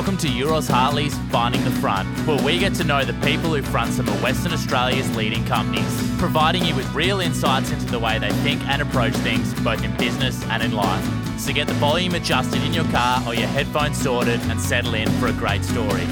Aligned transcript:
Welcome 0.00 0.16
to 0.16 0.28
Euroz 0.28 0.66
Hartley's 0.66 1.14
Finding 1.30 1.62
the 1.62 1.70
Front, 1.72 2.08
where 2.26 2.42
we 2.42 2.58
get 2.58 2.72
to 2.76 2.84
know 2.84 3.04
the 3.04 3.12
people 3.20 3.54
who 3.54 3.60
front 3.60 3.92
some 3.92 4.08
of 4.08 4.22
Western 4.22 4.54
Australia's 4.54 5.14
leading 5.14 5.44
companies, 5.44 5.84
providing 6.16 6.64
you 6.64 6.74
with 6.74 6.90
real 6.94 7.20
insights 7.20 7.70
into 7.70 7.84
the 7.84 7.98
way 7.98 8.18
they 8.18 8.30
think 8.36 8.66
and 8.66 8.80
approach 8.80 9.12
things, 9.16 9.52
both 9.62 9.84
in 9.84 9.94
business 9.98 10.42
and 10.46 10.62
in 10.62 10.72
life. 10.72 11.06
So 11.38 11.52
get 11.52 11.66
the 11.66 11.74
volume 11.74 12.14
adjusted 12.14 12.62
in 12.62 12.72
your 12.72 12.86
car 12.86 13.22
or 13.26 13.34
your 13.34 13.48
headphones 13.48 14.00
sorted 14.00 14.40
and 14.44 14.58
settle 14.58 14.94
in 14.94 15.06
for 15.20 15.26
a 15.26 15.34
great 15.34 15.62
story. 15.62 16.06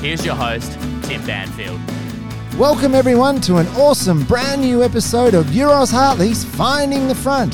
Here's 0.00 0.24
your 0.24 0.36
host, 0.36 0.72
Tim 1.02 1.22
Banfield. 1.26 1.78
Welcome, 2.58 2.94
everyone, 2.94 3.42
to 3.42 3.58
an 3.58 3.66
awesome 3.76 4.24
brand 4.24 4.62
new 4.62 4.82
episode 4.82 5.34
of 5.34 5.48
Euroz 5.48 5.92
Hartley's 5.92 6.46
Finding 6.46 7.08
the 7.08 7.14
Front. 7.14 7.52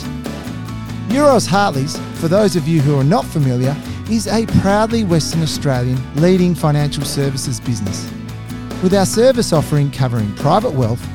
Euroz 1.08 1.48
Hartley's, 1.48 1.98
for 2.20 2.28
those 2.28 2.54
of 2.54 2.68
you 2.68 2.80
who 2.80 2.96
are 2.96 3.02
not 3.02 3.24
familiar, 3.24 3.76
is 4.10 4.26
a 4.26 4.46
proudly 4.60 5.04
Western 5.04 5.42
Australian 5.42 5.98
leading 6.16 6.54
financial 6.54 7.04
services 7.04 7.60
business. 7.60 8.10
With 8.82 8.94
our 8.94 9.06
service 9.06 9.52
offering 9.52 9.90
covering 9.90 10.34
private 10.34 10.72
wealth, 10.72 11.06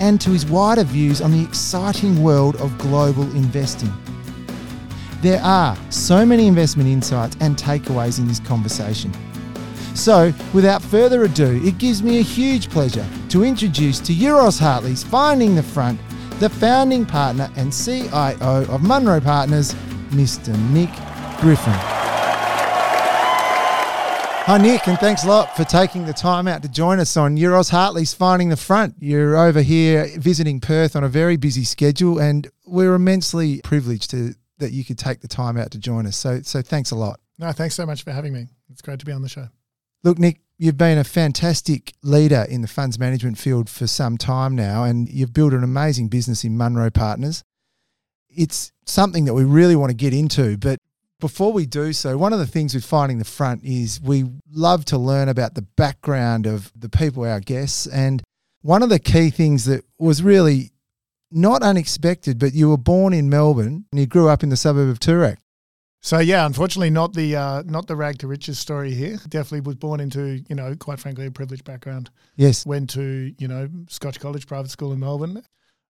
and 0.00 0.20
to 0.20 0.28
his 0.28 0.44
wider 0.44 0.84
views 0.84 1.22
on 1.22 1.32
the 1.32 1.42
exciting 1.42 2.22
world 2.22 2.56
of 2.56 2.76
global 2.76 3.22
investing. 3.34 3.90
There 5.22 5.40
are 5.40 5.78
so 5.88 6.26
many 6.26 6.46
investment 6.46 6.90
insights 6.90 7.38
and 7.40 7.56
takeaways 7.56 8.18
in 8.18 8.28
this 8.28 8.40
conversation. 8.40 9.14
So, 9.94 10.34
without 10.52 10.82
further 10.82 11.22
ado, 11.22 11.58
it 11.64 11.78
gives 11.78 12.02
me 12.02 12.18
a 12.18 12.22
huge 12.22 12.68
pleasure 12.68 13.06
to 13.30 13.44
introduce 13.44 14.00
to 14.00 14.14
Euroz 14.14 14.58
Hartley's 14.58 15.02
Finding 15.02 15.54
the 15.54 15.62
Front 15.62 16.00
the 16.38 16.48
founding 16.48 17.04
partner 17.04 17.50
and 17.56 17.72
CIO 17.72 18.64
of 18.68 18.82
Munro 18.82 19.20
Partners, 19.20 19.74
Mr. 20.10 20.56
Nick 20.70 20.90
Griffin. 21.40 21.98
Hi, 24.46 24.56
Nick, 24.56 24.88
and 24.88 24.98
thanks 24.98 25.24
a 25.24 25.28
lot 25.28 25.54
for 25.54 25.64
taking 25.64 26.06
the 26.06 26.14
time 26.14 26.48
out 26.48 26.62
to 26.62 26.70
join 26.70 27.00
us 27.00 27.18
on 27.18 27.36
Euroz 27.36 27.70
Hartley's 27.70 28.14
Finding 28.14 28.48
the 28.48 28.56
Front. 28.56 28.94
You're 28.98 29.36
over 29.36 29.60
here 29.60 30.08
visiting 30.16 30.58
Perth 30.58 30.96
on 30.96 31.04
a 31.04 31.08
very 31.08 31.36
busy 31.36 31.64
schedule, 31.64 32.18
and 32.18 32.48
we're 32.64 32.94
immensely 32.94 33.60
privileged 33.62 34.10
to 34.12 34.34
that 34.56 34.72
you 34.72 34.84
could 34.84 34.98
take 34.98 35.20
the 35.20 35.28
time 35.28 35.58
out 35.58 35.70
to 35.72 35.78
join 35.78 36.06
us. 36.06 36.16
So, 36.16 36.40
so 36.42 36.62
thanks 36.62 36.92
a 36.92 36.96
lot. 36.96 37.20
No, 37.38 37.52
thanks 37.52 37.74
so 37.74 37.84
much 37.84 38.04
for 38.04 38.10
having 38.10 38.32
me. 38.32 38.46
It's 38.70 38.80
great 38.80 39.00
to 39.00 39.04
be 39.04 39.12
on 39.12 39.20
the 39.20 39.28
show. 39.28 39.48
Look, 40.02 40.18
Nick, 40.18 40.40
you've 40.58 40.76
been 40.76 40.98
a 40.98 41.04
fantastic 41.04 41.94
leader 42.02 42.44
in 42.48 42.62
the 42.62 42.68
funds 42.68 42.98
management 42.98 43.38
field 43.38 43.70
for 43.70 43.86
some 43.86 44.18
time 44.18 44.56
now, 44.56 44.84
and 44.84 45.08
you've 45.08 45.32
built 45.32 45.52
an 45.52 45.64
amazing 45.64 46.08
business 46.08 46.44
in 46.44 46.56
Munro 46.56 46.90
Partners. 46.90 47.44
It's 48.28 48.72
something 48.84 49.24
that 49.24 49.34
we 49.34 49.44
really 49.44 49.76
want 49.76 49.90
to 49.90 49.96
get 49.96 50.12
into, 50.12 50.58
but 50.58 50.78
before 51.20 51.52
we 51.52 51.66
do 51.66 51.92
so, 51.92 52.16
one 52.16 52.32
of 52.32 52.38
the 52.38 52.46
things 52.46 52.74
with 52.74 52.84
Finding 52.84 53.18
the 53.18 53.24
Front 53.24 53.64
is 53.64 54.00
we 54.00 54.24
love 54.52 54.84
to 54.86 54.98
learn 54.98 55.28
about 55.28 55.54
the 55.54 55.62
background 55.62 56.46
of 56.46 56.72
the 56.76 56.88
people, 56.88 57.24
our 57.24 57.40
guests. 57.40 57.86
And 57.88 58.22
one 58.62 58.84
of 58.84 58.88
the 58.88 59.00
key 59.00 59.30
things 59.30 59.64
that 59.64 59.84
was 59.98 60.22
really 60.22 60.70
not 61.30 61.62
unexpected, 61.62 62.38
but 62.38 62.54
you 62.54 62.70
were 62.70 62.76
born 62.76 63.12
in 63.12 63.28
Melbourne 63.28 63.86
and 63.90 64.00
you 64.00 64.06
grew 64.06 64.28
up 64.28 64.42
in 64.44 64.48
the 64.48 64.56
suburb 64.56 64.88
of 64.88 65.00
Toorak. 65.00 65.38
So 66.00 66.18
yeah, 66.20 66.46
unfortunately, 66.46 66.90
not 66.90 67.12
the 67.12 67.36
uh, 67.36 67.62
not 67.66 67.86
the 67.86 67.96
rag 67.96 68.18
to 68.18 68.28
riches 68.28 68.58
story 68.58 68.94
here. 68.94 69.18
Definitely 69.28 69.62
was 69.62 69.76
born 69.76 70.00
into 70.00 70.42
you 70.48 70.54
know 70.54 70.74
quite 70.76 71.00
frankly 71.00 71.26
a 71.26 71.30
privileged 71.30 71.64
background. 71.64 72.10
Yes, 72.36 72.64
went 72.64 72.90
to 72.90 73.34
you 73.38 73.48
know 73.48 73.68
Scotch 73.88 74.20
College 74.20 74.46
private 74.46 74.70
school 74.70 74.92
in 74.92 75.00
Melbourne, 75.00 75.42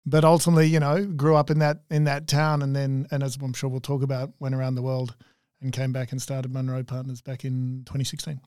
but 0.05 0.25
ultimately 0.25 0.69
you 0.69 0.81
know 0.81 1.05
grew 1.05 1.35
up 1.35 1.51
in 1.51 1.59
that 1.59 1.83
in 1.91 2.05
that 2.05 2.29
town, 2.29 2.63
and 2.63 2.75
then 2.75 3.07
and 3.11 3.23
as 3.23 3.37
I'm 3.37 3.53
sure 3.53 3.69
we'll 3.69 3.81
talk 3.81 4.03
about, 4.03 4.31
went 4.39 4.55
around 4.55 4.77
the 4.77 4.83
world 4.83 5.17
and 5.61 5.73
came 5.73 5.93
back 5.93 6.13
and 6.13 6.23
started 6.23 6.53
Munro 6.53 6.83
Partners 6.85 7.21
back 7.21 7.45
in 7.45 7.83
2016. 7.87 8.41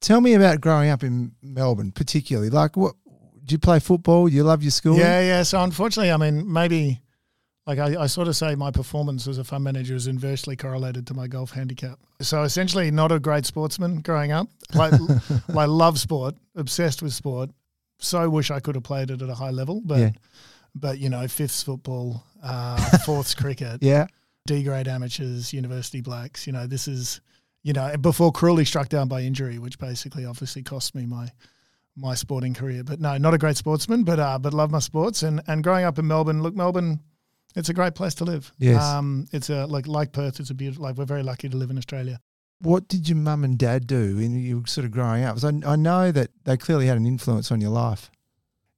Tell 0.00 0.20
me 0.20 0.34
about 0.34 0.60
growing 0.60 0.88
up 0.90 1.02
in 1.02 1.32
Melbourne, 1.42 1.92
particularly. 1.92 2.48
Like, 2.48 2.76
what 2.76 2.94
do 3.44 3.52
you 3.52 3.58
play 3.58 3.80
football? 3.80 4.28
Do 4.28 4.34
you 4.34 4.44
love 4.44 4.62
your 4.62 4.70
school? 4.70 4.96
Yeah, 4.96 5.20
yeah. 5.20 5.42
So 5.42 5.62
unfortunately, 5.62 6.12
I 6.12 6.16
mean, 6.16 6.50
maybe 6.50 7.00
like 7.66 7.78
I, 7.78 8.02
I, 8.02 8.06
sort 8.06 8.26
of 8.26 8.36
say 8.36 8.54
my 8.54 8.70
performance 8.70 9.28
as 9.28 9.38
a 9.38 9.44
fund 9.44 9.64
manager 9.64 9.94
is 9.94 10.06
inversely 10.06 10.56
correlated 10.56 11.06
to 11.08 11.14
my 11.14 11.26
golf 11.26 11.52
handicap. 11.52 11.98
So 12.20 12.42
essentially, 12.42 12.90
not 12.90 13.12
a 13.12 13.20
great 13.20 13.44
sportsman 13.44 14.00
growing 14.00 14.32
up. 14.32 14.48
Like, 14.74 14.94
I 15.56 15.66
love 15.66 15.98
sport, 15.98 16.36
obsessed 16.56 17.02
with 17.02 17.12
sport. 17.12 17.50
So 17.98 18.28
wish 18.30 18.50
I 18.50 18.60
could 18.60 18.76
have 18.76 18.84
played 18.84 19.10
it 19.10 19.20
at 19.20 19.28
a 19.28 19.34
high 19.34 19.50
level, 19.50 19.82
but 19.84 19.98
yeah. 19.98 20.10
but 20.74 20.98
you 20.98 21.10
know, 21.10 21.28
fifths 21.28 21.62
football, 21.62 22.24
uh, 22.42 22.98
fourths 23.04 23.34
cricket, 23.34 23.82
yeah, 23.82 24.06
D 24.46 24.62
grade 24.62 24.88
amateurs, 24.88 25.52
university 25.52 26.00
blacks. 26.00 26.46
You 26.46 26.54
know, 26.54 26.66
this 26.66 26.88
is 26.88 27.20
you 27.62 27.74
know 27.74 27.94
before 27.98 28.32
cruelly 28.32 28.64
struck 28.64 28.88
down 28.88 29.06
by 29.06 29.20
injury, 29.20 29.58
which 29.58 29.78
basically 29.78 30.24
obviously 30.24 30.62
cost 30.62 30.94
me 30.94 31.04
my 31.04 31.28
my 31.94 32.14
sporting 32.14 32.54
career. 32.54 32.82
But 32.84 33.00
no, 33.00 33.18
not 33.18 33.34
a 33.34 33.38
great 33.38 33.58
sportsman, 33.58 34.02
but 34.02 34.18
uh, 34.18 34.38
but 34.38 34.54
love 34.54 34.70
my 34.70 34.78
sports 34.78 35.22
and 35.22 35.42
and 35.46 35.62
growing 35.62 35.84
up 35.84 35.98
in 35.98 36.06
Melbourne. 36.06 36.42
Look, 36.42 36.56
Melbourne 36.56 37.00
it's 37.56 37.68
a 37.68 37.74
great 37.74 37.94
place 37.94 38.14
to 38.14 38.24
live. 38.24 38.52
Yes. 38.58 38.82
Um, 38.82 39.26
it's 39.32 39.50
a 39.50 39.66
like 39.66 39.86
like 39.86 40.12
Perth. 40.12 40.40
It's 40.40 40.50
a 40.50 40.54
beautiful. 40.54 40.84
Like 40.84 40.96
we're 40.96 41.04
very 41.04 41.22
lucky 41.22 41.48
to 41.48 41.56
live 41.56 41.70
in 41.70 41.78
Australia. 41.78 42.20
What 42.62 42.88
did 42.88 43.08
your 43.08 43.16
mum 43.16 43.42
and 43.42 43.58
dad 43.58 43.86
do 43.86 44.16
when 44.16 44.38
you 44.38 44.60
were 44.60 44.66
sort 44.66 44.84
of 44.84 44.90
growing 44.90 45.24
up? 45.24 45.36
Because 45.36 45.62
I, 45.64 45.72
I 45.72 45.76
know 45.76 46.12
that 46.12 46.30
they 46.44 46.56
clearly 46.56 46.86
had 46.86 46.98
an 46.98 47.06
influence 47.06 47.50
on 47.50 47.60
your 47.60 47.70
life. 47.70 48.10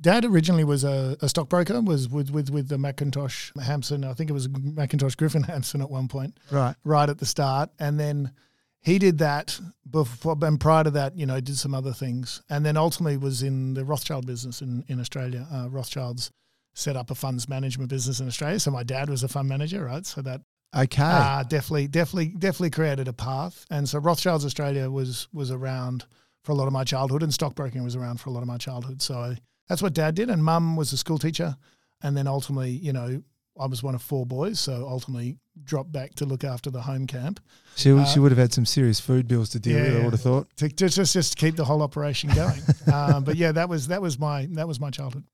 Dad 0.00 0.24
originally 0.24 0.64
was 0.64 0.82
a, 0.84 1.16
a 1.20 1.28
stockbroker, 1.28 1.80
was 1.80 2.08
with, 2.08 2.30
with 2.30 2.50
with 2.50 2.68
the 2.68 2.76
McIntosh 2.76 3.56
Hamson. 3.60 4.04
I 4.04 4.14
think 4.14 4.30
it 4.30 4.32
was 4.32 4.48
McIntosh 4.48 5.16
Griffin 5.16 5.44
Hamson 5.44 5.80
at 5.80 5.90
one 5.90 6.08
point. 6.08 6.38
Right. 6.50 6.74
Right 6.84 7.08
at 7.08 7.18
the 7.18 7.26
start. 7.26 7.70
And 7.78 8.00
then 8.00 8.32
he 8.80 8.98
did 8.98 9.18
that 9.18 9.58
before 9.88 10.36
and 10.42 10.58
prior 10.58 10.82
to 10.84 10.90
that, 10.90 11.16
you 11.16 11.24
know, 11.24 11.40
did 11.40 11.56
some 11.56 11.72
other 11.72 11.92
things. 11.92 12.42
And 12.50 12.66
then 12.66 12.76
ultimately 12.76 13.16
was 13.16 13.44
in 13.44 13.74
the 13.74 13.84
Rothschild 13.84 14.26
business 14.26 14.60
in, 14.60 14.84
in 14.88 14.98
Australia. 14.98 15.46
Uh, 15.52 15.68
Rothschilds 15.70 16.32
set 16.74 16.96
up 16.96 17.10
a 17.10 17.14
funds 17.14 17.48
management 17.48 17.90
business 17.90 18.20
in 18.20 18.26
Australia. 18.26 18.58
So 18.58 18.70
my 18.70 18.82
dad 18.82 19.10
was 19.10 19.22
a 19.22 19.28
fund 19.28 19.48
manager, 19.48 19.84
right? 19.84 20.04
So 20.04 20.22
that 20.22 20.40
okay, 20.74 21.02
uh, 21.02 21.42
definitely, 21.44 21.88
definitely, 21.88 22.28
definitely 22.28 22.70
created 22.70 23.08
a 23.08 23.12
path. 23.12 23.66
And 23.70 23.88
so 23.88 23.98
Rothschilds 23.98 24.44
Australia 24.44 24.90
was 24.90 25.28
was 25.32 25.50
around 25.50 26.06
for 26.42 26.52
a 26.52 26.54
lot 26.54 26.66
of 26.66 26.72
my 26.72 26.84
childhood, 26.84 27.22
and 27.22 27.32
stockbroking 27.32 27.84
was 27.84 27.96
around 27.96 28.20
for 28.20 28.30
a 28.30 28.32
lot 28.32 28.40
of 28.40 28.48
my 28.48 28.58
childhood. 28.58 29.02
So 29.02 29.34
that's 29.68 29.82
what 29.82 29.92
dad 29.92 30.14
did, 30.14 30.30
and 30.30 30.44
mum 30.44 30.76
was 30.76 30.92
a 30.92 30.96
school 30.96 31.18
teacher, 31.18 31.56
and 32.02 32.16
then 32.16 32.26
ultimately, 32.26 32.70
you 32.70 32.92
know. 32.92 33.22
I 33.60 33.66
was 33.66 33.82
one 33.82 33.94
of 33.94 34.00
four 34.00 34.24
boys, 34.24 34.58
so 34.58 34.86
ultimately 34.88 35.36
dropped 35.62 35.92
back 35.92 36.14
to 36.14 36.24
look 36.24 36.42
after 36.42 36.70
the 36.70 36.80
home 36.80 37.06
camp. 37.06 37.38
She, 37.76 37.92
uh, 37.92 38.02
she 38.06 38.18
would 38.18 38.32
have 38.32 38.38
had 38.38 38.54
some 38.54 38.64
serious 38.64 38.98
food 38.98 39.28
bills 39.28 39.50
to 39.50 39.60
deal 39.60 39.76
yeah, 39.76 39.82
with. 39.92 40.00
I 40.00 40.04
would 40.04 40.12
have 40.14 40.22
thought 40.22 40.56
to, 40.56 40.70
to 40.70 40.88
just 40.88 41.12
just 41.12 41.36
keep 41.36 41.56
the 41.56 41.64
whole 41.66 41.82
operation 41.82 42.30
going. 42.34 42.62
um, 42.90 43.24
but 43.24 43.36
yeah, 43.36 43.52
that 43.52 43.68
was 43.68 43.88
that 43.88 44.00
was 44.00 44.18
my 44.18 44.48
that 44.52 44.66
was 44.66 44.80
my 44.80 44.88
childhood 44.88 45.24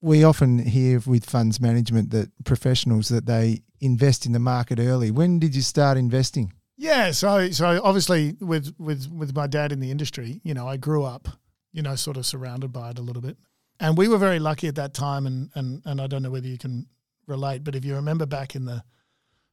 we 0.00 0.24
often 0.24 0.58
hear 0.58 1.00
with 1.06 1.24
funds 1.24 1.60
management 1.60 2.10
that 2.10 2.30
professionals 2.44 3.08
that 3.08 3.26
they 3.26 3.62
invest 3.80 4.26
in 4.26 4.32
the 4.32 4.38
market 4.38 4.78
early. 4.78 5.10
When 5.10 5.38
did 5.38 5.54
you 5.54 5.62
start 5.62 5.98
investing? 5.98 6.52
Yeah, 6.76 7.10
so 7.12 7.50
so 7.50 7.80
obviously 7.82 8.36
with 8.40 8.74
with 8.78 9.10
with 9.10 9.34
my 9.34 9.46
dad 9.46 9.72
in 9.72 9.80
the 9.80 9.90
industry, 9.90 10.40
you 10.44 10.54
know, 10.54 10.68
I 10.68 10.76
grew 10.76 11.04
up, 11.04 11.28
you 11.72 11.82
know, 11.82 11.94
sort 11.94 12.16
of 12.16 12.26
surrounded 12.26 12.72
by 12.72 12.90
it 12.90 12.98
a 12.98 13.02
little 13.02 13.22
bit. 13.22 13.38
And 13.80 13.96
we 13.96 14.08
were 14.08 14.18
very 14.18 14.38
lucky 14.38 14.68
at 14.68 14.74
that 14.74 14.92
time 14.92 15.26
and 15.26 15.50
and 15.54 15.82
and 15.86 16.00
I 16.00 16.06
don't 16.06 16.22
know 16.22 16.30
whether 16.30 16.48
you 16.48 16.58
can 16.58 16.86
relate, 17.26 17.64
but 17.64 17.74
if 17.74 17.84
you 17.84 17.94
remember 17.94 18.26
back 18.26 18.54
in 18.54 18.66
the 18.66 18.84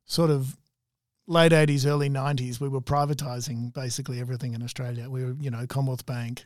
sort 0.06 0.30
of 0.30 0.57
late 1.28 1.51
80s, 1.54 1.86
early 1.88 2.10
90s, 2.10 2.60
we 2.60 2.68
were 2.68 2.81
privatizing 2.81 3.74
basically 3.74 4.19
everything 4.19 4.54
in 4.54 4.62
Australia. 4.62 5.10
We 5.10 5.24
were, 5.24 5.36
you 5.39 5.50
know, 5.50 5.66
Commonwealth 5.68 6.06
Bank, 6.06 6.46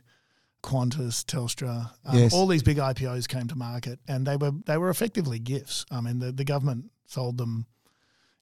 Qantas, 0.62 1.24
Telstra, 1.24 1.90
um, 2.04 2.16
Yes. 2.18 2.32
all 2.34 2.46
these 2.46 2.62
big 2.62 2.78
IPOs 2.78 3.28
came 3.28 3.46
to 3.48 3.56
market, 3.56 4.00
and 4.08 4.26
they 4.26 4.36
were 4.36 4.52
they 4.66 4.76
were 4.76 4.90
effectively 4.90 5.38
gifts. 5.38 5.84
I 5.90 6.00
mean, 6.00 6.18
the, 6.18 6.32
the 6.32 6.44
government 6.44 6.90
sold 7.06 7.38
them. 7.38 7.66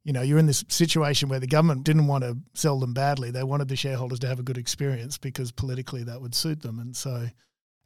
You 0.05 0.13
know, 0.13 0.23
you're 0.23 0.39
in 0.39 0.47
this 0.47 0.65
situation 0.69 1.29
where 1.29 1.41
the 1.41 1.49
government 1.49 1.83
didn't 1.83 2.07
want 2.07 2.23
to 2.23 2.39
sell 2.55 2.79
them 2.79 2.95
badly. 2.95 3.33
They 3.33 3.43
wanted 3.43 3.67
the 3.69 3.75
shareholders 3.75 4.21
to 4.21 4.29
have 4.29 4.39
a 4.39 4.45
good 4.45 4.57
experience 4.57 5.19
because 5.19 5.51
politically 5.51 6.05
that 6.05 6.21
would 6.21 6.35
suit 6.35 6.63
them, 6.63 6.79
and 6.79 6.95
so, 6.97 7.27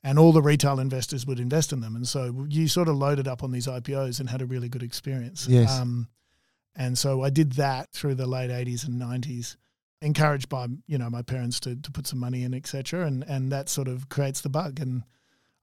and 0.05 0.19
all 0.19 0.33
the 0.33 0.43
retail 0.43 0.79
investors 0.81 1.27
would 1.27 1.41
invest 1.41 1.73
in 1.73 1.81
them, 1.81 1.97
and 1.97 2.07
so 2.07 2.47
you 2.49 2.69
sort 2.69 2.89
of 2.89 2.97
loaded 2.97 3.27
up 3.27 3.43
on 3.43 3.53
these 3.53 3.67
IPOs 3.67 4.21
and 4.21 4.29
had 4.29 4.43
a 4.43 4.47
really 4.47 4.69
good 4.69 4.83
experience. 4.83 5.47
Yes. 5.49 5.71
Um, 5.81 6.09
and 6.77 6.97
so 6.97 7.23
I 7.23 7.31
did 7.31 7.53
that 7.53 7.91
through 7.93 8.15
the 8.17 8.27
late 8.27 8.51
80s 8.51 8.87
and 8.87 9.01
90s, 9.01 9.57
encouraged 10.03 10.49
by, 10.49 10.67
you 10.87 10.99
know, 10.99 11.11
my 11.11 11.23
parents 11.23 11.61
to, 11.61 11.77
to 11.77 11.91
put 11.91 12.07
some 12.07 12.19
money 12.19 12.43
in, 12.43 12.55
etc. 12.55 13.07
And, 13.07 13.23
and 13.25 13.53
that 13.53 13.69
sort 13.69 13.89
of 13.89 14.09
creates 14.09 14.41
the 14.41 14.49
bug. 14.49 14.81
And 14.81 15.03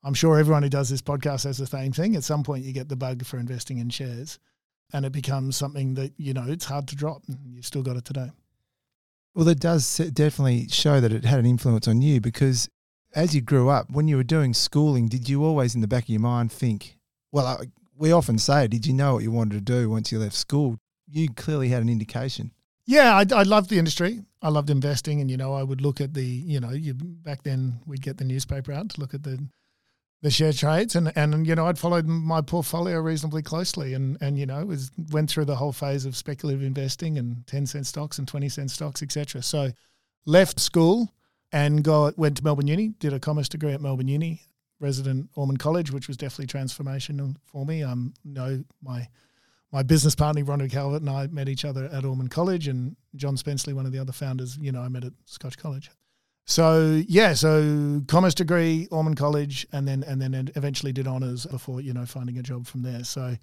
I'm 0.04 0.14
sure 0.14 0.38
everyone 0.38 0.64
who 0.64 0.70
does 0.70 0.90
this 0.90 1.02
podcast 1.02 1.44
has 1.46 1.58
the 1.58 1.68
same 1.68 1.92
thing. 1.92 2.16
At 2.16 2.24
some 2.24 2.44
point, 2.44 2.64
you 2.64 2.74
get 2.74 2.90
the 2.90 2.96
bug 2.96 3.26
for 3.26 3.40
investing 3.40 3.80
in 3.80 3.90
shares 3.90 4.40
and 4.94 5.06
it 5.06 5.12
becomes 5.12 5.58
something 5.58 5.96
that, 5.96 6.14
you 6.18 6.34
know, 6.34 6.46
it's 6.48 6.66
hard 6.66 6.88
to 6.90 6.96
drop. 6.96 7.24
And 7.28 7.38
you've 7.54 7.66
still 7.66 7.84
got 7.84 7.98
it 7.98 8.06
today. 8.06 8.32
Well, 9.34 9.48
it 9.48 9.60
does 9.60 9.98
definitely 9.98 10.68
show 10.70 11.00
that 11.00 11.12
it 11.12 11.26
had 11.26 11.40
an 11.40 11.46
influence 11.46 11.88
on 11.88 12.02
you 12.02 12.22
because 12.22 12.70
as 13.14 13.36
you 13.36 13.42
grew 13.42 13.70
up, 13.70 13.90
when 13.90 14.08
you 14.08 14.18
were 14.18 14.24
doing 14.24 14.54
schooling, 14.54 15.08
did 15.08 15.30
you 15.30 15.44
always 15.44 15.76
in 15.76 15.82
the 15.82 15.88
back 15.88 16.04
of 16.04 16.10
your 16.10 16.20
mind 16.20 16.52
think, 16.52 16.98
well, 17.32 17.46
I, 17.46 17.66
we 17.96 18.12
often 18.12 18.38
say, 18.38 18.68
did 18.68 18.86
you 18.86 18.94
know 18.94 19.16
what 19.16 19.24
you 19.24 19.32
wanted 19.32 19.56
to 19.56 19.62
do 19.62 19.90
once 19.90 20.12
you 20.12 20.20
left 20.20 20.36
school? 20.36 20.78
You 21.10 21.30
clearly 21.30 21.70
had 21.70 21.82
an 21.82 21.90
indication. 21.90 22.52
Yeah, 22.88 23.18
I, 23.18 23.26
I 23.36 23.44
loved 23.44 23.70
the 23.70 23.78
industry. 23.78 24.24
I 24.42 24.48
loved 24.50 24.70
investing, 24.70 25.20
and 25.20 25.30
you 25.30 25.36
know, 25.36 25.54
I 25.54 25.62
would 25.62 25.82
look 25.82 26.00
at 26.00 26.14
the, 26.14 26.24
you 26.24 26.60
know, 26.60 26.72
you, 26.72 26.94
back 26.94 27.44
then 27.44 27.82
we'd 27.86 28.02
get 28.02 28.18
the 28.18 28.24
newspaper 28.24 28.72
out 28.72 28.90
to 28.90 29.02
look 29.02 29.14
at 29.14 29.24
the 29.24 29.46
the 30.24 30.32
share 30.32 30.54
trades, 30.54 30.96
and 30.96 31.12
and 31.16 31.46
you 31.46 31.54
know, 31.54 31.68
I'd 31.68 31.78
followed 31.78 32.08
my 32.08 32.42
portfolio 32.42 33.00
reasonably 33.00 33.44
closely, 33.44 33.94
and 33.94 34.18
and 34.22 34.40
you 34.40 34.46
know, 34.46 34.66
was 34.66 34.90
went 35.12 35.30
through 35.30 35.46
the 35.46 35.58
whole 35.58 35.74
phase 35.74 36.06
of 36.06 36.16
speculative 36.16 36.64
investing 36.64 37.18
and 37.18 37.46
ten 37.46 37.66
cent 37.66 37.86
stocks 37.86 38.18
and 38.18 38.28
twenty 38.28 38.50
cent 38.50 38.72
stocks, 38.72 39.04
etc. 39.04 39.44
So, 39.44 39.72
left 40.26 40.60
school 40.60 41.14
and 41.52 41.84
got 41.84 42.18
went 42.18 42.38
to 42.38 42.44
Melbourne 42.44 42.68
Uni, 42.68 42.90
did 43.00 43.14
a 43.14 43.20
commerce 43.20 43.50
degree 43.50 43.74
at 43.74 43.82
Melbourne 43.82 44.08
Uni, 44.08 44.42
resident 44.80 45.30
Ormond 45.36 45.60
College, 45.60 45.92
which 45.92 46.08
was 46.08 46.18
definitely 46.18 46.48
transformational 46.48 47.36
for 47.44 47.66
me. 47.66 47.84
I 47.84 47.92
um, 47.92 48.14
know 48.24 48.64
my 48.82 49.10
my 49.72 49.84
business 49.84 50.16
partner, 50.16 50.44
Rhonda 50.44 50.72
Calvert, 50.72 51.02
and 51.02 51.10
I 51.10 51.28
met 51.28 51.50
each 51.50 51.66
other 51.66 51.86
at 51.86 52.06
Ormond 52.06 52.32
College, 52.32 52.68
and 52.68 52.96
John 53.16 53.36
Spenceley, 53.36 53.74
one 53.74 53.86
of 53.86 53.92
the 53.92 54.00
other 54.00 54.14
founders, 54.14 54.58
you 54.58 54.72
know, 54.72 54.82
I 54.82 54.88
met 54.88 55.04
at 55.04 55.14
Scotch 55.26 55.58
College. 55.58 55.90
So 56.46 57.02
yeah, 57.08 57.34
so 57.34 58.02
commerce 58.08 58.34
degree, 58.34 58.88
Ormond 58.90 59.18
College, 59.18 59.68
and 59.74 59.86
then 59.86 60.04
and 60.04 60.22
then 60.22 60.50
eventually 60.56 60.94
did 60.94 61.06
honors 61.06 61.46
before 61.46 61.82
you 61.82 61.94
know 61.94 62.06
finding 62.06 62.38
a 62.38 62.44
job 62.44 62.66
from 62.68 62.84
there. 62.84 63.04
So. 63.04 63.36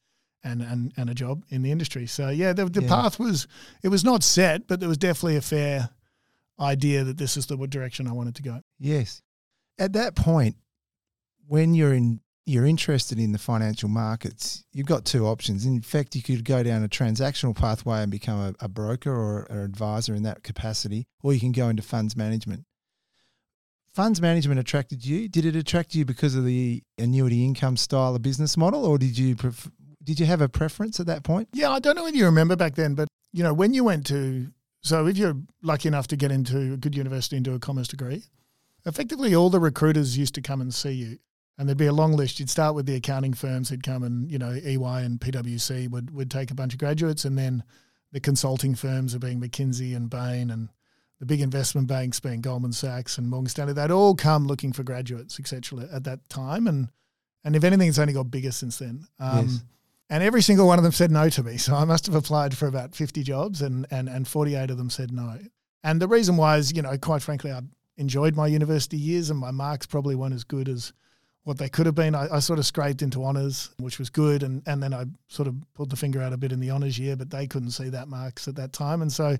And, 0.46 0.60
and, 0.60 0.92
and 0.98 1.08
a 1.08 1.14
job 1.14 1.42
in 1.48 1.62
the 1.62 1.72
industry. 1.72 2.06
So 2.06 2.28
yeah, 2.28 2.52
the, 2.52 2.66
the 2.66 2.82
Yeah. 2.82 2.88
path 2.88 3.18
was 3.18 3.46
it 3.82 3.88
was 3.88 4.04
not 4.04 4.22
set, 4.22 4.66
but 4.66 4.78
there 4.78 4.90
was 4.90 4.98
definitely 4.98 5.36
a 5.36 5.40
fair 5.40 5.88
idea 6.60 7.02
that 7.02 7.16
this 7.16 7.38
is 7.38 7.46
the 7.46 7.56
direction 7.66 8.06
I 8.06 8.12
wanted 8.12 8.34
to 8.34 8.42
go. 8.42 8.60
Yes. 8.78 9.22
At 9.78 9.94
that 9.94 10.14
point, 10.14 10.56
when 11.46 11.72
you're 11.72 11.94
in 11.94 12.20
you're 12.46 12.67
interested 12.67 13.19
in 13.19 13.32
the 13.32 13.38
financial 13.38 13.88
markets, 13.88 14.64
you've 14.73 14.87
got 14.87 15.05
two 15.05 15.26
options. 15.26 15.64
In 15.64 15.81
fact, 15.81 16.14
you 16.14 16.23
could 16.23 16.44
go 16.44 16.62
down 16.62 16.85
a 16.85 16.88
transactional 16.88 17.56
pathway 17.56 18.02
and 18.02 18.11
become 18.11 18.38
a, 18.38 18.64
a 18.64 18.69
broker 18.69 19.12
or 19.12 19.44
an 19.50 19.58
advisor 19.58 20.14
in 20.14 20.23
that 20.25 20.43
capacity, 20.43 21.06
or 21.23 21.32
you 21.32 21.41
can 21.41 21.52
go 21.52 21.69
into 21.69 21.82
funds 21.82 22.17
management. 22.17 22.64
Funds 23.93 24.20
management 24.20 24.61
attracted 24.61 25.06
you. 25.06 25.29
Did 25.29 25.46
it 25.46 25.56
attract 25.56 25.94
you 25.94 26.05
because 26.05 26.35
of 26.35 26.44
the 26.44 26.82
annuity 26.99 27.44
income 27.44 27.76
style 27.76 28.14
of 28.14 28.23
business 28.23 28.56
model, 28.56 28.85
or 28.85 28.99
did 28.99 29.17
you 29.17 29.37
pref- 29.37 29.70
did 30.02 30.20
you 30.20 30.26
have 30.26 30.43
a 30.43 30.49
preference 30.49 31.00
at 31.00 31.06
that 31.06 31.23
point? 31.23 31.49
Yeah, 31.52 31.70
I 31.70 31.79
don't 31.79 31.96
know 31.96 32.05
whether 32.05 32.17
you 32.17 32.26
remember 32.26 32.56
back 32.56 32.75
then, 32.75 32.94
but 32.94 33.08
you 33.32 33.43
know, 33.43 33.55
when 33.55 33.73
you 33.73 33.85
went 33.85 34.05
to 34.06 34.49
so 34.82 35.06
if 35.06 35.17
you're 35.17 35.37
lucky 35.62 35.88
enough 35.88 36.08
to 36.08 36.17
get 36.17 36.31
into 36.31 36.75
a 36.75 36.76
good 36.76 36.94
university 36.94 37.37
and 37.37 37.44
do 37.44 37.55
a 37.55 37.58
commerce 37.58 37.88
degree, 37.88 38.25
effectively 38.85 39.35
all 39.35 39.49
the 39.49 39.61
recruiters 39.61 40.19
used 40.19 40.35
to 40.35 40.43
come 40.43 40.61
and 40.61 40.75
see 40.75 40.93
you. 40.93 41.19
And 41.56 41.68
there'd 41.68 41.78
be 41.78 41.86
a 41.86 41.92
long 41.92 42.14
list. 42.14 42.40
You'd 42.40 42.50
start 42.50 42.74
with 42.74 42.86
the 42.86 42.96
accounting 42.96 43.32
firms 43.32 43.68
who'd 43.68 43.84
come 43.84 44.02
and, 44.02 44.30
you 44.30 44.38
know, 44.38 44.52
EY 44.52 45.04
and 45.04 45.20
PwC 45.20 45.88
would 45.88 46.10
would 46.10 46.30
take 46.30 46.50
a 46.50 46.54
bunch 46.54 46.72
of 46.72 46.80
graduates 46.80 47.24
and 47.24 47.38
then 47.38 47.62
the 48.12 48.20
consulting 48.20 48.74
firms 48.74 49.14
are 49.14 49.20
being 49.20 49.40
McKinsey 49.40 49.94
and 49.94 50.10
Bain 50.10 50.50
and 50.50 50.68
the 51.20 51.26
big 51.26 51.40
investment 51.40 51.86
banks 51.86 52.20
being 52.20 52.40
Goldman 52.40 52.72
Sachs 52.72 53.18
and 53.18 53.30
Morgan 53.30 53.48
Stanley, 53.48 53.72
they'd 53.72 53.90
all 53.90 54.14
come 54.14 54.46
looking 54.46 54.72
for 54.72 54.82
graduates, 54.82 55.38
etc. 55.38 55.88
at 55.92 56.04
that 56.04 56.28
time. 56.28 56.66
And 56.66 56.88
and 57.44 57.54
if 57.54 57.64
anything, 57.64 57.88
it's 57.88 57.98
only 57.98 58.14
got 58.14 58.30
bigger 58.30 58.52
since 58.52 58.78
then. 58.78 59.06
Um, 59.18 59.46
Yes. 59.46 59.64
And 60.10 60.22
every 60.22 60.42
single 60.42 60.66
one 60.66 60.78
of 60.78 60.82
them 60.82 60.92
said 60.92 61.10
no 61.10 61.30
to 61.30 61.42
me. 61.42 61.56
So 61.56 61.74
I 61.74 61.84
must 61.84 62.06
have 62.06 62.14
applied 62.14 62.56
for 62.56 62.66
about 62.68 62.94
50 62.94 63.22
jobs 63.22 63.62
and, 63.62 63.86
and, 63.90 64.08
and 64.08 64.28
48 64.28 64.70
of 64.70 64.76
them 64.76 64.90
said 64.90 65.10
no. 65.10 65.38
And 65.82 66.00
the 66.00 66.06
reason 66.08 66.36
why 66.36 66.58
is, 66.58 66.72
you 66.76 66.82
know, 66.82 66.96
quite 66.98 67.22
frankly, 67.22 67.50
I 67.50 67.62
enjoyed 67.96 68.36
my 68.36 68.46
university 68.46 68.98
years 68.98 69.30
and 69.30 69.38
my 69.38 69.50
marks 69.50 69.86
probably 69.86 70.14
weren't 70.14 70.34
as 70.34 70.44
good 70.44 70.68
as 70.68 70.92
what 71.44 71.58
they 71.58 71.69
could 71.69 71.87
have 71.87 71.94
been. 71.94 72.14
I, 72.14 72.37
I 72.37 72.38
sort 72.41 72.58
of 72.58 72.67
scraped 72.67 73.02
into 73.02 73.25
honours, 73.25 73.70
which 73.79 73.99
was 73.99 74.11
good. 74.11 74.43
And, 74.43 74.62
and 74.67 74.82
then 74.82 74.93
I 74.93 75.05
sort 75.29 75.46
of 75.46 75.55
pulled 75.75 75.91
the 75.91 75.96
finger 75.96 76.20
out 76.20 76.32
a 76.32 76.37
bit 76.37 76.52
in 76.52 76.61
the 76.61 76.70
honours 76.70 76.99
year, 76.99 77.17
but 77.17 77.31
they 77.31 77.46
couldn't 77.46 77.70
see 77.70 77.91
that 77.91 78.08
marks 78.08 78.49
at 78.49 78.56
that 78.56 78.73
time. 78.73 79.02
And 79.02 79.12
so, 79.12 79.37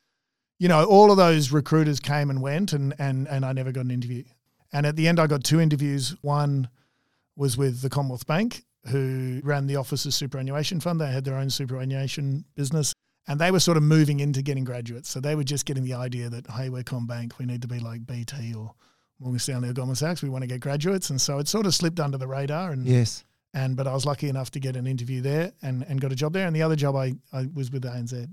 you 0.59 0.69
know, 0.69 0.85
all 0.85 1.11
of 1.11 1.17
those 1.17 1.51
recruiters 1.51 2.01
came 2.01 2.31
and 2.31 2.43
went 2.43 2.73
and, 2.73 2.95
and, 2.99 3.27
and 3.29 3.45
I 3.45 3.53
never 3.53 3.73
got 3.73 3.87
an 3.87 3.91
interview. 3.91 4.23
And 4.73 4.87
at 4.87 4.97
the 4.97 5.09
end, 5.09 5.19
I 5.19 5.27
got 5.27 5.45
two 5.45 5.61
interviews. 5.61 6.15
One 6.21 6.69
was 7.37 7.56
with 7.56 7.81
the 7.81 7.89
Commonwealth 7.89 8.27
Bank, 8.27 8.65
who 8.89 9.41
ran 9.43 9.67
the 9.67 9.77
Officers 9.77 10.15
Superannuation 10.15 10.81
Fund. 10.81 11.01
They 11.01 11.11
had 11.11 11.25
their 11.25 11.37
own 11.37 11.49
superannuation 11.49 12.45
business. 12.55 12.93
And 13.27 13.41
they 13.41 13.51
were 13.51 13.61
sort 13.61 13.79
of 13.79 13.83
moving 13.83 14.21
into 14.21 14.43
getting 14.43 14.65
graduates. 14.65 15.09
So 15.09 15.21
they 15.21 15.35
were 15.35 15.45
just 15.45 15.65
getting 15.65 15.85
the 15.85 15.95
idea 15.95 16.29
that, 16.29 16.51
hey, 16.51 16.69
we're 16.69 16.83
CommBank, 16.83 17.39
we 17.39 17.47
need 17.47 17.62
to 17.62 17.69
be 17.69 17.79
like 17.79 18.06
BT 18.06 18.53
or 18.53 18.75
Morgan 19.20 19.38
Stanley 19.38 19.69
or 19.69 19.72
Goldman 19.72 19.96
Sachs. 19.96 20.22
We 20.22 20.28
want 20.28 20.43
to 20.43 20.49
get 20.49 20.61
graduates. 20.61 21.11
And 21.11 21.20
so 21.20 21.38
it 21.38 21.49
sort 21.49 21.66
of 21.66 21.75
slipped 21.75 22.00
under 22.00 22.19
the 22.19 22.26
radar. 22.26 22.72
And, 22.72 22.86
Yes. 22.86 23.24
and 23.53 23.77
but 23.77 23.86
I 23.86 23.93
was 23.94 24.05
lucky 24.05 24.29
enough 24.29 24.50
to 24.53 24.60
get 24.60 24.77
an 24.77 24.86
interview 24.86 25.20
there 25.20 25.53
and, 25.62 25.84
and 25.89 26.00
got 26.00 26.12
a 26.12 26.17
job 26.17 26.32
there. 26.32 26.46
And 26.46 26.55
the 26.55 26.62
other 26.62 26.77
job 26.77 26.96
I, 26.96 27.15
I 27.32 27.46
was 27.55 27.70
with 27.70 27.84
ANZ. 27.84 28.29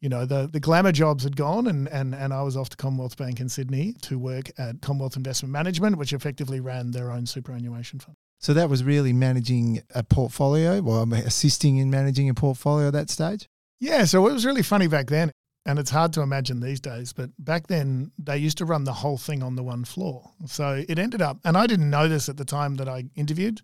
You 0.00 0.08
know, 0.08 0.26
the, 0.26 0.48
the 0.52 0.60
glamour 0.60 0.92
jobs 0.92 1.24
had 1.24 1.34
gone 1.36 1.66
and, 1.66 1.88
and, 1.88 2.14
and 2.14 2.32
I 2.32 2.42
was 2.42 2.56
off 2.56 2.68
to 2.70 2.76
Commonwealth 2.76 3.16
Bank 3.16 3.40
in 3.40 3.48
Sydney 3.48 3.94
to 4.02 4.16
work 4.18 4.48
at 4.56 4.80
Commonwealth 4.80 5.16
Investment 5.16 5.52
Management, 5.52 5.98
which 5.98 6.12
effectively 6.12 6.60
ran 6.60 6.92
their 6.92 7.10
own 7.10 7.26
superannuation 7.26 7.98
fund. 7.98 8.16
So 8.38 8.54
that 8.54 8.68
was 8.70 8.84
really 8.84 9.12
managing 9.12 9.82
a 9.96 10.04
portfolio, 10.04 10.80
well, 10.80 11.12
assisting 11.12 11.78
in 11.78 11.90
managing 11.90 12.28
a 12.30 12.34
portfolio 12.34 12.86
at 12.86 12.92
that 12.92 13.10
stage. 13.10 13.48
Yeah, 13.80 14.04
so 14.04 14.24
it 14.28 14.32
was 14.32 14.46
really 14.46 14.62
funny 14.62 14.86
back 14.86 15.08
then. 15.08 15.32
And 15.66 15.78
it's 15.78 15.90
hard 15.90 16.12
to 16.14 16.22
imagine 16.22 16.60
these 16.60 16.80
days, 16.80 17.12
but 17.12 17.30
back 17.38 17.66
then 17.66 18.10
they 18.18 18.38
used 18.38 18.58
to 18.58 18.64
run 18.64 18.84
the 18.84 18.92
whole 18.92 19.18
thing 19.18 19.42
on 19.42 19.54
the 19.54 19.62
one 19.62 19.84
floor. 19.84 20.30
So 20.46 20.82
it 20.88 20.98
ended 20.98 21.20
up, 21.20 21.38
and 21.44 21.58
I 21.58 21.66
didn't 21.66 21.90
know 21.90 22.08
this 22.08 22.28
at 22.28 22.38
the 22.38 22.44
time 22.44 22.76
that 22.76 22.88
I 22.88 23.04
interviewed, 23.16 23.60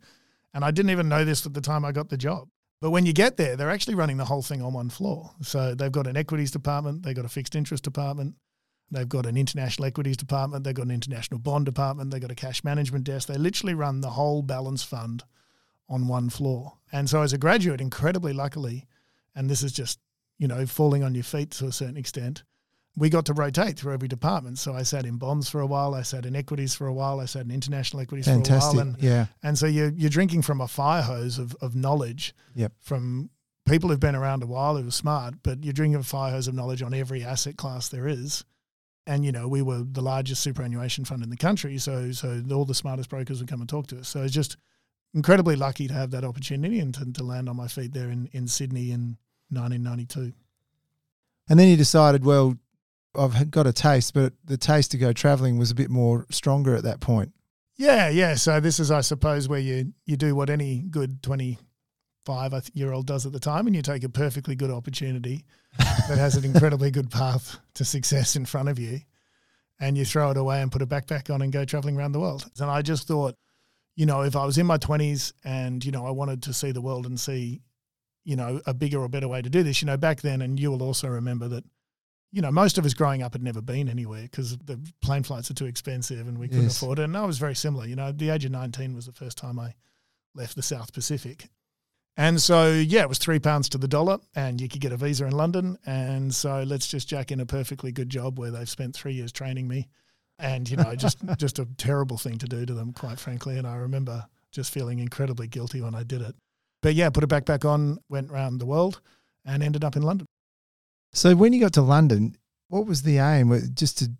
and 0.53 0.65
I 0.65 0.71
didn't 0.71 0.91
even 0.91 1.09
know 1.09 1.25
this 1.25 1.47
at 1.47 1.55
the 1.55 1.63
time 1.63 1.85
I 1.85 1.93
got 1.93 2.11
the 2.11 2.19
job. 2.19 2.49
But 2.81 2.91
when 2.91 3.07
you 3.07 3.15
get 3.15 3.39
there, 3.39 3.57
they're 3.57 3.71
actually 3.71 3.95
running 3.95 4.19
the 4.19 4.27
whole 4.27 4.43
thing 4.43 4.61
on 4.61 4.75
one 4.75 4.91
floor. 4.91 5.31
So 5.41 5.75
they've 5.75 5.91
got 5.91 6.07
an 6.07 6.19
equities 6.19 6.51
department, 6.51 7.03
they've 7.03 7.17
got 7.17 7.25
a 7.25 7.31
fixed 7.31 7.57
interest 7.57 7.85
department, 7.85 8.35
they've 8.91 9.09
got 9.09 9.25
an 9.25 9.39
international 9.39 9.87
equities 9.87 10.19
department, 10.19 10.65
they've 10.65 10.75
got 10.75 10.85
an 10.85 10.91
international 10.91 11.41
bond 11.41 11.65
department, 11.65 12.11
they've 12.11 12.21
got 12.21 12.31
a 12.31 12.35
cash 12.35 12.63
management 12.63 13.05
desk. 13.05 13.29
They 13.29 13.39
literally 13.39 13.73
run 13.73 14.03
the 14.03 14.11
whole 14.11 14.43
balance 14.43 14.83
fund 14.83 15.25
on 15.89 16.09
one 16.09 16.29
floor. 16.29 16.75
And 16.93 17.09
so 17.09 17.23
as 17.23 17.33
a 17.33 17.39
graduate, 17.39 17.81
incredibly 17.81 18.35
luckily, 18.35 18.87
and 19.35 19.49
this 19.49 19.63
is 19.63 19.73
just, 19.73 19.99
you 20.39 20.49
know, 20.49 20.67
falling 20.67 21.03
on 21.03 21.15
your 21.15 21.25
feet 21.25 21.51
to 21.53 21.67
a 21.67 21.73
certain 21.73 21.97
extent, 21.97 22.43
we 22.97 23.11
got 23.11 23.27
to 23.27 23.33
rotate 23.33 23.79
through 23.79 23.93
every 23.93 24.09
department. 24.09 24.59
So 24.59 24.75
I 24.75 24.83
sat 24.83 25.05
in 25.05 25.17
bonds 25.17 25.49
for 25.49 25.61
a 25.61 25.67
while, 25.67 25.95
I 25.95 26.03
sat 26.03 26.27
in 26.27 26.37
equities 26.37 26.75
for 26.75 26.87
a 26.87 26.93
while, 26.93 27.21
I 27.21 27.25
sat 27.25 27.45
in 27.45 27.51
international 27.51 28.01
equities 28.01 28.27
for 28.27 28.33
a 28.33 28.35
while. 28.37 28.79
And, 28.81 29.03
yeah. 29.03 29.27
and 29.43 29.59
so 29.59 29.67
you're, 29.67 29.91
you're 29.91 30.11
drinking 30.11 30.43
from 30.43 30.61
a 30.61 30.69
fire 30.69 31.03
hose 31.03 31.39
of, 31.39 31.57
of 31.61 31.75
knowledge 31.75 32.35
Yep. 32.55 32.73
from 32.81 33.31
people 33.67 33.91
who've 33.91 33.99
been 33.99 34.15
around 34.15 34.43
a 34.43 34.47
while 34.47 34.77
who 34.77 34.87
are 34.87 34.93
smart, 34.93 35.35
but 35.43 35.65
you're 35.65 35.73
drinking 35.73 35.99
a 35.99 36.05
fire 36.05 36.31
hose 36.31 36.47
of 36.47 36.55
knowledge 36.55 36.83
on 36.83 36.95
every 36.95 37.25
asset 37.25 37.57
class 37.57 37.89
there 37.89 38.07
is. 38.07 38.45
And, 39.07 39.25
you 39.25 39.33
know, 39.33 39.49
we 39.49 39.61
were 39.61 39.83
the 39.83 40.01
largest 40.01 40.43
superannuation 40.43 41.05
fund 41.05 41.23
in 41.23 41.31
the 41.31 41.37
country. 41.37 41.77
So, 41.79 42.13
so 42.13 42.43
all 42.53 42.65
the 42.65 42.75
smartest 42.75 43.11
brokers 43.11 43.41
would 43.41 43.49
come 43.49 43.61
and 43.61 43.69
talk 43.69 43.87
to 43.89 43.99
us. 43.99 44.09
So 44.09 44.23
it's 44.23 44.33
just 44.33 44.57
incredibly 45.13 45.57
lucky 45.57 45.89
to 45.89 45.95
have 45.95 46.11
that 46.13 46.25
opportunity 46.25 46.79
and 46.79 46.95
to, 46.95 47.13
to 47.13 47.25
land 47.25 47.49
on 47.49 47.57
my 47.57 47.69
feet 47.69 47.93
there 47.93 48.09
in, 48.09 48.29
in 48.33 48.47
Sydney 48.49 48.93
in 48.93 49.17
1992. 49.51 50.33
And 51.49 51.59
then 51.59 51.69
you 51.69 51.77
decided, 51.77 52.25
well, 52.25 52.57
I've 53.17 53.51
got 53.51 53.67
a 53.67 53.73
taste, 53.73 54.15
but 54.15 54.33
the 54.45 54.57
taste 54.57 54.91
to 54.93 54.99
go 54.99 55.13
traveling 55.13 55.59
was 55.59 55.71
a 55.71 55.75
bit 55.75 55.91
more 55.91 56.27
stronger 56.31 56.75
at 56.75 56.85
that 56.85 57.01
point. 57.01 57.33
Yeah, 57.77 58.09
yeah. 58.09 58.35
So 58.35 58.61
this 58.61 58.81
is, 58.81 58.91
I 58.91 59.01
suppose, 59.01 59.49
where 59.49 59.61
you 59.61 59.93
you 60.07 60.17
do 60.17 60.35
what 60.35 60.51
any 60.51 60.79
good 60.79 61.23
twenty 61.23 61.59
five 62.25 62.55
year 62.73 62.93
old 62.93 63.07
does 63.07 63.27
at 63.27 63.33
the 63.33 63.41
time, 63.41 63.67
and 63.67 63.75
you 63.75 63.83
take 63.83 64.05
a 64.05 64.09
perfectly 64.09 64.55
good 64.55 64.71
opportunity 64.71 65.45
that 65.79 66.19
has 66.19 66.37
an 66.37 66.45
incredibly 66.45 66.91
good 66.91 67.11
path 67.11 67.59
to 67.75 67.85
success 67.85 68.37
in 68.37 68.47
front 68.47 68.69
of 68.69 68.79
you, 68.79 69.01
and 69.81 69.99
you 69.99 70.05
throw 70.05 70.31
it 70.31 70.37
away 70.37 70.63
and 70.63 70.73
put 70.73 70.83
a 70.83 70.87
backpack 70.87 71.33
on 71.33 71.43
and 71.43 71.53
go 71.53 71.65
traveling 71.65 71.97
around 71.97 72.13
the 72.13 72.21
world. 72.21 72.45
And 72.61 72.71
I 72.71 72.83
just 72.83 73.09
thought, 73.09 73.37
you 73.97 74.07
know, 74.07 74.23
if 74.23 74.37
I 74.37 74.45
was 74.45 74.59
in 74.59 74.67
my 74.67 74.79
20s 74.79 75.33
and, 75.45 75.85
you 75.85 75.93
know, 75.93 76.07
I 76.07 76.11
wanted 76.11 76.43
to 76.45 76.53
see 76.53 76.73
the 76.73 76.81
world 76.81 77.07
and 77.07 77.19
see, 77.19 77.61
you 78.25 78.37
know, 78.37 78.61
a 78.67 78.75
bigger 78.75 79.01
or 79.01 79.09
better 79.09 79.29
way 79.29 79.43
to 79.43 79.51
do 79.51 79.63
this, 79.63 79.83
you 79.83 79.87
know, 79.87 79.97
back 79.97 80.21
then, 80.23 80.41
and 80.43 80.59
you 80.59 80.71
will 80.71 80.83
also 80.83 81.09
remember 81.09 81.47
that, 81.49 81.65
you 82.33 82.41
know, 82.43 82.51
most 82.51 82.79
of 82.79 82.85
us 82.85 82.95
growing 82.95 83.23
up 83.23 83.33
had 83.35 83.43
never 83.43 83.61
been 83.61 83.89
anywhere 83.89 84.23
because 84.23 84.57
the 84.59 84.81
plane 85.03 85.23
flights 85.23 85.51
are 85.51 85.55
too 85.55 85.67
expensive 85.67 86.27
and 86.27 86.39
we 86.39 86.49
couldn't 86.49 86.65
Yes. 86.65 86.77
afford 86.77 86.99
it. 86.99 87.05
And 87.05 87.17
I 87.17 87.25
was 87.27 87.39
very 87.39 87.55
similar. 87.55 87.87
You 87.87 87.97
know, 87.97 88.11
the 88.13 88.31
age 88.31 88.45
of 88.45 88.51
19 88.51 88.95
was 88.95 89.07
the 89.07 89.13
first 89.13 89.39
time 89.39 89.59
I 89.59 89.75
left 90.35 90.57
the 90.57 90.63
South 90.63 90.93
Pacific. 90.93 91.49
And 92.17 92.41
so, 92.41 92.73
yeah, 92.73 93.03
it 93.03 93.09
was 93.09 93.19
three 93.19 93.41
pounds 93.41 93.69
to 93.71 93.79
the 93.79 93.89
dollar, 93.89 94.19
and 94.37 94.61
you 94.61 94.69
could 94.69 94.81
get 94.81 94.93
a 94.93 94.97
visa 94.97 95.27
in 95.27 95.33
London. 95.33 95.77
And 95.85 96.33
so, 96.35 96.63
let's 96.63 96.87
just 96.87 97.09
jack 97.09 97.33
in 97.33 97.41
a 97.41 97.47
perfectly 97.47 97.91
good 97.93 98.09
job 98.09 98.39
where 98.39 98.53
they've 98.53 98.69
spent 98.69 98.95
three 98.95 99.15
years 99.15 99.33
training 99.33 99.67
me, 99.67 99.89
and 100.39 100.71
you 100.71 100.77
know, 100.77 100.95
just 100.97 101.19
just 101.39 101.59
a 101.59 101.67
terrible 101.77 102.17
thing 102.17 102.39
to 102.39 102.47
do 102.47 102.65
to 102.67 102.73
them, 102.73 102.93
quite 102.93 103.19
frankly. 103.19 103.59
And 103.59 103.67
I 103.67 103.75
remember 103.77 104.27
just 104.53 104.73
feeling 104.73 105.01
incredibly 105.01 105.49
guilty 105.49 105.81
when 105.81 105.97
I 105.97 106.05
did 106.05 106.23
it. 106.23 106.37
But 106.85 106.95
yeah, 106.95 107.09
put 107.09 107.25
a 107.25 107.27
backpack 107.27 107.65
on, 107.65 107.97
went 108.11 108.31
around 108.31 108.59
the 108.59 108.67
world, 108.67 109.01
and 109.43 109.63
ended 109.63 109.85
up 109.85 109.97
in 109.97 110.03
London. 110.03 110.27
So 111.15 111.35
when 111.35 111.55
you 111.55 111.61
got 111.61 111.73
to 111.73 111.81
London, 111.81 112.37
what 112.69 112.85
was 112.85 113.01
the 113.05 113.17
aim? 113.17 113.49
Was 113.49 113.71
Just 113.71 113.97
to 114.01 114.11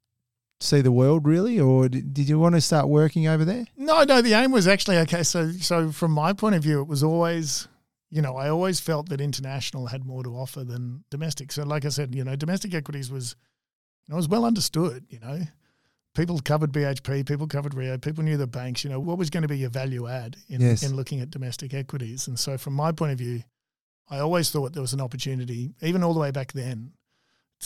see 0.61 0.81
the 0.81 0.91
world, 0.91 1.27
really, 1.27 1.61
or 1.61 1.91
did 1.91 2.15
did 2.15 2.27
you 2.27 2.39
want 2.39 2.55
to 2.55 2.63
start 2.63 2.89
working 2.89 3.27
over 3.29 3.45
there? 3.45 3.67
No, 3.77 4.05
no, 4.05 4.23
the 4.23 4.33
aim 4.33 4.51
was 4.51 4.67
actually 4.67 4.97
okay. 5.01 5.25
So, 5.25 5.51
so 5.51 5.93
from 5.93 6.13
my 6.13 6.33
point 6.33 6.55
of 6.55 6.63
view, 6.63 6.81
it 6.81 6.89
was 6.89 7.03
always, 7.03 7.69
you 8.09 8.23
know, 8.23 8.35
I 8.35 8.49
always 8.49 8.81
felt 8.81 9.11
that 9.11 9.21
international 9.21 9.89
had 9.89 10.07
more 10.07 10.23
to 10.23 10.31
offer 10.31 10.65
than 10.65 11.05
domestic. 11.11 11.53
So, 11.53 11.65
like 11.65 11.85
I 11.85 11.91
said, 11.91 12.15
you 12.15 12.25
know, 12.25 12.35
domestic 12.35 12.73
equities 12.73 13.11
was, 13.11 13.37
you 14.07 14.13
know, 14.13 14.17
was 14.17 14.27
well 14.27 14.47
understood. 14.47 15.05
You 15.11 15.21
know, 15.21 15.41
people 16.15 16.39
covered 16.41 16.73
BHP, 16.73 17.27
people 17.27 17.47
covered 17.47 17.75
Rio, 17.75 17.99
people 17.99 18.25
knew 18.25 18.37
the 18.37 18.47
banks. 18.47 18.85
You 18.85 18.91
know, 18.91 19.01
what 19.01 19.19
was 19.19 19.31
going 19.31 19.43
to 19.43 19.49
be 19.49 19.59
your 19.59 19.71
value 19.71 20.07
add 20.09 20.37
in 20.49 20.61
Yes. 20.61 20.83
in 20.83 20.97
looking 20.97 21.21
at 21.21 21.31
domestic 21.31 21.75
equities? 21.75 22.29
And 22.29 22.39
so, 22.39 22.57
from 22.59 22.75
my 22.75 22.93
point 22.93 23.13
of 23.13 23.19
view, 23.19 23.43
I 24.09 24.19
always 24.19 24.51
thought 24.51 24.73
there 24.73 24.83
was 24.83 24.93
an 24.93 25.01
opportunity, 25.01 25.75
even 25.83 26.03
all 26.03 26.15
the 26.15 26.21
way 26.21 26.31
back 26.31 26.53
then, 26.53 26.93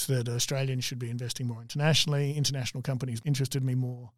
that 0.07 0.29
Australians 0.29 0.85
should 0.85 0.99
be 0.99 1.11
investing 1.11 1.47
more 1.49 1.61
internationally. 1.61 2.37
International 2.37 2.83
companies 2.83 3.21
interested 3.25 3.65
me 3.65 3.75
more. 3.75 4.13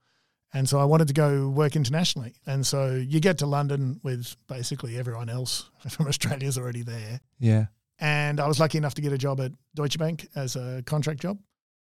And 0.52 0.68
so 0.68 0.78
I 0.78 0.84
wanted 0.84 1.08
to 1.08 1.14
go 1.14 1.48
work 1.48 1.76
internationally. 1.76 2.34
And 2.44 2.66
so 2.66 2.94
you 2.96 3.20
get 3.20 3.38
to 3.38 3.46
London 3.46 4.00
with 4.02 4.36
basically 4.48 4.98
everyone 4.98 5.28
else 5.30 5.70
from 5.88 6.06
Australia's 6.08 6.58
already 6.58 6.82
there. 6.82 7.20
Yeah. 7.38 7.66
And 7.98 8.40
I 8.40 8.48
was 8.48 8.58
lucky 8.58 8.78
enough 8.78 8.94
to 8.94 9.02
get 9.02 9.12
a 9.12 9.18
job 9.18 9.40
at 9.40 9.52
Deutsche 9.74 9.98
Bank 9.98 10.26
as 10.34 10.56
a 10.56 10.82
contract 10.86 11.20
job, 11.20 11.38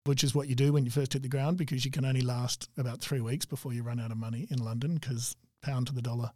which 0.04 0.24
is 0.24 0.34
what 0.34 0.48
you 0.48 0.54
do 0.54 0.72
when 0.72 0.84
you 0.84 0.90
first 0.90 1.12
hit 1.12 1.22
the 1.22 1.28
ground 1.28 1.56
because 1.56 1.84
you 1.84 1.90
can 1.90 2.04
only 2.04 2.22
last 2.22 2.68
about 2.78 3.00
three 3.00 3.20
weeks 3.20 3.44
before 3.44 3.72
you 3.72 3.82
run 3.82 4.00
out 4.00 4.10
of 4.10 4.16
money 4.16 4.46
in 4.50 4.58
London 4.58 4.94
because 4.94 5.36
pound 5.62 5.86
to 5.86 5.94
the 5.94 6.02
dollar 6.02 6.30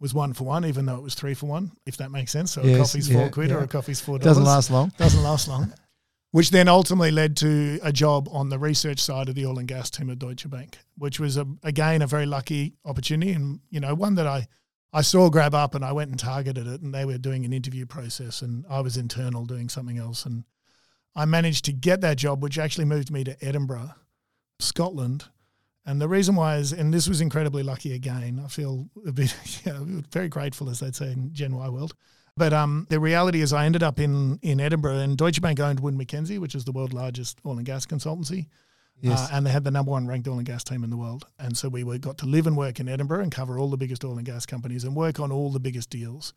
was 0.00 0.12
one 0.12 0.32
for 0.32 0.44
one, 0.44 0.64
even 0.64 0.86
though 0.86 0.96
it 0.96 1.02
was 1.02 1.14
three 1.14 1.34
for 1.34 1.46
one, 1.46 1.72
if 1.86 1.96
that 1.98 2.10
makes 2.10 2.32
sense. 2.32 2.52
So 2.52 2.62
a 2.62 2.66
Yes, 2.66 2.78
coffee's 2.78 3.10
four 3.10 3.22
yeah, 3.22 3.28
quid 3.28 3.52
or 3.52 3.60
a 3.60 3.68
coffee's 3.68 4.00
four 4.00 4.18
dollars. 4.18 4.36
Doesn't 4.36 4.44
last 4.44 4.70
long. 4.70 4.92
Doesn't 4.98 5.22
last 5.22 5.48
long. 5.48 5.72
Which 6.32 6.50
then 6.50 6.66
ultimately 6.66 7.12
led 7.12 7.36
to 7.38 7.78
a 7.80 7.92
job 7.92 8.28
on 8.32 8.48
the 8.48 8.58
research 8.58 8.98
side 8.98 9.28
of 9.28 9.36
the 9.36 9.46
oil 9.46 9.60
and 9.60 9.68
gas 9.68 9.88
team 9.88 10.10
at 10.10 10.18
Deutsche 10.18 10.50
Bank, 10.50 10.78
which 10.98 11.20
was 11.20 11.36
a, 11.36 11.46
again 11.62 12.02
a 12.02 12.08
very 12.08 12.26
lucky 12.26 12.74
opportunity 12.84 13.32
and 13.32 13.60
you 13.70 13.78
know 13.78 13.94
one 13.94 14.16
that 14.16 14.26
I 14.26 14.48
I 14.92 15.02
saw 15.02 15.30
grab 15.30 15.54
up 15.54 15.76
and 15.76 15.84
I 15.84 15.92
went 15.92 16.10
and 16.10 16.18
targeted 16.18 16.66
it 16.66 16.80
and 16.80 16.92
they 16.92 17.04
were 17.04 17.18
doing 17.18 17.44
an 17.44 17.52
interview 17.52 17.86
process 17.86 18.42
and 18.42 18.64
I 18.68 18.80
was 18.80 18.96
internal 18.96 19.46
doing 19.46 19.68
something 19.68 19.96
else 19.96 20.26
and 20.26 20.42
I 21.16 21.24
managed 21.24 21.64
to 21.66 21.72
get 21.72 22.00
that 22.00 22.16
job, 22.18 22.42
which 22.42 22.58
actually 22.58 22.86
moved 22.86 23.10
me 23.10 23.24
to 23.24 23.36
Edinburgh, 23.44 23.92
Scotland. 24.58 25.24
And 25.86 26.00
the 26.00 26.08
reason 26.08 26.34
why 26.34 26.56
is, 26.56 26.72
and 26.72 26.92
this 26.94 27.08
was 27.08 27.20
incredibly 27.20 27.62
lucky 27.62 27.92
again. 27.92 28.40
I 28.42 28.48
feel 28.48 28.88
a 29.06 29.12
bit 29.12 29.34
know, 29.66 30.02
very 30.10 30.28
grateful, 30.28 30.70
as 30.70 30.80
they'd 30.80 30.96
say 30.96 31.12
in 31.12 31.32
Gen 31.32 31.54
Y 31.54 31.68
world. 31.68 31.94
But 32.36 32.52
um, 32.52 32.86
the 32.90 32.98
reality 32.98 33.42
is, 33.42 33.52
I 33.52 33.64
ended 33.66 33.82
up 33.82 34.00
in 34.00 34.38
in 34.42 34.60
Edinburgh, 34.60 34.98
and 34.98 35.16
Deutsche 35.16 35.40
Bank 35.40 35.60
owned 35.60 35.78
Wood 35.80 35.94
Mackenzie, 35.94 36.38
which 36.38 36.54
is 36.54 36.64
the 36.64 36.72
world's 36.72 36.94
largest 36.94 37.38
oil 37.46 37.58
and 37.58 37.66
gas 37.66 37.86
consultancy, 37.86 38.46
Yes. 39.00 39.20
uh, 39.30 39.36
and 39.36 39.46
they 39.46 39.50
had 39.50 39.62
the 39.62 39.70
number 39.70 39.92
one 39.92 40.06
ranked 40.08 40.26
oil 40.26 40.38
and 40.38 40.46
gas 40.46 40.64
team 40.64 40.82
in 40.82 40.90
the 40.90 40.96
world. 40.96 41.26
And 41.38 41.56
so 41.56 41.68
we 41.68 41.84
were, 41.84 41.98
got 41.98 42.18
to 42.18 42.26
live 42.26 42.46
and 42.48 42.56
work 42.56 42.80
in 42.80 42.88
Edinburgh 42.88 43.20
and 43.20 43.30
cover 43.30 43.58
all 43.58 43.70
the 43.70 43.76
biggest 43.76 44.04
oil 44.04 44.16
and 44.16 44.26
gas 44.26 44.46
companies 44.46 44.82
and 44.84 44.96
work 44.96 45.20
on 45.20 45.30
all 45.30 45.52
the 45.52 45.60
biggest 45.60 45.90
deals. 45.90 46.32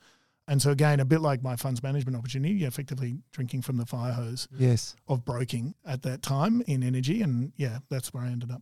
And 0.47 0.61
so 0.61 0.71
again, 0.71 0.99
a 0.99 1.05
bit 1.05 1.19
like 1.19 1.43
my 1.43 1.57
funds 1.57 1.83
management 1.83 2.17
opportunity, 2.17 2.53
you're 2.53 2.69
effectively 2.69 3.19
drinking 3.31 3.63
from 3.63 3.77
the 3.77 3.85
fire 3.85 4.13
hose 4.13 4.47
yes. 4.57 4.95
of 5.07 5.25
broking 5.25 5.75
at 5.85 6.03
that 6.03 6.21
time 6.21 6.61
in 6.67 6.83
energy, 6.83 7.21
and 7.21 7.51
yeah, 7.57 7.79
that's 7.89 8.13
where 8.13 8.23
I 8.23 8.27
ended 8.27 8.51
up. 8.51 8.61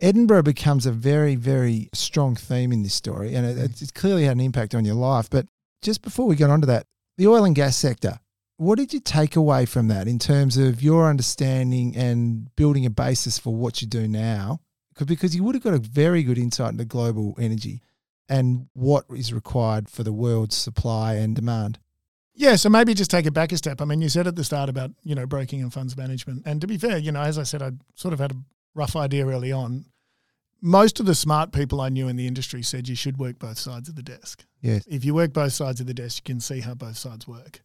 Edinburgh 0.00 0.42
becomes 0.42 0.86
a 0.86 0.92
very, 0.92 1.36
very 1.36 1.88
strong 1.94 2.34
theme 2.34 2.72
in 2.72 2.82
this 2.82 2.94
story, 2.94 3.34
and 3.34 3.46
it, 3.46 3.56
it's 3.56 3.80
it's 3.80 3.92
clearly 3.92 4.24
had 4.24 4.36
an 4.36 4.42
impact 4.42 4.74
on 4.74 4.84
your 4.84 4.96
life. 4.96 5.30
But 5.30 5.46
just 5.80 6.02
before 6.02 6.26
we 6.26 6.36
get 6.36 6.50
onto 6.50 6.66
that, 6.66 6.86
the 7.16 7.28
oil 7.28 7.44
and 7.44 7.54
gas 7.54 7.76
sector, 7.76 8.18
what 8.56 8.76
did 8.76 8.92
you 8.92 9.00
take 9.00 9.36
away 9.36 9.66
from 9.66 9.88
that 9.88 10.06
in 10.06 10.18
terms 10.18 10.56
of 10.56 10.82
your 10.82 11.08
understanding 11.08 11.96
and 11.96 12.54
building 12.56 12.84
a 12.84 12.90
basis 12.90 13.38
for 13.38 13.54
what 13.54 13.80
you 13.80 13.88
do 13.88 14.06
now? 14.06 14.60
Because 15.06 15.34
you 15.34 15.42
would 15.42 15.54
have 15.54 15.64
got 15.64 15.74
a 15.74 15.78
very 15.78 16.22
good 16.22 16.38
insight 16.38 16.72
into 16.72 16.84
global 16.84 17.34
energy 17.38 17.82
and 18.28 18.68
what 18.72 19.04
is 19.10 19.32
required 19.32 19.88
for 19.88 20.02
the 20.02 20.12
world's 20.12 20.56
supply 20.56 21.14
and 21.14 21.36
demand. 21.36 21.78
Yeah, 22.36 22.56
so 22.56 22.68
maybe 22.68 22.94
just 22.94 23.10
take 23.10 23.26
it 23.26 23.34
back 23.34 23.52
a 23.52 23.56
step. 23.56 23.80
I 23.80 23.84
mean, 23.84 24.02
you 24.02 24.08
said 24.08 24.26
at 24.26 24.34
the 24.34 24.42
start 24.42 24.68
about, 24.68 24.90
you 25.04 25.14
know, 25.14 25.26
broking 25.26 25.62
and 25.62 25.72
funds 25.72 25.96
management. 25.96 26.42
And 26.44 26.60
to 26.60 26.66
be 26.66 26.76
fair, 26.76 26.98
you 26.98 27.12
know, 27.12 27.20
as 27.20 27.38
I 27.38 27.44
said, 27.44 27.62
I 27.62 27.72
sort 27.94 28.12
of 28.12 28.18
had 28.18 28.32
a 28.32 28.36
rough 28.74 28.96
idea 28.96 29.26
early 29.26 29.52
on. 29.52 29.86
Most 30.60 30.98
of 30.98 31.06
the 31.06 31.14
smart 31.14 31.52
people 31.52 31.80
I 31.80 31.90
knew 31.90 32.08
in 32.08 32.16
the 32.16 32.26
industry 32.26 32.62
said 32.62 32.88
you 32.88 32.96
should 32.96 33.18
work 33.18 33.38
both 33.38 33.58
sides 33.58 33.88
of 33.88 33.94
the 33.94 34.02
desk. 34.02 34.44
Yes. 34.62 34.84
If 34.88 35.04
you 35.04 35.14
work 35.14 35.32
both 35.32 35.52
sides 35.52 35.80
of 35.80 35.86
the 35.86 35.94
desk, 35.94 36.26
you 36.26 36.34
can 36.34 36.40
see 36.40 36.60
how 36.60 36.74
both 36.74 36.96
sides 36.96 37.28
work. 37.28 37.60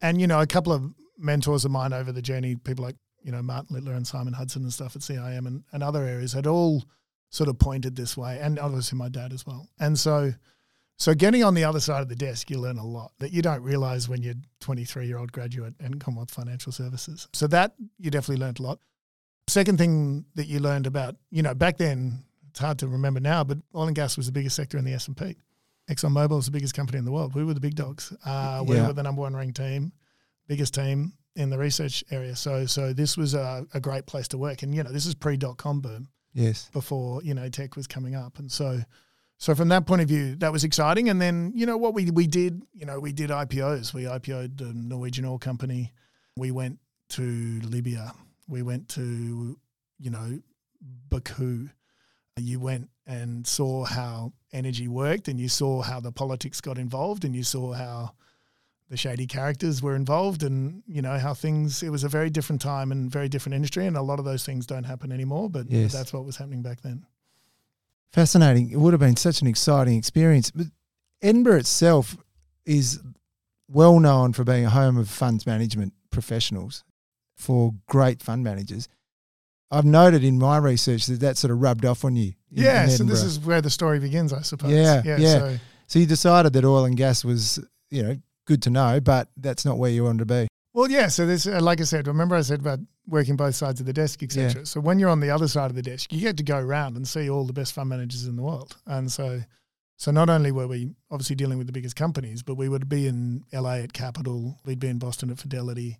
And, 0.00 0.20
you 0.20 0.26
know, 0.26 0.40
a 0.40 0.46
couple 0.46 0.72
of 0.72 0.92
mentors 1.16 1.64
of 1.64 1.70
mine 1.70 1.92
over 1.92 2.10
the 2.10 2.22
journey, 2.22 2.56
people 2.56 2.84
like, 2.84 2.96
you 3.22 3.30
know, 3.30 3.42
Martin 3.42 3.76
Littler 3.76 3.92
and 3.92 4.06
Simon 4.06 4.32
Hudson 4.32 4.62
and 4.62 4.72
stuff 4.72 4.96
at 4.96 5.02
CIM 5.02 5.46
and, 5.46 5.62
and 5.72 5.82
other 5.82 6.04
areas 6.04 6.32
had 6.32 6.46
all 6.46 6.84
sort 7.30 7.48
of 7.48 7.58
pointed 7.58 7.96
this 7.96 8.16
way. 8.16 8.38
And 8.40 8.58
obviously 8.58 8.98
my 8.98 9.08
dad 9.08 9.32
as 9.32 9.46
well. 9.46 9.68
And 9.78 9.98
so 9.98 10.32
so 10.96 11.14
getting 11.14 11.42
on 11.42 11.54
the 11.54 11.64
other 11.64 11.80
side 11.80 12.02
of 12.02 12.10
the 12.10 12.14
desk, 12.16 12.50
you 12.50 12.58
learn 12.58 12.76
a 12.76 12.84
lot 12.86 13.12
that 13.20 13.32
you 13.32 13.40
don't 13.40 13.62
realize 13.62 14.06
when 14.08 14.22
you're 14.22 14.34
23 14.60 15.06
year 15.06 15.16
old 15.16 15.32
graduate 15.32 15.72
in 15.80 15.98
Commonwealth 15.98 16.30
Financial 16.30 16.72
Services. 16.72 17.26
So 17.32 17.46
that 17.46 17.74
you 17.98 18.10
definitely 18.10 18.44
learned 18.44 18.58
a 18.60 18.62
lot. 18.62 18.80
Second 19.48 19.78
thing 19.78 20.26
that 20.34 20.46
you 20.46 20.60
learned 20.60 20.86
about, 20.86 21.16
you 21.30 21.42
know, 21.42 21.54
back 21.54 21.78
then 21.78 22.24
it's 22.50 22.58
hard 22.60 22.78
to 22.80 22.88
remember 22.88 23.20
now, 23.20 23.44
but 23.44 23.58
oil 23.74 23.86
and 23.86 23.96
gas 23.96 24.16
was 24.16 24.26
the 24.26 24.32
biggest 24.32 24.56
sector 24.56 24.76
in 24.76 24.84
the 24.84 24.92
S 24.92 25.06
and 25.08 25.16
P. 25.16 25.36
ExxonMobil 25.90 26.30
was 26.36 26.44
the 26.46 26.52
biggest 26.52 26.74
company 26.74 26.98
in 26.98 27.04
the 27.04 27.10
world. 27.12 27.34
We 27.34 27.44
were 27.44 27.54
the 27.54 27.60
big 27.60 27.74
dogs. 27.76 28.12
Uh, 28.24 28.62
we 28.66 28.76
Yeah. 28.76 28.88
were 28.88 28.92
the 28.92 29.02
number 29.02 29.22
one 29.22 29.34
ranked 29.34 29.56
team, 29.56 29.92
biggest 30.46 30.74
team 30.74 31.14
in 31.36 31.48
the 31.50 31.58
research 31.58 32.04
area. 32.10 32.36
So 32.36 32.66
so 32.66 32.92
this 32.92 33.16
was 33.16 33.34
a, 33.34 33.66
a 33.72 33.80
great 33.80 34.06
place 34.06 34.28
to 34.28 34.38
work. 34.38 34.62
And 34.62 34.74
you 34.74 34.82
know, 34.82 34.92
this 34.92 35.06
is 35.06 35.14
pre 35.14 35.36
dot 35.36 35.56
com 35.56 35.80
boom 35.80 36.08
Yes. 36.32 36.70
before 36.72 37.22
you 37.22 37.34
know 37.34 37.48
tech 37.48 37.76
was 37.76 37.86
coming 37.86 38.14
up, 38.14 38.38
and 38.38 38.50
so 38.50 38.80
so 39.40 39.54
from 39.54 39.68
that 39.68 39.86
point 39.86 40.02
of 40.02 40.08
view, 40.08 40.36
that 40.36 40.52
was 40.52 40.64
exciting. 40.64 41.08
And 41.08 41.18
then 41.18 41.52
you 41.54 41.64
know 41.64 41.78
what 41.78 41.94
we 41.94 42.10
we 42.10 42.26
did, 42.26 42.62
you 42.74 42.84
know, 42.84 43.00
we 43.00 43.10
did 43.12 43.30
IPOs. 43.30 43.94
We 43.94 44.02
IPO'd 44.02 44.58
the 44.58 44.72
Norwegian 44.74 45.24
oil 45.24 45.38
company. 45.38 45.92
We 46.36 46.50
went 46.50 46.78
to 47.10 47.60
Libya. 47.64 48.12
We 48.48 48.62
went 48.62 48.88
to 48.90 49.58
you 49.98 50.10
know 50.10 50.40
Baku. 51.08 51.68
You 52.36 52.60
went 52.60 52.90
and 53.06 53.46
saw 53.46 53.84
how 53.84 54.34
energy 54.52 54.88
worked, 54.88 55.26
and 55.26 55.40
you 55.40 55.48
saw 55.48 55.82
how 55.82 56.00
the 56.00 56.12
politics 56.12 56.60
got 56.60 56.76
involved, 56.78 57.24
and 57.24 57.34
you 57.34 57.42
saw 57.42 57.72
how 57.72 58.12
the 58.90 58.96
shady 58.96 59.26
characters 59.26 59.80
were 59.80 59.94
involved 59.96 60.42
and 60.42 60.82
you 60.86 61.00
know 61.00 61.16
how 61.18 61.32
things 61.32 61.82
it 61.82 61.90
was 61.90 62.04
a 62.04 62.08
very 62.08 62.28
different 62.28 62.60
time 62.60 62.90
and 62.92 63.10
very 63.10 63.28
different 63.28 63.54
industry 63.54 63.86
and 63.86 63.96
a 63.96 64.02
lot 64.02 64.18
of 64.18 64.24
those 64.24 64.44
things 64.44 64.66
don't 64.66 64.84
happen 64.84 65.10
anymore 65.12 65.48
but 65.48 65.64
Yes. 65.70 65.92
that's 65.92 66.12
what 66.12 66.24
was 66.24 66.36
happening 66.36 66.60
back 66.62 66.80
then 66.82 67.06
Fascinating. 68.12 68.70
It 68.72 68.76
would 68.76 68.92
have 68.92 69.00
been 69.00 69.14
such 69.16 69.40
an 69.40 69.46
exciting 69.46 69.96
experience. 69.96 70.50
But 70.50 70.66
Edinburgh 71.22 71.58
itself 71.58 72.16
is 72.66 72.98
well 73.68 74.00
known 74.00 74.32
for 74.32 74.42
being 74.42 74.64
a 74.64 74.70
home 74.70 74.96
of 74.96 75.08
funds 75.08 75.46
management 75.46 75.92
professionals, 76.10 76.82
for 77.36 77.72
great 77.86 78.20
fund 78.20 78.42
managers. 78.42 78.88
I've 79.70 79.84
noted 79.84 80.24
in 80.24 80.40
my 80.40 80.56
research 80.56 81.06
that 81.06 81.20
that 81.20 81.36
sort 81.36 81.52
of 81.52 81.62
rubbed 81.62 81.84
off 81.84 82.04
on 82.04 82.16
you. 82.16 82.32
yeah 82.50 82.88
so 82.88 83.04
this 83.04 83.22
is 83.22 83.38
where 83.38 83.60
the 83.62 83.70
story 83.70 84.00
begins 84.00 84.32
i 84.32 84.42
suppose 84.42 84.72
Yeah, 84.72 85.02
yeah. 85.04 85.16
so 85.38 85.56
so 85.86 85.98
you 86.00 86.06
decided 86.06 86.52
that 86.54 86.64
oil 86.64 86.84
and 86.86 86.96
gas 86.96 87.24
was, 87.24 87.60
you 87.90 88.02
know, 88.02 88.16
good 88.50 88.62
to 88.62 88.70
know, 88.70 89.00
but 89.00 89.28
that's 89.36 89.64
not 89.64 89.78
where 89.78 89.90
you 89.90 90.02
wanted 90.04 90.18
to 90.18 90.26
be. 90.26 90.48
well 90.74 90.90
yeah 90.90 91.08
so 91.08 91.26
this 91.26 91.46
uh, 91.46 91.60
like 91.60 91.80
i 91.80 91.84
said 91.84 92.06
remember 92.06 92.34
i 92.36 92.40
said 92.42 92.60
about 92.60 92.80
working 93.06 93.36
both 93.36 93.54
sides 93.54 93.80
of 93.80 93.86
the 93.86 93.92
desk 94.02 94.22
etc 94.22 94.64
so 94.64 94.80
when 94.80 94.98
you're 94.98 95.14
on 95.16 95.20
the 95.20 95.30
other 95.36 95.48
side 95.48 95.70
of 95.72 95.76
the 95.76 95.82
desk 95.92 96.12
you 96.12 96.20
get 96.20 96.36
to 96.36 96.42
go 96.54 96.58
around 96.58 96.96
and 96.96 97.06
see 97.08 97.28
all 97.30 97.44
the 97.46 97.52
best 97.60 97.72
fund 97.72 97.88
managers 97.88 98.26
in 98.26 98.36
the 98.36 98.42
world 98.50 98.76
and 98.86 99.10
so 99.18 99.40
So 100.06 100.10
not 100.10 100.30
only 100.30 100.50
were 100.50 100.66
we 100.74 100.80
obviously 101.10 101.36
dealing 101.36 101.58
with 101.58 101.66
the 101.66 101.74
biggest 101.78 101.94
companies, 102.04 102.42
but 102.42 102.54
we 102.56 102.68
would 102.72 102.88
be 102.88 103.02
in 103.06 103.44
LA 103.52 103.76
at 103.84 103.92
Capital, 103.92 104.56
we'd 104.64 104.80
be 104.80 104.88
in 104.88 104.98
Boston 104.98 105.30
at 105.30 105.38
Fidelity, 105.38 105.98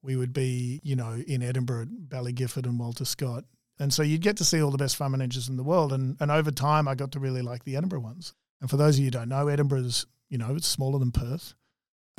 we 0.00 0.14
would 0.14 0.32
be, 0.32 0.80
you 0.84 0.94
know, 0.94 1.12
in 1.26 1.42
Edinburgh 1.42 1.82
at 1.82 2.08
Baillie 2.08 2.36
Gifford 2.40 2.66
and 2.66 2.78
Walter 2.78 3.04
Scott. 3.04 3.42
And 3.80 3.92
so 3.92 4.04
you'd 4.04 4.20
get 4.28 4.36
to 4.36 4.44
see 4.44 4.62
all 4.62 4.70
the 4.70 4.84
best 4.84 4.94
fund 4.96 5.10
managers 5.10 5.48
in 5.48 5.56
the 5.56 5.64
world. 5.72 5.92
And, 5.92 6.16
and 6.20 6.30
over 6.30 6.52
time, 6.52 6.86
I 6.86 6.94
got 6.94 7.10
to 7.12 7.18
really 7.26 7.42
like 7.42 7.64
the 7.64 7.74
Edinburgh 7.76 8.04
ones. 8.12 8.32
And 8.60 8.70
for 8.70 8.76
those 8.76 8.94
of 8.94 9.00
you 9.00 9.06
who 9.06 9.10
don't 9.18 9.28
know, 9.28 9.48
Edinburgh's, 9.48 10.06
you 10.28 10.38
know, 10.38 10.54
it's 10.54 10.68
smaller 10.68 11.00
than 11.00 11.10
Perth, 11.10 11.54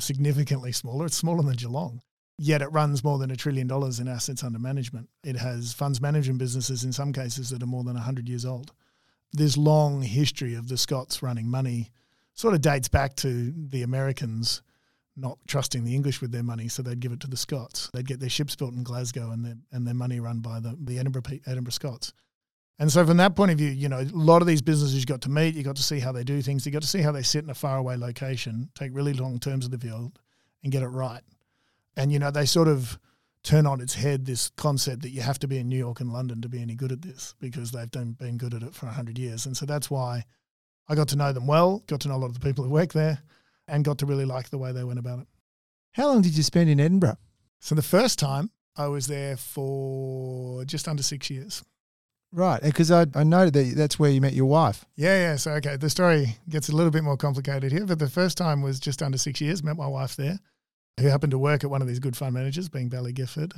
significantly 0.00 0.72
smaller. 0.72 1.06
It's 1.06 1.16
smaller 1.16 1.42
than 1.42 1.56
Geelong. 1.56 2.00
Yet 2.36 2.62
it 2.62 2.72
runs 2.72 3.04
more 3.04 3.18
than 3.18 3.30
a 3.30 3.36
trillion 3.36 3.68
dollars 3.68 4.00
in 4.00 4.08
assets 4.08 4.42
under 4.42 4.58
management. 4.58 5.08
It 5.22 5.36
has 5.36 5.72
funds 5.72 6.00
management 6.00 6.38
businesses 6.38 6.82
in 6.82 6.92
some 6.92 7.12
cases 7.12 7.50
that 7.50 7.62
are 7.62 7.66
more 7.66 7.84
than 7.84 7.94
100 7.94 8.28
years 8.28 8.44
old. 8.44 8.72
This 9.32 9.56
long 9.56 10.02
history 10.02 10.54
of 10.54 10.68
the 10.68 10.76
Scots 10.76 11.22
running 11.22 11.48
money 11.48 11.90
sort 12.34 12.54
of 12.54 12.60
dates 12.60 12.88
back 12.88 13.14
to 13.16 13.52
the 13.56 13.82
Americans 13.82 14.62
not 15.16 15.38
trusting 15.46 15.84
the 15.84 15.94
English 15.94 16.20
with 16.20 16.32
their 16.32 16.42
money, 16.42 16.66
so 16.66 16.82
they'd 16.82 16.98
give 16.98 17.12
it 17.12 17.20
to 17.20 17.28
the 17.28 17.36
Scots. 17.36 17.88
They'd 17.92 18.06
get 18.06 18.18
their 18.18 18.28
ships 18.28 18.56
built 18.56 18.74
in 18.74 18.82
Glasgow 18.82 19.30
and 19.30 19.44
their, 19.44 19.54
and 19.70 19.86
their 19.86 19.94
money 19.94 20.18
run 20.18 20.40
by 20.40 20.58
the, 20.58 20.76
the 20.80 20.98
Edinburgh, 20.98 21.22
Edinburgh 21.46 21.70
Scots. 21.70 22.12
And 22.78 22.90
so, 22.90 23.06
from 23.06 23.18
that 23.18 23.36
point 23.36 23.52
of 23.52 23.58
view, 23.58 23.70
you 23.70 23.88
know, 23.88 24.00
a 24.00 24.04
lot 24.12 24.42
of 24.42 24.48
these 24.48 24.62
businesses 24.62 24.98
you 24.98 25.06
got 25.06 25.20
to 25.22 25.30
meet, 25.30 25.54
you 25.54 25.62
got 25.62 25.76
to 25.76 25.82
see 25.82 26.00
how 26.00 26.10
they 26.10 26.24
do 26.24 26.42
things, 26.42 26.66
you 26.66 26.72
got 26.72 26.82
to 26.82 26.88
see 26.88 27.02
how 27.02 27.12
they 27.12 27.22
sit 27.22 27.44
in 27.44 27.50
a 27.50 27.54
faraway 27.54 27.96
location, 27.96 28.70
take 28.74 28.90
really 28.92 29.12
long 29.12 29.38
terms 29.38 29.64
of 29.64 29.70
the 29.70 29.78
field, 29.78 30.18
and 30.62 30.72
get 30.72 30.82
it 30.82 30.88
right. 30.88 31.22
And 31.96 32.12
you 32.12 32.18
know, 32.18 32.30
they 32.30 32.46
sort 32.46 32.66
of 32.66 32.98
turn 33.44 33.66
on 33.66 33.80
its 33.80 33.94
head 33.94 34.24
this 34.24 34.50
concept 34.56 35.02
that 35.02 35.10
you 35.10 35.20
have 35.20 35.38
to 35.38 35.46
be 35.46 35.58
in 35.58 35.68
New 35.68 35.76
York 35.76 36.00
and 36.00 36.12
London 36.12 36.40
to 36.40 36.48
be 36.48 36.62
any 36.62 36.74
good 36.74 36.90
at 36.90 37.02
this 37.02 37.34
because 37.38 37.70
they've 37.70 37.90
done, 37.90 38.12
been 38.12 38.38
good 38.38 38.54
at 38.54 38.62
it 38.62 38.74
for 38.74 38.86
hundred 38.86 39.18
years. 39.18 39.46
And 39.46 39.56
so 39.56 39.66
that's 39.66 39.90
why 39.90 40.24
I 40.88 40.94
got 40.94 41.08
to 41.08 41.16
know 41.16 41.32
them 41.32 41.46
well, 41.46 41.82
got 41.86 42.00
to 42.00 42.08
know 42.08 42.16
a 42.16 42.16
lot 42.16 42.26
of 42.26 42.34
the 42.34 42.46
people 42.46 42.64
who 42.64 42.70
work 42.70 42.92
there, 42.92 43.22
and 43.68 43.84
got 43.84 43.98
to 43.98 44.06
really 44.06 44.24
like 44.24 44.50
the 44.50 44.58
way 44.58 44.72
they 44.72 44.84
went 44.84 44.98
about 44.98 45.20
it. 45.20 45.26
How 45.92 46.08
long 46.08 46.22
did 46.22 46.36
you 46.36 46.42
spend 46.42 46.68
in 46.68 46.80
Edinburgh? 46.80 47.18
So 47.60 47.74
the 47.74 47.82
first 47.82 48.18
time 48.18 48.50
I 48.76 48.88
was 48.88 49.06
there 49.06 49.36
for 49.36 50.64
just 50.64 50.88
under 50.88 51.02
six 51.02 51.30
years. 51.30 51.62
Right, 52.34 52.60
because 52.60 52.90
I, 52.90 53.06
I 53.14 53.22
noted 53.22 53.54
that 53.54 53.74
that's 53.76 53.96
where 53.96 54.10
you 54.10 54.20
met 54.20 54.32
your 54.32 54.46
wife. 54.46 54.84
Yeah, 54.96 55.16
yeah. 55.16 55.36
So, 55.36 55.52
okay, 55.52 55.76
the 55.76 55.88
story 55.88 56.36
gets 56.48 56.68
a 56.68 56.74
little 56.74 56.90
bit 56.90 57.04
more 57.04 57.16
complicated 57.16 57.70
here, 57.70 57.86
but 57.86 58.00
the 58.00 58.10
first 58.10 58.36
time 58.36 58.60
was 58.60 58.80
just 58.80 59.02
under 59.04 59.16
six 59.16 59.40
years. 59.40 59.62
Met 59.62 59.76
my 59.76 59.86
wife 59.86 60.16
there, 60.16 60.40
who 60.98 61.06
happened 61.06 61.30
to 61.30 61.38
work 61.38 61.62
at 61.62 61.70
one 61.70 61.80
of 61.80 61.86
these 61.86 62.00
good 62.00 62.16
fund 62.16 62.34
managers, 62.34 62.68
being 62.68 62.90
Baillie 62.90 63.14
Gifford. 63.14 63.54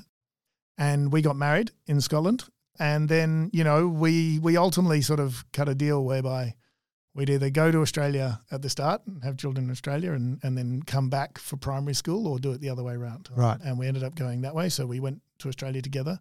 And 0.77 1.11
we 1.11 1.23
got 1.23 1.37
married 1.37 1.71
in 1.87 2.03
Scotland. 2.03 2.45
And 2.79 3.09
then, 3.09 3.49
you 3.55 3.65
know, 3.65 3.89
we, 3.89 4.39
we 4.41 4.59
ultimately 4.59 5.01
sort 5.01 5.21
of 5.21 5.51
cut 5.55 5.71
a 5.71 5.75
deal 5.75 6.05
whereby 6.05 6.55
we'd 7.15 7.31
either 7.31 7.49
go 7.49 7.71
to 7.71 7.81
Australia 7.81 8.43
at 8.51 8.61
the 8.61 8.69
start 8.69 9.01
and 9.07 9.25
have 9.25 9.39
children 9.39 9.65
in 9.65 9.71
Australia 9.71 10.13
and, 10.13 10.39
and 10.43 10.59
then 10.59 10.83
come 10.83 11.09
back 11.09 11.39
for 11.39 11.57
primary 11.57 11.95
school 11.95 12.29
or 12.29 12.39
do 12.39 12.53
it 12.53 12.61
the 12.61 12.69
other 12.69 12.83
way 12.83 12.93
around. 12.93 13.31
Right. 13.35 13.59
And 13.65 13.79
we 13.79 13.87
ended 13.87 14.05
up 14.05 14.15
going 14.15 14.43
that 14.43 14.55
way. 14.55 14.69
So 14.69 14.85
we 14.85 15.01
went 15.01 15.23
to 15.39 15.49
Australia 15.49 15.81
together, 15.81 16.21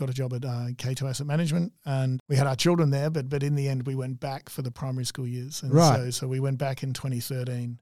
got 0.00 0.10
a 0.10 0.14
job 0.14 0.32
at 0.32 0.44
uh, 0.44 0.68
K2 0.76 1.08
Asset 1.08 1.26
Management, 1.26 1.72
and 1.84 2.20
we 2.28 2.34
had 2.36 2.46
our 2.46 2.56
children 2.56 2.90
there. 2.90 3.10
But 3.10 3.28
but 3.28 3.42
in 3.42 3.54
the 3.54 3.68
end, 3.68 3.86
we 3.86 3.94
went 3.94 4.18
back 4.18 4.48
for 4.48 4.62
the 4.62 4.70
primary 4.70 5.04
school 5.04 5.26
years. 5.26 5.62
And 5.62 5.72
Right. 5.72 5.96
So, 5.96 6.10
so 6.10 6.28
we 6.28 6.40
went 6.40 6.58
back 6.58 6.82
in 6.82 6.92
2013 6.92 7.78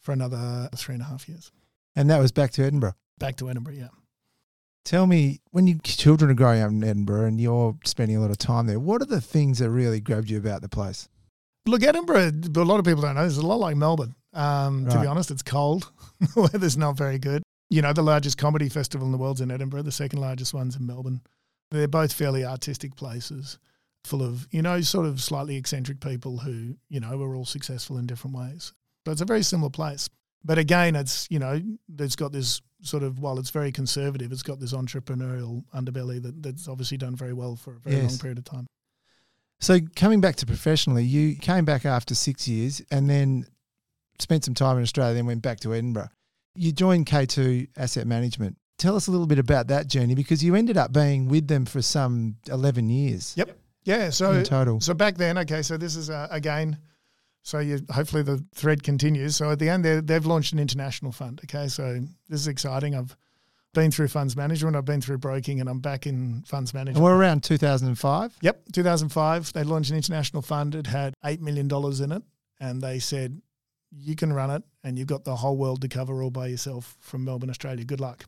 for 0.00 0.12
another 0.12 0.68
three 0.76 0.94
and 0.94 1.02
a 1.02 1.06
half 1.06 1.28
years. 1.28 1.50
And 1.96 2.10
that 2.10 2.18
was 2.18 2.32
back 2.32 2.52
to 2.52 2.62
Edinburgh. 2.62 2.94
Back 3.18 3.36
to 3.36 3.50
Edinburgh, 3.50 3.74
yeah. 3.74 3.88
Tell 4.84 5.06
me, 5.06 5.40
when 5.52 5.66
your 5.66 5.78
children 5.84 6.30
are 6.30 6.34
growing 6.34 6.60
up 6.60 6.70
in 6.70 6.82
Edinburgh 6.82 7.26
and 7.26 7.40
you're 7.40 7.76
spending 7.84 8.16
a 8.16 8.20
lot 8.20 8.30
of 8.30 8.38
time 8.38 8.66
there, 8.66 8.80
what 8.80 9.00
are 9.00 9.06
the 9.06 9.20
things 9.20 9.58
that 9.60 9.70
really 9.70 10.00
grabbed 10.00 10.28
you 10.28 10.38
about 10.38 10.60
the 10.60 10.68
place? 10.68 11.08
Look, 11.66 11.84
Edinburgh, 11.84 12.32
a 12.56 12.60
lot 12.62 12.80
of 12.80 12.84
people 12.84 13.02
don't 13.02 13.14
know, 13.14 13.24
it's 13.24 13.36
a 13.36 13.46
lot 13.46 13.60
like 13.60 13.76
Melbourne. 13.76 14.16
Um, 14.32 14.86
To 14.86 15.00
be 15.00 15.06
honest, 15.06 15.30
it's 15.30 15.42
cold. 15.42 15.90
the 16.20 16.40
weather's 16.52 16.76
not 16.76 16.96
very 16.96 17.18
good. 17.18 17.42
You 17.70 17.80
know, 17.82 17.92
the 17.92 18.02
largest 18.02 18.38
comedy 18.38 18.68
festival 18.68 19.06
in 19.06 19.12
the 19.12 19.18
world's 19.18 19.40
in 19.40 19.50
Edinburgh, 19.50 19.82
the 19.82 19.92
second 19.92 20.20
largest 20.20 20.52
one's 20.52 20.76
in 20.76 20.86
Melbourne. 20.86 21.20
They're 21.72 21.88
both 21.88 22.12
fairly 22.12 22.44
artistic 22.44 22.94
places, 22.96 23.58
full 24.04 24.22
of, 24.22 24.46
you 24.50 24.62
know, 24.62 24.80
sort 24.82 25.06
of 25.06 25.20
slightly 25.20 25.56
eccentric 25.56 26.00
people 26.00 26.38
who, 26.38 26.76
you 26.88 27.00
know, 27.00 27.20
are 27.22 27.34
all 27.34 27.44
successful 27.46 27.98
in 27.98 28.06
different 28.06 28.36
ways. 28.36 28.72
So 29.06 29.12
it's 29.12 29.20
a 29.20 29.24
very 29.26 29.42
similar 29.42 29.70
place. 29.70 30.08
But 30.44 30.58
again, 30.58 30.96
it's, 30.96 31.26
you 31.30 31.38
know, 31.38 31.60
it's 31.98 32.16
got 32.16 32.32
this 32.32 32.60
sort 32.82 33.02
of, 33.02 33.20
while 33.20 33.38
it's 33.38 33.50
very 33.50 33.72
conservative, 33.72 34.32
it's 34.32 34.42
got 34.42 34.60
this 34.60 34.72
entrepreneurial 34.72 35.64
underbelly 35.74 36.20
that, 36.22 36.42
that's 36.42 36.68
obviously 36.68 36.98
done 36.98 37.16
very 37.16 37.32
well 37.32 37.56
for 37.56 37.76
a 37.76 37.78
very 37.78 37.96
Yes. 37.96 38.10
long 38.10 38.18
period 38.18 38.38
of 38.38 38.44
time. 38.44 38.66
So 39.60 39.78
coming 39.94 40.20
back 40.20 40.36
to 40.36 40.46
professionally, 40.46 41.04
you 41.04 41.36
came 41.36 41.64
back 41.64 41.86
after 41.86 42.16
six 42.16 42.48
years 42.48 42.82
and 42.90 43.08
then 43.08 43.46
spent 44.18 44.44
some 44.44 44.54
time 44.54 44.76
in 44.76 44.82
Australia, 44.82 45.14
then 45.14 45.26
went 45.26 45.42
back 45.42 45.60
to 45.60 45.72
Edinburgh. 45.72 46.10
You 46.56 46.72
joined 46.72 47.06
K2 47.06 47.68
Asset 47.76 48.06
Management. 48.06 48.56
Tell 48.78 48.96
us 48.96 49.06
a 49.06 49.10
little 49.10 49.26
bit 49.26 49.38
about 49.38 49.68
that 49.68 49.86
journey 49.86 50.14
because 50.14 50.42
you 50.42 50.54
ended 50.54 50.76
up 50.76 50.92
being 50.92 51.28
with 51.28 51.46
them 51.46 51.64
for 51.66 51.82
some 51.82 52.36
11 52.48 52.88
years 52.90 53.34
Yep. 53.36 53.56
Yeah. 53.84 54.10
So 54.10 54.32
in 54.32 54.44
total. 54.44 54.80
So 54.80 54.94
back 54.94 55.16
then, 55.16 55.38
okay, 55.38 55.62
so 55.62 55.76
this 55.76 55.96
is 55.96 56.08
uh, 56.10 56.28
again, 56.30 56.78
so 57.42 57.58
you 57.58 57.80
hopefully 57.90 58.22
the 58.22 58.44
thread 58.54 58.82
continues. 58.82 59.36
So 59.36 59.50
at 59.50 59.58
the 59.58 59.68
end, 59.68 59.84
they- 59.84 60.00
they've 60.00 60.24
launched 60.26 60.52
an 60.52 60.58
international 60.60 61.10
fund. 61.12 61.40
Okay, 61.44 61.68
so 61.68 62.00
this 62.28 62.40
is 62.40 62.46
exciting. 62.48 62.94
I've 62.94 63.16
been 63.74 63.90
through 63.90 64.08
funds 64.08 64.36
management, 64.36 64.76
I've 64.76 64.84
been 64.84 65.00
through 65.00 65.18
broking, 65.18 65.58
and 65.60 65.68
I'm 65.68 65.80
back 65.80 66.06
in 66.06 66.42
funds 66.46 66.74
management. 66.74 66.96
And 66.98 67.04
we're 67.04 67.16
around 67.16 67.42
2005. 67.42 68.36
Yep, 68.42 68.64
2005, 68.72 69.52
they 69.54 69.64
launched 69.64 69.90
an 69.90 69.96
international 69.96 70.42
fund. 70.42 70.74
It 70.74 70.86
had 70.86 71.14
$8 71.24 71.40
million 71.40 71.68
in 72.02 72.12
it. 72.12 72.22
And 72.60 72.80
they 72.82 72.98
said, 72.98 73.40
you 73.90 74.14
can 74.14 74.32
run 74.32 74.50
it 74.50 74.62
and 74.84 74.98
you've 74.98 75.08
got 75.08 75.24
the 75.24 75.36
whole 75.36 75.56
world 75.56 75.80
to 75.82 75.88
cover 75.88 76.22
all 76.22 76.30
by 76.30 76.46
yourself 76.48 76.96
from 77.00 77.24
Melbourne, 77.24 77.50
Australia. 77.50 77.84
Good 77.84 78.00
luck. 78.00 78.24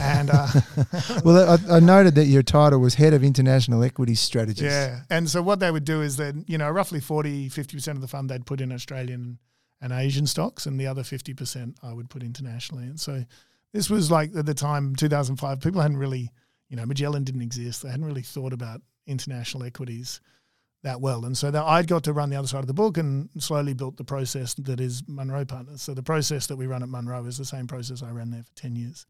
And 0.00 0.30
uh, 0.30 0.48
well, 1.24 1.58
I, 1.70 1.76
I 1.76 1.80
noted 1.80 2.14
that 2.16 2.26
your 2.26 2.42
title 2.42 2.80
was 2.80 2.94
Head 2.94 3.14
of 3.14 3.24
International 3.24 3.82
Equity 3.82 4.14
Strategies. 4.14 4.64
Yeah. 4.64 5.00
And 5.10 5.28
so 5.28 5.42
what 5.42 5.60
they 5.60 5.70
would 5.70 5.84
do 5.84 6.02
is 6.02 6.16
that, 6.16 6.34
you 6.46 6.58
know, 6.58 6.70
roughly 6.70 7.00
40, 7.00 7.48
50% 7.50 7.88
of 7.88 8.00
the 8.00 8.08
fund 8.08 8.30
they'd 8.30 8.46
put 8.46 8.60
in 8.60 8.72
Australian 8.72 9.38
and 9.80 9.92
Asian 9.92 10.26
stocks, 10.26 10.66
and 10.66 10.80
the 10.80 10.86
other 10.86 11.02
50% 11.02 11.74
I 11.82 11.92
would 11.92 12.08
put 12.08 12.22
internationally. 12.22 12.84
And 12.84 12.98
so 12.98 13.24
this 13.72 13.90
was 13.90 14.10
like 14.10 14.34
at 14.34 14.46
the 14.46 14.54
time, 14.54 14.96
2005, 14.96 15.60
people 15.60 15.80
hadn't 15.80 15.98
really, 15.98 16.30
you 16.68 16.76
know, 16.76 16.86
Magellan 16.86 17.24
didn't 17.24 17.42
exist. 17.42 17.82
They 17.82 17.90
hadn't 17.90 18.06
really 18.06 18.22
thought 18.22 18.52
about 18.52 18.80
international 19.06 19.64
equities 19.64 20.20
that 20.84 21.00
well. 21.00 21.24
And 21.24 21.36
so 21.36 21.50
that 21.50 21.64
I'd 21.64 21.88
got 21.88 22.04
to 22.04 22.12
run 22.12 22.30
the 22.30 22.36
other 22.36 22.46
side 22.46 22.60
of 22.60 22.66
the 22.66 22.74
book 22.74 22.96
and 22.96 23.28
slowly 23.38 23.74
built 23.74 23.96
the 23.96 24.04
process 24.04 24.54
that 24.54 24.80
is 24.80 25.02
Munro 25.08 25.44
Partners. 25.44 25.82
So 25.82 25.92
the 25.92 26.02
process 26.02 26.46
that 26.46 26.56
we 26.56 26.66
run 26.66 26.82
at 26.82 26.88
Munro 26.88 27.24
is 27.26 27.36
the 27.36 27.44
same 27.44 27.66
process 27.66 28.02
I 28.02 28.10
ran 28.10 28.30
there 28.30 28.44
for 28.44 28.54
10 28.54 28.76
years. 28.76 29.06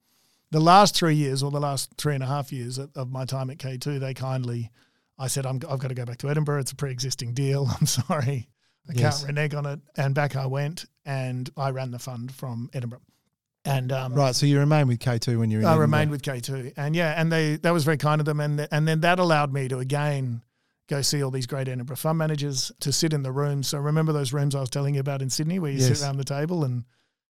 The 0.55 0.61
last 0.61 0.95
three 0.95 1.17
years 1.17 1.43
or 1.43 1.51
the 1.51 1.59
last 1.61 1.91
three 1.99 2.15
and 2.15 2.23
a 2.23 2.27
half 2.29 2.53
years 2.53 2.79
of 2.79 3.11
my 3.11 3.25
time 3.25 3.51
at 3.51 3.59
K2, 3.59 3.99
they 3.99 4.15
kindly, 4.15 4.71
I 5.19 5.27
said, 5.27 5.47
I'm, 5.47 5.57
I've 5.69 5.81
got 5.81 5.89
to 5.89 5.95
go 5.97 6.05
back 6.05 6.19
to 6.19 6.31
Edinburgh. 6.31 6.61
It's 6.61 6.71
a 6.71 6.77
pre 6.77 6.93
existing 6.93 7.35
deal. 7.35 7.67
I'm 7.81 7.87
sorry. 7.87 8.49
I 8.89 8.93
Yes. 8.95 9.19
can't 9.19 9.27
renege 9.29 9.55
on 9.55 9.67
it. 9.67 9.81
And 9.97 10.15
back 10.15 10.37
I 10.37 10.47
went 10.47 10.85
and 11.05 11.51
I 11.57 11.71
ran 11.71 11.91
the 11.91 11.99
fund 11.99 12.33
from 12.33 12.71
Edinburgh. 12.73 13.01
And 13.65 13.91
um, 13.91 14.15
Right. 14.15 14.33
So 14.33 14.47
you 14.47 14.61
remained 14.61 14.87
with 14.87 15.01
K2 15.01 15.39
when 15.41 15.51
you 15.51 15.59
were 15.59 15.63
in 15.63 15.67
I 15.67 15.71
Edinburgh. 15.71 15.81
remained 15.87 16.11
with 16.13 16.23
K2, 16.23 16.75
and 16.77 16.95
yeah, 16.95 17.21
and 17.21 17.33
they 17.33 17.57
that 17.57 17.73
was 17.73 17.83
very 17.85 17.97
kind 17.97 18.21
of 18.21 18.25
them, 18.27 18.39
and 18.39 18.69
and 18.71 18.87
then 18.87 19.01
that 19.01 19.19
allowed 19.19 19.53
me 19.53 19.67
to 19.69 19.79
again 19.79 20.45
go 20.89 21.01
see 21.03 21.21
all 21.25 21.31
these 21.33 21.47
great 21.47 21.67
Edinburgh 21.67 21.97
fund 21.97 22.19
managers 22.19 22.71
to 22.81 22.93
sit 22.93 23.13
in 23.13 23.23
the 23.25 23.33
rooms. 23.33 23.67
So 23.69 23.79
remember 23.79 24.13
those 24.13 24.33
rooms 24.35 24.55
I 24.55 24.61
was 24.61 24.71
telling 24.71 24.95
you 24.95 25.01
about 25.01 25.21
in 25.23 25.31
Sydney, 25.31 25.59
where 25.59 25.73
you 25.73 25.79
Yes. 25.81 25.99
sit 25.99 26.03
around 26.07 26.19
the 26.19 26.25
table 26.25 26.63
and 26.63 26.85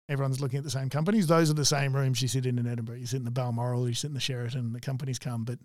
everyone's 0.10 0.40
looking 0.42 0.58
at 0.58 0.64
the 0.64 0.70
same 0.70 0.90
companies. 0.90 1.28
Those 1.28 1.50
are 1.50 1.56
the 1.56 1.66
same 1.66 1.96
rooms 1.96 2.22
you 2.22 2.28
sit 2.28 2.46
in 2.46 2.60
in 2.60 2.68
Edinburgh. 2.68 2.98
You 2.98 3.06
sit 3.06 3.18
in 3.18 3.26
the 3.26 3.32
Balmoral, 3.32 3.88
you 3.88 3.94
sit 3.96 4.08
in 4.08 4.14
the 4.14 4.20
Sheraton. 4.20 4.74
The 4.74 4.80
companies 4.82 5.20
come, 5.20 5.44
but 5.44 5.60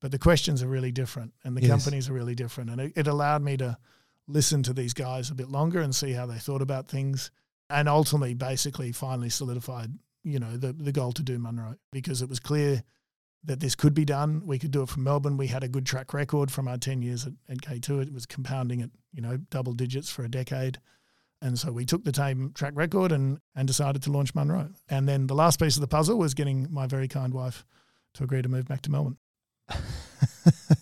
but 0.00 0.10
the 0.10 0.18
questions 0.18 0.62
are 0.62 0.68
really 0.68 0.92
different, 0.92 1.32
and 1.44 1.56
the 1.56 1.62
Yes. 1.62 1.70
companies 1.70 2.10
are 2.10 2.12
really 2.12 2.34
different, 2.34 2.68
and 2.70 2.80
it, 2.80 2.92
it 2.96 3.06
allowed 3.06 3.42
me 3.42 3.56
to 3.56 3.78
listen 4.26 4.62
to 4.64 4.72
these 4.74 4.92
guys 4.92 5.30
a 5.30 5.34
bit 5.34 5.48
longer 5.48 5.80
and 5.80 5.94
see 5.94 6.12
how 6.12 6.26
they 6.26 6.38
thought 6.38 6.60
about 6.62 6.88
things, 6.88 7.30
and 7.70 7.88
ultimately, 7.88 8.34
basically, 8.34 8.92
finally 8.92 9.30
solidified 9.30 9.90
you 10.22 10.38
know 10.38 10.56
the 10.56 10.72
the 10.72 10.92
goal 10.92 11.12
to 11.12 11.22
do 11.22 11.38
Munro 11.38 11.76
because 11.92 12.22
it 12.22 12.28
was 12.28 12.40
clear 12.40 12.82
that 13.44 13.60
this 13.60 13.74
could 13.74 13.92
be 13.92 14.06
done. 14.06 14.42
We 14.46 14.58
could 14.58 14.70
do 14.70 14.82
it 14.82 14.88
from 14.88 15.04
Melbourne. 15.04 15.36
We 15.36 15.48
had 15.48 15.62
a 15.62 15.68
good 15.68 15.84
track 15.84 16.14
record 16.14 16.50
from 16.50 16.66
our 16.66 16.78
ten 16.78 17.02
years 17.02 17.26
at, 17.26 17.34
at 17.48 17.58
K2. 17.58 18.06
It 18.08 18.12
was 18.12 18.24
compounding 18.26 18.80
at 18.82 18.90
you 19.12 19.20
know 19.22 19.36
double 19.36 19.72
digits 19.74 20.10
for 20.10 20.24
a 20.24 20.30
decade, 20.30 20.78
and 21.44 21.58
so 21.58 21.70
we 21.70 21.84
took 21.84 22.04
the 22.04 22.14
same 22.14 22.52
track 22.54 22.72
record 22.74 23.12
and 23.12 23.38
and 23.54 23.68
decided 23.68 24.02
to 24.02 24.10
launch 24.10 24.34
Munro. 24.34 24.70
And 24.88 25.06
then 25.06 25.26
the 25.26 25.34
last 25.34 25.60
piece 25.60 25.76
of 25.76 25.82
the 25.82 25.86
puzzle 25.86 26.18
was 26.18 26.32
getting 26.32 26.66
my 26.72 26.86
very 26.86 27.06
kind 27.06 27.34
wife 27.34 27.64
to 28.14 28.24
agree 28.24 28.40
to 28.40 28.48
move 28.48 28.66
back 28.66 28.80
to 28.82 28.90
Melbourne. 28.90 29.18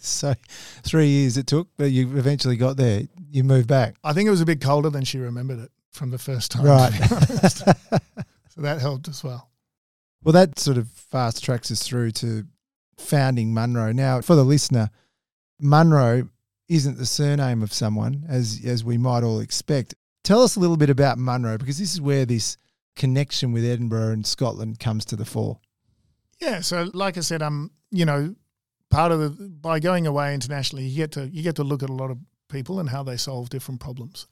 so 0.00 0.34
three 0.82 1.08
years 1.08 1.36
it 1.36 1.48
took, 1.48 1.68
but 1.76 1.90
you 1.90 2.16
eventually 2.16 2.56
got 2.56 2.76
there. 2.76 3.02
You 3.30 3.42
moved 3.42 3.66
back. 3.66 3.96
I 4.04 4.12
think 4.12 4.28
it 4.28 4.30
was 4.30 4.40
a 4.40 4.46
bit 4.46 4.60
colder 4.60 4.88
than 4.88 5.04
she 5.04 5.18
remembered 5.18 5.58
it 5.58 5.72
from 5.90 6.10
the 6.10 6.18
first 6.18 6.52
time. 6.52 6.64
Right. 6.64 6.92
to 6.92 6.98
be 7.00 7.14
honest. 7.14 7.58
so 8.48 8.60
that 8.60 8.80
helped 8.80 9.08
as 9.08 9.24
well. 9.24 9.50
Well, 10.22 10.32
that 10.32 10.60
sort 10.60 10.78
of 10.78 10.88
fast 10.88 11.42
tracks 11.42 11.72
us 11.72 11.82
through 11.82 12.12
to 12.12 12.44
founding 12.98 13.52
Munro. 13.52 13.90
Now, 13.90 14.20
for 14.20 14.36
the 14.36 14.44
listener, 14.44 14.90
Munro 15.60 16.28
isn't 16.68 16.98
the 16.98 17.06
surname 17.06 17.62
of 17.62 17.72
someone, 17.72 18.24
as 18.28 18.60
as 18.64 18.84
we 18.84 18.96
might 18.96 19.24
all 19.24 19.40
expect. 19.40 19.96
Tell 20.24 20.42
us 20.42 20.56
a 20.56 20.60
little 20.60 20.76
bit 20.76 20.90
about 20.90 21.18
Munro 21.18 21.58
because 21.58 21.78
this 21.78 21.92
is 21.92 22.00
where 22.00 22.24
this 22.24 22.56
connection 22.94 23.52
with 23.52 23.64
Edinburgh 23.64 24.12
and 24.12 24.26
Scotland 24.26 24.78
comes 24.78 25.04
to 25.06 25.16
the 25.16 25.24
fore. 25.24 25.58
Yeah, 26.40 26.60
so 26.60 26.90
like 26.94 27.16
I 27.16 27.20
said, 27.20 27.42
um, 27.42 27.70
you 27.90 28.04
know, 28.04 28.34
part 28.90 29.12
of 29.12 29.20
the 29.20 29.48
by 29.48 29.80
going 29.80 30.06
away 30.06 30.34
internationally, 30.34 30.84
you 30.84 30.96
get 30.96 31.12
to 31.12 31.28
you 31.28 31.42
get 31.42 31.56
to 31.56 31.64
look 31.64 31.82
at 31.82 31.90
a 31.90 31.94
lot 31.94 32.10
of 32.10 32.18
people 32.48 32.78
and 32.78 32.88
how 32.88 33.02
they 33.02 33.16
solve 33.16 33.50
different 33.50 33.80
problems. 33.80 34.26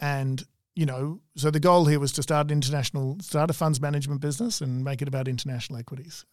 And 0.00 0.42
you 0.74 0.86
know, 0.86 1.20
so 1.36 1.50
the 1.50 1.60
goal 1.60 1.86
here 1.86 1.98
was 1.98 2.12
to 2.12 2.22
start 2.22 2.46
an 2.46 2.52
international, 2.52 3.16
start 3.20 3.50
a 3.50 3.52
funds 3.52 3.80
management 3.80 4.20
business 4.20 4.60
and 4.60 4.84
make 4.84 5.02
it 5.02 5.08
about 5.08 5.26
international 5.26 5.78
equities. 5.78 6.24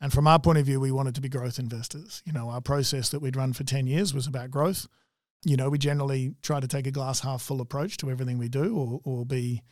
And 0.00 0.12
from 0.12 0.28
our 0.28 0.38
point 0.38 0.58
of 0.58 0.66
view, 0.66 0.78
we 0.78 0.92
wanted 0.92 1.16
to 1.16 1.20
be 1.20 1.28
growth 1.28 1.58
investors. 1.58 2.22
You 2.24 2.32
know, 2.32 2.48
our 2.50 2.60
process 2.60 3.08
that 3.08 3.20
we'd 3.20 3.34
run 3.34 3.52
for 3.52 3.64
10 3.64 3.88
years 3.88 4.14
was 4.14 4.28
about 4.28 4.52
growth. 4.52 4.86
You 5.44 5.56
know, 5.56 5.70
we 5.70 5.78
generally 5.78 6.34
try 6.42 6.60
to 6.60 6.68
take 6.68 6.86
a 6.86 6.90
glass 6.90 7.20
half 7.20 7.42
full 7.42 7.60
approach 7.60 7.96
to 7.98 8.10
everything 8.10 8.38
we 8.38 8.48
do 8.48 8.76
or, 8.76 9.00
or 9.04 9.24
be, 9.24 9.62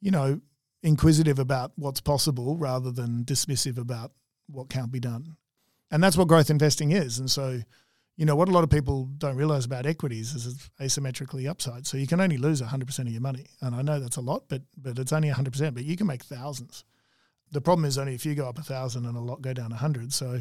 you 0.00 0.10
know, 0.10 0.40
inquisitive 0.82 1.38
about 1.38 1.72
what's 1.76 2.00
possible 2.00 2.56
rather 2.56 2.92
than 2.92 3.24
dismissive 3.24 3.78
about 3.78 4.12
what 4.48 4.68
can't 4.68 4.92
be 4.92 5.00
done. 5.00 5.36
And 5.90 6.02
that's 6.02 6.16
what 6.16 6.28
growth 6.28 6.50
investing 6.50 6.92
is. 6.92 7.18
And 7.18 7.30
so, 7.30 7.60
you 8.16 8.24
know, 8.24 8.36
what 8.36 8.48
a 8.48 8.52
lot 8.52 8.64
of 8.64 8.70
people 8.70 9.06
don't 9.18 9.36
realize 9.36 9.64
about 9.64 9.86
equities 9.86 10.34
is 10.34 10.46
it's 10.46 10.70
asymmetrically 10.80 11.48
upside. 11.48 11.86
So 11.86 11.96
you 11.96 12.06
can 12.06 12.20
only 12.20 12.38
lose 12.38 12.62
100% 12.62 12.98
of 12.98 13.08
your 13.08 13.20
money. 13.20 13.46
And 13.60 13.74
I 13.74 13.82
know 13.82 14.00
that's 14.00 14.16
a 14.16 14.22
lot, 14.22 14.44
but 14.48 14.62
but 14.76 14.98
it's 14.98 15.12
only 15.12 15.30
100%, 15.30 15.74
but 15.74 15.84
you 15.84 15.96
can 15.96 16.06
make 16.06 16.24
thousands. 16.24 16.84
The 17.52 17.60
problem 17.60 17.84
is 17.84 17.98
only 17.98 18.14
if 18.14 18.26
you 18.26 18.34
go 18.34 18.48
up 18.48 18.58
a 18.58 18.62
1000 18.62 19.06
and 19.06 19.16
a 19.16 19.20
lot 19.20 19.42
go 19.42 19.52
down 19.52 19.66
a 19.66 19.76
100. 19.76 20.12
So 20.12 20.40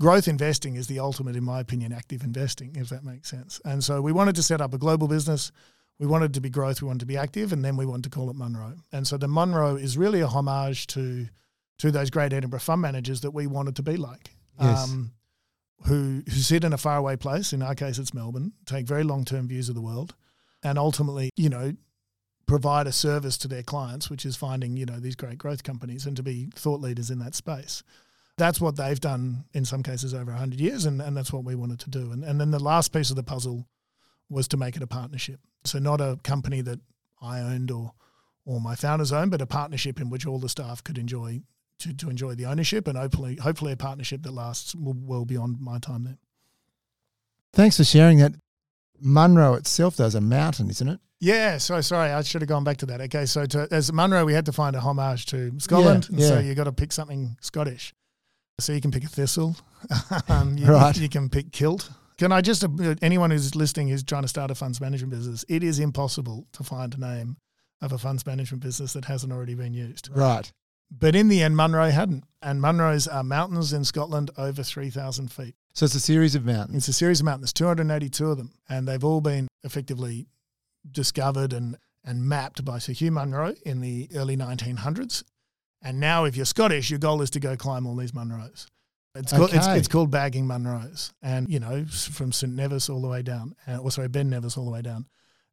growth 0.00 0.28
investing 0.28 0.76
is 0.76 0.86
the 0.86 0.98
ultimate 0.98 1.36
in 1.36 1.44
my 1.44 1.60
opinion 1.60 1.92
active 1.92 2.22
investing 2.22 2.76
if 2.76 2.88
that 2.88 3.04
makes 3.04 3.30
sense. 3.30 3.60
And 3.64 3.82
so 3.82 4.00
we 4.00 4.12
wanted 4.12 4.36
to 4.36 4.42
set 4.42 4.60
up 4.60 4.74
a 4.74 4.78
global 4.78 5.08
business. 5.08 5.52
We 5.98 6.06
wanted 6.06 6.34
to 6.34 6.40
be 6.40 6.50
growth, 6.50 6.82
we 6.82 6.88
wanted 6.88 7.00
to 7.00 7.06
be 7.06 7.16
active, 7.16 7.52
and 7.52 7.64
then 7.64 7.76
we 7.76 7.86
wanted 7.86 8.04
to 8.04 8.10
call 8.10 8.28
it 8.28 8.36
Munro. 8.36 8.74
And 8.92 9.06
so 9.06 9.16
the 9.16 9.28
Munro 9.28 9.76
is 9.76 9.96
really 9.96 10.20
a 10.20 10.26
homage 10.26 10.86
to 10.88 11.26
to 11.78 11.90
those 11.90 12.10
great 12.10 12.32
Edinburgh 12.32 12.60
fund 12.60 12.80
managers 12.82 13.20
that 13.22 13.32
we 13.32 13.46
wanted 13.46 13.76
to 13.76 13.82
be 13.82 13.96
like. 13.96 14.30
Yes. 14.60 14.84
Um, 14.84 15.12
who 15.84 16.22
who 16.26 16.36
sit 16.36 16.64
in 16.64 16.72
a 16.72 16.78
faraway 16.78 17.16
place, 17.16 17.52
in 17.52 17.62
our 17.62 17.74
case 17.74 17.98
it's 17.98 18.14
Melbourne, 18.14 18.52
take 18.64 18.86
very 18.86 19.04
long 19.04 19.24
term 19.24 19.48
views 19.48 19.68
of 19.68 19.74
the 19.74 19.80
world, 19.80 20.14
and 20.62 20.78
ultimately, 20.78 21.30
you 21.36 21.48
know, 21.48 21.74
provide 22.46 22.86
a 22.86 22.92
service 22.92 23.36
to 23.38 23.48
their 23.48 23.62
clients, 23.62 24.08
which 24.08 24.24
is 24.24 24.36
finding, 24.36 24.76
you 24.76 24.86
know, 24.86 24.98
these 24.98 25.16
great 25.16 25.38
growth 25.38 25.62
companies 25.62 26.06
and 26.06 26.16
to 26.16 26.22
be 26.22 26.48
thought 26.54 26.80
leaders 26.80 27.10
in 27.10 27.18
that 27.18 27.34
space. 27.34 27.82
That's 28.38 28.60
what 28.60 28.76
they've 28.76 29.00
done 29.00 29.44
in 29.54 29.64
some 29.64 29.82
cases 29.82 30.12
over 30.12 30.30
100 30.30 30.60
years, 30.60 30.84
and, 30.84 31.00
and 31.00 31.16
that's 31.16 31.32
what 31.32 31.44
we 31.44 31.54
wanted 31.54 31.80
to 31.80 31.90
do. 31.90 32.12
And, 32.12 32.22
and 32.22 32.40
then 32.40 32.50
the 32.50 32.62
last 32.62 32.92
piece 32.92 33.10
of 33.10 33.16
the 33.16 33.22
puzzle 33.22 33.66
was 34.28 34.46
to 34.48 34.56
make 34.56 34.76
it 34.76 34.82
a 34.82 34.86
partnership. 34.86 35.40
So, 35.64 35.78
not 35.78 36.00
a 36.00 36.18
company 36.22 36.60
that 36.60 36.80
I 37.22 37.40
owned 37.40 37.70
or, 37.70 37.92
or 38.44 38.60
my 38.60 38.74
founders 38.74 39.12
owned, 39.12 39.30
but 39.30 39.40
a 39.40 39.46
partnership 39.46 40.00
in 40.00 40.10
which 40.10 40.26
all 40.26 40.38
the 40.38 40.48
staff 40.48 40.84
could 40.84 40.98
enjoy 40.98 41.40
to, 41.78 41.94
to 41.94 42.10
enjoy 42.10 42.34
the 42.34 42.46
ownership 42.46 42.88
and 42.88 42.96
hopefully 42.96 43.36
hopefully 43.36 43.72
a 43.72 43.76
partnership 43.76 44.22
that 44.22 44.32
lasts 44.32 44.74
well, 44.76 45.24
beyond 45.24 45.60
my 45.60 45.78
time 45.78 46.04
there. 46.04 46.18
Thanks 47.52 47.76
for 47.76 47.84
sharing 47.84 48.18
that. 48.18 48.34
Munro 49.00 49.54
itself, 49.54 49.96
though, 49.96 50.06
is 50.06 50.14
a 50.14 50.20
mountain, 50.20 50.70
isn't 50.70 50.88
it? 50.88 51.00
Yeah, 51.20 51.58
so 51.58 51.80
sorry, 51.80 52.10
I 52.10 52.22
should 52.22 52.42
have 52.42 52.48
gone 52.48 52.64
back 52.64 52.78
to 52.78 52.86
that. 52.86 53.00
Okay, 53.02 53.24
so 53.26 53.46
to, 53.46 53.68
as 53.70 53.92
Munro, 53.92 54.24
we 54.24 54.34
had 54.34 54.46
to 54.46 54.52
find 54.52 54.76
a 54.76 54.80
homage 54.80 55.26
to 55.26 55.52
Scotland, 55.58 56.08
Yeah, 56.10 56.28
so 56.28 56.34
yeah. 56.34 56.40
you 56.40 56.54
got 56.54 56.64
to 56.64 56.72
pick 56.72 56.92
something 56.92 57.36
Scottish. 57.40 57.94
So 58.58 58.72
you 58.72 58.80
can 58.80 58.90
pick 58.90 59.04
a 59.04 59.08
thistle, 59.08 59.54
um, 60.28 60.56
you, 60.56 60.66
Right. 60.66 60.96
You 60.96 61.10
can 61.10 61.28
pick 61.28 61.52
kilt. 61.52 61.90
Can 62.16 62.32
I 62.32 62.40
just 62.40 62.64
uh, 62.64 62.68
anyone 63.02 63.30
who's 63.30 63.54
listening 63.54 63.88
who's 63.88 64.02
trying 64.02 64.22
to 64.22 64.28
start 64.28 64.50
a 64.50 64.54
funds 64.54 64.80
management 64.80 65.10
business? 65.12 65.44
It 65.46 65.62
is 65.62 65.78
impossible 65.78 66.46
to 66.52 66.64
find 66.64 66.94
a 66.94 66.98
name 66.98 67.36
of 67.82 67.92
a 67.92 67.98
funds 67.98 68.24
management 68.24 68.62
business 68.62 68.94
that 68.94 69.04
hasn't 69.04 69.30
already 69.30 69.54
been 69.54 69.74
used. 69.74 70.08
Right. 70.10 70.50
But 70.90 71.14
in 71.14 71.28
the 71.28 71.42
end, 71.42 71.54
Munro 71.54 71.90
hadn't, 71.90 72.24
and 72.40 72.62
Munro's 72.62 73.06
are 73.06 73.22
mountains 73.22 73.74
in 73.74 73.84
Scotland 73.84 74.30
over 74.38 74.62
three 74.62 74.88
thousand 74.88 75.30
feet. 75.30 75.54
So 75.74 75.84
it's 75.84 75.94
a 75.94 76.00
series 76.00 76.34
of 76.34 76.46
mountains. 76.46 76.78
It's 76.78 76.88
a 76.88 76.92
series 76.94 77.20
of 77.20 77.26
mountains, 77.26 77.52
282 77.52 78.30
of 78.30 78.38
them, 78.38 78.52
and 78.70 78.88
they've 78.88 79.04
all 79.04 79.20
been 79.20 79.48
effectively 79.64 80.28
discovered 80.90 81.52
and, 81.52 81.76
and 82.02 82.24
mapped 82.24 82.64
by 82.64 82.78
Sir 82.78 82.94
Hugh 82.94 83.12
Munro 83.12 83.54
in 83.66 83.82
the 83.82 84.08
early 84.14 84.38
1900s. 84.38 85.22
And 85.82 86.00
now, 86.00 86.24
if 86.24 86.36
you're 86.36 86.46
Scottish, 86.46 86.90
your 86.90 86.98
goal 86.98 87.22
is 87.22 87.30
to 87.30 87.40
go 87.40 87.56
climb 87.56 87.86
all 87.86 87.96
these 87.96 88.12
Munros. 88.12 88.66
It's, 89.14 89.32
called, 89.32 89.54
it's, 89.54 89.66
it's 89.66 89.88
called 89.88 90.10
bagging 90.10 90.46
Munros, 90.46 91.12
and 91.22 91.48
you 91.48 91.58
know 91.58 91.84
from 91.86 92.32
St 92.32 92.52
Nevis 92.52 92.90
all 92.90 93.00
the 93.00 93.08
way 93.08 93.22
down, 93.22 93.54
or 93.80 93.90
sorry, 93.90 94.08
Ben 94.08 94.28
Nevis 94.28 94.56
all 94.58 94.64
the 94.66 94.70
way 94.70 94.82
down. 94.82 95.06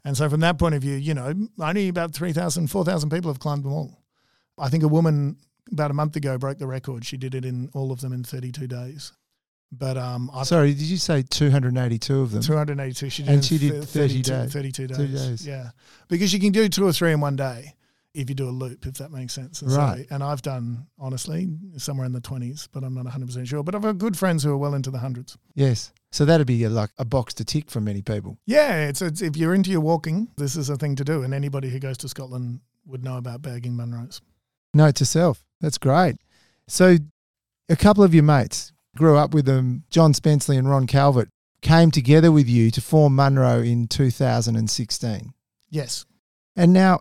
And 0.05 0.17
so, 0.17 0.29
from 0.29 0.41
that 0.41 0.59
point 0.59 0.75
of 0.75 0.81
view, 0.81 0.95
you 0.95 1.13
know, 1.13 1.33
only 1.59 1.87
about 1.87 2.13
3,000, 2.13 2.67
4,000 2.67 3.09
people 3.09 3.31
have 3.31 3.39
climbed 3.39 3.63
them 3.63 3.71
all. 3.71 4.03
I 4.57 4.67
think 4.69 4.83
a 4.83 4.87
woman 4.87 5.37
about 5.71 5.91
a 5.91 5.93
month 5.93 6.15
ago 6.17 6.37
broke 6.37 6.57
the 6.57 6.67
record. 6.67 7.05
She 7.05 7.15
did 7.15 7.33
it 7.35 7.45
in 7.45 7.69
all 7.73 7.91
of 7.91 8.01
them 8.01 8.11
in 8.11 8.23
32 8.23 8.67
days. 8.67 9.13
But 9.71 9.97
um, 9.97 10.29
I've 10.33 10.45
Sorry, 10.45 10.73
did 10.73 10.83
you 10.83 10.97
say 10.97 11.23
282 11.23 12.19
of 12.19 12.31
them? 12.31 12.41
282. 12.41 13.09
She 13.09 13.23
did 13.23 13.31
And 13.31 13.43
she 13.45 13.57
did 13.57 13.83
thir- 13.85 14.07
30 14.07 14.21
32 14.21 14.23
days. 14.23 14.53
32 14.53 14.87
days. 14.87 15.27
days. 15.27 15.47
Yeah. 15.47 15.69
Because 16.09 16.33
you 16.33 16.39
can 16.39 16.51
do 16.51 16.67
two 16.69 16.85
or 16.85 16.91
three 16.91 17.11
in 17.11 17.21
one 17.21 17.35
day 17.35 17.73
if 18.13 18.29
you 18.29 18.35
do 18.35 18.47
a 18.47 18.51
loop, 18.51 18.85
if 18.85 18.95
that 18.95 19.11
makes 19.11 19.33
sense. 19.33 19.61
And 19.61 19.71
so- 19.71 19.77
Right. 19.77 20.05
and 20.11 20.23
I've 20.23 20.41
done, 20.41 20.85
honestly, 20.99 21.49
somewhere 21.77 22.05
in 22.05 22.11
the 22.11 22.21
20s, 22.21 22.67
but 22.71 22.83
I'm 22.83 22.93
not 22.93 23.05
100% 23.05 23.47
sure. 23.47 23.63
But 23.63 23.73
I've 23.75 23.81
got 23.81 23.97
good 23.97 24.15
friends 24.17 24.43
who 24.43 24.51
are 24.51 24.57
well 24.57 24.75
into 24.75 24.91
the 24.91 24.99
hundreds. 24.99 25.37
Yes. 25.55 25.91
So 26.11 26.25
that'd 26.25 26.45
be 26.45 26.63
a, 26.63 26.69
like 26.69 26.91
a 26.99 27.05
box 27.05 27.33
to 27.35 27.45
tick 27.45 27.71
for 27.71 27.81
many 27.81 28.01
people. 28.03 28.37
Yeah. 28.45 28.85
It's, 28.87 29.01
it's 29.01 29.21
If 29.21 29.35
you're 29.35 29.55
into 29.55 29.71
your 29.71 29.81
walking, 29.81 30.27
this 30.37 30.55
is 30.55 30.69
a 30.69 30.75
thing 30.77 30.95
to 30.97 31.03
do. 31.03 31.23
And 31.23 31.33
anybody 31.33 31.69
who 31.69 31.79
goes 31.79 31.97
to 31.99 32.09
Scotland 32.09 32.59
would 32.85 33.03
know 33.03 33.17
about 33.17 33.41
bagging 33.41 33.73
Munros. 33.73 34.21
Note 34.75 34.95
to 34.95 35.05
self. 35.05 35.43
That's 35.61 35.77
great. 35.77 36.17
So 36.67 36.97
a 37.69 37.75
couple 37.75 38.03
of 38.03 38.13
your 38.13 38.23
mates 38.23 38.73
grew 38.95 39.17
up 39.17 39.33
with 39.33 39.45
them, 39.45 39.85
John 39.89 40.13
Spenceley 40.13 40.57
and 40.59 40.69
Ron 40.69 40.85
Calvert, 40.85 41.29
came 41.61 41.89
together 41.89 42.31
with 42.31 42.47
you 42.47 42.69
to 42.71 42.81
form 42.81 43.15
Munro 43.15 43.61
in 43.61 43.87
2016. 43.87 45.33
Yes. 45.69 46.05
And 46.55 46.73
now, 46.73 46.99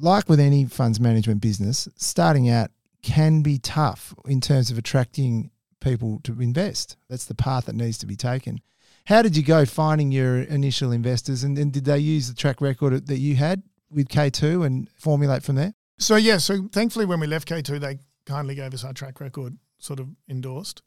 like 0.00 0.28
with 0.28 0.40
any 0.40 0.64
funds 0.64 1.00
management 1.00 1.40
business, 1.40 1.88
starting 1.96 2.48
out 2.48 2.70
can 3.02 3.42
be 3.42 3.58
tough 3.58 4.14
in 4.26 4.40
terms 4.40 4.70
of 4.70 4.78
attracting 4.78 5.50
people 5.80 6.20
to 6.24 6.40
invest. 6.40 6.96
That's 7.08 7.24
the 7.24 7.34
path 7.34 7.66
that 7.66 7.74
needs 7.74 7.98
to 7.98 8.06
be 8.06 8.16
taken. 8.16 8.60
How 9.06 9.22
did 9.22 9.36
you 9.36 9.42
go 9.42 9.64
finding 9.64 10.12
your 10.12 10.40
initial 10.42 10.92
investors 10.92 11.44
and, 11.44 11.56
and 11.56 11.72
did 11.72 11.84
they 11.84 11.98
use 11.98 12.28
the 12.28 12.34
track 12.34 12.60
record 12.60 13.06
that 13.06 13.18
you 13.18 13.36
had 13.36 13.62
with 13.90 14.08
K2 14.08 14.66
and 14.66 14.90
formulate 14.96 15.42
from 15.42 15.54
there? 15.54 15.72
So, 15.98 16.16
yeah. 16.16 16.36
So, 16.38 16.68
thankfully, 16.70 17.06
when 17.06 17.18
we 17.18 17.26
left 17.26 17.48
K2, 17.48 17.80
they 17.80 17.98
kindly 18.26 18.54
gave 18.54 18.74
us 18.74 18.84
our 18.84 18.92
track 18.92 19.20
record 19.20 19.56
sort 19.78 20.00
of 20.00 20.08
endorsed. 20.28 20.82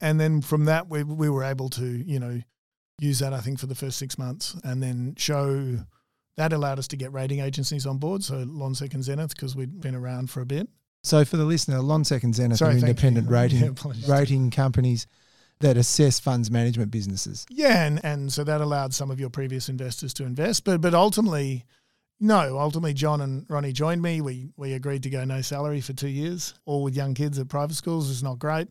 And 0.00 0.18
then 0.20 0.40
from 0.40 0.64
that, 0.64 0.88
we, 0.88 1.02
we 1.02 1.28
were 1.28 1.44
able 1.44 1.68
to, 1.70 1.84
you 1.84 2.18
know, 2.18 2.40
use 2.98 3.18
that, 3.18 3.32
I 3.32 3.40
think, 3.40 3.58
for 3.58 3.66
the 3.66 3.74
first 3.74 3.98
six 3.98 4.18
months 4.18 4.56
and 4.64 4.82
then 4.82 5.14
show 5.16 5.80
that 6.36 6.52
allowed 6.52 6.78
us 6.78 6.88
to 6.88 6.96
get 6.96 7.12
rating 7.12 7.40
agencies 7.40 7.86
on 7.86 7.98
board. 7.98 8.22
So, 8.22 8.44
Lonsec 8.44 8.94
and 8.94 9.02
Zenith, 9.02 9.30
because 9.30 9.56
we'd 9.56 9.80
been 9.80 9.94
around 9.94 10.30
for 10.30 10.40
a 10.40 10.46
bit. 10.46 10.68
So 11.06 11.24
for 11.24 11.36
the 11.36 11.44
listener, 11.44 11.78
Lonsec 11.78 12.24
and 12.24 12.34
Zenith 12.34 12.58
Sorry, 12.58 12.74
are 12.74 12.78
independent 12.78 13.26
you. 13.30 13.32
rating 13.32 13.60
Yeah, 13.60 14.12
rating 14.12 14.50
companies 14.50 15.06
that 15.60 15.76
assess 15.76 16.18
funds 16.18 16.50
management 16.50 16.90
businesses. 16.90 17.46
Yeah, 17.48 17.84
and, 17.84 18.04
and 18.04 18.32
so 18.32 18.42
that 18.42 18.60
allowed 18.60 18.92
some 18.92 19.10
of 19.12 19.20
your 19.20 19.30
previous 19.30 19.68
investors 19.68 20.12
to 20.14 20.24
invest. 20.24 20.64
But 20.64 20.80
but 20.80 20.94
ultimately, 20.94 21.64
no, 22.18 22.58
ultimately 22.58 22.92
John 22.92 23.20
and 23.20 23.46
Ronnie 23.48 23.72
joined 23.72 24.02
me. 24.02 24.20
We 24.20 24.50
we 24.56 24.72
agreed 24.72 25.04
to 25.04 25.10
go 25.10 25.24
no 25.24 25.42
salary 25.42 25.80
for 25.80 25.92
two 25.92 26.08
years, 26.08 26.54
all 26.64 26.82
with 26.82 26.96
young 26.96 27.14
kids 27.14 27.38
at 27.38 27.48
private 27.48 27.76
schools 27.76 28.10
is 28.10 28.22
not 28.22 28.40
great. 28.40 28.66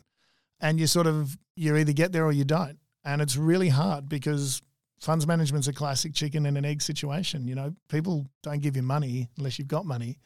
And 0.59 0.77
you 0.77 0.87
sort 0.87 1.07
of 1.07 1.37
you 1.55 1.75
either 1.77 1.93
get 1.93 2.11
there 2.11 2.25
or 2.25 2.33
you 2.33 2.43
don't. 2.43 2.77
And 3.05 3.21
it's 3.21 3.37
really 3.37 3.69
hard 3.69 4.09
because 4.09 4.61
funds 4.99 5.27
management's 5.27 5.67
a 5.67 5.73
classic 5.73 6.13
chicken 6.13 6.45
and 6.45 6.57
an 6.57 6.65
egg 6.65 6.81
situation. 6.81 7.47
You 7.47 7.55
know, 7.55 7.75
people 7.89 8.27
don't 8.43 8.61
give 8.61 8.75
you 8.75 8.81
money 8.81 9.29
unless 9.37 9.59
you've 9.59 9.67
got 9.67 9.85
money. 9.85 10.19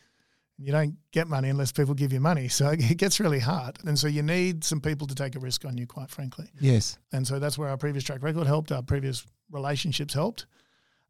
You 0.57 0.71
don't 0.73 0.97
get 1.11 1.27
money 1.27 1.49
unless 1.49 1.71
people 1.71 1.93
give 1.93 2.11
you 2.11 2.19
money. 2.19 2.49
So 2.49 2.69
it 2.77 2.97
gets 2.97 3.19
really 3.19 3.39
hard. 3.39 3.77
And 3.85 3.97
so 3.97 4.07
you 4.07 4.21
need 4.21 4.63
some 4.63 4.81
people 4.81 5.07
to 5.07 5.15
take 5.15 5.35
a 5.35 5.39
risk 5.39 5.65
on 5.65 5.77
you, 5.77 5.87
quite 5.87 6.09
frankly. 6.11 6.49
Yes. 6.59 6.97
And 7.11 7.25
so 7.25 7.39
that's 7.39 7.57
where 7.57 7.69
our 7.69 7.77
previous 7.77 8.03
track 8.03 8.21
record 8.21 8.47
helped, 8.47 8.71
our 8.71 8.83
previous 8.83 9.25
relationships 9.51 10.13
helped. 10.13 10.45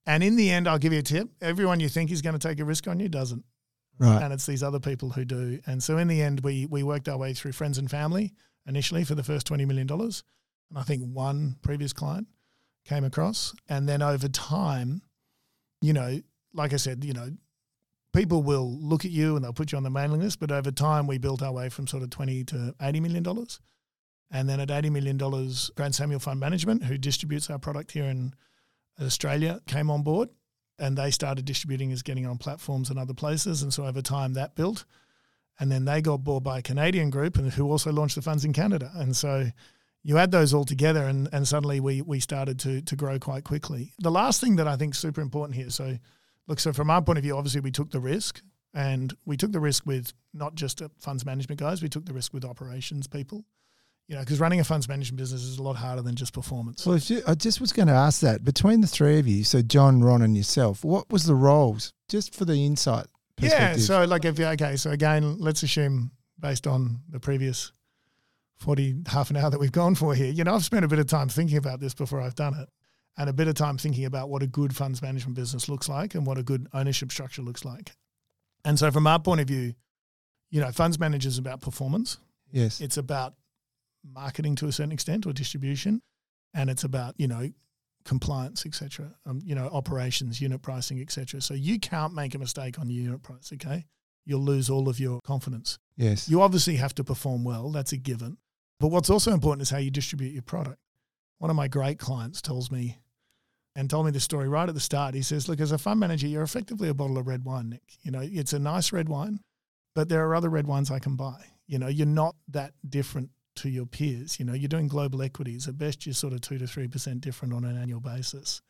And 0.06 0.24
in 0.24 0.36
the 0.36 0.50
end, 0.50 0.68
I'll 0.68 0.80
give 0.80 0.94
you 0.94 1.00
a 1.00 1.04
tip 1.04 1.30
everyone 1.42 1.80
you 1.80 1.90
think 1.90 2.12
is 2.12 2.22
going 2.22 2.38
to 2.38 2.48
take 2.48 2.60
a 2.60 2.66
risk 2.66 2.88
on 2.88 3.00
you 3.00 3.10
doesn't. 3.10 3.44
Right. 4.00 4.24
And 4.24 4.32
it's 4.32 4.46
these 4.46 4.64
other 4.64 4.80
people 4.80 5.10
who 5.10 5.26
do. 5.26 5.60
And 5.68 5.84
so 5.84 5.98
in 5.98 6.08
the 6.08 6.22
end, 6.22 6.40
we, 6.40 6.66
we 6.66 6.84
worked 6.84 7.10
our 7.10 7.18
way 7.18 7.34
through 7.34 7.52
friends 7.52 7.78
and 7.78 7.92
family 7.92 8.34
initially 8.66 9.04
for 9.04 9.14
the 9.14 9.24
first 9.24 9.48
$20 9.48 9.68
million. 9.68 9.90
And 9.90 10.78
I 10.78 10.84
think 10.84 11.04
one 11.04 11.58
previous 11.62 11.92
client 11.92 12.28
came 12.86 13.04
across. 13.04 13.54
And 13.68 13.88
then 13.88 14.02
over 14.02 14.28
time, 14.28 15.02
you 15.82 15.94
know, 15.94 16.20
like 16.54 16.74
I 16.74 16.78
said, 16.78 17.04
you 17.04 17.14
know, 17.14 17.30
people 18.14 18.42
will 18.42 18.72
look 18.80 19.06
at 19.06 19.12
you 19.12 19.36
and 19.36 19.46
they'll 19.46 19.54
put 19.54 19.72
you 19.72 19.78
on 19.78 19.84
the 19.84 19.90
mailing 19.90 20.22
list. 20.22 20.40
But 20.40 20.52
over 20.52 20.72
time, 20.72 21.06
we 21.06 21.18
built 21.18 21.42
our 21.42 21.52
way 21.52 21.70
from 21.70 21.88
sort 21.88 22.04
of 22.04 22.10
20 22.10 22.44
to 22.46 22.76
$80 22.80 23.02
million. 23.02 23.26
And 24.32 24.50
then 24.50 24.60
at 24.60 24.70
$80 24.70 24.92
million, 24.92 25.18
Grant 25.76 25.96
Samuel 25.96 26.20
Fund 26.20 26.40
Management, 26.40 26.84
who 26.84 26.98
distributes 26.98 27.50
our 27.50 27.60
product 27.60 27.92
here 27.92 28.06
in 28.06 28.34
Australia, 29.00 29.62
came 29.68 29.90
on 29.90 30.04
board. 30.04 30.30
and 30.80 30.98
they 30.98 31.12
started 31.12 31.46
distributing 31.46 31.92
as 31.92 32.02
getting 32.02 32.26
on 32.26 32.38
platforms 32.38 32.90
and 32.90 32.98
other 32.98 33.14
places. 33.14 33.62
And 33.62 33.74
so 33.74 33.86
over 33.86 34.02
time 34.02 34.34
that 34.34 34.56
built. 34.56 34.86
And 35.60 35.72
then 35.72 35.86
they 35.86 36.02
got 36.02 36.24
bought 36.24 36.44
by 36.44 36.60
a 36.60 36.62
Canadian 36.62 37.10
group 37.10 37.38
and 37.38 37.52
who 37.52 37.70
also 37.70 37.92
launched 37.92 38.16
the 38.16 38.22
funds 38.22 38.46
in 38.46 38.54
Canada. 38.54 38.92
And 38.96 39.16
so 39.16 39.48
you 40.04 40.18
add 40.18 40.32
those 40.32 40.54
all 40.54 40.66
together 40.66 41.06
and, 41.06 41.30
and 41.32 41.48
suddenly 41.48 41.80
we 41.80 42.02
we 42.02 42.20
started 42.20 42.60
to 42.60 42.82
to 42.82 42.96
grow 42.96 43.20
quite 43.20 43.44
quickly. 43.44 43.94
The 44.00 44.12
last 44.12 44.42
thing 44.42 44.56
that 44.58 44.68
I 44.68 44.76
think 44.76 44.94
is 44.94 45.00
super 45.00 45.22
important 45.22 45.56
here. 45.56 45.70
So 45.70 45.98
look, 46.48 46.60
so 46.60 46.74
from 46.74 46.90
our 46.90 47.02
point 47.02 47.18
of 47.18 47.24
view, 47.24 47.38
obviously 47.38 47.62
we 47.62 47.72
took 47.72 47.92
the 47.92 48.00
risk 48.00 48.42
and 48.74 49.14
we 49.26 49.38
took 49.38 49.52
the 49.52 49.60
risk 49.60 49.86
with 49.86 50.14
not 50.34 50.56
just 50.56 50.82
funds 51.00 51.26
management 51.26 51.60
guys, 51.60 51.82
we 51.82 51.90
took 51.90 52.06
the 52.06 52.14
risk 52.14 52.34
with 52.34 52.46
operations 52.46 53.08
people 53.08 53.46
you 54.10 54.16
know, 54.16 54.22
because 54.22 54.40
running 54.40 54.60
a 54.60 54.64
funds 54.64 54.90
management 54.90 55.20
business 55.20 55.44
is 55.44 55.60
a 55.60 55.64
lot 55.64 55.76
harder 55.76 56.02
than 56.02 56.16
just 56.16 56.34
performance. 56.34 56.84
Well, 56.86 56.98
you, 56.98 57.22
I 57.28 57.36
just 57.36 57.62
was 57.62 57.72
going 57.72 57.88
to 57.88 57.94
ask 57.94 58.22
that 58.22 58.44
between 58.44 58.82
the 58.82 58.88
three 58.88 59.20
of 59.20 59.28
you, 59.28 59.44
so 59.44 59.62
John, 59.62 60.02
Ron, 60.02 60.24
and 60.24 60.36
yourself, 60.36 60.84
what 60.84 61.08
was 61.12 61.26
the 61.26 61.36
roles 61.36 61.94
just 62.10 62.34
for 62.34 62.44
the 62.44 62.66
insight? 62.66 63.06
Yeah, 63.38 63.78
so 63.78 64.04
like 64.04 64.26
if 64.26 64.40
you 64.40 64.46
okay, 64.48 64.76
so 64.76 64.90
again, 64.90 65.38
let's 65.38 65.64
assume 65.64 66.12
based 66.40 66.66
on 66.68 67.02
the 67.10 67.20
previous 67.20 67.72
forty 68.60 68.96
half 69.08 69.30
an 69.30 69.38
hour 69.38 69.50
that 69.50 69.60
we've 69.60 69.72
gone 69.72 69.96
for 69.96 70.14
here, 70.14 70.32
you 70.32 70.44
know, 70.44 70.54
I've 70.56 70.66
spent 70.66 70.86
a 70.86 70.88
bit 70.88 71.00
of 71.00 71.08
time 71.08 71.30
thinking 71.30 71.58
about 71.58 71.80
this 71.80 71.94
before 71.94 72.22
I've 72.22 72.36
done 72.36 72.54
it, 72.56 72.70
and 73.18 73.30
a 73.30 73.34
bit 73.34 73.48
of 73.48 73.56
time 73.56 73.78
thinking 73.78 74.06
about 74.06 74.30
what 74.30 74.44
a 74.44 74.48
good 74.48 74.76
funds 74.76 75.02
management 75.02 75.36
business 75.36 75.70
looks 75.70 75.90
like 75.90 76.16
and 76.16 76.26
what 76.26 76.38
a 76.38 76.44
good 76.44 76.68
ownership 76.74 77.12
structure 77.12 77.42
looks 77.42 77.66
like. 77.66 77.92
And 78.66 78.78
so, 78.78 78.92
from 78.92 79.08
our 79.08 79.20
point 79.20 79.42
of 79.42 79.48
view, 79.48 79.74
you 80.52 80.62
know, 80.62 80.72
funds 80.72 81.00
managers 81.00 81.38
about 81.38 81.62
performance. 81.62 82.18
Yes, 82.52 82.82
it's 82.82 82.98
about 82.98 83.36
marketing 84.04 84.56
to 84.56 84.68
a 84.68 84.72
certain 84.72 84.92
extent 84.92 85.26
or 85.26 85.34
distribution, 85.34 86.02
and 86.54 86.70
it's 86.70 86.84
about 86.84 87.16
you 87.18 87.28
know 87.28 87.50
compliance, 88.06 88.66
etc. 88.66 89.14
Um, 89.26 89.42
you 89.44 89.56
know 89.56 89.68
operations, 89.72 90.42
unit 90.42 90.62
pricing, 90.62 91.00
etc. 91.02 91.42
So 91.42 91.54
you 91.54 91.80
can't 91.80 92.14
make 92.14 92.36
a 92.36 92.40
mistake 92.40 92.80
on 92.80 92.90
your 92.90 93.04
unit 93.04 93.22
price. 93.22 93.52
Okay, 93.54 93.86
you'll 94.26 94.42
lose 94.42 94.70
all 94.70 94.90
of 94.90 95.00
your 95.00 95.20
confidence. 95.22 95.78
Yes, 95.96 96.28
you 96.30 96.42
obviously 96.42 96.78
have 96.78 96.96
to 96.96 97.04
perform 97.04 97.44
well. 97.44 97.72
That's 97.72 97.92
a 97.92 97.98
given. 97.98 98.38
But 98.80 98.88
what's 98.88 99.10
also 99.10 99.32
important 99.32 99.64
is 99.64 99.70
how 99.70 99.78
you 99.78 99.92
distribute 99.92 100.34
your 100.34 100.42
product. 100.42 100.80
One 101.38 101.50
of 101.50 101.56
my 101.56 101.68
great 101.68 102.00
clients 102.00 102.42
tells 102.42 102.72
me 102.72 103.00
and 103.76 103.90
told 103.90 104.06
me 104.06 104.12
this 104.12 104.24
story 104.24 104.50
right 104.50 104.68
at 104.68 104.76
the 104.76 104.82
start. 104.82 105.16
He 105.16 105.22
says, 105.22 105.48
Look, 105.48 105.60
as 105.60 105.72
a 105.72 105.78
fund 105.78 106.00
manager, 106.00 106.28
you're 106.28 106.44
effectively 106.44 106.90
a 106.90 106.94
bottle 106.94 107.18
of 107.18 107.28
red 107.28 107.46
wine, 107.46 107.70
Nick. 107.70 107.84
You 108.02 108.12
know, 108.12 108.22
it's 108.22 108.54
a 108.54 108.60
nice 108.60 108.92
red 108.92 109.10
wine, 109.10 109.40
but 109.96 110.10
there 110.10 110.26
are 110.28 110.36
other 110.36 110.50
red 110.50 110.68
wines 110.68 110.92
I 110.92 111.00
can 111.00 111.16
buy. 111.16 111.46
You 111.68 111.80
know, 111.80 111.88
you're 111.88 112.08
not 112.08 112.36
that 112.50 112.74
different 112.88 113.30
to 113.58 113.70
your 113.70 113.86
peers. 113.86 114.40
You 114.40 114.46
know, 114.46 114.54
you're 114.54 114.70
doing 114.70 114.88
global 114.88 115.22
equities. 115.22 115.68
At 115.68 115.78
best, 115.78 116.06
you're 116.06 116.14
sort 116.14 116.34
of 116.34 116.42
two 116.42 116.58
to 116.58 116.68
three 116.68 116.88
percent 116.88 117.22
different 117.22 117.54
on 117.54 117.64
an 117.66 117.78
annual 117.78 118.00
basis. 118.00 118.62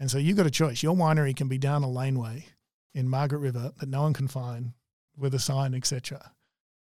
And 0.00 0.10
so 0.10 0.18
you've 0.18 0.36
got 0.36 0.46
a 0.46 0.50
choice. 0.50 0.82
Your 0.82 0.96
winery 0.96 1.36
can 1.36 1.48
be 1.48 1.58
down 1.58 1.82
a 1.82 1.88
laneway 1.88 2.46
in 2.94 3.08
Margaret 3.08 3.38
River 3.38 3.72
that 3.78 3.88
no 3.88 4.02
one 4.02 4.12
can 4.12 4.28
find 4.28 4.72
with 5.16 5.34
a 5.34 5.38
sign, 5.38 5.74
etc. 5.74 6.32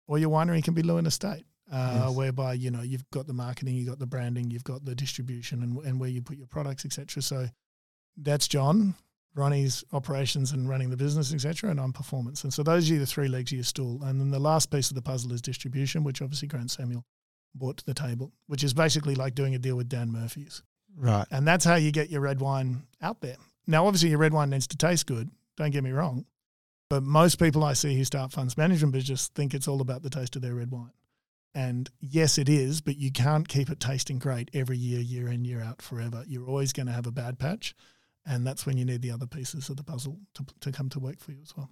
Or 0.07 0.17
your 0.17 0.29
winery 0.29 0.63
can 0.63 0.73
be 0.73 0.81
Leeuwin 0.81 1.07
Estate, 1.07 1.45
uh, 1.73 2.05
yes. 2.05 2.15
whereby 2.15 2.53
you 2.53 2.69
know 2.71 2.81
you've 2.81 3.09
got 3.11 3.25
the 3.27 3.33
marketing, 3.33 3.75
you've 3.75 3.89
got 3.89 3.99
the 3.99 4.05
branding, 4.05 4.51
you've 4.51 4.63
got 4.63 4.85
the 4.85 4.95
distribution, 4.95 5.63
and, 5.63 5.77
and 5.85 5.99
where 5.99 6.09
you 6.09 6.21
put 6.21 6.37
your 6.37 6.47
products, 6.47 6.85
etc. 6.85 7.21
So 7.21 7.47
that's 8.17 8.47
John. 8.47 8.95
Ronnie's 9.35 9.83
operations 9.91 10.51
and 10.51 10.69
running 10.69 10.91
the 10.91 10.97
business, 10.97 11.33
etc., 11.33 11.71
and 11.71 11.79
I'm 11.79 11.91
performance. 11.91 12.43
And 12.43 12.53
so 12.53 12.61
those 12.61 12.91
are 12.91 12.99
the 12.99 13.05
three 13.07 13.27
legs 13.27 13.51
of 13.51 13.55
your 13.55 13.63
stool. 13.63 14.03
And 14.03 14.21
then 14.21 14.29
the 14.29 14.37
last 14.37 14.69
piece 14.69 14.91
of 14.91 14.95
the 14.95 15.01
puzzle 15.01 15.33
is 15.33 15.41
distribution, 15.41 16.03
which 16.03 16.21
obviously 16.21 16.47
Grant 16.47 16.69
Samuel 16.69 17.03
brought 17.55 17.77
to 17.77 17.85
the 17.87 17.95
table, 17.95 18.31
which 18.45 18.63
is 18.63 18.75
basically 18.75 19.15
like 19.15 19.33
doing 19.33 19.55
a 19.55 19.59
deal 19.59 19.75
with 19.75 19.89
Dan 19.89 20.11
Murphy's. 20.11 20.61
Right. 20.95 21.25
And 21.31 21.47
that's 21.47 21.65
how 21.65 21.75
you 21.75 21.91
get 21.91 22.11
your 22.11 22.21
red 22.21 22.39
wine 22.39 22.83
out 23.01 23.21
there. 23.21 23.37
Now, 23.65 23.87
obviously, 23.87 24.09
your 24.09 24.19
red 24.19 24.33
wine 24.33 24.51
needs 24.51 24.67
to 24.67 24.77
taste 24.77 25.07
good. 25.07 25.31
Don't 25.57 25.71
get 25.71 25.83
me 25.83 25.91
wrong. 25.91 26.25
But 26.89 27.01
most 27.01 27.39
people 27.39 27.63
I 27.63 27.73
see 27.73 27.97
who 27.97 28.03
start 28.03 28.31
funds 28.31 28.55
management 28.55 28.93
business 28.93 29.29
think 29.29 29.55
it's 29.55 29.67
all 29.67 29.81
about 29.81 30.03
the 30.03 30.11
taste 30.11 30.35
of 30.35 30.43
their 30.43 30.53
red 30.53 30.69
wine. 30.69 30.91
And 31.55 31.89
yes, 32.01 32.37
it 32.37 32.49
is, 32.49 32.81
but 32.81 32.97
you 32.97 33.11
can't 33.11 33.47
keep 33.47 33.69
it 33.69 33.79
tasting 33.79 34.17
great 34.17 34.49
every 34.53 34.77
year, 34.77 34.99
year 34.99 35.27
in, 35.27 35.45
year 35.45 35.61
out, 35.61 35.81
forever. 35.81 36.23
You're 36.27 36.47
always 36.47 36.73
going 36.73 36.87
to 36.87 36.93
have 36.93 37.05
a 37.05 37.11
bad 37.11 37.37
patch. 37.37 37.75
And 38.25 38.47
that's 38.47 38.65
when 38.65 38.77
you 38.77 38.85
need 38.85 39.01
the 39.01 39.11
other 39.11 39.27
pieces 39.27 39.69
of 39.69 39.77
the 39.77 39.83
puzzle 39.83 40.19
to, 40.35 40.45
to 40.61 40.71
come 40.71 40.89
to 40.89 40.99
work 40.99 41.19
for 41.19 41.31
you 41.31 41.39
as 41.43 41.55
well. 41.55 41.69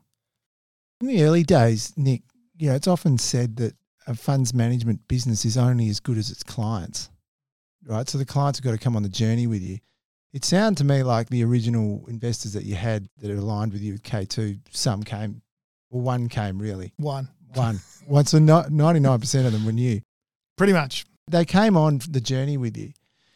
In 0.99 1.07
the 1.07 1.23
early 1.23 1.43
days, 1.43 1.93
Nick, 1.97 2.21
you 2.57 2.69
know, 2.69 2.75
it's 2.75 2.87
often 2.87 3.17
said 3.17 3.55
that 3.57 3.73
a 4.07 4.13
funds 4.13 4.53
management 4.53 5.07
business 5.07 5.45
is 5.45 5.57
only 5.57 5.89
as 5.89 5.99
good 5.99 6.17
as 6.17 6.29
its 6.29 6.43
clients, 6.43 7.09
right? 7.85 8.07
So 8.07 8.17
the 8.17 8.25
clients 8.25 8.59
have 8.59 8.65
got 8.65 8.71
to 8.71 8.77
come 8.77 8.95
on 8.95 9.03
the 9.03 9.09
journey 9.09 9.47
with 9.47 9.61
you. 9.61 9.79
It 10.33 10.45
sounded 10.45 10.77
to 10.77 10.83
me 10.83 11.03
like 11.03 11.29
the 11.29 11.43
original 11.43 12.05
investors 12.07 12.53
that 12.53 12.63
you 12.63 12.75
had 12.75 13.09
that 13.17 13.31
aligned 13.31 13.73
with 13.73 13.81
you 13.81 13.93
with 13.93 14.03
K2, 14.03 14.59
some 14.69 15.03
came, 15.03 15.41
or 15.89 16.01
one 16.01 16.29
came 16.29 16.59
really. 16.59 16.93
One. 16.97 17.29
One. 17.53 17.79
One. 18.05 18.25
So 18.25 18.39
99% 18.39 19.45
of 19.45 19.51
them 19.51 19.65
were 19.65 19.71
new. 19.71 20.01
Pretty 20.57 20.73
much. 20.73 21.05
They 21.29 21.45
came 21.45 21.77
on 21.77 22.01
the 22.09 22.21
journey 22.21 22.57
with 22.57 22.77
you. 22.77 22.91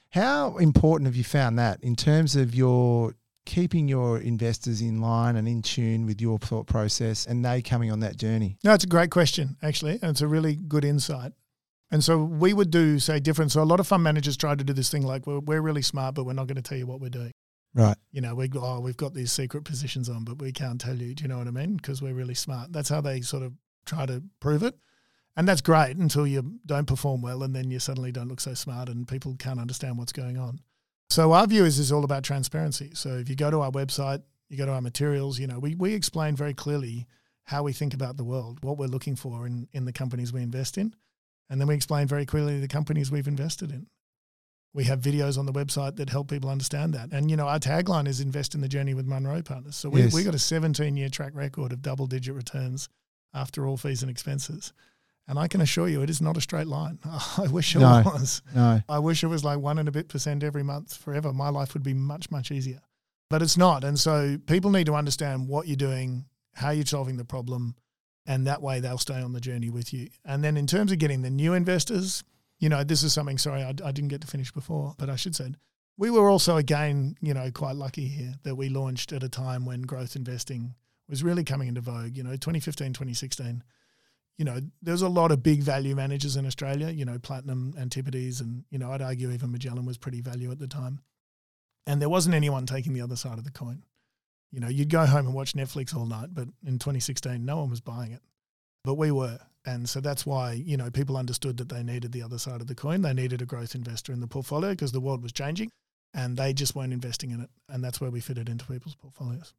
How 0.10 0.58
important 0.58 1.08
have 1.08 1.16
you 1.16 1.24
found 1.24 1.60
that 1.60 1.84
in 1.84 1.96
terms 1.96 2.36
of 2.36 2.56
your 2.56 3.16
keeping 3.46 3.88
your 3.88 4.20
investors 4.20 4.82
in 4.82 5.02
line 5.02 5.36
and 5.36 5.48
in 5.48 5.62
tune 5.62 6.06
with 6.06 6.20
your 6.20 6.40
thought 6.40 6.68
process 6.68 7.26
and 7.26 7.46
they 7.46 7.62
coming 7.62 7.92
on 7.92 8.00
that 8.00 8.18
journey? 8.18 8.58
No, 8.64 8.74
it's 8.74 8.84
a 8.84 8.88
great 8.88 9.12
question, 9.12 9.58
actually. 9.62 10.00
And 10.02 10.12
it's 10.12 10.22
a 10.22 10.28
really 10.28 10.56
good 10.56 10.86
insight. 10.86 11.34
And 11.92 12.04
so 12.04 12.24
we 12.24 12.54
would 12.54 12.72
do, 12.72 13.00
say, 13.00 13.20
different. 13.20 13.52
So 13.52 13.62
a 13.62 13.64
lot 13.64 13.80
of 13.80 13.88
fund 13.88 14.04
managers 14.04 14.36
try 14.36 14.56
to 14.56 14.64
do 14.64 14.74
this 14.74 14.90
thing 14.90 15.04
like, 15.04 15.28
we're, 15.28 15.40
we're 15.40 15.62
really 15.62 15.84
smart, 15.84 16.16
but 16.16 16.26
we're 16.26 16.34
not 16.34 16.48
going 16.48 16.56
to 16.56 16.62
tell 16.62 16.78
you 16.78 16.88
what 16.88 17.00
we're 17.00 17.10
doing. 17.10 17.32
Right. 17.76 17.98
You 18.12 18.22
know, 18.22 18.36
we 18.36 18.50
oh, 18.56 18.80
we've 18.80 18.98
got 18.98 19.14
these 19.14 19.34
secret 19.34 19.66
positions 19.66 20.08
on, 20.10 20.24
but 20.24 20.42
we 20.42 20.54
can't 20.54 20.80
tell 20.80 20.96
you. 20.96 21.14
Do 21.14 21.24
you 21.24 21.28
know 21.28 21.38
what 21.38 21.48
I 21.48 21.52
mean? 21.52 21.76
Because 21.76 22.02
we're 22.02 22.14
really 22.14 22.34
smart. 22.34 22.72
That's 22.72 22.88
how 22.88 23.02
they 23.02 23.20
sort 23.20 23.44
of 23.44 23.54
try 23.86 24.06
to 24.06 24.24
prove 24.40 24.64
it. 24.64 24.78
And 25.38 25.48
that's 25.48 25.62
great 25.62 25.98
until 25.98 26.26
you 26.26 26.60
don't 26.66 26.88
perform 26.88 27.22
well 27.22 27.44
and 27.44 27.56
then 27.56 27.70
you 27.70 27.80
suddenly 27.80 28.12
don't 28.12 28.30
look 28.30 28.40
so 28.40 28.54
smart 28.54 28.88
and 28.88 29.08
people 29.08 29.36
can't 29.38 29.60
understand 29.60 29.98
what's 29.98 30.14
going 30.14 30.38
on. 30.38 30.60
So 31.10 31.34
our 31.34 31.46
view 31.46 31.66
is, 31.66 31.78
is 31.78 31.92
all 31.92 32.04
about 32.04 32.24
transparency. 32.24 32.92
So 32.94 33.10
if 33.18 33.30
you 33.30 33.36
go 33.36 33.52
to 33.52 33.62
our 33.62 33.72
website, 33.72 34.24
you 34.50 34.58
go 34.58 34.66
to 34.66 34.72
our 34.72 34.82
materials, 34.82 35.40
you 35.40 35.48
know, 35.48 35.60
we, 35.60 35.76
we 35.76 35.94
explain 35.94 36.36
very 36.36 36.54
clearly 36.54 37.06
how 37.44 37.64
we 37.64 37.74
think 37.74 37.94
about 37.94 38.18
the 38.18 38.24
world, 38.24 38.64
what 38.64 38.78
we're 38.78 38.88
looking 38.88 39.16
for 39.16 39.46
in, 39.46 39.68
in 39.74 39.86
the 39.86 39.94
companies 39.94 40.34
we 40.34 40.42
invest 40.42 40.78
in. 40.78 40.96
And 41.50 41.62
then 41.62 41.68
we 41.68 41.76
explain 41.76 42.08
very 42.08 42.26
clearly 42.26 42.60
the 42.60 42.68
companies 42.68 43.12
we've 43.12 43.28
invested 43.28 43.72
in. 43.72 43.88
We 44.74 44.86
have 44.86 45.00
videos 45.00 45.38
on 45.38 45.46
the 45.46 45.54
website 45.54 45.96
that 45.98 46.10
help 46.10 46.30
people 46.30 46.50
understand 46.50 46.94
that. 46.96 47.12
And, 47.12 47.30
you 47.30 47.38
know, 47.38 47.48
our 47.48 47.60
tagline 47.60 48.08
is 48.08 48.20
invest 48.20 48.56
in 48.56 48.62
the 48.62 48.68
journey 48.68 48.94
with 48.94 49.06
Munro 49.06 49.42
Partners. 49.42 49.76
So 49.76 49.90
we, 49.90 50.02
yes. 50.02 50.14
we 50.14 50.24
got 50.24 50.36
a 50.36 50.40
17 50.40 50.98
year 50.98 51.10
track 51.10 51.34
record 51.36 51.72
of 51.72 51.82
double 51.82 52.08
digit 52.08 52.34
returns 52.34 52.90
after 53.36 53.68
all 53.68 53.78
fees 53.78 54.02
and 54.02 54.10
expenses. 54.10 54.74
And 55.28 55.40
I 55.40 55.48
can 55.48 55.62
assure 55.62 55.88
you, 55.88 56.02
it 56.02 56.10
is 56.10 56.22
not 56.22 56.38
a 56.38 56.42
straight 56.42 56.68
line. 56.68 57.00
I 57.38 57.48
wish 57.48 57.76
it 57.76 57.80
no, 57.80 58.04
was. 58.06 58.42
No. 58.54 58.82
I 58.88 59.00
wish 59.00 59.24
it 59.24 59.28
was 59.28 59.44
like 59.44 59.60
one 59.60 59.80
and 59.80 59.88
a 59.88 59.92
bit 59.92 60.08
percent 60.08 60.44
every 60.44 60.64
month 60.64 60.96
forever. 60.96 61.34
My 61.34 61.50
life 61.50 61.74
would 61.74 61.84
be 61.84 61.94
much, 61.94 62.30
much 62.30 62.52
easier. 62.52 62.82
But 63.30 63.42
it's 63.42 63.58
not. 63.58 63.84
And 63.84 64.00
so 64.00 64.38
people 64.46 64.72
need 64.72 64.86
to 64.86 64.94
understand 64.94 65.48
what 65.48 65.68
you're 65.68 65.76
doing, 65.76 66.26
how 66.54 66.70
you're 66.70 66.86
solving 66.86 67.18
the 67.18 67.26
problem, 67.26 67.76
and 68.28 68.46
that 68.46 68.62
way 68.62 68.80
they'll 68.80 69.00
stay 69.00 69.20
on 69.20 69.34
the 69.34 69.42
journey 69.42 69.70
with 69.70 69.94
you. 69.94 70.10
And 70.24 70.44
then 70.44 70.58
in 70.58 70.68
terms 70.68 70.92
of 70.92 71.00
getting 71.00 71.24
the 71.24 71.32
new 71.32 71.54
investors, 71.54 72.24
you 72.60 72.70
know, 72.70 72.84
this 72.84 73.02
is 73.02 73.14
something, 73.14 73.40
sorry, 73.40 73.64
I, 73.64 73.70
I 73.70 73.92
didn't 73.92 74.10
get 74.10 74.22
to 74.22 74.28
finish 74.28 74.52
before, 74.52 74.94
but 74.98 75.10
I 75.10 75.16
should 75.16 75.36
say, 75.36 75.54
we 75.98 76.12
were 76.12 76.30
also, 76.30 76.58
again, 76.58 77.16
you 77.22 77.34
know, 77.34 77.50
quite 77.52 77.76
lucky 77.76 78.08
here 78.08 78.36
that 78.44 78.56
we 78.56 78.70
launched 78.70 79.12
at 79.12 79.24
a 79.24 79.30
time 79.30 79.66
when 79.66 79.82
growth 79.82 80.16
investing 80.16 80.76
was 81.10 81.24
really 81.24 81.44
coming 81.44 81.68
into 81.68 81.82
vogue. 81.82 82.18
You 82.18 82.24
know, 82.24 82.32
2015, 82.32 82.94
2016 82.94 83.64
you 84.38 84.44
know, 84.44 84.60
there's 84.82 85.02
a 85.02 85.10
lot 85.10 85.32
of 85.32 85.44
big 85.44 85.62
value 85.62 85.96
managers 85.96 86.36
in 86.36 86.46
Australia, 86.46 86.90
you 86.90 87.06
know, 87.06 87.18
Platinum, 87.20 87.74
Antipodes, 87.78 88.42
and, 88.42 88.66
you 88.70 88.78
know, 88.78 88.92
I'd 88.92 89.02
argue 89.02 89.32
even 89.32 89.52
Magellan 89.52 89.86
was 89.86 89.98
pretty 89.98 90.22
value 90.22 90.52
at 90.52 90.60
the 90.60 90.68
time. 90.68 91.00
And 91.88 92.02
there 92.02 92.10
wasn't 92.10 92.36
anyone 92.36 92.66
taking 92.66 92.94
the 92.94 93.02
other 93.02 93.16
side 93.16 93.38
of 93.38 93.46
the 93.46 93.52
coin. 93.52 93.84
You 94.52 94.60
know, 94.60 94.68
you'd 94.68 94.90
go 94.90 95.06
home 95.06 95.26
and 95.26 95.36
watch 95.36 95.54
Netflix 95.54 95.96
all 95.96 96.06
night, 96.06 96.30
but 96.34 96.48
in 96.66 96.80
2016, 96.80 97.46
no 97.46 97.58
one 97.58 97.70
was 97.70 97.82
buying 97.82 98.12
it. 98.12 98.22
But 98.84 98.96
we 98.96 99.12
were. 99.12 99.40
And 99.66 99.88
so 99.88 100.00
that's 100.00 100.26
why, 100.26 100.54
you 100.54 100.78
know, 100.78 100.92
people 100.92 101.18
understood 101.18 101.58
that 101.58 101.70
they 101.70 101.84
needed 101.84 102.12
the 102.12 102.22
other 102.22 102.38
side 102.38 102.62
of 102.62 102.68
the 102.68 102.76
coin. 102.76 103.02
They 103.02 103.14
needed 103.14 103.42
a 103.42 103.46
growth 103.46 103.74
investor 103.74 104.12
in 104.12 104.20
the 104.20 104.28
portfolio 104.28 104.72
because 104.72 104.92
the 104.92 105.00
world 105.00 105.24
was 105.24 105.32
changing 105.32 105.72
and 106.14 106.38
they 106.38 106.54
just 106.54 106.76
weren't 106.76 106.94
investing 106.94 107.32
in 107.32 107.42
it. 107.42 107.50
And 107.70 107.84
that's 107.84 108.00
where 108.00 108.12
we 108.12 108.20
fitted 108.20 108.50
into 108.50 108.66
people's 108.66 108.96
portfolios. 108.96 109.54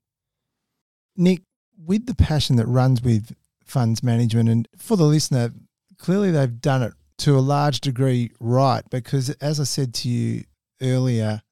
Nick, 1.17 1.43
with 1.79 2.07
the 2.07 2.15
passion 2.15 2.57
that 2.57 2.67
runs 2.67 3.03
with 3.03 3.35
funds 3.65 4.03
management. 4.03 4.49
And 4.49 4.69
for 4.77 4.97
the 4.97 5.05
listener, 5.05 5.53
clearly 5.99 6.31
they've 6.31 6.61
done 6.61 6.83
it 6.83 6.93
to 7.19 7.37
a 7.37 7.41
large 7.41 7.81
degree 7.81 8.31
right 8.41 8.83
because, 8.91 9.31
as 9.31 9.61
I 9.61 9.65
said 9.65 9.95
to 9.95 10.09
you 10.09 10.45
earlier, 10.81 11.43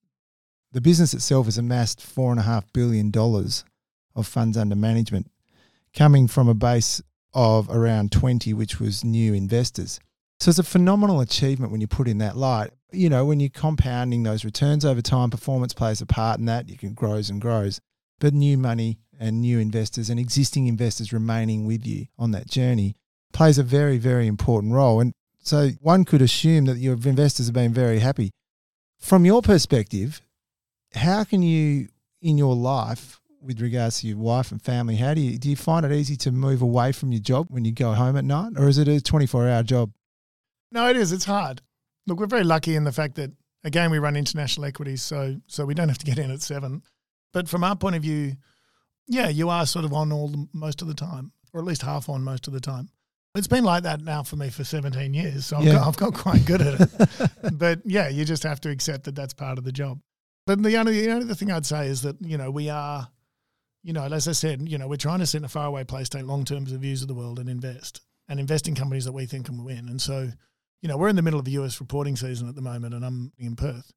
the 0.72 0.80
business 0.80 1.14
itself 1.14 1.46
has 1.46 1.58
amassed 1.58 2.00
four 2.00 2.30
and 2.30 2.40
a 2.40 2.44
half 2.44 2.72
billion 2.72 3.10
dollars 3.10 3.64
of 4.14 4.26
funds 4.26 4.56
under 4.56 4.76
management, 4.76 5.30
coming 5.94 6.28
from 6.28 6.48
a 6.48 6.54
base 6.54 7.02
of 7.32 7.68
around 7.68 8.12
20, 8.12 8.52
which 8.54 8.78
was 8.78 9.04
new 9.04 9.34
investors. 9.34 9.98
So 10.40 10.50
it's 10.50 10.58
a 10.58 10.64
phenomenal 10.64 11.20
achievement 11.20 11.72
when 11.72 11.80
you 11.80 11.86
put 11.86 12.08
in 12.08 12.18
that 12.18 12.36
light. 12.36 12.70
You 12.92 13.08
know, 13.08 13.24
when 13.24 13.40
you're 13.40 13.50
compounding 13.50 14.22
those 14.22 14.44
returns 14.44 14.84
over 14.84 15.00
time, 15.00 15.30
performance 15.30 15.72
plays 15.72 16.00
a 16.00 16.06
part 16.06 16.38
in 16.38 16.44
that. 16.46 16.68
You 16.68 16.76
can 16.76 16.92
grows 16.92 17.30
and 17.30 17.40
grows. 17.40 17.80
but 18.20 18.34
new 18.34 18.56
money 18.56 18.98
and 19.18 19.40
new 19.40 19.58
investors 19.58 20.10
and 20.10 20.18
existing 20.18 20.66
investors 20.66 21.12
remaining 21.12 21.66
with 21.66 21.86
you 21.86 22.06
on 22.18 22.30
that 22.32 22.46
journey 22.46 22.96
plays 23.32 23.58
a 23.58 23.62
very, 23.62 23.98
very 23.98 24.26
important 24.26 24.72
role. 24.72 25.00
And 25.00 25.12
so 25.40 25.70
one 25.80 26.04
could 26.04 26.22
assume 26.22 26.64
that 26.66 26.78
your 26.78 26.94
investors 26.94 27.46
have 27.46 27.54
been 27.54 27.74
very 27.74 27.98
happy. 27.98 28.30
From 28.98 29.24
your 29.24 29.42
perspective, 29.42 30.22
how 30.94 31.24
can 31.24 31.42
you, 31.42 31.88
in 32.22 32.38
your 32.38 32.54
life, 32.54 33.20
with 33.42 33.60
regards 33.60 34.00
to 34.00 34.06
your 34.06 34.16
wife 34.16 34.50
and 34.50 34.62
family, 34.62 34.96
how 34.96 35.12
do 35.12 35.20
you 35.20 35.38
do 35.38 35.50
you 35.50 35.56
find 35.56 35.84
it 35.84 35.92
easy 35.92 36.16
to 36.16 36.32
move 36.32 36.62
away 36.62 36.92
from 36.92 37.12
your 37.12 37.20
job 37.20 37.46
when 37.50 37.64
you 37.64 37.72
go 37.72 37.92
home 37.92 38.16
at 38.16 38.24
night, 38.24 38.52
or 38.56 38.68
is 38.68 38.78
it 38.78 38.88
a 38.88 39.00
twenty 39.00 39.26
four 39.26 39.46
hour 39.46 39.62
job? 39.62 39.92
No, 40.72 40.88
it 40.88 40.96
is. 40.96 41.12
It's 41.12 41.26
hard. 41.26 41.60
Look, 42.06 42.18
we're 42.18 42.26
very 42.26 42.44
lucky 42.44 42.74
in 42.74 42.84
the 42.84 42.92
fact 42.92 43.16
that 43.16 43.32
again 43.62 43.90
we 43.90 43.98
run 43.98 44.16
international 44.16 44.64
equities, 44.64 45.02
so 45.02 45.36
so 45.46 45.66
we 45.66 45.74
don't 45.74 45.88
have 45.88 45.98
to 45.98 46.06
get 46.06 46.18
in 46.18 46.30
at 46.30 46.40
seven. 46.40 46.82
But 47.32 47.48
from 47.48 47.64
our 47.64 47.76
point 47.76 47.96
of 47.96 48.02
view, 48.02 48.36
yeah, 49.06 49.28
you 49.28 49.48
are 49.50 49.66
sort 49.66 49.84
of 49.84 49.92
on 49.92 50.12
all 50.12 50.28
the, 50.28 50.48
most 50.52 50.82
of 50.82 50.88
the 50.88 50.94
time, 50.94 51.32
or 51.52 51.60
at 51.60 51.66
least 51.66 51.82
half 51.82 52.08
on 52.08 52.22
most 52.22 52.46
of 52.46 52.52
the 52.52 52.60
time. 52.60 52.88
It's 53.34 53.48
been 53.48 53.64
like 53.64 53.82
that 53.82 54.00
now 54.00 54.22
for 54.22 54.36
me 54.36 54.48
for 54.48 54.62
17 54.62 55.12
years, 55.12 55.46
so 55.46 55.56
I've, 55.56 55.64
yeah. 55.64 55.72
got, 55.72 55.88
I've 55.88 55.96
got 55.96 56.14
quite 56.14 56.44
good 56.46 56.62
at 56.62 56.80
it. 56.80 57.30
but 57.58 57.80
yeah, 57.84 58.08
you 58.08 58.24
just 58.24 58.44
have 58.44 58.60
to 58.60 58.70
accept 58.70 59.04
that 59.04 59.16
that's 59.16 59.34
part 59.34 59.58
of 59.58 59.64
the 59.64 59.72
job. 59.72 60.00
But 60.46 60.62
the 60.62 60.76
only, 60.76 61.00
the 61.00 61.10
only 61.10 61.34
thing 61.34 61.50
I'd 61.50 61.66
say 61.66 61.88
is 61.88 62.02
that, 62.02 62.16
you 62.20 62.38
know, 62.38 62.50
we 62.50 62.70
are, 62.70 63.08
you 63.82 63.92
know, 63.92 64.04
as 64.04 64.28
I 64.28 64.32
said, 64.32 64.68
you 64.68 64.78
know, 64.78 64.86
we're 64.86 64.96
trying 64.96 65.18
to 65.18 65.26
sit 65.26 65.38
in 65.38 65.44
a 65.44 65.48
faraway 65.48 65.82
place, 65.82 66.08
take 66.08 66.24
long 66.24 66.44
term 66.44 66.64
views 66.64 67.02
of 67.02 67.08
the 67.08 67.14
world 67.14 67.40
and 67.40 67.48
invest 67.48 68.02
and 68.28 68.38
invest 68.38 68.68
in 68.68 68.74
companies 68.74 69.04
that 69.04 69.12
we 69.12 69.26
think 69.26 69.46
can 69.46 69.64
win. 69.64 69.88
And 69.88 70.00
so, 70.00 70.30
you 70.80 70.88
know, 70.88 70.96
we're 70.96 71.08
in 71.08 71.16
the 71.16 71.22
middle 71.22 71.40
of 71.40 71.44
the 71.44 71.52
US 71.52 71.80
reporting 71.80 72.14
season 72.14 72.48
at 72.48 72.54
the 72.54 72.62
moment 72.62 72.94
and 72.94 73.04
I'm 73.04 73.32
in 73.38 73.56
Perth. 73.56 73.90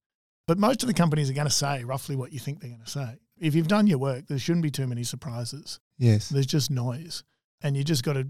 But 0.47 0.57
most 0.57 0.81
of 0.81 0.87
the 0.87 0.93
companies 0.93 1.29
are 1.29 1.33
going 1.33 1.47
to 1.47 1.53
say 1.53 1.83
roughly 1.83 2.15
what 2.15 2.33
you 2.33 2.39
think 2.39 2.59
they're 2.59 2.69
going 2.69 2.81
to 2.81 2.89
say. 2.89 3.19
If 3.39 3.55
you've 3.55 3.67
done 3.67 3.87
your 3.87 3.97
work, 3.97 4.27
there 4.27 4.39
shouldn't 4.39 4.63
be 4.63 4.71
too 4.71 4.87
many 4.87 5.03
surprises. 5.03 5.79
Yes. 5.97 6.29
There's 6.29 6.45
just 6.45 6.71
noise. 6.71 7.23
And 7.61 7.75
you 7.75 7.83
just 7.83 8.03
got 8.03 8.13
to 8.13 8.27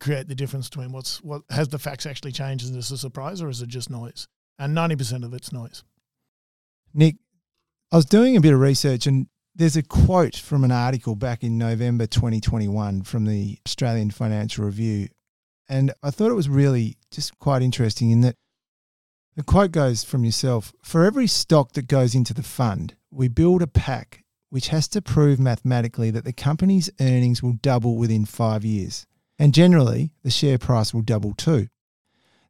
create 0.00 0.28
the 0.28 0.34
difference 0.34 0.68
between 0.68 0.92
what's 0.92 1.22
what 1.22 1.42
has 1.50 1.68
the 1.68 1.78
facts 1.78 2.06
actually 2.06 2.32
changed 2.32 2.66
and 2.66 2.76
is 2.76 2.88
this 2.88 2.98
a 2.98 2.98
surprise 2.98 3.42
or 3.42 3.48
is 3.48 3.60
it 3.60 3.68
just 3.68 3.90
noise? 3.90 4.26
And 4.58 4.76
90% 4.76 5.24
of 5.24 5.34
it's 5.34 5.52
noise. 5.52 5.84
Nick, 6.92 7.16
I 7.92 7.96
was 7.96 8.06
doing 8.06 8.36
a 8.36 8.40
bit 8.40 8.52
of 8.52 8.60
research 8.60 9.06
and 9.06 9.26
there's 9.54 9.76
a 9.76 9.82
quote 9.82 10.36
from 10.36 10.64
an 10.64 10.72
article 10.72 11.14
back 11.14 11.42
in 11.42 11.58
November 11.58 12.06
2021 12.06 13.02
from 13.02 13.26
the 13.26 13.58
Australian 13.66 14.10
Financial 14.10 14.64
Review. 14.64 15.08
And 15.68 15.92
I 16.02 16.10
thought 16.10 16.30
it 16.30 16.34
was 16.34 16.48
really 16.48 16.96
just 17.10 17.38
quite 17.38 17.62
interesting 17.62 18.10
in 18.10 18.22
that 18.22 18.36
the 19.36 19.42
quote 19.42 19.72
goes 19.72 20.02
from 20.04 20.24
yourself 20.24 20.72
For 20.82 21.04
every 21.04 21.26
stock 21.26 21.72
that 21.72 21.88
goes 21.88 22.14
into 22.14 22.34
the 22.34 22.42
fund, 22.42 22.94
we 23.10 23.28
build 23.28 23.62
a 23.62 23.66
pack 23.66 24.19
which 24.50 24.68
has 24.68 24.88
to 24.88 25.00
prove 25.00 25.38
mathematically 25.38 26.10
that 26.10 26.24
the 26.24 26.32
company's 26.32 26.90
earnings 27.00 27.42
will 27.42 27.54
double 27.54 27.96
within 27.96 28.24
five 28.24 28.64
years. 28.64 29.06
And 29.38 29.54
generally, 29.54 30.12
the 30.22 30.30
share 30.30 30.58
price 30.58 30.92
will 30.92 31.02
double 31.02 31.32
too. 31.34 31.68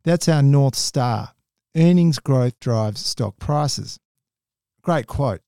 That's 0.02 0.28
our 0.28 0.42
North 0.42 0.74
Star. 0.74 1.34
Earnings 1.76 2.18
growth 2.18 2.58
drives 2.58 3.04
stock 3.04 3.38
prices. 3.38 4.00
Great 4.82 5.06
quote. 5.06 5.42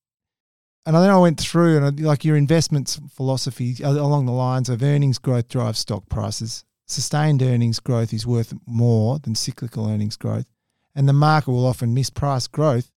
And 0.84 0.94
then 0.94 1.10
I 1.10 1.18
went 1.18 1.40
through 1.40 1.78
and 1.78 2.00
like 2.00 2.24
your 2.24 2.36
investments 2.36 3.00
philosophy 3.10 3.76
uh, 3.82 3.90
along 3.92 4.26
the 4.26 4.32
lines 4.32 4.68
of 4.68 4.82
earnings 4.82 5.18
growth 5.18 5.48
drives 5.48 5.78
stock 5.78 6.08
prices. 6.08 6.64
Sustained 6.86 7.42
earnings 7.42 7.80
growth 7.80 8.12
is 8.12 8.26
worth 8.26 8.52
more 8.66 9.18
than 9.18 9.34
cyclical 9.34 9.88
earnings 9.88 10.16
growth. 10.16 10.46
And 10.94 11.08
the 11.08 11.12
market 11.12 11.50
will 11.50 11.66
often 11.66 11.94
misprice 11.94 12.50
growth 12.50 12.90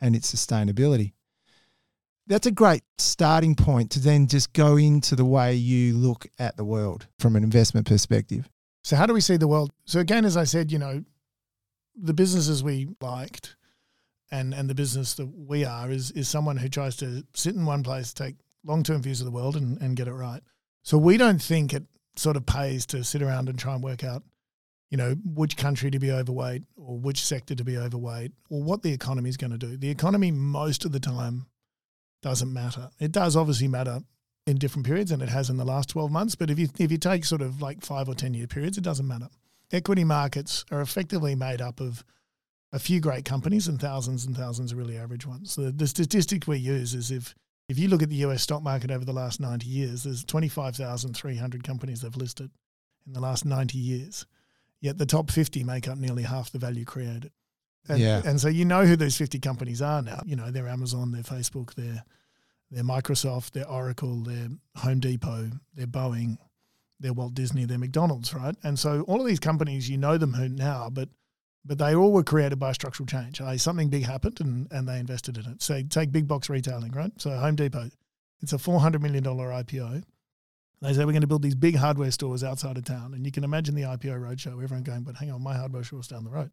and 0.00 0.14
its 0.14 0.32
sustainability 0.32 1.12
that's 2.30 2.46
a 2.46 2.52
great 2.52 2.84
starting 2.96 3.56
point 3.56 3.90
to 3.90 3.98
then 3.98 4.28
just 4.28 4.52
go 4.52 4.76
into 4.76 5.16
the 5.16 5.24
way 5.24 5.52
you 5.52 5.96
look 5.96 6.28
at 6.38 6.56
the 6.56 6.64
world 6.64 7.08
from 7.18 7.34
an 7.34 7.42
investment 7.42 7.88
perspective. 7.88 8.48
So, 8.84 8.94
how 8.94 9.04
do 9.04 9.12
we 9.12 9.20
see 9.20 9.36
the 9.36 9.48
world? 9.48 9.72
So, 9.84 9.98
again, 9.98 10.24
as 10.24 10.36
I 10.36 10.44
said, 10.44 10.70
you 10.70 10.78
know, 10.78 11.04
the 12.00 12.14
businesses 12.14 12.62
we 12.62 12.88
liked 13.00 13.56
and, 14.30 14.54
and 14.54 14.70
the 14.70 14.76
business 14.76 15.14
that 15.14 15.26
we 15.26 15.64
are 15.64 15.90
is, 15.90 16.12
is 16.12 16.28
someone 16.28 16.56
who 16.56 16.68
tries 16.68 16.94
to 16.98 17.24
sit 17.34 17.56
in 17.56 17.66
one 17.66 17.82
place, 17.82 18.14
take 18.14 18.36
long 18.64 18.84
term 18.84 19.02
views 19.02 19.20
of 19.20 19.24
the 19.24 19.32
world 19.32 19.56
and, 19.56 19.80
and 19.82 19.96
get 19.96 20.06
it 20.06 20.12
right. 20.12 20.42
So, 20.84 20.98
we 20.98 21.16
don't 21.16 21.42
think 21.42 21.74
it 21.74 21.82
sort 22.14 22.36
of 22.36 22.46
pays 22.46 22.86
to 22.86 23.02
sit 23.02 23.22
around 23.22 23.48
and 23.48 23.58
try 23.58 23.74
and 23.74 23.82
work 23.82 24.04
out, 24.04 24.22
you 24.88 24.96
know, 24.96 25.16
which 25.24 25.56
country 25.56 25.90
to 25.90 25.98
be 25.98 26.12
overweight 26.12 26.62
or 26.76 26.96
which 26.96 27.24
sector 27.24 27.56
to 27.56 27.64
be 27.64 27.76
overweight 27.76 28.30
or 28.50 28.62
what 28.62 28.82
the 28.82 28.92
economy 28.92 29.28
is 29.28 29.36
going 29.36 29.50
to 29.50 29.58
do. 29.58 29.76
The 29.76 29.90
economy, 29.90 30.30
most 30.30 30.84
of 30.84 30.92
the 30.92 31.00
time, 31.00 31.46
doesn't 32.22 32.52
matter. 32.52 32.90
It 32.98 33.12
does 33.12 33.36
obviously 33.36 33.68
matter 33.68 34.00
in 34.46 34.56
different 34.56 34.86
periods, 34.86 35.10
and 35.12 35.22
it 35.22 35.28
has 35.28 35.50
in 35.50 35.56
the 35.56 35.64
last 35.64 35.88
12 35.90 36.10
months. 36.10 36.34
But 36.34 36.50
if 36.50 36.58
you 36.58 36.68
if 36.78 36.90
you 36.90 36.98
take 36.98 37.24
sort 37.24 37.42
of 37.42 37.60
like 37.62 37.82
five 37.82 38.08
or 38.08 38.14
10 38.14 38.34
year 38.34 38.46
periods, 38.46 38.78
it 38.78 38.84
doesn't 38.84 39.06
matter. 39.06 39.28
Equity 39.72 40.04
markets 40.04 40.64
are 40.70 40.80
effectively 40.80 41.34
made 41.34 41.60
up 41.60 41.80
of 41.80 42.04
a 42.72 42.78
few 42.78 43.00
great 43.00 43.24
companies 43.24 43.68
and 43.68 43.80
thousands 43.80 44.24
and 44.24 44.36
thousands 44.36 44.72
of 44.72 44.78
really 44.78 44.96
average 44.96 45.26
ones. 45.26 45.52
So 45.52 45.70
the 45.70 45.86
statistic 45.86 46.46
we 46.46 46.58
use 46.58 46.94
is 46.94 47.10
if 47.10 47.34
if 47.68 47.78
you 47.78 47.88
look 47.88 48.02
at 48.02 48.08
the 48.08 48.24
US 48.26 48.42
stock 48.42 48.62
market 48.62 48.90
over 48.90 49.04
the 49.04 49.12
last 49.12 49.40
90 49.40 49.66
years, 49.66 50.02
there's 50.02 50.24
25,300 50.24 51.62
companies 51.62 52.00
they've 52.00 52.16
listed 52.16 52.50
in 53.06 53.12
the 53.12 53.20
last 53.20 53.44
90 53.44 53.78
years. 53.78 54.26
Yet 54.80 54.98
the 54.98 55.06
top 55.06 55.30
50 55.30 55.62
make 55.62 55.86
up 55.86 55.98
nearly 55.98 56.24
half 56.24 56.50
the 56.50 56.58
value 56.58 56.84
created. 56.84 57.30
And, 57.88 57.98
yeah. 57.98 58.22
and 58.24 58.40
so 58.40 58.48
you 58.48 58.64
know 58.64 58.84
who 58.84 58.96
those 58.96 59.16
50 59.16 59.38
companies 59.38 59.82
are 59.82 60.02
now. 60.02 60.22
You 60.24 60.36
know, 60.36 60.50
they're 60.50 60.68
Amazon, 60.68 61.12
they're 61.12 61.22
Facebook, 61.22 61.74
they're, 61.74 62.04
they're 62.70 62.84
Microsoft, 62.84 63.52
they're 63.52 63.68
Oracle, 63.68 64.22
they're 64.22 64.48
Home 64.76 65.00
Depot, 65.00 65.50
they're 65.74 65.86
Boeing, 65.86 66.36
they're 67.00 67.12
Walt 67.12 67.34
Disney, 67.34 67.64
they're 67.64 67.78
McDonald's, 67.78 68.34
right? 68.34 68.54
And 68.62 68.78
so 68.78 69.02
all 69.02 69.20
of 69.20 69.26
these 69.26 69.40
companies, 69.40 69.88
you 69.88 69.96
know 69.96 70.18
them 70.18 70.34
who 70.34 70.48
now, 70.48 70.88
but 70.90 71.08
but 71.64 71.78
they 71.78 71.94
all 71.94 72.12
were 72.12 72.24
created 72.24 72.58
by 72.58 72.72
structural 72.72 73.06
change. 73.06 73.40
Uh, 73.40 73.56
something 73.58 73.88
big 73.88 74.04
happened 74.04 74.40
and, 74.40 74.66
and 74.70 74.88
they 74.88 74.98
invested 74.98 75.36
in 75.36 75.44
it. 75.46 75.62
So 75.62 75.82
take 75.82 76.10
big 76.10 76.26
box 76.26 76.48
retailing, 76.48 76.92
right? 76.92 77.12
So 77.18 77.30
Home 77.36 77.54
Depot, 77.54 77.90
it's 78.40 78.54
a 78.54 78.56
$400 78.56 79.00
million 79.02 79.22
IPO. 79.22 80.02
They 80.80 80.92
say 80.94 81.00
we're 81.00 81.12
going 81.12 81.20
to 81.20 81.26
build 81.26 81.42
these 81.42 81.54
big 81.54 81.76
hardware 81.76 82.10
stores 82.10 82.42
outside 82.42 82.78
of 82.78 82.84
town. 82.84 83.12
And 83.12 83.26
you 83.26 83.32
can 83.32 83.44
imagine 83.44 83.74
the 83.74 83.82
IPO 83.82 84.18
roadshow, 84.18 84.62
everyone 84.62 84.82
going, 84.82 85.02
but 85.02 85.16
hang 85.16 85.30
on, 85.30 85.42
my 85.42 85.54
hardware 85.54 85.84
store's 85.84 86.08
down 86.08 86.24
the 86.24 86.30
road. 86.30 86.50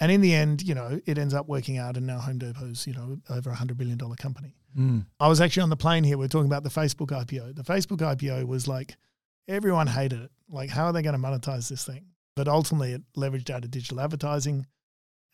And 0.00 0.10
in 0.10 0.20
the 0.20 0.34
end, 0.34 0.62
you 0.62 0.74
know, 0.74 1.00
it 1.06 1.18
ends 1.18 1.34
up 1.34 1.48
working 1.48 1.78
out, 1.78 1.96
and 1.96 2.06
now 2.06 2.18
Home 2.18 2.38
Depot's, 2.38 2.86
you 2.86 2.94
know, 2.94 3.18
over 3.30 3.50
a 3.50 3.54
hundred 3.54 3.78
billion 3.78 3.96
dollar 3.96 4.16
company. 4.16 4.56
Mm. 4.76 5.06
I 5.20 5.28
was 5.28 5.40
actually 5.40 5.62
on 5.62 5.70
the 5.70 5.76
plane 5.76 6.02
here. 6.02 6.18
We 6.18 6.24
are 6.24 6.28
talking 6.28 6.50
about 6.50 6.64
the 6.64 6.70
Facebook 6.70 7.08
IPO. 7.08 7.54
The 7.54 7.62
Facebook 7.62 7.98
IPO 7.98 8.46
was 8.46 8.66
like 8.66 8.96
everyone 9.46 9.86
hated 9.86 10.20
it. 10.20 10.30
Like, 10.48 10.70
how 10.70 10.86
are 10.86 10.92
they 10.92 11.02
going 11.02 11.14
to 11.14 11.20
monetize 11.20 11.68
this 11.68 11.84
thing? 11.84 12.06
But 12.36 12.48
ultimately, 12.48 12.92
it 12.92 13.02
leveraged 13.16 13.50
out 13.50 13.64
of 13.64 13.70
digital 13.70 14.00
advertising, 14.00 14.66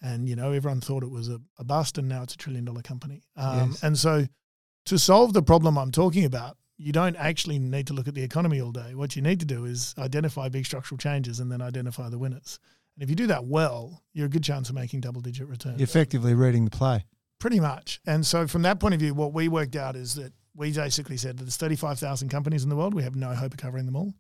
and 0.03 0.29
you 0.29 0.37
know, 0.37 0.53
everyone 0.53 0.81
thought 0.81 1.03
it 1.03 1.11
was 1.11 1.29
a, 1.29 1.41
a 1.59 1.65
bust, 1.65 1.97
and 1.97 2.09
now 2.09 2.23
it's 2.23 2.35
a 2.35 2.39
trillion 2.39 2.67
dollar 2.67 2.83
company. 2.83 3.23
Um, 3.37 3.71
yes. 3.71 3.83
And 3.83 3.99
so, 3.99 4.27
to 4.87 4.99
solve 4.99 5.33
the 5.33 5.43
problem 5.43 5.79
I'm 5.79 5.93
talking 5.93 6.27
about, 6.27 6.59
you 6.77 6.93
don't 6.93 7.17
actually 7.17 7.59
need 7.59 7.87
to 7.87 7.95
look 7.95 8.09
at 8.09 8.15
the 8.15 8.23
economy 8.23 8.61
all 8.61 8.73
day. 8.73 8.95
What 8.95 9.17
you 9.17 9.23
need 9.23 9.41
to 9.41 9.47
do 9.47 9.65
is 9.65 9.95
identify 9.99 10.49
big 10.49 10.67
structural 10.67 10.99
changes 10.99 11.41
and 11.41 11.51
then 11.51 11.63
identify 11.63 12.09
the 12.09 12.19
winners. 12.19 12.59
And 13.01 13.07
if 13.07 13.11
you 13.11 13.17
do 13.17 13.29
that 13.29 13.47
well, 13.47 14.03
you're 14.13 14.27
a 14.27 14.31
good 14.31 14.45
chance 14.45 14.69
of 14.69 14.75
making 14.75 15.01
double 15.01 15.23
digit 15.23 15.49
returns. 15.49 15.79
You're 15.79 15.85
effectively 15.85 16.35
reading 16.35 16.67
the 16.67 16.71
play. 16.71 17.07
Pretty 17.39 17.59
much. 17.59 17.99
And 18.07 18.27
so 18.27 18.47
from 18.47 18.61
that 18.63 18.79
point 18.79 18.93
of 18.93 19.01
view, 19.01 19.15
what 19.15 19.33
we 19.33 19.49
worked 19.49 19.75
out 19.75 19.97
is 19.97 20.17
that 20.17 20.35
we 20.55 20.71
basically 20.71 21.17
said 21.17 21.39
that 21.39 21.45
there's 21.45 21.57
35,000 21.57 22.29
companies 22.29 22.63
in 22.63 22.69
the 22.69 22.77
world. 22.77 22.93
We 22.93 23.03
have 23.03 23.17
no 23.17 23.33
hope 23.33 23.55
of 23.55 23.59
covering 23.59 23.87
them 23.87 23.97
all. 23.97 24.13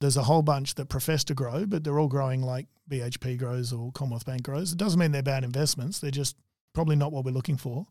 There's 0.00 0.16
a 0.16 0.22
whole 0.22 0.40
bunch 0.40 0.76
that 0.76 0.88
profess 0.88 1.24
to 1.24 1.34
grow, 1.34 1.66
but 1.66 1.84
they're 1.84 1.98
all 1.98 2.08
growing 2.08 2.40
like 2.40 2.68
BHP 2.90 3.36
grows 3.36 3.70
or 3.70 3.92
Commonwealth 3.92 4.24
Bank 4.24 4.42
grows. 4.44 4.72
It 4.72 4.78
doesn't 4.78 4.98
mean 4.98 5.12
they're 5.12 5.22
bad 5.22 5.44
investments. 5.44 5.98
They're 5.98 6.10
just 6.10 6.34
probably 6.72 6.96
not 6.96 7.12
what 7.12 7.26
we're 7.26 7.32
looking 7.32 7.58
for. 7.58 7.86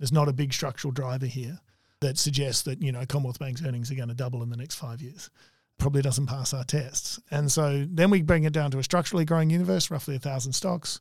There's 0.00 0.12
not 0.12 0.26
a 0.26 0.32
big 0.32 0.52
structural 0.52 0.90
driver 0.90 1.26
here 1.26 1.60
that 2.00 2.18
suggests 2.18 2.62
that, 2.62 2.82
you 2.82 2.90
know, 2.90 3.06
Commonwealth 3.06 3.38
Bank's 3.38 3.64
earnings 3.64 3.92
are 3.92 3.94
going 3.94 4.08
to 4.08 4.14
double 4.14 4.42
in 4.42 4.50
the 4.50 4.56
next 4.56 4.74
five 4.74 5.00
years 5.00 5.30
probably 5.78 6.02
doesn't 6.02 6.26
pass 6.26 6.54
our 6.54 6.64
tests. 6.64 7.20
And 7.30 7.50
so 7.50 7.86
then 7.88 8.10
we 8.10 8.22
bring 8.22 8.44
it 8.44 8.52
down 8.52 8.70
to 8.72 8.78
a 8.78 8.82
structurally 8.82 9.24
growing 9.24 9.50
universe, 9.50 9.90
roughly 9.90 10.16
a 10.16 10.20
thousand 10.20 10.52
stocks, 10.52 11.00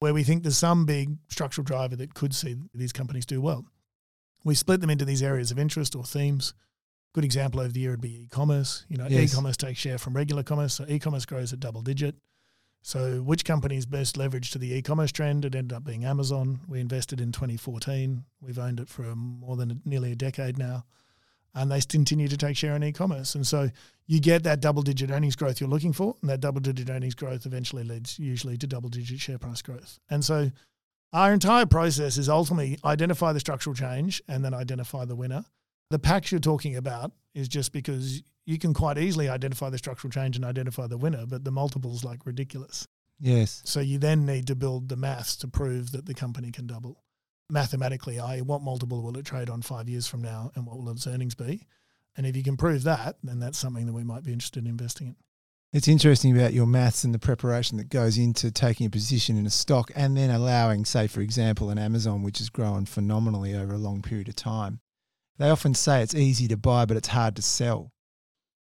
where 0.00 0.14
we 0.14 0.22
think 0.22 0.42
there's 0.42 0.58
some 0.58 0.84
big 0.84 1.16
structural 1.28 1.64
driver 1.64 1.96
that 1.96 2.14
could 2.14 2.34
see 2.34 2.56
these 2.74 2.92
companies 2.92 3.26
do 3.26 3.40
well. 3.40 3.64
We 4.44 4.54
split 4.54 4.80
them 4.80 4.90
into 4.90 5.04
these 5.04 5.22
areas 5.22 5.50
of 5.50 5.58
interest 5.58 5.94
or 5.94 6.04
themes. 6.04 6.54
Good 7.14 7.24
example 7.24 7.60
over 7.60 7.72
the 7.72 7.80
year 7.80 7.90
would 7.90 8.00
be 8.00 8.24
e-commerce. 8.24 8.84
You 8.88 8.96
know, 8.96 9.06
yes. 9.08 9.32
e-commerce 9.32 9.56
takes 9.56 9.78
share 9.78 9.98
from 9.98 10.14
regular 10.14 10.42
commerce, 10.42 10.74
so 10.74 10.84
e-commerce 10.88 11.26
grows 11.26 11.52
at 11.52 11.60
double 11.60 11.82
digit. 11.82 12.16
So, 12.84 13.22
which 13.22 13.44
company 13.44 13.76
is 13.76 13.86
best 13.86 14.16
leveraged 14.16 14.50
to 14.52 14.58
the 14.58 14.74
e-commerce 14.74 15.12
trend? 15.12 15.44
It 15.44 15.54
ended 15.54 15.76
up 15.76 15.84
being 15.84 16.04
Amazon. 16.04 16.58
We 16.66 16.80
invested 16.80 17.20
in 17.20 17.30
2014. 17.30 18.24
We've 18.40 18.58
owned 18.58 18.80
it 18.80 18.88
for 18.88 19.14
more 19.14 19.56
than 19.56 19.82
nearly 19.84 20.10
a 20.10 20.16
decade 20.16 20.58
now 20.58 20.84
and 21.54 21.70
they 21.70 21.80
continue 21.80 22.28
to 22.28 22.36
take 22.36 22.56
share 22.56 22.74
in 22.76 22.82
e-commerce. 22.84 23.34
And 23.34 23.46
so 23.46 23.70
you 24.06 24.20
get 24.20 24.42
that 24.44 24.60
double-digit 24.60 25.10
earnings 25.10 25.36
growth 25.36 25.60
you're 25.60 25.70
looking 25.70 25.92
for, 25.92 26.16
and 26.20 26.30
that 26.30 26.40
double-digit 26.40 26.88
earnings 26.90 27.14
growth 27.14 27.46
eventually 27.46 27.84
leads 27.84 28.18
usually 28.18 28.56
to 28.58 28.66
double-digit 28.66 29.20
share 29.20 29.38
price 29.38 29.62
growth. 29.62 29.98
And 30.10 30.24
so 30.24 30.50
our 31.12 31.32
entire 31.32 31.66
process 31.66 32.16
is 32.16 32.28
ultimately 32.28 32.78
identify 32.84 33.32
the 33.32 33.40
structural 33.40 33.74
change 33.74 34.22
and 34.28 34.44
then 34.44 34.54
identify 34.54 35.04
the 35.04 35.16
winner 35.16 35.44
The 35.92 35.98
packs 35.98 36.32
you're 36.32 36.40
talking 36.40 36.74
about 36.74 37.12
is 37.34 37.48
just 37.48 37.70
because 37.70 38.22
you 38.46 38.58
can 38.58 38.72
quite 38.72 38.96
easily 38.96 39.28
identify 39.28 39.68
the 39.68 39.76
structural 39.76 40.10
change 40.10 40.36
and 40.36 40.44
identify 40.44 40.86
the 40.86 40.96
winner, 40.96 41.26
but 41.26 41.44
the 41.44 41.50
multiple's 41.50 42.02
like 42.02 42.24
ridiculous. 42.24 42.88
Yes. 43.20 43.60
So 43.66 43.80
you 43.80 43.98
then 43.98 44.24
need 44.24 44.46
to 44.46 44.56
build 44.56 44.88
the 44.88 44.96
maths 44.96 45.36
to 45.36 45.48
prove 45.48 45.92
that 45.92 46.06
the 46.06 46.14
company 46.14 46.50
can 46.50 46.66
double. 46.66 47.04
Mathematically, 47.52 48.18
I 48.18 48.40
what 48.40 48.62
multiple 48.62 49.02
will 49.02 49.18
it 49.18 49.26
trade 49.26 49.50
on 49.50 49.60
five 49.60 49.86
years 49.86 50.06
from 50.06 50.22
now 50.22 50.50
and 50.54 50.66
what 50.66 50.78
will 50.78 50.88
its 50.88 51.06
earnings 51.06 51.34
be? 51.34 51.66
And 52.16 52.26
if 52.26 52.34
you 52.34 52.42
can 52.42 52.56
prove 52.56 52.82
that, 52.84 53.16
then 53.22 53.40
that's 53.40 53.58
something 53.58 53.84
that 53.84 53.92
we 53.92 54.04
might 54.04 54.24
be 54.24 54.32
interested 54.32 54.64
in 54.64 54.70
investing 54.70 55.08
in. 55.08 55.16
It's 55.70 55.86
interesting 55.86 56.34
about 56.34 56.54
your 56.54 56.64
maths 56.64 57.04
and 57.04 57.14
the 57.14 57.18
preparation 57.18 57.76
that 57.76 57.90
goes 57.90 58.16
into 58.16 58.50
taking 58.50 58.86
a 58.86 58.90
position 58.90 59.36
in 59.36 59.44
a 59.44 59.50
stock 59.50 59.90
and 59.94 60.16
then 60.16 60.30
allowing, 60.30 60.86
say, 60.86 61.06
for 61.06 61.20
example, 61.20 61.68
an 61.68 61.78
Amazon, 61.78 62.22
which 62.22 62.38
has 62.38 62.48
grown 62.48 62.86
phenomenally 62.86 63.54
over 63.54 63.74
a 63.74 63.78
long 63.78 64.00
period 64.00 64.28
of 64.28 64.36
time. 64.36 64.80
They 65.36 65.50
often 65.50 65.74
say 65.74 66.02
it's 66.02 66.14
easy 66.14 66.48
to 66.48 66.56
buy, 66.56 66.86
but 66.86 66.96
it's 66.96 67.08
hard 67.08 67.36
to 67.36 67.42
sell. 67.42 67.92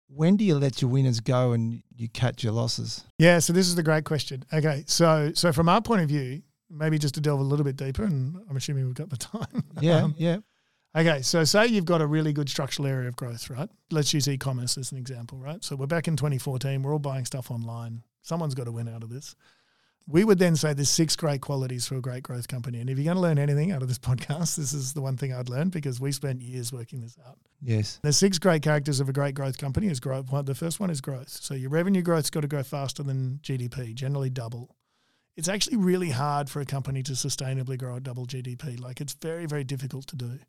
When 0.08 0.36
do 0.36 0.44
you 0.44 0.56
let 0.56 0.82
your 0.82 0.92
winners 0.92 1.22
go 1.22 1.54
and 1.54 1.82
you 1.96 2.10
cut 2.10 2.44
your 2.44 2.52
losses? 2.52 3.06
Yeah, 3.18 3.40
so 3.40 3.54
this 3.54 3.68
is 3.68 3.76
the 3.76 3.84
great 3.84 4.04
question. 4.04 4.44
Okay, 4.54 4.84
so 4.86 5.32
so 5.34 5.54
from 5.54 5.70
our 5.70 5.82
point 5.82 6.02
of 6.02 6.10
view, 6.10 6.42
maybe 6.70 6.98
just 6.98 7.16
to 7.16 7.22
delve 7.22 7.40
a 7.40 7.44
little 7.44 7.64
bit 7.66 7.76
deeper, 7.78 8.04
and 8.04 8.38
I'm 8.50 8.58
assuming 8.58 8.86
we've 8.86 8.96
got 8.96 9.10
the 9.10 9.18
time. 9.18 9.64
Yeah, 9.82 10.04
Um, 10.04 10.16
yeah. 10.18 10.38
Okay, 10.96 11.22
so 11.22 11.44
say 11.44 11.68
you've 11.68 11.84
got 11.86 12.02
a 12.02 12.08
really 12.08 12.32
good 12.32 12.48
structural 12.48 12.88
area 12.88 13.10
of 13.10 13.18
growth, 13.18 13.50
right? 13.50 13.70
Let's 13.92 14.14
use 14.14 14.30
e-commerce 14.30 14.78
as 14.78 14.94
an 14.94 14.98
example, 14.98 15.38
right? 15.38 15.62
So 15.62 15.76
we're 15.76 15.88
back 15.88 16.08
in 16.08 16.16
2014, 16.16 16.82
we're 16.82 16.94
all 16.94 17.00
buying 17.00 17.26
stuff 17.26 17.52
online. 17.52 18.04
Someone's 18.22 18.56
got 18.56 18.64
to 18.64 18.72
win 18.72 18.88
out 18.88 19.04
of 19.04 19.10
this. 19.10 19.36
We 20.08 20.24
would 20.24 20.40
then 20.40 20.56
say 20.56 20.74
there's 20.74 20.90
six 20.90 21.16
great 21.16 21.42
qualities 21.42 21.86
for 21.86 21.96
a 21.96 22.02
great 22.02 22.24
growth 22.24 22.48
company. 22.48 22.80
And 22.80 22.90
if 22.90 22.98
you're 22.98 23.06
going 23.06 23.16
to 23.18 23.22
learn 23.22 23.40
anything 23.40 23.72
out 23.72 23.82
of 23.82 23.88
this 23.90 24.00
podcast, 24.10 24.56
this 24.56 24.72
is 24.72 24.94
the 24.94 25.02
one 25.02 25.18
thing 25.18 25.34
I'd 25.34 25.50
learn 25.50 25.68
because 25.70 26.00
we 26.00 26.14
spent 26.14 26.42
years 26.42 26.72
working 26.72 27.02
this 27.02 27.18
out. 27.28 27.40
Yes. 27.62 28.00
The 28.02 28.14
six 28.14 28.40
great 28.40 28.62
characters 28.62 29.02
of 29.02 29.10
a 29.10 29.14
great 29.14 29.36
growth 29.36 29.58
company 29.58 29.88
is 29.88 30.00
growth. 30.00 30.28
The 30.46 30.56
first 30.56 30.80
one 30.80 30.92
is 30.92 31.02
growth. 31.02 31.30
So 31.30 31.56
your 31.56 31.72
revenue 31.72 32.04
growth's 32.04 32.30
got 32.30 32.42
to 32.42 32.48
grow 32.48 32.64
faster 32.64 33.04
than 33.04 33.40
GDP, 33.44 33.94
generally 33.96 34.30
double. 34.30 34.76
It's 35.36 35.50
actually 35.50 35.78
really 35.78 36.12
hard 36.12 36.50
for 36.50 36.62
a 36.62 36.66
company 36.66 37.04
to 37.04 37.12
sustainably 37.14 37.78
grow 37.78 37.98
at 37.98 38.04
double 38.04 38.26
GDP. 38.26 38.80
Like 38.80 39.02
it's 39.02 39.14
very, 39.14 39.46
very 39.46 39.64
difficult 39.64 40.08
to 40.08 40.16
do. 40.16 40.40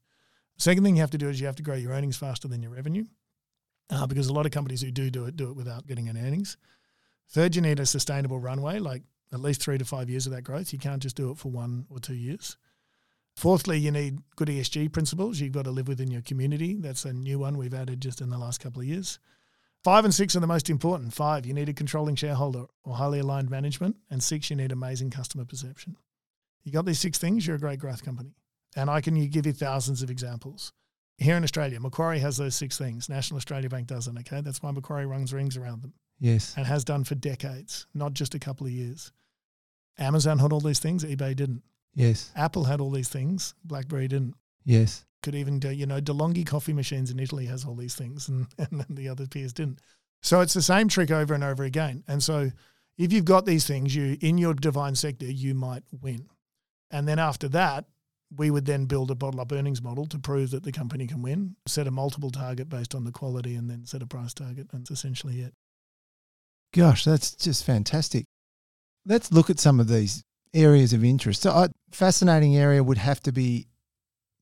Second 0.59 0.85
thing 0.85 0.97
you 0.97 1.03
have 1.03 1.11
to 1.11 1.19
do 1.19 1.29
is 1.29 1.41
you 1.41 1.47
have 1.47 1.57
to 1.57 1.63
grow 1.63 1.75
your 1.75 1.93
earnings 1.93 2.17
faster 2.17 2.49
than 2.49 2.63
your 2.63 2.73
revenue, 2.73 3.05
uh, 3.91 4.07
because 4.07 4.29
a 4.29 4.33
lot 4.33 4.47
of 4.47 4.53
companies 4.53 4.81
who 4.81 4.91
do 4.91 5.11
do 5.11 5.27
it 5.27 5.37
do 5.37 5.51
it 5.51 5.57
without 5.57 5.87
getting 5.87 6.09
an 6.09 6.17
earnings. 6.17 6.57
Third, 7.29 7.57
you 7.57 7.63
need 7.63 7.81
a 7.81 7.87
sustainable 7.87 8.39
runway, 8.39 8.79
like 8.79 9.03
at 9.33 9.41
least 9.41 9.61
three 9.63 9.77
to 9.77 9.85
five 9.85 10.09
years 10.09 10.27
of 10.27 10.33
that 10.33 10.43
growth. 10.43 10.73
You 10.73 10.79
can't 10.79 11.03
just 11.03 11.17
do 11.17 11.31
it 11.31 11.39
for 11.39 11.51
one 11.51 11.87
or 11.91 11.99
two 11.99 12.15
years. 12.15 12.57
Fourthly, 13.35 13.79
you 13.79 13.91
need 13.91 14.21
good 14.37 14.49
ESG 14.49 14.93
principles. 14.93 15.41
You've 15.41 15.53
got 15.53 15.65
to 15.65 15.71
live 15.71 15.89
within 15.89 16.11
your 16.11 16.23
community. 16.23 16.75
That's 16.75 17.05
a 17.05 17.13
new 17.13 17.39
one 17.39 17.59
we've 17.59 17.75
added 17.75 18.01
just 18.01 18.23
in 18.23 18.31
the 18.31 18.39
last 18.39 18.61
couple 18.61 18.81
of 18.81 18.89
years. 18.89 19.19
Five 19.87 20.05
and 20.05 20.13
six 20.13 20.35
are 20.35 20.41
the 20.41 20.49
most 20.49 20.69
important. 20.69 21.15
Five, 21.15 21.47
you 21.47 21.55
need 21.55 21.69
a 21.69 21.73
controlling 21.73 22.17
shareholder 22.17 22.65
or 22.83 22.97
highly 22.97 23.21
aligned 23.21 23.49
management. 23.51 23.95
And 24.11 24.21
six, 24.21 24.51
you 24.51 24.57
need 24.57 24.73
amazing 24.73 25.11
customer 25.11 25.45
perception. 25.45 25.95
You 26.65 26.73
got 26.73 26.87
these 26.87 26.99
six 26.99 27.19
things, 27.19 27.47
you're 27.47 27.55
a 27.55 27.61
great 27.61 27.79
growth 27.79 28.05
company. 28.05 28.35
And 28.75 28.91
I 28.91 29.01
can 29.01 29.15
give 29.29 29.47
you 29.47 29.53
thousands 29.53 30.03
of 30.03 30.11
examples. 30.11 30.73
Here 31.19 31.37
in 31.37 31.45
Australia, 31.45 31.79
Macquarie 31.79 32.19
has 32.19 32.37
those 32.37 32.57
six 32.57 32.77
things. 32.77 33.09
National 33.09 33.37
Australia 33.37 33.69
Bank 33.69 33.87
doesn't, 33.87 34.19
okay? 34.19 34.41
That's 34.41 34.61
why 34.61 34.73
Macquarie 34.73 35.07
runs 35.07 35.33
rings 35.33 35.57
around 35.57 35.83
them 35.83 35.93
Yes. 36.19 36.53
and 36.57 36.67
has 36.67 36.83
done 36.83 37.05
for 37.05 37.15
decades, 37.15 37.87
not 37.95 38.13
just 38.13 38.35
a 38.35 38.41
couple 38.41 38.67
of 38.67 38.73
years. 38.73 39.13
Amazon 39.99 40.41
had 40.41 40.53
all 40.53 40.59
these 40.59 40.81
things, 40.81 41.05
eBay 41.05 41.37
didn't. 41.37 41.63
Yes. 41.95 42.33
Apple 42.35 42.65
had 42.65 42.81
all 42.81 42.91
these 42.91 43.09
things, 43.09 43.55
BlackBerry 43.65 44.09
didn't. 44.09 44.35
Yes. 44.65 45.05
Could 45.23 45.35
even 45.35 45.59
do, 45.59 45.71
you 45.71 45.87
know, 45.87 46.01
DeLonghi 46.01 46.47
coffee 46.47 46.73
machines 46.73 47.11
in 47.11 47.19
Italy 47.19 47.47
has 47.47 47.65
all 47.65 47.75
these 47.75 47.95
things 47.95 48.29
and, 48.29 48.47
and 48.59 48.85
the 48.89 49.09
other 49.09 49.27
peers 49.27 49.53
didn't. 49.53 49.81
So 50.23 50.41
it's 50.41 50.55
the 50.55 50.63
same 50.63 50.89
trick 50.89 51.11
over 51.11 51.35
and 51.35 51.45
over 51.45 51.65
again. 51.65 52.05
And 52.09 52.23
so 52.23 52.51
if 52.99 53.13
you've 53.13 53.25
got 53.25 53.47
these 53.47 53.67
things, 53.67 53.95
you 53.95 54.17
in 54.21 54.39
your 54.39 54.55
divine 54.55 54.95
sector, 54.95 55.27
you 55.27 55.55
might 55.55 55.85
win. 56.01 56.29
And 56.91 57.07
then 57.07 57.19
after 57.19 57.49
that, 57.49 57.87
we 58.35 58.51
would 58.51 58.67
then 58.67 58.87
build 58.87 59.11
a 59.11 59.15
bottle 59.15 59.41
up 59.41 59.53
earnings 59.53 59.83
model 59.83 60.07
to 60.07 60.19
prove 60.19 60.51
that 60.51 60.65
the 60.65 60.73
company 60.73 61.07
can 61.07 61.23
win, 61.23 61.57
set 61.67 61.87
a 61.87 61.91
multiple 61.91 62.31
target 62.31 62.69
based 62.69 62.95
on 62.95 63.05
the 63.05 63.13
quality, 63.13 63.55
and 63.55 63.71
then 63.71 63.87
set 63.87 64.03
a 64.03 64.07
price 64.07 64.35
target. 64.35 64.69
And 64.73 64.81
that's 64.81 64.91
essentially 64.91 65.41
it. 65.41 65.55
Gosh, 66.73 67.05
that's 67.05 67.35
just 67.35 67.65
fantastic. 67.65 68.25
Let's 69.05 69.31
look 69.31 69.51
at 69.51 69.61
some 69.61 69.79
of 69.79 69.89
these 69.89 70.25
areas 70.53 70.93
of 70.93 71.05
interest. 71.05 71.43
So, 71.43 71.51
a 71.51 71.69
fascinating 71.93 72.57
area 72.57 72.83
would 72.83 72.99
have 72.99 73.21
to 73.21 73.33
be 73.33 73.69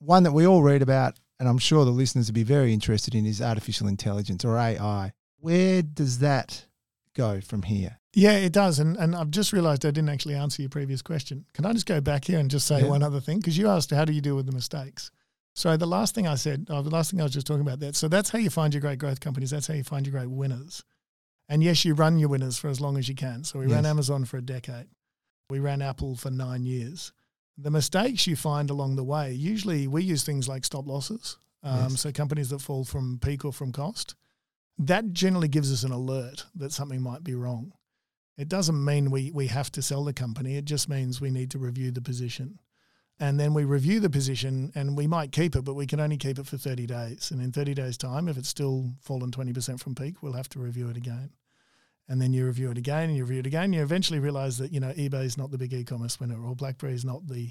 one 0.04 0.22
that 0.24 0.32
we 0.32 0.46
all 0.46 0.62
read 0.62 0.82
about, 0.82 1.18
and 1.38 1.48
I'm 1.48 1.58
sure 1.58 1.84
the 1.84 1.90
listeners 1.90 2.28
would 2.28 2.34
be 2.34 2.42
very 2.42 2.72
interested 2.72 3.14
in 3.14 3.26
is 3.26 3.40
artificial 3.42 3.88
intelligence 3.88 4.44
or 4.44 4.56
AI. 4.58 5.12
Where 5.38 5.82
does 5.82 6.18
that 6.20 6.66
go 7.14 7.40
from 7.40 7.62
here? 7.62 7.98
Yeah, 8.14 8.32
it 8.38 8.52
does. 8.52 8.78
And 8.78 8.96
and 8.96 9.14
I've 9.16 9.30
just 9.30 9.52
realized 9.52 9.84
I 9.84 9.90
didn't 9.90 10.08
actually 10.10 10.36
answer 10.36 10.62
your 10.62 10.68
previous 10.68 11.02
question. 11.02 11.44
Can 11.52 11.66
I 11.66 11.72
just 11.72 11.86
go 11.86 12.00
back 12.00 12.24
here 12.24 12.38
and 12.38 12.50
just 12.50 12.66
say 12.66 12.80
Yeah. 12.80 12.86
one 12.88 13.02
other 13.02 13.20
thing? 13.20 13.38
Because 13.38 13.58
you 13.58 13.68
asked, 13.68 13.90
how 13.90 14.04
do 14.04 14.12
you 14.12 14.20
deal 14.20 14.36
with 14.36 14.46
the 14.46 14.52
mistakes? 14.52 15.10
So 15.56 15.76
the 15.76 15.86
last 15.86 16.14
thing 16.14 16.26
I 16.26 16.34
said, 16.36 16.66
oh, 16.70 16.82
the 16.82 16.90
last 16.90 17.10
thing 17.10 17.20
I 17.20 17.24
was 17.24 17.32
just 17.32 17.46
talking 17.46 17.60
about 17.60 17.80
that. 17.80 17.94
So 17.96 18.08
that's 18.08 18.30
how 18.30 18.38
you 18.38 18.50
find 18.50 18.72
your 18.74 18.80
great 18.80 18.98
growth 18.98 19.20
companies. 19.20 19.50
That's 19.50 19.66
how 19.68 19.74
you 19.74 19.84
find 19.84 20.06
your 20.06 20.12
great 20.12 20.30
winners. 20.30 20.82
And 21.48 21.62
yes, 21.62 21.84
you 21.84 21.94
run 21.94 22.18
your 22.18 22.28
winners 22.28 22.56
for 22.58 22.68
as 22.68 22.80
long 22.80 22.96
as 22.96 23.08
you 23.08 23.14
can. 23.14 23.44
So 23.44 23.58
we 23.58 23.66
ran 23.66 23.84
Amazon 23.86 24.24
for 24.24 24.36
a 24.38 24.42
decade. 24.42 24.86
We 25.50 25.58
ran 25.60 25.82
Apple 25.82 26.16
for 26.16 26.30
nine 26.30 26.64
years. 26.66 27.12
The 27.56 27.70
mistakes 27.70 28.26
you 28.26 28.36
find 28.36 28.70
along 28.70 28.96
the 28.96 29.04
way, 29.04 29.32
usually 29.32 29.86
we 29.86 30.02
use 30.02 30.24
things 30.24 30.48
like 30.48 30.64
stop 30.64 30.86
losses. 30.86 31.38
Um, 31.62 31.90
Yes. 31.90 32.00
So 32.00 32.12
companies 32.12 32.50
that 32.50 32.60
fall 32.60 32.84
from 32.84 33.18
peak 33.18 33.44
or 33.44 33.52
from 33.52 33.72
cost. 33.72 34.14
That 34.76 35.12
generally 35.12 35.48
gives 35.48 35.72
us 35.72 35.84
an 35.84 35.92
alert 35.92 36.44
that 36.56 36.72
something 36.72 37.00
might 37.00 37.22
be 37.22 37.34
wrong. 37.34 37.72
It 38.36 38.48
doesn't 38.48 38.84
mean 38.84 39.10
we, 39.10 39.30
we 39.30 39.46
have 39.46 39.70
to 39.72 39.82
sell 39.82 40.04
the 40.04 40.12
company. 40.12 40.56
It 40.56 40.64
just 40.64 40.88
means 40.88 41.20
we 41.20 41.30
need 41.30 41.52
to 41.52 41.58
review 41.58 41.92
the 41.92 42.02
position. 42.02 42.58
And 43.20 43.38
then 43.38 43.54
we 43.54 43.64
review 43.64 44.00
the 44.00 44.10
position 44.10 44.72
and 44.74 44.96
we 44.96 45.06
might 45.06 45.30
keep 45.30 45.54
it, 45.54 45.62
but 45.62 45.74
we 45.74 45.86
can 45.86 46.00
only 46.00 46.16
keep 46.16 46.38
it 46.40 46.46
for 46.46 46.58
30 46.58 46.86
days. 46.86 47.30
And 47.30 47.40
in 47.40 47.52
30 47.52 47.72
days' 47.74 47.96
time, 47.96 48.28
if 48.28 48.36
it's 48.36 48.48
still 48.48 48.90
fallen 49.00 49.30
20% 49.30 49.78
from 49.78 49.94
peak, 49.94 50.20
we'll 50.20 50.32
have 50.32 50.48
to 50.50 50.58
review 50.58 50.88
it 50.90 50.96
again. 50.96 51.30
And 52.08 52.20
then 52.20 52.32
you 52.32 52.44
review 52.46 52.70
it 52.70 52.78
again 52.78 53.08
and 53.08 53.16
you 53.16 53.24
review 53.24 53.40
it 53.40 53.46
again. 53.46 53.72
You 53.72 53.82
eventually 53.82 54.18
realize 54.18 54.58
that, 54.58 54.72
you 54.72 54.80
know, 54.80 54.92
eBay 54.92 55.24
is 55.24 55.38
not 55.38 55.50
the 55.50 55.58
big 55.58 55.72
e-commerce 55.72 56.20
winner 56.20 56.42
or 56.42 56.54
BlackBerry 56.54 56.92
is 56.92 57.04
not 57.04 57.26
the, 57.26 57.50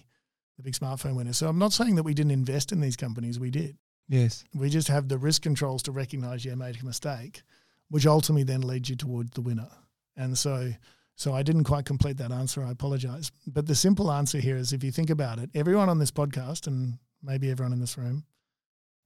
the 0.57 0.63
big 0.63 0.73
smartphone 0.73 1.15
winner. 1.15 1.33
So 1.33 1.47
I'm 1.47 1.57
not 1.57 1.73
saying 1.73 1.95
that 1.95 2.03
we 2.03 2.13
didn't 2.13 2.31
invest 2.31 2.71
in 2.71 2.79
these 2.79 2.95
companies. 2.95 3.39
We 3.39 3.49
did. 3.49 3.77
Yes. 4.07 4.43
We 4.53 4.69
just 4.69 4.89
have 4.89 5.07
the 5.07 5.17
risk 5.17 5.41
controls 5.41 5.81
to 5.83 5.91
recognize 5.91 6.45
you 6.45 6.55
made 6.55 6.79
a 6.79 6.85
mistake, 6.85 7.41
which 7.89 8.05
ultimately 8.05 8.43
then 8.43 8.61
leads 8.61 8.89
you 8.89 8.95
towards 8.95 9.31
the 9.31 9.41
winner. 9.41 9.69
And 10.15 10.37
so, 10.37 10.71
so 11.15 11.33
I 11.33 11.41
didn't 11.41 11.63
quite 11.63 11.85
complete 11.85 12.17
that 12.17 12.31
answer. 12.31 12.63
I 12.63 12.71
apologize. 12.71 13.31
But 13.47 13.65
the 13.65 13.75
simple 13.75 14.11
answer 14.11 14.39
here 14.39 14.57
is 14.57 14.71
if 14.71 14.83
you 14.83 14.91
think 14.91 15.09
about 15.09 15.39
it, 15.39 15.49
everyone 15.55 15.89
on 15.89 15.97
this 15.97 16.11
podcast 16.11 16.67
and 16.67 16.99
maybe 17.23 17.49
everyone 17.49 17.73
in 17.73 17.79
this 17.79 17.97
room 17.97 18.25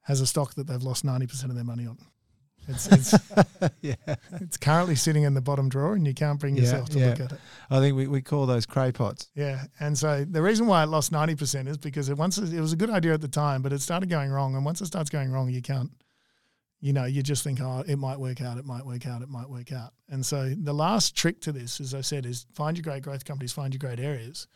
has 0.01 0.19
a 0.19 0.27
stock 0.27 0.55
that 0.55 0.67
they've 0.67 0.83
lost 0.83 1.05
90% 1.05 1.45
of 1.45 1.55
their 1.55 1.63
money 1.63 1.85
on. 1.85 1.97
It's, 2.67 2.87
it's, 2.87 3.13
yeah. 3.81 3.95
it's 4.33 4.57
currently 4.57 4.95
sitting 4.95 5.23
in 5.23 5.33
the 5.33 5.41
bottom 5.41 5.69
drawer 5.69 5.93
and 5.93 6.05
you 6.05 6.13
can't 6.13 6.39
bring 6.39 6.55
Yeah, 6.55 6.63
yourself 6.63 6.89
to 6.89 6.99
yeah. 6.99 7.07
look 7.09 7.19
at 7.21 7.31
it. 7.33 7.39
I 7.69 7.79
think 7.79 7.95
we, 7.95 8.07
we 8.07 8.21
call 8.21 8.45
those 8.45 8.65
cray 8.65 8.91
pots. 8.91 9.29
Yeah, 9.35 9.63
and 9.79 9.97
so 9.97 10.25
the 10.29 10.41
reason 10.41 10.67
why 10.67 10.83
it 10.83 10.87
lost 10.87 11.11
ninety 11.11 11.35
percent 11.35 11.67
is 11.67 11.77
because 11.77 12.09
it 12.09 12.17
once 12.17 12.37
it 12.37 12.59
was 12.59 12.73
a 12.73 12.77
good 12.77 12.89
idea 12.89 13.13
at 13.13 13.21
the 13.21 13.27
time, 13.27 13.61
but 13.61 13.71
it 13.73 13.81
started 13.81 14.09
going 14.09 14.31
wrong, 14.31 14.55
and 14.55 14.65
once 14.65 14.81
it 14.81 14.87
starts 14.87 15.09
going 15.09 15.31
wrong, 15.31 15.49
you 15.49 15.61
can't, 15.61 15.91
you 16.79 16.93
know, 16.93 17.05
you 17.05 17.23
just 17.23 17.43
think, 17.43 17.59
oh, 17.61 17.83
it 17.87 17.97
might 17.97 18.19
work 18.19 18.41
out, 18.41 18.57
it 18.57 18.65
might 18.65 18.85
work 18.85 19.07
out, 19.07 19.21
it 19.21 19.29
might 19.29 19.49
work 19.49 19.71
out, 19.71 19.93
and 20.09 20.25
so 20.25 20.53
the 20.57 20.73
last 20.73 21.15
trick 21.15 21.41
to 21.41 21.51
this, 21.51 21.79
as 21.79 21.93
I 21.93 22.01
said, 22.01 22.25
is 22.25 22.45
find 22.53 22.77
your 22.77 22.83
great 22.83 23.03
growth 23.03 23.25
companies, 23.25 23.53
find 23.53 23.73
your 23.73 23.79
great 23.79 23.99
areas, 23.99 24.47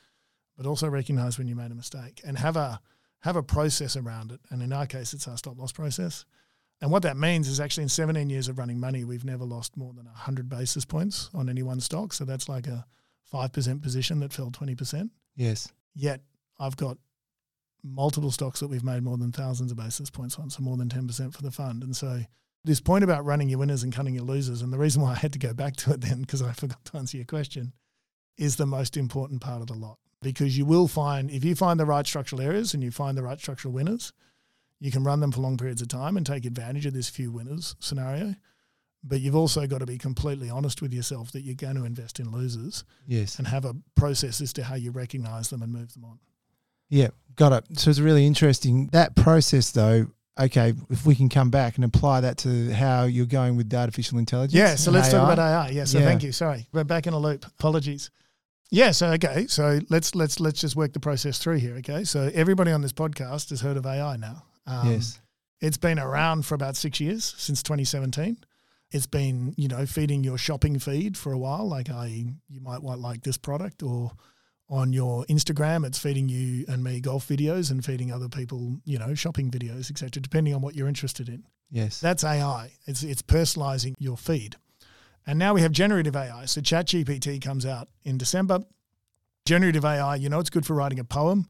but 0.58 0.66
also 0.66 0.88
recognize 0.90 1.38
when 1.38 1.48
you 1.48 1.56
made 1.56 1.72
a 1.72 1.76
mistake 1.76 2.22
and 2.26 2.38
have 2.38 2.58
a 2.58 2.82
have 3.22 3.36
a 3.36 3.44
process 3.44 3.96
around 3.96 4.32
it, 4.32 4.40
and 4.50 4.62
in 4.64 4.74
our 4.74 4.86
case, 4.88 5.14
it's 5.14 5.28
our 5.28 5.38
stop 5.38 5.58
loss 5.58 5.72
process. 5.72 6.26
And 6.82 6.92
what 6.92 7.04
that 7.04 7.16
means 7.16 7.48
is 7.48 7.60
actually 7.60 7.84
in 7.84 7.90
17 7.90 8.30
years 8.30 8.48
of 8.48 8.58
running 8.58 8.80
money, 8.80 9.04
we've 9.04 9.24
never 9.24 9.46
lost 9.46 9.78
more 9.78 9.94
than 9.94 10.06
100 10.06 10.50
basis 10.50 10.84
points 10.84 11.30
on 11.34 11.48
any 11.48 11.62
one 11.62 11.80
stock. 11.80 12.12
So 12.12 12.26
that's 12.26 12.50
like 12.50 12.68
a 12.68 12.86
5% 13.32 13.82
position 13.82 14.20
that 14.22 14.34
fell 14.34 14.50
20%. 14.50 15.10
Yes. 15.36 15.72
Yet 15.96 16.22
I've 16.60 16.78
got 16.78 16.98
multiple 17.84 18.32
stocks 18.32 18.60
that 18.60 18.68
we've 18.68 18.84
made 18.84 19.04
more 19.04 19.18
than 19.18 19.32
thousands 19.32 19.72
of 19.72 19.78
basis 19.78 20.10
points 20.10 20.38
on, 20.38 20.50
so 20.50 20.64
more 20.64 20.78
than 20.78 20.90
10% 20.90 21.34
for 21.34 21.42
the 21.42 21.52
fund. 21.52 21.84
And 21.84 21.96
so 21.96 22.22
this 22.64 22.80
point 22.80 23.04
about 23.04 23.26
running 23.26 23.50
your 23.50 23.60
winners 23.60 23.84
and 23.84 23.94
cutting 23.94 24.16
your 24.16 24.24
losers, 24.24 24.62
and 24.62 24.72
the 24.72 24.78
reason 24.78 25.02
why 25.02 25.12
I 25.12 25.16
had 25.16 25.34
to 25.34 25.40
go 25.40 25.54
back 25.54 25.76
to 25.78 25.94
it 25.94 26.02
then, 26.02 26.22
because 26.22 26.42
I 26.42 26.52
forgot 26.52 26.84
to 26.86 26.98
answer 26.98 27.18
your 27.18 27.26
question, 27.26 27.74
is 28.38 28.56
the 28.56 28.66
most 28.66 28.98
important 28.98 29.42
part 29.42 29.62
of 29.62 29.68
the 29.68 29.74
lot. 29.74 29.98
Because 30.22 30.56
you 30.58 30.66
will 30.66 30.88
find, 30.88 31.32
if 31.32 31.44
you 31.44 31.56
find 31.56 31.80
the 31.80 31.86
right 31.86 32.06
structural 32.06 32.42
areas 32.42 32.74
and 32.74 32.84
you 32.84 32.92
find 32.92 33.18
the 33.18 33.24
right 33.24 33.40
structural 33.40 33.74
winners, 33.74 34.14
you 34.82 34.92
can 34.92 35.06
run 35.06 35.22
them 35.22 35.32
for 35.32 35.40
long 35.40 35.56
periods 35.58 35.82
of 35.82 35.88
time 35.88 36.18
and 36.18 36.26
take 36.26 36.44
advantage 36.44 36.86
of 36.86 36.94
this 36.94 37.08
few 37.08 37.32
winners 37.32 37.76
scenario. 37.80 38.36
But 39.04 39.22
you've 39.22 39.36
also 39.36 39.66
got 39.66 39.78
to 39.80 39.86
be 39.86 39.98
completely 39.98 40.50
honest 40.50 40.82
with 40.82 40.94
yourself 40.94 41.32
that 41.32 41.42
you're 41.42 41.56
going 41.56 41.76
to 41.78 41.86
invest 41.86 42.20
in 42.20 42.32
losers 42.32 42.84
Yes. 43.08 43.38
and 43.40 43.48
have 43.48 43.64
a 43.66 43.74
process 43.96 44.42
as 44.42 44.52
to 44.54 44.64
how 44.64 44.76
you 44.76 44.92
recognize 44.92 45.50
them 45.50 45.62
and 45.64 45.72
move 45.72 45.94
them 45.94 46.04
on. 46.06 46.20
Yeah, 46.90 47.08
got 47.36 47.54
it. 47.54 47.80
So 47.80 47.90
it's 47.90 48.00
really 48.00 48.28
interesting. 48.28 48.88
That 48.92 49.16
process, 49.16 49.72
though, 49.72 50.08
okay, 50.40 50.74
if 50.90 51.06
we 51.06 51.16
can 51.16 51.30
come 51.30 51.50
back 51.50 51.76
and 51.78 51.86
apply 51.86 52.22
that 52.22 52.38
to 52.40 52.72
how 52.74 53.06
you're 53.06 53.26
going 53.26 53.56
with 53.56 53.70
the 53.70 53.78
artificial 53.78 54.18
intelligence. 54.20 54.54
Yeah, 54.54 54.76
so 54.76 54.92
let's 54.92 55.10
talk 55.10 55.24
about 55.32 55.40
AI. 55.40 55.70
Yeah, 55.70 55.86
so 55.86 56.00
Yeah. 56.00 56.06
thank 56.06 56.22
you. 56.24 56.32
Sorry, 56.32 56.68
we're 56.74 56.84
back 56.84 57.08
in 57.08 57.14
a 57.14 57.20
loop. 57.20 57.46
Apologies. 57.46 58.12
Yeah, 58.70 58.92
so 58.92 59.08
okay, 59.14 59.48
so 59.48 59.80
let's 59.90 60.16
let's 60.16 60.40
let's 60.40 60.60
just 60.62 60.76
work 60.76 60.94
the 60.94 61.00
process 61.00 61.38
through 61.40 61.58
here. 61.58 61.76
Okay, 61.78 62.04
so 62.04 62.30
everybody 62.34 62.72
on 62.72 62.82
this 62.82 62.94
podcast 62.94 63.50
has 63.50 63.62
heard 63.62 63.78
of 63.78 63.86
AI 63.86 64.16
now. 64.18 64.44
Um, 64.68 64.92
yes. 64.92 65.20
It's 65.60 65.78
been 65.78 66.00
around 66.00 66.46
for 66.46 66.56
about 66.56 66.76
six 66.76 67.00
years 67.00 67.36
since 67.38 67.62
2017. 67.62 68.38
It's 68.92 69.06
been, 69.06 69.54
you 69.58 69.68
know, 69.68 69.86
feeding 69.86 70.24
your 70.24 70.38
shopping 70.38 70.80
feed 70.80 71.18
for 71.18 71.32
a 71.32 71.38
while. 71.38 71.68
Like 71.68 71.90
I, 71.90 72.26
you 72.50 72.62
might 72.62 72.82
want 72.82 73.00
like 73.00 73.22
this 73.22 73.38
product, 73.38 73.84
or 73.84 74.12
on 74.70 74.94
your 74.94 75.26
Instagram, 75.26 75.86
it's 75.86 76.00
feeding 76.00 76.30
you 76.30 76.66
and 76.68 76.84
me 76.84 77.00
golf 77.00 77.28
videos 77.28 77.72
and 77.72 77.84
feeding 77.86 78.12
other 78.12 78.30
people, 78.30 78.80
you 78.86 78.98
know, 78.98 79.14
shopping 79.14 79.52
videos, 79.52 79.92
etc. 79.92 80.22
Depending 80.22 80.56
on 80.56 80.62
what 80.62 80.76
you're 80.76 80.88
interested 80.88 81.30
in. 81.30 81.44
Yes. 81.70 82.00
That's 82.00 82.24
AI. 82.24 82.72
It's 82.86 83.04
it's 83.04 83.22
personalizing 83.22 83.94
your 84.00 84.18
feed. 84.18 84.56
And 85.28 85.38
now 85.38 85.54
we 85.54 85.62
have 85.62 85.72
generative 85.72 86.16
AI. 86.16 86.46
So 86.46 86.62
ChatGPT 86.62 87.42
comes 87.42 87.66
out 87.66 87.90
in 88.04 88.18
December. 88.18 88.60
Generative 89.46 89.86
AI, 89.86 90.16
you 90.16 90.30
know, 90.30 90.40
it's 90.40 90.50
good 90.50 90.66
for 90.66 90.74
writing 90.74 91.00
a 91.00 91.04
poem 91.04 91.50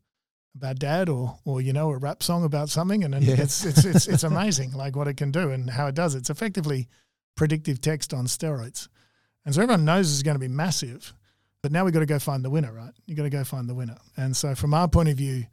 about 0.56 0.80
dad 0.80 1.10
or 1.10 1.38
or 1.45 1.62
you 1.62 1.74
know 1.74 1.89
a 1.91 1.97
rap 1.97 2.22
song 2.24 2.43
about 2.43 2.70
something, 2.70 3.04
and 3.04 3.14
then 3.14 3.22
Yeah. 3.24 3.36
it's, 3.39 3.64
it's 3.66 3.86
it's 3.86 4.08
it's 4.08 4.24
amazing 4.24 4.74
like 4.74 4.95
what 4.95 5.08
it 5.08 5.16
can 5.18 5.32
do 5.32 5.52
and 5.52 5.70
how 5.70 5.88
it 5.88 5.95
does. 5.95 6.16
It's 6.16 6.30
effectively 6.30 6.88
predictive 7.36 7.80
text 7.82 8.14
on 8.14 8.26
steroids, 8.26 8.88
and 9.45 9.56
so 9.56 9.62
everyone 9.62 9.86
knows 9.86 10.12
it's 10.12 10.24
going 10.24 10.36
to 10.36 10.39
be 10.39 10.47
massive. 10.47 11.14
But 11.64 11.72
now 11.72 11.86
we've 11.86 11.93
got 11.93 11.99
to 11.99 12.08
go 12.08 12.18
find 12.18 12.43
the 12.43 12.49
winner, 12.49 12.74
right? 12.74 12.91
you've 13.06 13.18
got 13.18 13.24
to 13.24 13.30
go 13.30 13.43
find 13.43 13.70
the 13.70 13.76
winner. 13.76 13.97
And 14.18 14.36
so 14.36 14.56
from 14.56 14.74
our 14.74 14.88
point 14.88 15.10
of 15.10 15.16
view, 15.18 15.45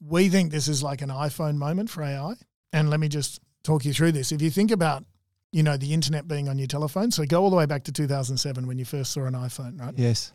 we 0.00 0.28
think 0.28 0.52
this 0.52 0.68
is 0.68 0.82
like 0.82 1.00
an 1.00 1.08
iPhone 1.08 1.56
moment 1.56 1.88
for 1.88 2.02
AI. 2.02 2.34
And 2.74 2.90
let 2.90 3.00
me 3.00 3.08
just 3.08 3.40
talk 3.64 3.86
you 3.86 3.94
through 3.94 4.12
this. 4.12 4.32
If 4.32 4.42
you 4.42 4.50
think 4.50 4.70
about 4.70 5.04
you 5.52 5.62
know, 5.62 5.78
the 5.78 5.94
internet 5.94 6.28
being 6.28 6.50
on 6.50 6.58
your 6.58 6.66
telephone. 6.66 7.10
So 7.10 7.24
go 7.24 7.42
all 7.42 7.48
the 7.48 7.56
way 7.56 7.64
back 7.64 7.84
to 7.84 7.92
2007 7.92 8.66
when 8.66 8.76
you 8.76 8.84
first 8.84 9.12
saw 9.12 9.24
an 9.24 9.32
iPhone, 9.32 9.80
right? 9.80 9.94
Yes. 9.96 10.32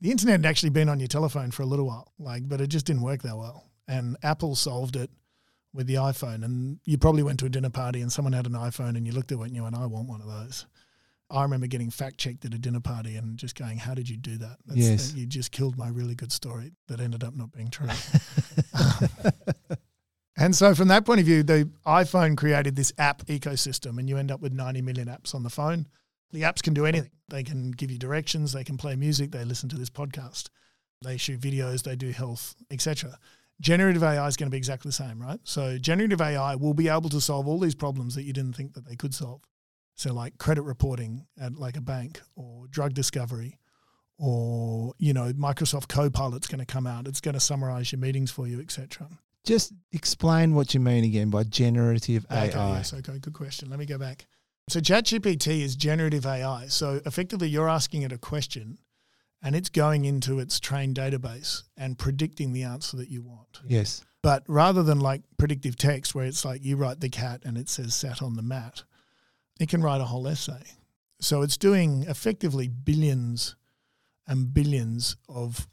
The 0.00 0.10
internet 0.10 0.40
had 0.40 0.46
actually 0.46 0.70
been 0.70 0.88
on 0.88 1.00
your 1.00 1.08
telephone 1.08 1.50
for 1.50 1.62
a 1.62 1.66
little 1.66 1.86
while, 1.86 2.12
like, 2.18 2.48
but 2.48 2.60
it 2.60 2.68
just 2.68 2.86
didn't 2.86 3.02
work 3.02 3.22
that 3.22 3.36
well. 3.36 3.64
And 3.88 4.16
Apple 4.22 4.54
solved 4.54 4.96
it 4.96 5.10
with 5.72 5.86
the 5.86 5.94
iPhone. 5.94 6.44
And 6.44 6.80
you 6.84 6.98
probably 6.98 7.22
went 7.22 7.38
to 7.40 7.46
a 7.46 7.48
dinner 7.48 7.70
party 7.70 8.00
and 8.00 8.12
someone 8.12 8.32
had 8.32 8.46
an 8.46 8.52
iPhone 8.52 8.96
and 8.96 9.06
you 9.06 9.12
looked 9.12 9.32
at 9.32 9.38
it 9.38 9.42
and 9.42 9.54
you 9.54 9.62
went, 9.62 9.76
I 9.76 9.86
want 9.86 10.08
one 10.08 10.20
of 10.20 10.26
those. 10.26 10.66
I 11.30 11.42
remember 11.42 11.66
getting 11.66 11.90
fact 11.90 12.18
checked 12.18 12.44
at 12.44 12.54
a 12.54 12.58
dinner 12.58 12.80
party 12.80 13.16
and 13.16 13.36
just 13.36 13.56
going, 13.56 13.78
How 13.78 13.94
did 13.94 14.08
you 14.08 14.16
do 14.16 14.38
that? 14.38 14.58
Yes. 14.72 15.12
You 15.12 15.26
just 15.26 15.50
killed 15.50 15.76
my 15.76 15.88
really 15.88 16.14
good 16.14 16.30
story 16.30 16.72
that 16.86 17.00
ended 17.00 17.24
up 17.24 17.34
not 17.34 17.50
being 17.52 17.68
true. 17.68 17.88
And 20.36 20.54
so, 20.54 20.74
from 20.74 20.88
that 20.88 21.06
point 21.06 21.20
of 21.20 21.26
view, 21.26 21.42
the 21.42 21.70
iPhone 21.86 22.36
created 22.36 22.76
this 22.76 22.92
app 22.98 23.24
ecosystem, 23.26 23.98
and 23.98 24.08
you 24.08 24.18
end 24.18 24.30
up 24.30 24.40
with 24.40 24.52
90 24.52 24.82
million 24.82 25.08
apps 25.08 25.34
on 25.34 25.42
the 25.42 25.50
phone. 25.50 25.86
The 26.32 26.42
apps 26.42 26.62
can 26.62 26.74
do 26.74 26.86
anything. 26.86 27.10
They 27.28 27.42
can 27.42 27.70
give 27.72 27.90
you 27.90 27.98
directions, 27.98 28.52
they 28.52 28.64
can 28.64 28.76
play 28.76 28.94
music, 28.96 29.30
they 29.32 29.44
listen 29.44 29.68
to 29.70 29.76
this 29.76 29.90
podcast, 29.90 30.48
they 31.02 31.16
shoot 31.16 31.40
videos, 31.40 31.82
they 31.82 31.96
do 31.96 32.10
health, 32.10 32.54
etc. 32.70 33.18
Generative 33.60 34.02
AI 34.02 34.26
is 34.26 34.36
going 34.36 34.48
to 34.48 34.50
be 34.50 34.58
exactly 34.58 34.90
the 34.90 34.92
same, 34.92 35.20
right? 35.20 35.40
So, 35.44 35.78
generative 35.78 36.20
AI 36.20 36.54
will 36.56 36.74
be 36.74 36.88
able 36.88 37.08
to 37.10 37.20
solve 37.20 37.48
all 37.48 37.58
these 37.58 37.74
problems 37.74 38.14
that 38.14 38.24
you 38.24 38.32
didn't 38.32 38.54
think 38.54 38.74
that 38.74 38.86
they 38.86 38.96
could 38.96 39.14
solve. 39.14 39.42
So, 39.94 40.12
like 40.12 40.36
credit 40.38 40.62
reporting 40.62 41.26
at 41.40 41.54
like 41.56 41.76
a 41.76 41.80
bank, 41.80 42.20
or 42.36 42.66
drug 42.68 42.92
discovery, 42.94 43.58
or 44.18 44.92
you 44.98 45.12
know, 45.12 45.32
Microsoft 45.32 45.88
Copilot's 45.88 46.46
going 46.48 46.58
to 46.60 46.66
come 46.66 46.86
out. 46.86 47.06
It's 47.06 47.20
going 47.20 47.34
to 47.34 47.40
summarize 47.40 47.92
your 47.92 47.98
meetings 48.00 48.30
for 48.30 48.46
you, 48.46 48.60
etc. 48.60 49.08
Just 49.44 49.72
explain 49.92 50.54
what 50.54 50.74
you 50.74 50.80
mean 50.80 51.04
again 51.04 51.30
by 51.30 51.44
generative 51.44 52.26
Okay, 52.30 52.52
AI. 52.52 52.76
yes, 52.76 52.92
okay, 52.92 53.18
good 53.18 53.32
question. 53.34 53.70
Let 53.70 53.78
me 53.78 53.86
go 53.86 53.96
back. 53.98 54.26
So 54.68 54.80
ChatGPT 54.80 55.60
is 55.60 55.76
generative 55.76 56.26
AI. 56.26 56.66
So 56.66 57.00
effectively 57.06 57.48
you're 57.48 57.68
asking 57.68 58.02
it 58.02 58.12
a 58.12 58.18
question 58.18 58.78
and 59.42 59.54
it's 59.54 59.68
going 59.68 60.04
into 60.04 60.40
its 60.40 60.58
trained 60.58 60.96
database 60.96 61.62
and 61.76 61.98
predicting 61.98 62.52
the 62.52 62.64
answer 62.64 62.96
that 62.96 63.08
you 63.08 63.22
want. 63.22 63.60
Yes. 63.66 64.04
But 64.22 64.42
rather 64.48 64.82
than 64.82 64.98
like 64.98 65.22
predictive 65.38 65.76
text 65.76 66.14
where 66.14 66.26
it's 66.26 66.44
like 66.44 66.64
you 66.64 66.76
write 66.76 67.00
the 67.00 67.08
cat 67.08 67.42
and 67.44 67.56
it 67.56 67.68
says 67.68 67.94
sat 67.94 68.22
on 68.22 68.34
the 68.34 68.42
mat, 68.42 68.82
it 69.60 69.68
can 69.68 69.82
write 69.82 70.00
a 70.00 70.06
whole 70.06 70.26
essay. 70.26 70.62
So 71.20 71.42
it's 71.42 71.56
doing 71.56 72.02
effectively 72.08 72.66
billions 72.66 73.54
and 74.26 74.52
billions 74.52 75.16
of 75.28 75.68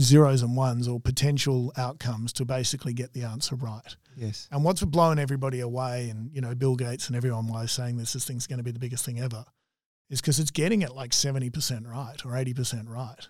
zeros 0.00 0.42
and 0.42 0.56
ones 0.56 0.88
or 0.88 1.00
potential 1.00 1.72
outcomes 1.76 2.32
to 2.32 2.46
basically 2.46 2.94
get 2.94 3.12
the 3.12 3.24
answer 3.24 3.56
right. 3.56 3.96
Yes. 4.18 4.48
And 4.50 4.64
what's 4.64 4.82
blown 4.82 5.18
everybody 5.18 5.60
away, 5.60 6.10
and 6.10 6.30
you 6.32 6.40
know, 6.40 6.54
Bill 6.54 6.76
Gates 6.76 7.08
and 7.08 7.16
everyone 7.16 7.46
was 7.46 7.72
saying 7.72 7.96
this, 7.96 8.12
this 8.12 8.24
thing's 8.24 8.46
going 8.46 8.58
to 8.58 8.64
be 8.64 8.70
the 8.70 8.78
biggest 8.78 9.04
thing 9.04 9.20
ever, 9.20 9.44
is 10.10 10.20
because 10.20 10.38
it's 10.38 10.50
getting 10.50 10.82
it 10.82 10.94
like 10.94 11.12
70% 11.12 11.86
right 11.86 12.24
or 12.24 12.32
80% 12.32 12.88
right. 12.88 13.28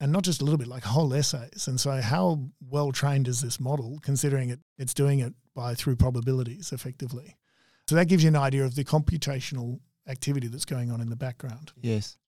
And 0.00 0.12
not 0.12 0.24
just 0.24 0.42
a 0.42 0.44
little 0.44 0.58
bit, 0.58 0.68
like 0.68 0.84
whole 0.84 1.14
essays. 1.14 1.68
And 1.68 1.80
so, 1.80 1.90
how 2.02 2.50
well 2.60 2.92
trained 2.92 3.28
is 3.28 3.40
this 3.40 3.58
model, 3.58 3.98
considering 4.02 4.50
it, 4.50 4.60
it's 4.76 4.92
doing 4.92 5.20
it 5.20 5.32
by 5.54 5.74
through 5.74 5.96
probabilities 5.96 6.72
effectively? 6.72 7.36
So, 7.88 7.94
that 7.94 8.06
gives 8.06 8.22
you 8.22 8.28
an 8.28 8.36
idea 8.36 8.64
of 8.64 8.74
the 8.74 8.84
computational 8.84 9.80
activity 10.06 10.48
that's 10.48 10.66
going 10.66 10.90
on 10.90 11.00
in 11.00 11.08
the 11.08 11.16
background. 11.16 11.72
Yes. 11.80 12.18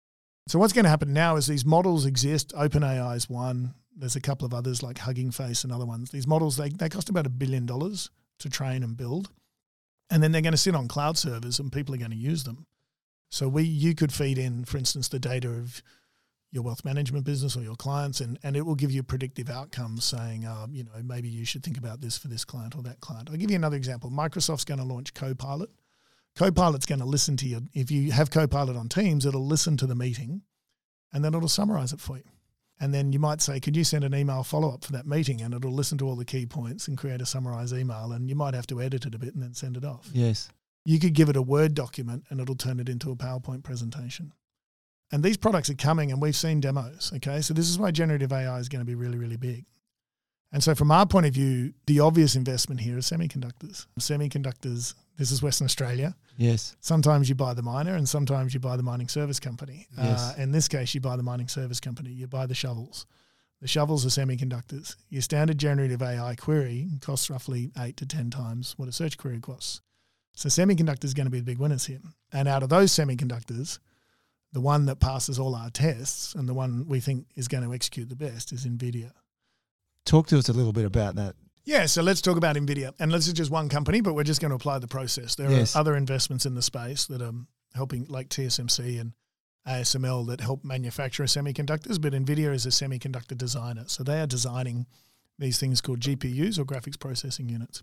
So 0.48 0.58
what's 0.58 0.72
going 0.72 0.84
to 0.84 0.90
happen 0.90 1.12
now 1.12 1.36
is 1.36 1.46
these 1.46 1.66
models 1.66 2.06
exist. 2.06 2.54
OpenAI 2.56 3.14
is 3.16 3.28
one. 3.28 3.74
There's 3.98 4.16
a 4.16 4.20
couple 4.20 4.46
of 4.46 4.54
others 4.54 4.82
like 4.82 4.98
Hugging 4.98 5.30
Face 5.30 5.64
and 5.64 5.72
other 5.72 5.86
ones. 5.86 6.10
These 6.10 6.26
models 6.26 6.56
they 6.56 6.68
they 6.68 6.88
cost 6.88 7.08
about 7.08 7.26
a 7.26 7.30
billion 7.30 7.66
dollars 7.66 8.10
to 8.38 8.48
train 8.48 8.82
and 8.82 8.96
build, 8.96 9.30
and 10.10 10.22
then 10.22 10.32
they're 10.32 10.42
going 10.42 10.52
to 10.52 10.58
sit 10.58 10.74
on 10.74 10.88
cloud 10.88 11.18
servers 11.18 11.58
and 11.58 11.72
people 11.72 11.94
are 11.94 11.98
going 11.98 12.10
to 12.10 12.16
use 12.16 12.44
them. 12.44 12.66
So 13.30 13.48
we 13.48 13.64
you 13.64 13.94
could 13.94 14.12
feed 14.12 14.38
in, 14.38 14.64
for 14.64 14.78
instance, 14.78 15.08
the 15.08 15.18
data 15.18 15.48
of 15.48 15.82
your 16.50 16.62
wealth 16.62 16.84
management 16.84 17.26
business 17.26 17.56
or 17.56 17.62
your 17.62 17.76
clients, 17.76 18.20
and, 18.20 18.38
and 18.42 18.56
it 18.56 18.64
will 18.64 18.74
give 18.74 18.90
you 18.90 19.02
predictive 19.02 19.50
outcomes 19.50 20.04
saying, 20.04 20.46
um, 20.46 20.72
you 20.72 20.82
know, 20.82 20.92
maybe 21.04 21.28
you 21.28 21.44
should 21.44 21.62
think 21.62 21.76
about 21.76 22.00
this 22.00 22.16
for 22.16 22.28
this 22.28 22.44
client 22.44 22.74
or 22.74 22.82
that 22.82 23.00
client. 23.00 23.28
I'll 23.30 23.36
give 23.36 23.50
you 23.50 23.56
another 23.56 23.76
example. 23.76 24.10
Microsoft's 24.10 24.64
going 24.64 24.80
to 24.80 24.86
launch 24.86 25.12
Copilot. 25.12 25.68
Copilot's 26.36 26.86
going 26.86 27.00
to 27.00 27.04
listen 27.04 27.36
to 27.38 27.46
you. 27.46 27.62
If 27.74 27.90
you 27.90 28.12
have 28.12 28.30
Copilot 28.30 28.76
on 28.76 28.88
Teams, 28.88 29.26
it'll 29.26 29.46
listen 29.46 29.76
to 29.76 29.86
the 29.86 29.94
meeting 29.94 30.42
and 31.12 31.24
then 31.24 31.34
it'll 31.34 31.48
summarize 31.48 31.92
it 31.92 32.00
for 32.00 32.16
you. 32.16 32.24
And 32.80 32.94
then 32.94 33.12
you 33.12 33.18
might 33.18 33.40
say, 33.40 33.58
could 33.58 33.76
you 33.76 33.84
send 33.84 34.04
an 34.04 34.14
email 34.14 34.44
follow 34.44 34.72
up 34.72 34.84
for 34.84 34.92
that 34.92 35.06
meeting? 35.06 35.40
And 35.40 35.52
it'll 35.52 35.72
listen 35.72 35.98
to 35.98 36.06
all 36.06 36.14
the 36.14 36.24
key 36.24 36.46
points 36.46 36.86
and 36.86 36.96
create 36.96 37.20
a 37.20 37.26
summarized 37.26 37.74
email. 37.74 38.12
And 38.12 38.28
you 38.28 38.36
might 38.36 38.54
have 38.54 38.68
to 38.68 38.80
edit 38.80 39.04
it 39.04 39.14
a 39.14 39.18
bit 39.18 39.34
and 39.34 39.42
then 39.42 39.54
send 39.54 39.76
it 39.76 39.84
off. 39.84 40.08
Yes. 40.12 40.48
You 40.84 41.00
could 41.00 41.12
give 41.12 41.28
it 41.28 41.36
a 41.36 41.42
Word 41.42 41.74
document 41.74 42.24
and 42.30 42.40
it'll 42.40 42.54
turn 42.54 42.78
it 42.78 42.88
into 42.88 43.10
a 43.10 43.16
PowerPoint 43.16 43.64
presentation. 43.64 44.32
And 45.10 45.22
these 45.22 45.36
products 45.36 45.70
are 45.70 45.74
coming 45.74 46.12
and 46.12 46.22
we've 46.22 46.36
seen 46.36 46.60
demos. 46.60 47.12
Okay. 47.16 47.40
So 47.40 47.52
this 47.52 47.68
is 47.68 47.78
why 47.78 47.90
generative 47.90 48.32
AI 48.32 48.58
is 48.58 48.68
going 48.68 48.80
to 48.80 48.86
be 48.86 48.94
really, 48.94 49.18
really 49.18 49.36
big. 49.36 49.64
And 50.52 50.62
so, 50.62 50.74
from 50.74 50.90
our 50.90 51.04
point 51.04 51.26
of 51.26 51.34
view, 51.34 51.74
the 51.86 52.00
obvious 52.00 52.34
investment 52.34 52.80
here 52.80 52.96
is 52.96 53.04
semiconductors. 53.04 53.86
Semiconductors, 54.00 54.94
this 55.18 55.32
is 55.32 55.42
Western 55.42 55.64
Australia. 55.64 56.14
Yes. 56.36 56.76
Sometimes 56.80 57.28
you 57.28 57.34
buy 57.34 57.52
the 57.52 57.62
miner 57.62 57.96
and 57.96 58.08
sometimes 58.08 58.54
you 58.54 58.60
buy 58.60 58.76
the 58.76 58.82
mining 58.82 59.08
service 59.08 59.40
company. 59.40 59.88
Yes. 59.96 60.20
Uh, 60.38 60.42
in 60.42 60.52
this 60.52 60.68
case, 60.68 60.94
you 60.94 61.00
buy 61.00 61.16
the 61.16 61.22
mining 61.22 61.48
service 61.48 61.80
company, 61.80 62.10
you 62.10 62.28
buy 62.28 62.46
the 62.46 62.54
shovels. 62.54 63.04
The 63.60 63.66
shovels 63.66 64.06
are 64.06 64.08
semiconductors. 64.08 64.94
Your 65.10 65.22
standard 65.22 65.58
generative 65.58 66.00
AI 66.00 66.36
query 66.36 66.86
costs 67.00 67.28
roughly 67.28 67.72
eight 67.80 67.96
to 67.96 68.06
10 68.06 68.30
times 68.30 68.74
what 68.76 68.88
a 68.88 68.92
search 68.92 69.18
query 69.18 69.40
costs. 69.40 69.80
So, 70.34 70.48
semiconductors 70.48 71.06
is 71.06 71.14
going 71.14 71.26
to 71.26 71.32
be 71.32 71.40
the 71.40 71.44
big 71.44 71.58
winners 71.58 71.86
here. 71.86 71.98
And 72.32 72.46
out 72.46 72.62
of 72.62 72.68
those 72.68 72.92
semiconductors, 72.92 73.80
the 74.52 74.60
one 74.60 74.86
that 74.86 75.00
passes 75.00 75.40
all 75.40 75.56
our 75.56 75.70
tests 75.70 76.36
and 76.36 76.48
the 76.48 76.54
one 76.54 76.86
we 76.86 77.00
think 77.00 77.26
is 77.34 77.48
going 77.48 77.64
to 77.64 77.74
execute 77.74 78.08
the 78.08 78.14
best 78.14 78.52
is 78.52 78.64
NVIDIA. 78.64 79.10
Talk 80.04 80.28
to 80.28 80.38
us 80.38 80.48
a 80.48 80.52
little 80.52 80.72
bit 80.72 80.84
about 80.84 81.16
that. 81.16 81.34
Yeah, 81.68 81.84
so 81.84 82.00
let's 82.00 82.22
talk 82.22 82.38
about 82.38 82.56
NVIDIA. 82.56 82.94
And 82.98 83.12
this 83.12 83.26
is 83.26 83.34
just 83.34 83.50
one 83.50 83.68
company, 83.68 84.00
but 84.00 84.14
we're 84.14 84.24
just 84.24 84.40
going 84.40 84.52
to 84.52 84.54
apply 84.56 84.78
the 84.78 84.88
process. 84.88 85.34
There 85.34 85.50
Yes. 85.50 85.76
are 85.76 85.80
other 85.80 85.96
investments 85.96 86.46
in 86.46 86.54
the 86.54 86.62
space 86.62 87.04
that 87.08 87.20
are 87.20 87.34
helping, 87.74 88.06
like 88.06 88.30
TSMC 88.30 88.98
and 88.98 89.12
ASML, 89.66 90.26
that 90.28 90.40
help 90.40 90.64
manufacture 90.64 91.24
semiconductors, 91.24 92.00
but 92.00 92.14
NVIDIA 92.14 92.54
is 92.54 92.64
a 92.64 92.70
semiconductor 92.70 93.36
designer. 93.36 93.84
So 93.86 94.02
they 94.02 94.18
are 94.18 94.26
designing 94.26 94.86
these 95.38 95.60
things 95.60 95.82
called 95.82 96.00
GPUs 96.00 96.58
or 96.58 96.64
graphics 96.64 96.98
processing 96.98 97.50
units. 97.50 97.82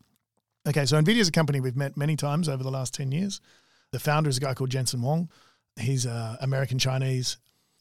Okay, 0.67 0.87
so 0.87 0.99
NVIDIA 0.99 1.19
is 1.19 1.27
a 1.27 1.31
company 1.31 1.59
we've 1.59 1.75
met 1.75 1.95
many 1.95 2.15
times 2.15 2.49
over 2.49 2.63
the 2.63 2.71
last 2.71 2.91
10 2.95 3.11
years. 3.11 3.39
The 3.91 3.99
founder 3.99 4.31
is 4.31 4.37
a 4.37 4.41
guy 4.41 4.55
called 4.55 4.71
Jensen 4.71 5.01
Huang. 5.01 5.29
He's 5.79 6.07
uh, 6.07 6.37
American 6.41 6.79
Chinese 6.79 7.37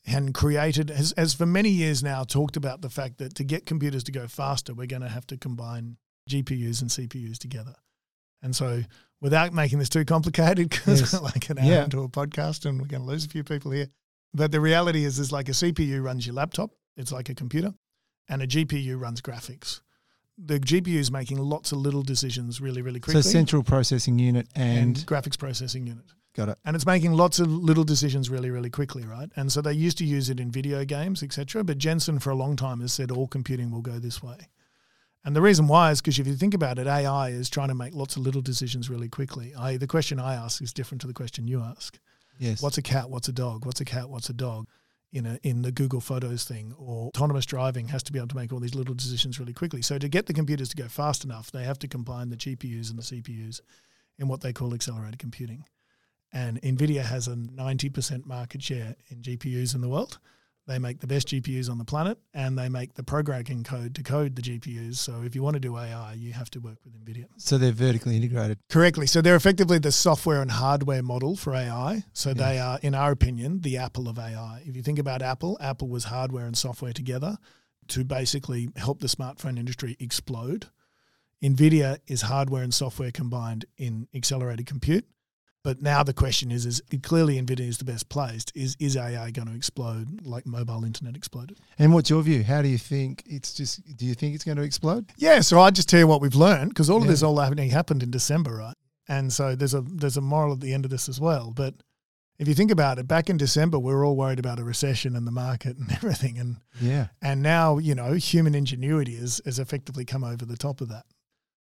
and 0.07 0.35
created, 0.35 0.91
has, 0.91 1.15
has 1.17 1.35
for 1.35 1.47
many 1.47 1.71
years 1.71 2.03
now 2.03 2.25
talked 2.25 2.57
about 2.57 2.83
the 2.83 2.91
fact 2.91 3.19
that 3.19 3.35
to 3.37 3.45
get 3.45 3.67
computers 3.67 4.05
to 4.05 4.13
go 4.13 4.27
faster, 4.29 4.75
we're 4.75 4.87
going 4.87 5.03
to 5.03 5.09
have 5.09 5.27
to 5.29 5.37
combine 5.37 5.97
GPUs 6.29 6.81
and 6.83 6.91
CPUs 6.91 7.39
together. 7.39 7.75
And 8.43 8.55
so, 8.55 8.83
without 9.21 9.55
making 9.55 9.79
this 9.79 9.89
too 9.89 10.05
complicated, 10.05 10.69
because 10.71 11.01
Yes. 11.13 11.21
like 11.23 11.49
an 11.51 11.59
hour 11.59 11.65
Yeah. 11.67 11.85
into 11.85 12.03
a 12.03 12.09
podcast 12.09 12.67
and 12.67 12.79
we're 12.81 12.87
going 12.89 13.03
to 13.03 13.09
lose 13.09 13.25
a 13.25 13.29
few 13.29 13.43
people 13.45 13.71
here. 13.71 13.89
But 14.35 14.53
the 14.53 14.61
reality 14.61 15.05
is, 15.05 15.19
is 15.19 15.33
like 15.33 15.49
a 15.49 15.53
CPU 15.53 16.03
runs 16.03 16.27
your 16.27 16.35
laptop, 16.35 16.71
it's 16.97 17.13
like 17.13 17.29
a 17.31 17.35
computer, 17.35 17.73
and 18.29 18.43
a 18.43 18.47
GPU 18.47 19.01
runs 19.01 19.21
graphics. 19.23 19.81
the 20.37 20.59
GPU 20.59 20.97
is 20.97 21.11
making 21.13 21.39
lots 21.39 21.71
of 21.71 21.79
little 21.79 22.03
decisions 22.03 22.61
really, 22.61 22.83
really 22.83 22.99
quickly. 22.99 23.23
So 23.23 23.31
central 23.31 23.63
processing 23.63 24.19
unit 24.19 24.49
and, 24.57 24.97
and 24.99 25.07
graphics 25.07 25.39
processing 25.39 25.87
unit. 25.87 26.05
Got 26.35 26.49
it. 26.49 26.59
and 26.65 26.75
it's 26.77 26.87
making 26.87 27.13
lots 27.13 27.39
of 27.39 27.47
little 27.47 27.85
decisions 27.85 28.29
really 28.29 28.51
really 28.51 28.71
quickly 28.71 29.05
right? 29.05 29.31
And 29.37 29.51
so 29.51 29.61
they 29.61 29.73
used 29.73 29.99
to 29.99 30.05
use 30.05 30.29
it 30.31 30.41
in 30.41 30.51
video 30.51 30.85
games 30.85 31.23
etc 31.23 31.65
but 31.65 31.79
jensen 31.79 32.19
for 32.19 32.31
a 32.31 32.35
long 32.35 32.57
time 32.57 32.81
has 32.81 32.93
said 32.93 33.11
all 33.11 33.29
computing 33.29 33.71
will 33.71 33.83
go 33.83 33.99
this 33.99 34.23
way. 34.23 34.49
And 35.25 35.35
the 35.35 35.41
reason 35.41 35.69
why 35.69 35.91
is 35.91 36.03
because 36.03 36.19
if 36.19 36.27
you 36.27 36.35
think 36.35 36.55
about 36.55 36.79
it 36.79 36.87
ai 36.87 37.31
is 37.31 37.49
trying 37.49 37.69
to 37.69 37.75
make 37.75 37.95
lots 37.95 38.17
of 38.17 38.23
little 38.23 38.43
decisions 38.43 38.91
really 38.91 39.09
quickly. 39.09 39.55
I, 39.55 39.77
the 39.77 39.87
question 39.87 40.21
i 40.21 40.35
ask 40.35 40.61
is 40.61 40.73
different 40.73 41.01
to 41.03 41.07
the 41.07 41.15
question 41.15 41.49
you 41.49 41.61
ask. 41.63 41.99
Yes. 42.39 42.61
what's 42.61 42.79
a 42.79 42.83
cat? 42.83 43.11
What's 43.11 43.29
a 43.29 43.33
dog? 43.33 43.65
What's 43.65 43.81
a 43.81 43.85
cat? 43.85 44.11
What's 44.11 44.29
a 44.29 44.35
dog? 44.35 44.67
In 45.13 45.27
a, 45.27 45.39
in 45.45 45.63
the 45.63 45.71
google 45.71 46.01
photos 46.01 46.43
thing 46.43 46.75
or 46.77 47.07
autonomous 47.07 47.47
driving 47.47 47.87
has 47.87 48.03
to 48.03 48.13
be 48.13 48.19
able 48.19 48.27
to 48.29 48.37
make 48.37 48.53
all 48.53 48.59
these 48.59 48.75
little 48.75 48.97
decisions 48.97 49.39
really 49.39 49.53
quickly. 49.53 49.81
So 49.81 49.97
to 49.97 50.09
get 50.09 50.27
the 50.27 50.35
computers 50.35 50.71
to 50.71 50.77
go 50.77 50.89
fast 50.89 51.25
enough 51.25 51.53
they 51.53 51.63
have 51.63 51.79
to 51.79 51.89
combine 51.89 52.31
the 52.31 52.37
gpus 52.37 52.91
and 52.91 52.99
the 52.99 53.03
cpus 53.05 53.61
in 54.19 54.27
what 54.27 54.41
they 54.41 54.53
call 54.53 54.75
accelerated 54.75 55.21
computing 55.21 55.65
and 56.35 56.61
Nvidia 56.63 57.05
has 57.05 57.29
a 57.29 57.37
90% 57.37 58.27
market 58.27 58.63
share 58.63 58.97
in 59.09 59.23
GPUs 59.23 59.75
in 59.75 59.81
the 59.81 59.89
world. 59.89 60.19
They 60.67 60.79
make 60.79 61.01
the 61.01 61.07
best 61.07 61.29
GPUs 61.29 61.71
on 61.71 61.77
the 61.79 61.85
planet 61.85 62.19
and 62.33 62.59
they 62.59 62.71
make 62.71 62.95
the 62.95 63.03
programming 63.03 63.65
code 63.65 63.95
to 63.95 64.03
code 64.03 64.35
the 64.35 64.43
GPUs. 64.43 64.97
So 64.97 65.23
if 65.23 65.35
you 65.35 65.43
want 65.43 65.55
to 65.55 65.61
do 65.61 65.77
AI, 65.77 66.15
you 66.15 66.33
have 66.33 66.51
to 66.51 66.59
work 66.61 66.79
with 66.85 66.95
Nvidia. 66.95 67.27
so 67.37 67.59
they're 67.59 67.71
vertically 67.71 68.17
integrated. 68.17 68.59
Correctly. 68.71 69.07
So 69.07 69.21
they're 69.21 69.37
effectively 69.37 69.79
the 69.79 69.93
software 69.93 70.41
and 70.41 70.51
hardware 70.51 71.03
model 71.03 71.37
for 71.37 71.55
AI. 71.55 72.05
So 72.15 72.33
they 72.33 72.59
are, 72.59 72.79
in 72.83 72.95
our 72.95 73.13
opinion, 73.13 73.61
the 73.61 73.77
Apple 73.77 74.09
of 74.09 74.19
AI. 74.19 74.63
If 74.65 74.75
you 74.75 74.83
think 74.83 74.99
about 74.99 75.23
Apple, 75.23 75.59
Apple 75.61 75.89
was 75.89 76.05
hardware 76.05 76.47
and 76.47 76.57
software 76.57 76.95
together 76.95 77.37
to 77.89 78.05
basically 78.05 78.71
help 78.77 79.01
the 79.01 79.07
smartphone 79.07 79.59
industry 79.59 79.97
explode. 80.01 80.69
Nvidia 81.43 81.99
is 82.07 82.23
hardware 82.23 82.63
and 82.63 82.73
software 82.73 83.11
combined 83.11 83.67
in 83.77 84.09
accelerated 84.15 84.65
compute. 84.65 85.05
But 85.65 85.81
now 85.83 86.03
the 86.03 86.13
question 86.13 86.53
is: 86.53 86.67
Is 86.67 86.83
clearly 87.03 87.41
Nvidia 87.41 87.67
is 87.67 87.79
the 87.79 87.85
best 87.85 88.09
placed? 88.11 88.53
Is 88.55 88.77
is 88.79 88.97
AI 88.97 89.31
going 89.31 89.49
to 89.49 89.55
explode 89.55 90.21
like 90.25 90.47
mobile 90.47 90.85
internet 90.85 91.17
exploded? 91.17 91.59
And 91.79 91.95
what's 91.95 92.11
your 92.11 92.23
view? 92.23 92.45
How 92.45 92.61
do 92.63 92.69
you 92.69 92.79
think 92.79 93.23
it's 93.27 93.55
just? 93.55 93.81
Do 93.97 94.05
you 94.05 94.15
think 94.15 94.35
it's 94.35 94.45
going 94.45 94.59
to 94.59 94.63
explode? 94.63 95.07
Yeah, 95.17 95.41
so 95.41 95.59
I 95.61 95.71
just 95.71 95.89
tell 95.89 96.01
you 96.01 96.07
what 96.07 96.21
we've 96.21 96.35
learned 96.35 96.69
because 96.71 96.91
all 96.91 97.01
of 97.03 97.09
this 97.09 97.23
all 97.23 97.39
happening 97.41 97.71
happened 97.71 98.03
in 98.03 98.11
December, 98.11 98.55
right? 98.57 98.77
And 99.09 99.33
so 99.33 99.55
there's 99.57 99.75
a 99.75 99.81
there's 99.81 100.19
a 100.19 100.21
moral 100.21 100.53
at 100.53 100.61
the 100.61 100.75
end 100.75 100.85
of 100.85 100.91
this 100.91 101.09
as 101.09 101.19
well. 101.19 101.51
But 101.51 101.75
if 102.39 102.47
you 102.47 102.55
think 102.55 102.71
about 102.71 102.99
it, 102.99 103.09
back 103.09 103.31
in 103.31 103.37
December 103.39 103.79
we 103.79 103.95
were 103.95 104.05
all 104.05 104.17
worried 104.17 104.39
about 104.41 104.59
a 104.59 104.65
recession 104.65 105.17
in 105.17 105.25
the 105.25 105.31
market 105.33 105.77
and 105.79 105.91
everything, 105.93 106.39
and 106.39 106.57
Yeah. 106.81 107.07
and 107.23 107.43
now 107.43 107.79
you 107.79 107.95
know 107.95 108.13
human 108.13 108.55
ingenuity 108.55 109.17
has 109.17 109.41
has 109.47 109.59
effectively 109.59 110.05
come 110.05 110.25
over 110.25 110.45
the 110.45 110.59
top 110.59 110.83
of 110.83 110.89
that. 110.91 111.07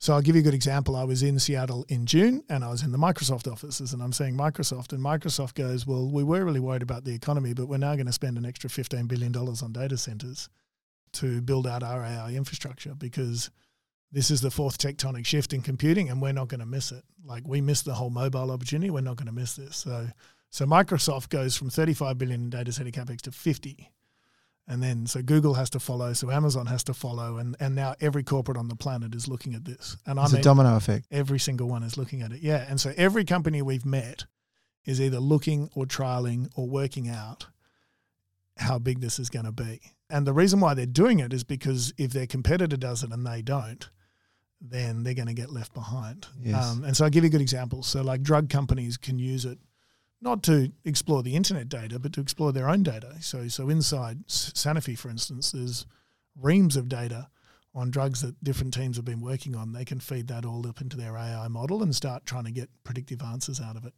So 0.01 0.13
I'll 0.13 0.21
give 0.21 0.35
you 0.35 0.39
a 0.39 0.43
good 0.43 0.53
example. 0.53 0.95
I 0.95 1.03
was 1.03 1.23
in 1.23 1.39
Seattle 1.39 1.85
in 1.89 2.05
June 2.05 2.41
and 2.47 2.63
I 2.63 2.69
was 2.69 2.83
in 2.83 2.93
the 2.93 2.97
Microsoft 2.97 3.51
offices 3.51 3.91
and 3.91 4.01
I'm 4.01 4.13
saying 4.13 4.33
Microsoft 4.33 4.93
and 4.93 5.03
Microsoft 5.03 5.55
goes, 5.55 5.85
well, 5.85 6.09
we 6.09 6.23
were 6.23 6.45
really 6.45 6.61
worried 6.61 6.81
about 6.81 7.03
the 7.03 7.13
economy, 7.13 7.53
but 7.53 7.67
we're 7.67 7.77
now 7.77 7.95
going 7.95 8.05
to 8.05 8.13
spend 8.13 8.37
an 8.37 8.45
extra 8.45 8.69
$15 8.69 9.09
billion 9.09 9.35
on 9.35 9.73
data 9.73 9.97
centers 9.97 10.47
to 11.11 11.41
build 11.41 11.67
out 11.67 11.83
our 11.83 12.05
AI 12.05 12.31
infrastructure 12.31 12.95
because 12.95 13.49
this 14.09 14.31
is 14.31 14.39
the 14.39 14.49
fourth 14.49 14.77
tectonic 14.77 15.25
shift 15.25 15.51
in 15.51 15.61
computing 15.61 16.09
and 16.09 16.21
we're 16.21 16.31
not 16.31 16.47
going 16.47 16.61
to 16.61 16.65
miss 16.65 16.93
it. 16.93 17.03
Like 17.25 17.45
we 17.45 17.59
missed 17.59 17.83
the 17.83 17.95
whole 17.95 18.09
mobile 18.09 18.51
opportunity. 18.51 18.89
We're 18.89 19.01
not 19.01 19.17
going 19.17 19.27
to 19.27 19.33
miss 19.33 19.57
this. 19.57 19.75
So, 19.75 20.07
so 20.49 20.65
Microsoft 20.65 21.27
goes 21.27 21.57
from 21.57 21.69
35 21.69 22.17
billion 22.17 22.43
in 22.43 22.49
data 22.49 22.71
center 22.71 22.91
capex 22.91 23.19
to 23.23 23.33
50. 23.33 23.91
And 24.71 24.83
then 24.83 25.07
so 25.07 25.23
Google 25.23 25.55
has 25.55 25.69
to 25.71 25.79
follow, 25.79 26.13
so 26.13 26.29
Amazon 26.29 26.67
has 26.67 26.83
to 26.83 26.93
follow, 26.93 27.37
and, 27.37 27.55
and 27.59 27.73
now 27.73 27.95
every 27.99 28.21
corporate 28.23 28.55
on 28.55 28.67
the 28.67 28.75
planet 28.75 29.15
is 29.15 29.27
looking 29.27 29.55
at 29.55 29.65
this. 29.65 29.97
And 30.05 30.19
I 30.19 30.23
It's 30.25 30.33
mean 30.33 30.41
a 30.41 30.43
domino 30.43 30.75
effect. 30.77 31.07
every 31.11 31.39
single 31.39 31.67
one 31.67 31.81
is 31.81 31.97
looking 31.97 32.21
at 32.21 32.31
it. 32.31 32.41
Yeah. 32.41 32.65
And 32.69 32.79
so 32.79 32.93
every 32.95 33.25
company 33.25 33.63
we've 33.63 33.85
met 33.85 34.25
is 34.85 35.01
either 35.01 35.19
looking 35.19 35.69
or 35.73 35.85
trialing 35.85 36.49
or 36.55 36.67
working 36.69 37.09
out 37.09 37.47
how 38.57 38.77
big 38.77 39.01
this 39.01 39.17
is 39.17 39.29
going 39.29 39.45
to 39.45 39.51
be. 39.51 39.81
And 40.07 40.27
the 40.27 40.33
reason 40.33 40.59
why 40.59 40.75
they're 40.75 40.85
doing 40.85 41.17
it 41.19 41.33
is 41.33 41.43
because 41.43 41.91
if 41.97 42.11
their 42.11 42.27
competitor 42.27 42.77
does 42.77 43.03
it 43.03 43.11
and 43.11 43.25
they 43.25 43.41
don't, 43.41 43.89
then 44.61 45.03
they're 45.03 45.13
going 45.15 45.27
to 45.27 45.33
get 45.33 45.51
left 45.51 45.73
behind. 45.73 46.27
Yes. 46.41 46.63
Um, 46.71 46.83
and 46.83 46.95
so 46.95 47.05
I'll 47.05 47.09
give 47.09 47.23
you 47.23 47.29
a 47.29 47.31
good 47.31 47.41
example. 47.41 47.81
So, 47.81 48.01
like 48.01 48.21
drug 48.21 48.49
companies 48.49 48.97
can 48.97 49.17
use 49.17 49.45
it 49.45 49.57
not 50.21 50.43
to 50.43 50.71
explore 50.83 51.23
the 51.23 51.35
internet 51.35 51.69
data, 51.69 51.99
but 51.99 52.13
to 52.13 52.21
explore 52.21 52.51
their 52.51 52.69
own 52.69 52.83
data. 52.83 53.15
So, 53.21 53.47
so 53.47 53.69
inside 53.69 54.27
Sanofi, 54.27 54.97
for 54.97 55.09
instance, 55.09 55.51
there's 55.51 55.85
reams 56.35 56.75
of 56.75 56.89
data 56.89 57.29
on 57.73 57.91
drugs 57.91 58.21
that 58.21 58.43
different 58.43 58.73
teams 58.73 58.97
have 58.97 59.05
been 59.05 59.21
working 59.21 59.55
on. 59.55 59.73
They 59.73 59.85
can 59.85 59.99
feed 59.99 60.27
that 60.27 60.45
all 60.45 60.67
up 60.67 60.81
into 60.81 60.97
their 60.97 61.15
AI 61.15 61.47
model 61.47 61.83
and 61.83 61.95
start 61.95 62.25
trying 62.25 62.45
to 62.45 62.51
get 62.51 62.69
predictive 62.83 63.21
answers 63.21 63.61
out 63.61 63.77
of 63.77 63.85
it. 63.85 63.93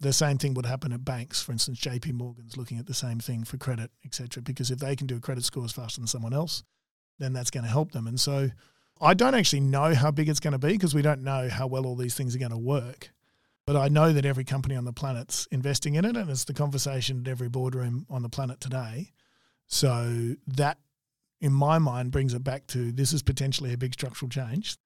The 0.00 0.12
same 0.12 0.38
thing 0.38 0.54
would 0.54 0.66
happen 0.66 0.92
at 0.92 1.04
banks. 1.04 1.42
For 1.42 1.52
instance, 1.52 1.80
JP 1.80 2.14
Morgan's 2.14 2.56
looking 2.56 2.78
at 2.78 2.86
the 2.86 2.94
same 2.94 3.18
thing 3.18 3.44
for 3.44 3.56
credit, 3.56 3.90
etc. 4.04 4.42
Because 4.42 4.70
if 4.70 4.78
they 4.78 4.96
can 4.96 5.06
do 5.06 5.20
credit 5.20 5.44
scores 5.44 5.72
faster 5.72 6.00
than 6.00 6.08
someone 6.08 6.34
else, 6.34 6.64
then 7.18 7.32
that's 7.32 7.50
going 7.50 7.64
to 7.64 7.70
help 7.70 7.92
them. 7.92 8.06
And 8.06 8.20
so 8.20 8.50
I 9.00 9.14
don't 9.14 9.34
actually 9.34 9.60
know 9.60 9.94
how 9.94 10.10
big 10.10 10.28
it's 10.28 10.40
going 10.40 10.52
to 10.52 10.58
be 10.58 10.72
because 10.72 10.94
we 10.94 11.02
don't 11.02 11.22
know 11.22 11.48
how 11.48 11.66
well 11.66 11.86
all 11.86 11.96
these 11.96 12.14
things 12.14 12.34
are 12.34 12.38
going 12.38 12.50
to 12.50 12.58
work. 12.58 13.10
But 13.66 13.76
I 13.76 13.88
know 13.88 14.12
that 14.12 14.24
every 14.24 14.44
company 14.44 14.76
on 14.76 14.84
the 14.84 14.92
planet's 14.92 15.48
investing 15.50 15.96
in 15.96 16.04
it, 16.04 16.16
and 16.16 16.30
it's 16.30 16.44
the 16.44 16.54
conversation 16.54 17.20
at 17.20 17.28
every 17.28 17.48
boardroom 17.48 18.06
on 18.08 18.22
the 18.22 18.28
planet 18.28 18.60
today. 18.60 19.12
So 19.66 20.36
that, 20.46 20.78
in 21.40 21.52
my 21.52 21.78
mind, 21.78 22.12
brings 22.12 22.32
it 22.32 22.44
back 22.44 22.68
to 22.68 22.92
this 22.92 23.12
is 23.12 23.24
potentially 23.24 23.72
a 23.72 23.78
big 23.78 23.94
structural 23.94 24.28
change, 24.28 24.76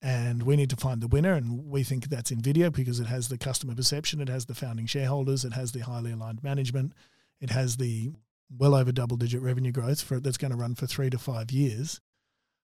and 0.00 0.44
we 0.44 0.54
need 0.54 0.70
to 0.70 0.76
find 0.76 1.00
the 1.00 1.08
winner. 1.08 1.34
And 1.34 1.66
we 1.66 1.82
think 1.82 2.08
that's 2.08 2.30
Nvidia 2.30 2.72
because 2.72 3.00
it 3.00 3.08
has 3.08 3.28
the 3.28 3.36
customer 3.36 3.74
perception, 3.74 4.20
it 4.20 4.28
has 4.28 4.46
the 4.46 4.54
founding 4.54 4.86
shareholders, 4.86 5.44
it 5.44 5.54
has 5.54 5.72
the 5.72 5.80
highly 5.80 6.12
aligned 6.12 6.44
management, 6.44 6.92
it 7.40 7.50
has 7.50 7.78
the 7.78 8.12
well 8.56 8.76
over 8.76 8.92
double 8.92 9.16
digit 9.16 9.42
revenue 9.42 9.72
growth 9.72 10.02
for 10.02 10.20
that's 10.20 10.36
going 10.36 10.52
to 10.52 10.56
run 10.56 10.76
for 10.76 10.86
three 10.86 11.10
to 11.10 11.18
five 11.18 11.50
years. 11.50 12.00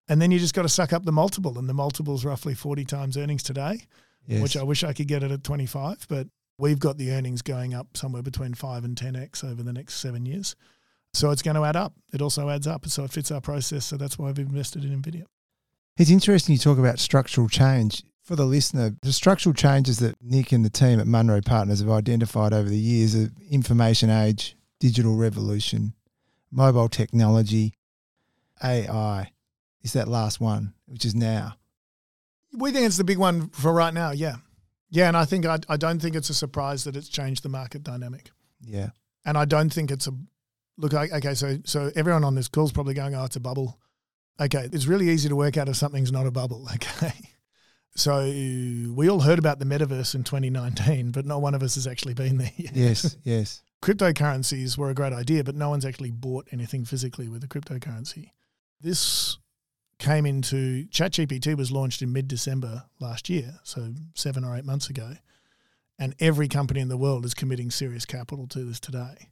And 0.09 0.23
then 0.23 0.31
you 0.31 0.39
just 0.39 0.55
got 0.55 0.63
to 0.63 0.69
suck 0.69 0.93
up 0.93 1.05
the 1.05 1.11
multiple, 1.11 1.59
and 1.59 1.69
the 1.69 1.75
multiple's 1.75 2.25
roughly 2.25 2.55
40 2.55 2.85
times 2.85 3.17
earnings 3.17 3.43
today 3.43 3.89
Yes. 4.27 4.43
which 4.43 4.57
I 4.57 4.63
wish 4.63 4.85
I 4.85 4.93
could 4.93 5.09
get 5.09 5.23
it 5.23 5.31
at 5.31 5.45
25, 5.45 6.07
but 6.09 6.27
we've 6.59 6.79
got 6.79 6.99
the 6.99 7.13
earnings 7.13 7.43
going 7.43 7.75
up 7.75 7.97
somewhere 7.97 8.23
between 8.23 8.55
5 8.55 8.85
and 8.85 8.97
10x 8.97 9.45
over 9.45 9.63
the 9.63 9.73
next 9.73 9.95
seven 9.95 10.27
years. 10.27 10.57
So 11.15 11.31
it's 11.31 11.43
going 11.43 11.55
to 11.57 11.65
add 11.65 11.77
up. 11.77 11.95
It 12.13 12.21
also 12.21 12.51
adds 12.51 12.67
up. 12.67 12.87
So 12.89 13.05
it 13.05 13.13
fits 13.13 13.31
our 13.31 13.41
process. 13.41 13.87
So 13.87 13.97
that's 13.97 14.19
why 14.19 14.27
we've 14.27 14.39
invested 14.39 14.85
in 14.85 15.01
NVIDIA. 15.01 15.25
It's 15.97 16.11
interesting 16.11 16.53
you 16.53 16.59
talk 16.59 16.79
about 16.79 16.99
structural 16.99 17.49
change. 17.49 18.03
For 18.23 18.37
the 18.37 18.45
listener, 18.45 18.97
the 19.03 19.13
structural 19.13 19.55
changes 19.55 20.01
that 20.01 20.17
Nick 20.21 20.51
and 20.51 20.65
the 20.65 20.71
team 20.71 20.99
at 20.99 21.07
Munro 21.07 21.41
Partners 21.41 21.79
have 21.79 21.89
identified 21.89 22.53
over 22.53 22.69
the 22.69 22.77
years 22.77 23.15
of 23.15 23.31
information 23.51 24.11
age, 24.11 24.57
digital 24.81 25.15
revolution, 25.15 25.95
mobile 26.51 26.89
technology, 26.89 27.75
AI 28.63 29.33
is 29.83 29.93
that 29.93 30.09
last 30.09 30.41
one, 30.41 30.75
which 30.87 31.05
is 31.05 31.15
now. 31.15 31.55
We 32.53 32.71
think 32.73 32.87
it's 32.87 32.97
the 32.97 33.05
big 33.05 33.19
one 33.19 33.49
for 33.51 33.73
right 33.73 33.93
now. 33.93 34.11
Yeah. 34.13 34.37
Yeah. 34.91 35.09
And 35.09 35.17
I 35.17 35.25
think 35.25 35.45
I, 35.47 35.59
I 35.69 35.77
don't 35.77 36.01
think 36.01 36.15
it's 36.17 36.31
a 36.31 36.35
surprise 36.35 36.85
that 36.85 36.97
it's 36.97 37.09
changed 37.09 37.43
the 37.43 37.49
market 37.49 37.83
dynamic. 37.83 38.31
Yeah. 38.61 38.91
And 39.25 39.37
I 39.37 39.45
don't 39.45 39.73
think 39.73 39.91
it's 39.91 40.07
a 40.07 40.13
look. 40.79 40.95
I- 40.95 41.09
Okay. 41.19 41.35
So, 41.35 41.59
so 41.65 41.91
everyone 41.97 42.25
on 42.25 42.35
this 42.35 42.49
call 42.49 42.65
is 42.65 42.73
probably 42.73 42.95
going, 42.95 43.15
oh, 43.15 43.25
it's 43.25 43.37
a 43.37 43.41
bubble. 43.41 43.79
Okay. 44.41 44.69
It's 44.73 44.87
really 44.87 45.09
easy 45.11 45.29
to 45.29 45.37
work 45.37 45.57
out 45.57 45.69
if 45.69 45.77
something's 45.77 46.13
not 46.13 46.27
a 46.27 46.31
bubble. 46.31 46.69
Okay. 46.75 47.13
So 47.99 48.21
we 48.27 49.09
all 49.09 49.21
heard 49.21 49.39
about 49.39 49.59
the 49.59 49.65
metaverse 49.65 50.15
in 50.15 50.23
2019, 50.23 51.13
but 51.13 51.25
not 51.25 51.41
one 51.41 51.55
of 51.55 51.63
us 51.63 51.77
has 51.77 51.87
actually 51.87 52.13
been 52.13 52.37
there 52.37 52.53
yet. 52.57 52.77
Yes. 52.77 53.17
yes. 53.25 53.63
cryptocurrencies 53.83 54.77
were 54.77 54.91
a 54.91 54.95
great 54.95 55.15
idea, 55.15 55.43
but 55.43 55.55
no 55.55 55.71
one's 55.71 55.87
actually 55.87 56.11
bought 56.11 56.47
anything 56.53 56.85
physically 56.85 57.27
with 57.29 57.43
a 57.43 57.47
cryptocurrency. 57.49 58.33
This 58.83 59.39
came 59.99 60.27
into 60.27 60.87
ChatGPT 60.89 61.57
was 61.57 61.73
launched 61.73 62.03
in 62.03 62.13
mid 62.13 62.29
December 62.29 62.85
last 63.01 63.29
year, 63.29 63.59
so 63.63 63.93
seven 64.15 64.45
or 64.45 64.57
eight 64.57 64.65
months 64.65 64.91
ago. 64.91 65.15
And 65.99 66.15
every 66.21 66.49
company 66.49 66.81
in 66.81 66.89
the 66.89 66.97
world 66.99 67.25
is 67.25 67.33
committing 67.33 67.71
serious 67.71 68.05
capital 68.05 68.47
to 68.49 68.65
this 68.65 68.79
today, 68.79 69.31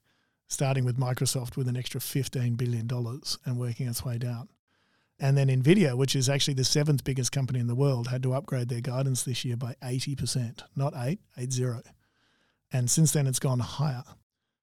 starting 0.48 0.84
with 0.84 0.98
Microsoft 0.98 1.56
with 1.56 1.68
an 1.68 1.76
extra 1.76 2.00
$15 2.00 2.56
billion 2.56 2.88
and 3.44 3.58
working 3.58 3.86
its 3.86 4.02
way 4.04 4.16
down. 4.16 4.48
And 5.20 5.36
then 5.36 5.48
Nvidia, 5.48 5.94
which 5.96 6.16
is 6.16 6.28
actually 6.28 6.54
the 6.54 6.64
seventh 6.64 7.04
biggest 7.04 7.32
company 7.32 7.60
in 7.60 7.66
the 7.66 7.74
world, 7.74 8.08
had 8.08 8.22
to 8.22 8.32
upgrade 8.34 8.68
their 8.70 8.80
guidance 8.80 9.22
this 9.22 9.44
year 9.44 9.56
by 9.56 9.74
80%, 9.82 10.62
not 10.74 10.94
eight, 10.96 11.20
eight 11.36 11.52
zero. 11.52 11.82
And 12.72 12.90
since 12.90 13.12
then, 13.12 13.26
it's 13.26 13.38
gone 13.38 13.60
higher. 13.60 14.02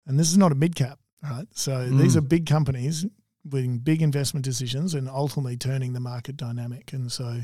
And 0.06 0.20
this 0.20 0.30
is 0.32 0.38
not 0.38 0.52
a 0.52 0.56
mid 0.56 0.76
cap, 0.76 1.00
right? 1.22 1.48
So 1.54 1.88
these 1.88 2.16
Mm. 2.16 2.18
are 2.18 2.22
big 2.22 2.46
companies 2.48 3.06
with 3.50 3.84
big 3.84 4.02
investment 4.02 4.46
decisions 4.46 4.94
and 4.94 5.10
ultimately 5.10 5.58
turning 5.58 5.94
the 5.94 6.00
market 6.00 6.38
dynamic. 6.38 6.94
And 6.94 7.12
so 7.12 7.42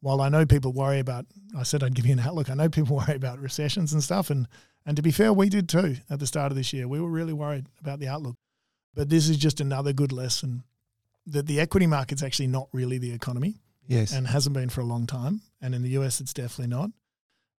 while 0.00 0.20
I 0.20 0.28
know 0.28 0.44
people 0.44 0.72
worry 0.72 0.98
about, 0.98 1.26
I 1.56 1.62
said 1.62 1.82
I'd 1.82 1.94
give 1.94 2.06
you 2.06 2.12
an 2.12 2.20
outlook, 2.20 2.50
I 2.50 2.54
know 2.54 2.68
people 2.68 2.96
worry 3.06 3.16
about 3.16 3.38
recessions 3.38 3.92
and 3.92 4.02
stuff. 4.02 4.30
And, 4.30 4.48
and 4.84 4.96
to 4.96 5.02
be 5.02 5.10
fair, 5.10 5.32
we 5.32 5.48
did 5.48 5.68
too 5.68 5.96
at 6.10 6.18
the 6.18 6.26
start 6.26 6.52
of 6.52 6.56
this 6.56 6.72
year. 6.72 6.88
We 6.88 7.00
were 7.00 7.10
really 7.10 7.32
worried 7.32 7.66
about 7.80 8.00
the 8.00 8.08
outlook. 8.08 8.36
But 8.94 9.10
this 9.10 9.28
is 9.28 9.36
just 9.36 9.60
another 9.60 9.92
good 9.92 10.12
lesson 10.12 10.64
that 11.26 11.46
the 11.46 11.60
equity 11.60 11.86
market's 11.86 12.22
actually 12.22 12.46
not 12.46 12.68
really 12.72 12.98
the 12.98 13.12
economy. 13.12 13.56
Yes. 13.88 14.12
and 14.12 14.26
hasn't 14.26 14.54
been 14.54 14.68
for 14.68 14.80
a 14.80 14.84
long 14.84 15.06
time. 15.06 15.42
And 15.60 15.74
in 15.74 15.82
the 15.82 15.90
US, 15.90 16.20
it's 16.20 16.34
definitely 16.34 16.74
not. 16.74 16.90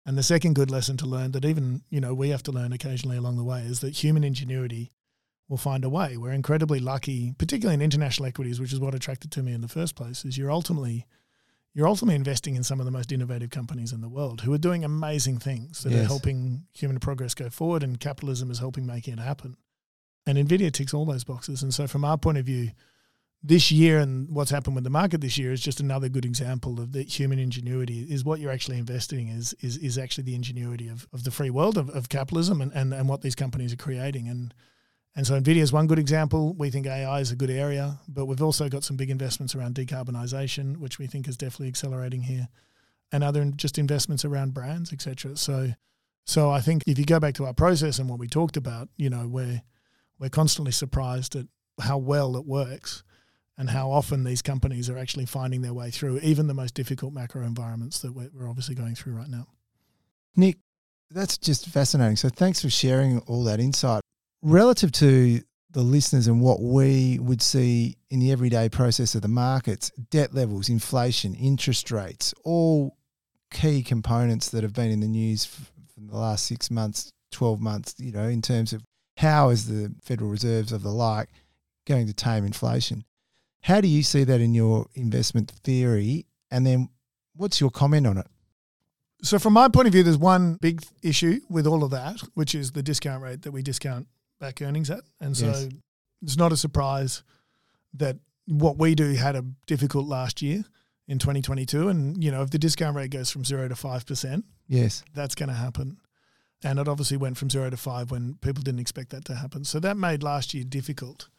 And 0.06 0.18
the 0.18 0.24
second 0.24 0.56
good 0.56 0.72
lesson 0.72 0.98
to 0.98 1.06
learn 1.06 1.32
that 1.32 1.46
even, 1.46 1.84
you 1.90 2.00
know, 2.00 2.14
we 2.14 2.30
have 2.30 2.44
to 2.44 2.52
learn 2.52 2.74
occasionally 2.74 3.18
along 3.18 3.38
the 3.38 3.44
way 3.44 3.62
is 3.62 3.82
that 3.82 3.96
human 4.04 4.24
ingenuity 4.24 4.92
will 5.48 5.58
find 5.58 5.84
a 5.84 5.90
way. 5.90 6.18
We're 6.18 6.32
incredibly 6.32 6.80
lucky, 6.80 7.34
particularly 7.38 7.76
in 7.76 7.82
international 7.82 8.28
equities, 8.28 8.60
which 8.60 8.74
is 8.74 8.80
what 8.80 8.96
attracted 8.96 9.32
to 9.34 9.44
me 9.44 9.54
in 9.54 9.62
the 9.62 9.68
first 9.68 9.96
place, 9.96 10.26
is 10.26 10.38
you're 10.38 10.52
ultimately 10.52 11.06
you're 11.74 11.88
ultimately 11.88 12.16
investing 12.16 12.56
in 12.56 12.64
some 12.64 12.80
of 12.80 12.86
the 12.88 12.92
most 12.92 13.12
innovative 13.12 13.52
companies 13.52 13.94
in 13.94 14.02
the 14.02 14.10
world 14.10 14.42
who 14.42 14.52
are 14.52 14.58
doing 14.58 14.84
amazing 14.84 15.38
things 15.38 15.84
that 15.84 15.94
are 15.94 16.06
helping 16.06 16.64
human 16.74 17.00
progress 17.00 17.36
go 17.36 17.52
forward 17.52 17.84
and 17.84 18.00
capitalism 18.00 18.50
is 18.50 18.58
helping 18.58 18.84
making 18.88 19.14
it 19.14 19.20
happen. 19.20 19.56
And 20.26 20.40
Nvidia 20.40 20.72
ticks 20.72 20.92
all 20.92 21.06
those 21.06 21.24
boxes. 21.24 21.62
And 21.62 21.72
so 21.72 21.86
from 21.86 22.04
our 22.04 22.18
point 22.18 22.40
of 22.40 22.48
view, 22.48 22.72
this 23.44 23.72
year 23.72 24.00
and 24.00 24.28
what's 24.34 24.50
happened 24.50 24.74
with 24.74 24.86
the 24.86 24.90
market 24.90 25.22
this 25.22 25.38
year 25.38 25.52
is 25.52 25.62
just 25.62 25.80
another 25.80 26.10
good 26.10 26.26
example 26.26 26.80
of 26.80 26.94
that 26.94 27.20
human 27.20 27.38
ingenuity 27.38 28.08
is 28.10 28.26
what 28.26 28.40
you're 28.40 28.52
actually 28.52 28.80
investing 28.80 29.28
in 29.28 29.38
is 29.38 29.54
is, 29.62 29.78
is 29.78 30.00
actually 30.00 30.24
the 30.24 30.36
ingenuity 30.36 30.88
of, 30.88 31.08
of 31.14 31.26
the 31.26 31.32
free 31.32 31.52
world 31.52 31.78
of, 31.78 31.92
of 31.92 32.10
capitalism 32.10 32.60
and, 32.60 32.72
and, 32.74 32.92
and 32.92 33.08
what 33.08 33.22
these 33.22 33.36
companies 33.36 33.72
are 33.72 33.78
creating. 33.78 34.28
And 34.28 34.52
and 35.18 35.26
so 35.26 35.34
Nvidia 35.34 35.64
is 35.64 35.74
one 35.74 35.88
good 35.88 35.98
example. 35.98 36.54
We 36.54 36.70
think 36.70 36.86
AI 36.86 37.22
is 37.22 37.32
a 37.32 37.36
good 37.36 37.50
area, 37.50 38.00
but 38.08 38.28
we've 38.28 38.42
also 38.42 38.70
got 38.70 38.84
some 38.84 38.98
big 38.98 39.10
investments 39.10 39.56
around 39.56 39.74
decarbonisation, 39.74 40.78
which 40.78 41.00
we 41.00 41.08
think 41.08 41.28
is 41.28 41.36
definitely 41.36 41.70
accelerating 41.70 42.22
here, 42.22 42.48
and 43.12 43.24
other 43.24 43.44
just 43.56 43.80
investments 43.80 44.24
around 44.24 44.54
brands, 44.54 44.94
etc. 44.94 45.36
So, 45.36 45.70
so 46.24 46.52
I 46.52 46.62
think 46.62 46.84
if 46.86 47.00
you 47.00 47.06
go 47.06 47.20
back 47.20 47.34
to 47.36 47.46
our 47.46 47.54
process 47.54 47.98
and 47.98 48.08
what 48.08 48.20
we 48.20 48.28
talked 48.28 48.58
about, 48.58 48.90
you 48.96 49.10
know, 49.10 49.28
we're 49.28 49.64
we're 50.20 50.30
constantly 50.30 50.72
surprised 50.72 51.36
at 51.36 51.48
how 51.82 51.98
well 51.98 52.38
it 52.38 52.46
works, 52.46 53.04
and 53.58 53.72
how 53.72 53.90
often 53.90 54.24
these 54.24 54.44
companies 54.44 54.88
are 54.88 55.00
actually 55.00 55.26
finding 55.26 55.64
their 55.64 55.74
way 55.74 55.90
through 55.90 56.20
even 56.20 56.46
the 56.46 56.54
most 56.54 56.76
difficult 56.76 57.12
macro 57.12 57.44
environments 57.44 58.02
that 58.02 58.14
we're, 58.14 58.30
we're 58.36 58.48
obviously 58.48 58.76
going 58.76 58.94
through 58.94 59.14
right 59.14 59.30
now. 59.30 59.48
Nick, 60.36 60.58
that's 61.10 61.40
just 61.40 61.66
fascinating. 61.66 62.18
So 62.18 62.30
thanks 62.30 62.62
for 62.62 62.70
sharing 62.70 63.18
all 63.22 63.44
that 63.46 63.60
insight. 63.60 64.02
Relative 64.48 64.94
to 64.94 65.42
the 65.72 65.82
listeners 65.82 66.26
and 66.26 66.40
what 66.40 66.62
we 66.62 67.20
would 67.20 67.42
see 67.42 67.98
in 68.10 68.22
the 68.22 68.32
everyday 68.32 68.70
process 68.70 69.14
of 69.14 69.22
the 69.22 69.28
markets, 69.28 69.92
debt 70.10 70.34
levels, 70.34 70.70
inflation, 70.70 71.36
interest 71.36 71.92
rates, 71.92 72.34
all 72.46 72.96
key 73.52 73.84
components 73.84 74.48
that 74.52 74.64
have 74.64 74.72
been 74.72 74.90
in 74.90 75.02
the 75.02 75.08
news 75.10 75.44
f- 75.44 75.70
for 75.94 76.00
the 76.00 76.18
last 76.18 76.46
six 76.46 76.72
months, 76.72 77.12
12 77.32 77.60
months, 77.60 77.96
you 77.98 78.14
know, 78.14 78.24
in 78.24 78.42
terms 78.42 78.72
of 78.72 78.86
how 79.18 79.50
is 79.50 79.68
the 79.68 79.94
Federal 80.02 80.30
Reserves 80.30 80.72
of 80.72 80.82
the 80.82 80.94
like 80.94 81.28
going 81.86 82.08
to 82.08 82.14
tame 82.14 82.46
inflation. 82.46 83.04
How 83.64 83.82
do 83.82 83.90
you 83.90 84.02
see 84.02 84.24
that 84.24 84.40
in 84.40 84.54
your 84.54 84.88
investment 84.94 85.52
theory? 85.66 86.26
And 86.52 86.66
then 86.66 86.88
what's 87.36 87.60
your 87.60 87.70
comment 87.70 88.08
on 88.08 88.18
it? 88.18 88.28
So, 89.24 89.40
from 89.40 89.52
my 89.52 89.68
point 89.68 89.88
of 89.88 89.92
view, 89.92 90.04
there's 90.04 90.18
one 90.18 90.56
big 90.62 90.84
issue 91.04 91.42
with 91.50 91.68
all 91.68 91.84
of 91.84 91.92
that, 91.92 92.22
which 92.34 92.56
is 92.56 92.72
the 92.72 92.84
discount 92.84 93.22
rate 93.22 93.42
that 93.42 93.52
we 93.52 93.62
discount 93.62 94.08
back 94.40 94.62
earnings 94.62 94.90
at. 94.90 95.02
And 95.20 95.36
so 95.36 95.48
Yes. 95.48 95.68
it's 96.22 96.38
not 96.38 96.52
a 96.52 96.58
surprise 96.58 97.24
that 97.94 98.18
what 98.46 98.78
we 98.78 98.96
do 98.96 99.14
had 99.14 99.36
a 99.36 99.44
difficult 99.66 100.08
last 100.08 100.42
year 100.42 100.64
in 101.08 101.20
2022. 101.20 101.88
And, 101.90 102.24
you 102.24 102.32
know, 102.32 102.42
if 102.42 102.50
the 102.50 102.60
discount 102.60 102.96
rate 102.96 103.12
goes 103.12 103.30
from 103.30 103.44
zero 103.46 103.68
to 103.68 103.76
5%, 103.76 104.44
Yes. 104.68 105.04
that's 105.14 105.36
going 105.36 105.50
to 105.50 105.56
happen. 105.56 105.98
And 106.64 106.80
it 106.80 106.88
obviously 106.88 107.18
went 107.18 107.38
from 107.38 107.50
zero 107.50 107.70
to 107.70 107.78
five 107.78 108.10
when 108.10 108.36
people 108.36 108.64
didn't 108.64 108.80
expect 108.80 109.12
that 109.12 109.26
to 109.26 109.36
happen. 109.36 109.64
So 109.64 109.80
that 109.80 109.96
made 109.96 110.24
last 110.24 110.54
year 110.56 110.64
difficult. 110.64 111.30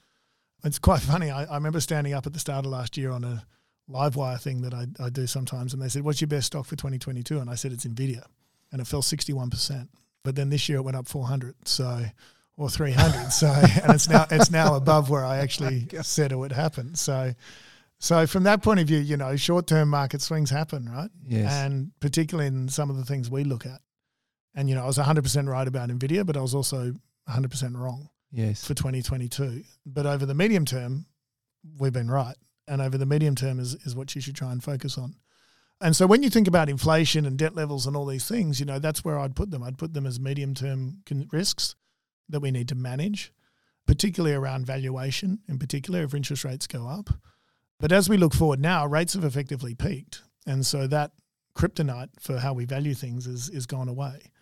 It's 0.64 0.78
quite 0.78 1.00
funny. 1.12 1.30
I, 1.30 1.44
I 1.44 1.54
remember 1.54 1.80
standing 1.80 2.12
up 2.14 2.26
at 2.26 2.32
the 2.32 2.38
start 2.38 2.64
of 2.64 2.70
last 2.70 2.96
year 2.96 3.10
on 3.10 3.24
a 3.24 3.44
Livewire 3.90 4.40
thing 4.40 4.60
that 4.60 4.74
I, 4.74 4.86
I 5.02 5.08
do 5.08 5.26
sometimes, 5.26 5.72
and 5.72 5.80
they 5.82 5.88
said, 5.88 6.02
What's 6.02 6.20
your 6.20 6.28
best 6.28 6.48
stock 6.48 6.66
for 6.66 6.76
2022? 6.76 7.38
And 7.40 7.48
I 7.50 7.54
said, 7.54 7.72
It's 7.72 7.86
Nvidia. 7.86 8.22
And 8.70 8.80
it 8.82 8.86
fell 8.86 9.00
61%. 9.02 9.88
But 10.24 10.36
then 10.36 10.50
this 10.50 10.68
year 10.68 10.78
it 10.78 10.82
went 10.82 10.96
up 10.96 11.08
400. 11.08 11.54
So, 11.66 12.04
or 12.58 12.68
300. 12.68 13.30
So, 13.30 13.46
and 13.46 13.94
it's 13.94 14.08
now, 14.08 14.26
it's 14.30 14.50
now 14.50 14.74
above 14.76 15.08
where 15.08 15.24
I 15.24 15.38
actually 15.38 15.88
said 16.02 16.32
it 16.32 16.36
would 16.36 16.52
happen. 16.52 16.96
So, 16.96 17.32
so 18.00 18.26
from 18.26 18.42
that 18.42 18.62
point 18.62 18.80
of 18.80 18.86
view, 18.86 18.98
you 18.98 19.16
know, 19.16 19.36
short 19.36 19.66
term 19.66 19.88
market 19.88 20.20
swings 20.20 20.50
happen, 20.50 20.86
right? 20.90 21.10
Yes. 21.26 21.52
and 21.52 21.92
particularly 22.00 22.48
in 22.48 22.68
some 22.68 22.90
of 22.90 22.96
the 22.96 23.04
things 23.04 23.30
we 23.30 23.44
look 23.44 23.64
at. 23.64 23.80
And 24.54 24.68
you 24.68 24.74
know, 24.74 24.82
I 24.82 24.86
was 24.86 24.98
100% 24.98 25.48
right 25.48 25.68
about 25.68 25.88
Nvidia, 25.88 26.26
but 26.26 26.36
I 26.36 26.40
was 26.40 26.54
also 26.54 26.92
100% 27.28 27.76
wrong 27.76 28.08
yes. 28.32 28.64
for 28.64 28.74
2022. 28.74 29.62
But 29.86 30.06
over 30.06 30.26
the 30.26 30.34
medium 30.34 30.64
term, 30.64 31.06
we've 31.78 31.92
been 31.92 32.10
right, 32.10 32.36
and 32.66 32.82
over 32.82 32.98
the 32.98 33.06
medium 33.06 33.36
term 33.36 33.60
is 33.60 33.74
is 33.86 33.94
what 33.94 34.14
you 34.14 34.20
should 34.20 34.34
try 34.34 34.50
and 34.50 34.62
focus 34.62 34.98
on. 34.98 35.14
And 35.80 35.94
so 35.94 36.08
when 36.08 36.24
you 36.24 36.30
think 36.30 36.48
about 36.48 36.68
inflation 36.68 37.24
and 37.24 37.38
debt 37.38 37.54
levels 37.54 37.86
and 37.86 37.96
all 37.96 38.06
these 38.06 38.26
things, 38.26 38.58
you 38.58 38.66
know, 38.66 38.80
that's 38.80 39.04
where 39.04 39.16
I'd 39.16 39.36
put 39.36 39.52
them. 39.52 39.62
I'd 39.62 39.78
put 39.78 39.94
them 39.94 40.06
as 40.06 40.18
medium 40.18 40.54
term 40.54 41.02
risks 41.30 41.76
that 42.28 42.40
we 42.40 42.50
need 42.50 42.68
to 42.68 42.74
manage, 42.74 43.32
particularly 43.86 44.34
around 44.34 44.66
valuation, 44.66 45.40
in 45.48 45.58
particular 45.58 46.02
if 46.02 46.14
interest 46.14 46.44
rates 46.44 46.66
go 46.66 46.86
up. 46.86 47.10
But 47.80 47.92
as 47.92 48.08
we 48.08 48.16
look 48.16 48.34
forward 48.34 48.60
now, 48.60 48.86
rates 48.86 49.14
have 49.14 49.24
effectively 49.24 49.74
peaked. 49.74 50.22
And 50.46 50.66
so 50.66 50.86
that 50.86 51.12
kryptonite 51.56 52.10
for 52.20 52.38
how 52.38 52.54
we 52.54 52.64
value 52.64 52.94
things 52.94 53.26
is, 53.26 53.48
is 53.50 53.66
gone 53.66 53.88
away. 53.88 54.32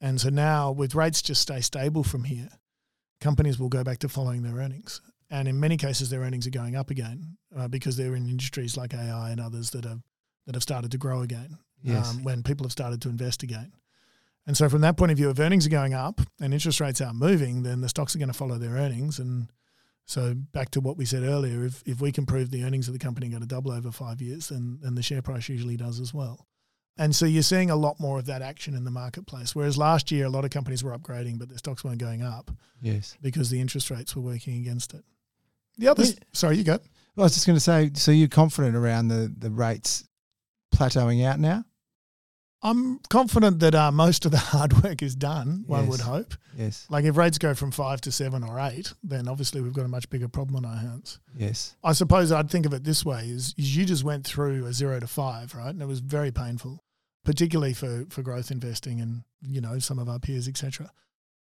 And 0.00 0.20
so 0.20 0.30
now, 0.30 0.72
with 0.72 0.94
rates 0.94 1.22
just 1.22 1.40
stay 1.40 1.60
stable 1.60 2.02
from 2.02 2.24
here, 2.24 2.48
companies 3.20 3.58
will 3.58 3.68
go 3.68 3.84
back 3.84 3.98
to 4.00 4.08
following 4.08 4.42
their 4.42 4.56
earnings. 4.56 5.00
And 5.30 5.48
in 5.48 5.60
many 5.60 5.76
cases, 5.76 6.10
their 6.10 6.20
earnings 6.20 6.46
are 6.46 6.50
going 6.50 6.76
up 6.76 6.90
again 6.90 7.38
uh, 7.56 7.68
because 7.68 7.96
they're 7.96 8.16
in 8.16 8.28
industries 8.28 8.76
like 8.76 8.92
AI 8.92 9.30
and 9.30 9.40
others 9.40 9.70
that 9.70 9.84
have 9.84 10.02
that 10.46 10.56
have 10.56 10.62
started 10.62 10.90
to 10.90 10.98
grow 10.98 11.20
again. 11.20 11.56
Yes. 11.82 12.10
Um, 12.10 12.24
when 12.24 12.42
people 12.42 12.64
have 12.64 12.72
started 12.72 13.00
to 13.02 13.08
invest 13.08 13.42
again. 13.42 13.72
And 14.46 14.56
so, 14.56 14.68
from 14.68 14.80
that 14.80 14.96
point 14.96 15.12
of 15.12 15.18
view, 15.18 15.30
if 15.30 15.38
earnings 15.38 15.66
are 15.66 15.70
going 15.70 15.94
up 15.94 16.20
and 16.40 16.52
interest 16.52 16.80
rates 16.80 17.00
aren't 17.00 17.16
moving, 17.16 17.62
then 17.62 17.80
the 17.80 17.88
stocks 17.88 18.14
are 18.14 18.18
going 18.18 18.28
to 18.28 18.34
follow 18.34 18.58
their 18.58 18.72
earnings. 18.72 19.18
And 19.18 19.48
so, 20.04 20.34
back 20.34 20.70
to 20.72 20.80
what 20.80 20.96
we 20.96 21.04
said 21.04 21.22
earlier, 21.22 21.64
if, 21.64 21.82
if 21.86 22.00
we 22.00 22.10
can 22.10 22.26
prove 22.26 22.50
the 22.50 22.64
earnings 22.64 22.88
of 22.88 22.92
the 22.92 22.98
company 22.98 23.28
are 23.28 23.30
going 23.30 23.42
to 23.42 23.48
double 23.48 23.70
over 23.70 23.92
five 23.92 24.20
years, 24.20 24.48
then, 24.48 24.78
then 24.82 24.96
the 24.96 25.02
share 25.02 25.22
price 25.22 25.48
usually 25.48 25.76
does 25.76 26.00
as 26.00 26.12
well. 26.12 26.46
And 26.98 27.14
so, 27.14 27.24
you're 27.24 27.42
seeing 27.42 27.70
a 27.70 27.76
lot 27.76 28.00
more 28.00 28.18
of 28.18 28.26
that 28.26 28.42
action 28.42 28.74
in 28.74 28.84
the 28.84 28.90
marketplace. 28.90 29.54
Whereas 29.54 29.78
last 29.78 30.10
year, 30.10 30.26
a 30.26 30.30
lot 30.30 30.44
of 30.44 30.50
companies 30.50 30.82
were 30.82 30.96
upgrading, 30.96 31.38
but 31.38 31.48
their 31.48 31.58
stocks 31.58 31.84
weren't 31.84 31.98
going 31.98 32.22
up 32.22 32.50
yes. 32.80 33.16
because 33.22 33.48
the 33.48 33.60
interest 33.60 33.90
rates 33.90 34.16
were 34.16 34.22
working 34.22 34.60
against 34.60 34.92
it. 34.92 35.04
The 35.78 35.88
others, 35.88 36.14
Yeah. 36.14 36.18
sorry, 36.32 36.58
you 36.58 36.64
go. 36.64 36.78
I 37.16 37.20
was 37.20 37.34
just 37.34 37.46
going 37.46 37.56
to 37.56 37.60
say, 37.60 37.90
so 37.94 38.10
you're 38.10 38.28
confident 38.28 38.74
around 38.74 39.08
the, 39.08 39.32
the 39.38 39.50
rates 39.50 40.04
plateauing 40.74 41.24
out 41.24 41.38
now? 41.38 41.64
I'm 42.64 43.00
confident 43.10 43.58
that 43.60 43.74
uh, 43.74 43.90
most 43.90 44.24
of 44.24 44.30
the 44.30 44.38
hard 44.54 44.84
work 44.84 45.02
is 45.02 45.14
done, 45.16 45.64
one 45.66 45.82
Yes. 45.84 45.90
would 45.90 46.00
hope. 46.00 46.34
Yes. 46.56 46.86
Like 46.88 47.04
if 47.04 47.16
rates 47.16 47.38
go 47.38 47.54
from 47.54 47.70
five 47.72 48.00
to 48.02 48.12
seven 48.12 48.44
or 48.44 48.60
eight, 48.60 48.92
then 49.02 49.26
obviously 49.28 49.60
we've 49.60 49.72
got 49.72 49.84
a 49.84 49.88
much 49.88 50.08
bigger 50.10 50.28
problem 50.28 50.56
on 50.56 50.64
our 50.64 50.76
hands. 50.76 51.18
Yes. 51.36 51.74
I 51.82 51.92
suppose 51.92 52.30
I'd 52.30 52.50
think 52.50 52.66
of 52.66 52.72
it 52.72 52.84
this 52.84 53.04
way: 53.04 53.24
is, 53.26 53.54
is 53.58 53.76
you 53.76 53.84
just 53.84 54.04
went 54.04 54.24
through 54.26 54.66
a 54.66 54.72
zero 54.72 55.00
to 55.00 55.06
five, 55.08 55.54
right? 55.54 55.70
And 55.70 55.82
it 55.82 55.86
was 55.86 56.00
very 56.00 56.30
painful, 56.30 56.84
particularly 57.24 57.74
for 57.74 58.04
for 58.10 58.22
growth 58.22 58.50
investing 58.50 59.00
and 59.00 59.24
you 59.40 59.60
know 59.60 59.78
some 59.80 59.98
of 59.98 60.08
our 60.08 60.18
peers, 60.20 60.46
etc. 60.46 60.92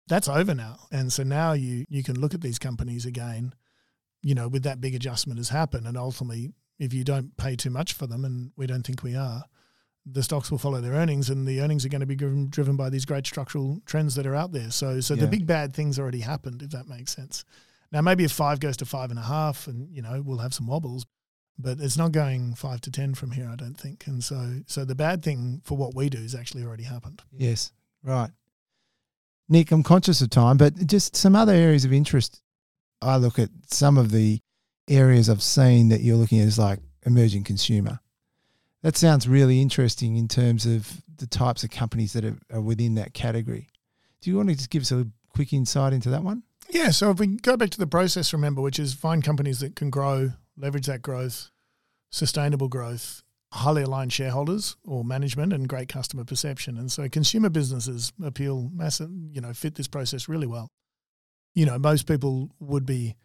That's 0.07 0.27
over 0.27 0.55
now, 0.55 0.87
and 0.91 1.13
so 1.13 1.21
now 1.23 1.53
you 1.53 1.85
you 1.87 2.01
can 2.03 2.19
look 2.19 2.33
at 2.33 2.41
these 2.41 2.57
companies 2.57 3.05
again, 3.05 3.53
you 4.23 4.33
know, 4.33 4.47
with 4.47 4.63
that 4.63 4.81
big 4.81 4.95
adjustment 4.95 5.37
has 5.37 5.49
happened, 5.49 5.85
and 5.85 5.95
ultimately, 5.97 6.51
if 6.79 6.93
you 6.93 7.03
don't 7.03 7.37
pay 7.37 7.55
too 7.55 7.69
much 7.69 7.93
for 7.93 8.07
them, 8.07 8.25
and 8.25 8.51
we 8.57 8.65
don't 8.65 8.83
think 8.85 9.03
we 9.03 9.15
are, 9.15 9.43
the 10.05 10.23
stocks 10.23 10.49
will 10.49 10.57
follow 10.57 10.81
their 10.81 10.93
earnings, 10.93 11.29
and 11.29 11.47
the 11.47 11.61
earnings 11.61 11.85
are 11.85 11.89
going 11.89 11.99
to 12.01 12.07
be 12.07 12.15
driven, 12.15 12.49
driven 12.49 12.75
by 12.75 12.89
these 12.89 13.05
great 13.05 13.25
structural 13.27 13.81
trends 13.85 14.15
that 14.15 14.25
are 14.25 14.35
out 14.35 14.51
there. 14.51 14.71
So, 14.71 14.99
so 14.99 15.13
Yeah. 15.13 15.21
the 15.21 15.27
big 15.27 15.45
bad 15.45 15.73
things 15.73 15.99
already 15.99 16.21
happened, 16.21 16.61
if 16.63 16.71
that 16.71 16.87
makes 16.87 17.15
sense. 17.15 17.45
Now, 17.91 18.01
maybe 18.01 18.23
if 18.23 18.31
five 18.31 18.59
goes 18.59 18.77
to 18.77 18.85
five 18.85 19.09
and 19.11 19.19
a 19.19 19.23
half, 19.23 19.67
and 19.67 19.93
you 19.95 20.01
know 20.01 20.21
we'll 20.21 20.39
have 20.39 20.53
some 20.53 20.65
wobbles, 20.67 21.05
but 21.59 21.79
it's 21.79 21.97
not 21.97 22.11
going 22.13 22.55
five 22.55 22.81
to 22.81 22.91
ten 22.91 23.13
from 23.13 23.31
here, 23.31 23.47
I 23.51 23.55
don't 23.55 23.75
think. 23.79 24.07
And 24.07 24.23
so, 24.23 24.61
so 24.65 24.85
the 24.85 24.95
bad 24.95 25.21
thing 25.23 25.61
for 25.65 25.77
what 25.77 25.93
we 25.93 26.09
do 26.09 26.17
is 26.17 26.33
actually 26.33 26.63
already 26.63 26.83
happened. 26.83 27.21
Yes. 27.31 27.71
Right. 28.03 28.31
Nick, 29.49 29.71
I'm 29.71 29.83
conscious 29.83 30.21
of 30.21 30.29
time, 30.29 30.57
but 30.57 30.87
just 30.87 31.15
some 31.15 31.35
other 31.35 31.53
areas 31.53 31.83
of 31.85 31.91
interest. 31.93 32.41
I 33.01 33.17
look 33.17 33.37
at 33.37 33.49
some 33.67 33.97
of 33.97 34.11
the 34.11 34.39
areas 34.89 35.29
I've 35.29 35.43
seen 35.43 35.89
that 35.89 36.01
you're 36.01 36.15
looking 36.15 36.39
at 36.39 36.47
is 36.47 36.57
like 36.57 36.79
emerging 37.05 37.43
consumer. 37.43 37.99
That 38.83 38.97
sounds 38.97 39.27
really 39.27 39.61
interesting 39.61 40.15
in 40.15 40.27
terms 40.27 40.65
of 40.65 41.01
the 41.17 41.27
types 41.27 41.63
of 41.63 41.69
companies 41.69 42.13
that 42.13 42.25
are, 42.25 42.37
are 42.51 42.61
within 42.61 42.95
that 42.95 43.13
category. 43.13 43.67
Do 44.21 44.29
you 44.29 44.37
want 44.37 44.49
to 44.49 44.55
just 44.55 44.69
give 44.69 44.81
us 44.81 44.91
a 44.91 45.07
quick 45.33 45.53
insight 45.53 45.93
into 45.93 46.09
that 46.09 46.23
one? 46.23 46.43
Yeah. 46.69 46.89
So 46.89 47.11
if 47.11 47.19
we 47.19 47.27
go 47.27 47.57
back 47.57 47.69
to 47.71 47.77
the 47.77 47.87
process, 47.87 48.33
remember, 48.33 48.61
which 48.61 48.79
is 48.79 48.93
find 48.93 49.23
companies 49.23 49.59
that 49.59 49.75
can 49.75 49.89
grow, 49.89 50.31
leverage 50.57 50.87
that 50.87 51.01
growth, 51.01 51.51
sustainable 52.09 52.69
growth, 52.69 53.23
highly 53.53 53.83
aligned 53.83 54.13
shareholders 54.13 54.77
or 54.85 55.03
management, 55.03 55.53
and 55.53 55.67
great 55.67 55.89
customer 55.89 56.23
perception. 56.23 56.77
And 56.77 56.91
so 56.91 57.07
consumer 57.09 57.49
businesses 57.49 58.13
appeal 58.23 58.69
massive, 58.73 59.09
you 59.31 59.41
know, 59.41 59.53
fit 59.53 59.75
this 59.75 59.87
process 59.87 60.29
really 60.29 60.47
well. 60.47 60.69
You 61.53 61.65
know, 61.65 61.77
most 61.77 62.07
people 62.07 62.49
would 62.59 62.85
be 62.85 63.15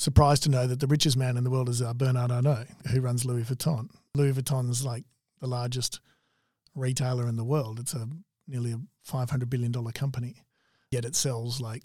surprised 0.00 0.42
to 0.42 0.48
know 0.48 0.66
that 0.66 0.80
the 0.80 0.86
richest 0.86 1.14
man 1.14 1.36
in 1.36 1.44
the 1.44 1.50
world 1.50 1.68
is 1.68 1.82
uh, 1.82 1.92
Bernard 1.92 2.30
Arnault, 2.30 2.64
who 2.90 3.02
runs 3.02 3.26
Louis 3.26 3.42
Vuitton. 3.42 3.90
Louis 4.14 4.32
Vuitton's 4.32 4.82
like 4.82 5.04
the 5.40 5.46
largest 5.46 6.00
retailer 6.74 7.28
in 7.28 7.36
the 7.36 7.44
world. 7.44 7.78
It's 7.78 7.92
a 7.92 8.08
nearly 8.48 8.72
a 8.72 8.80
$500 9.06 9.50
billion 9.50 9.72
company, 9.92 10.36
yet 10.90 11.04
it 11.04 11.14
sells 11.14 11.60
like 11.60 11.82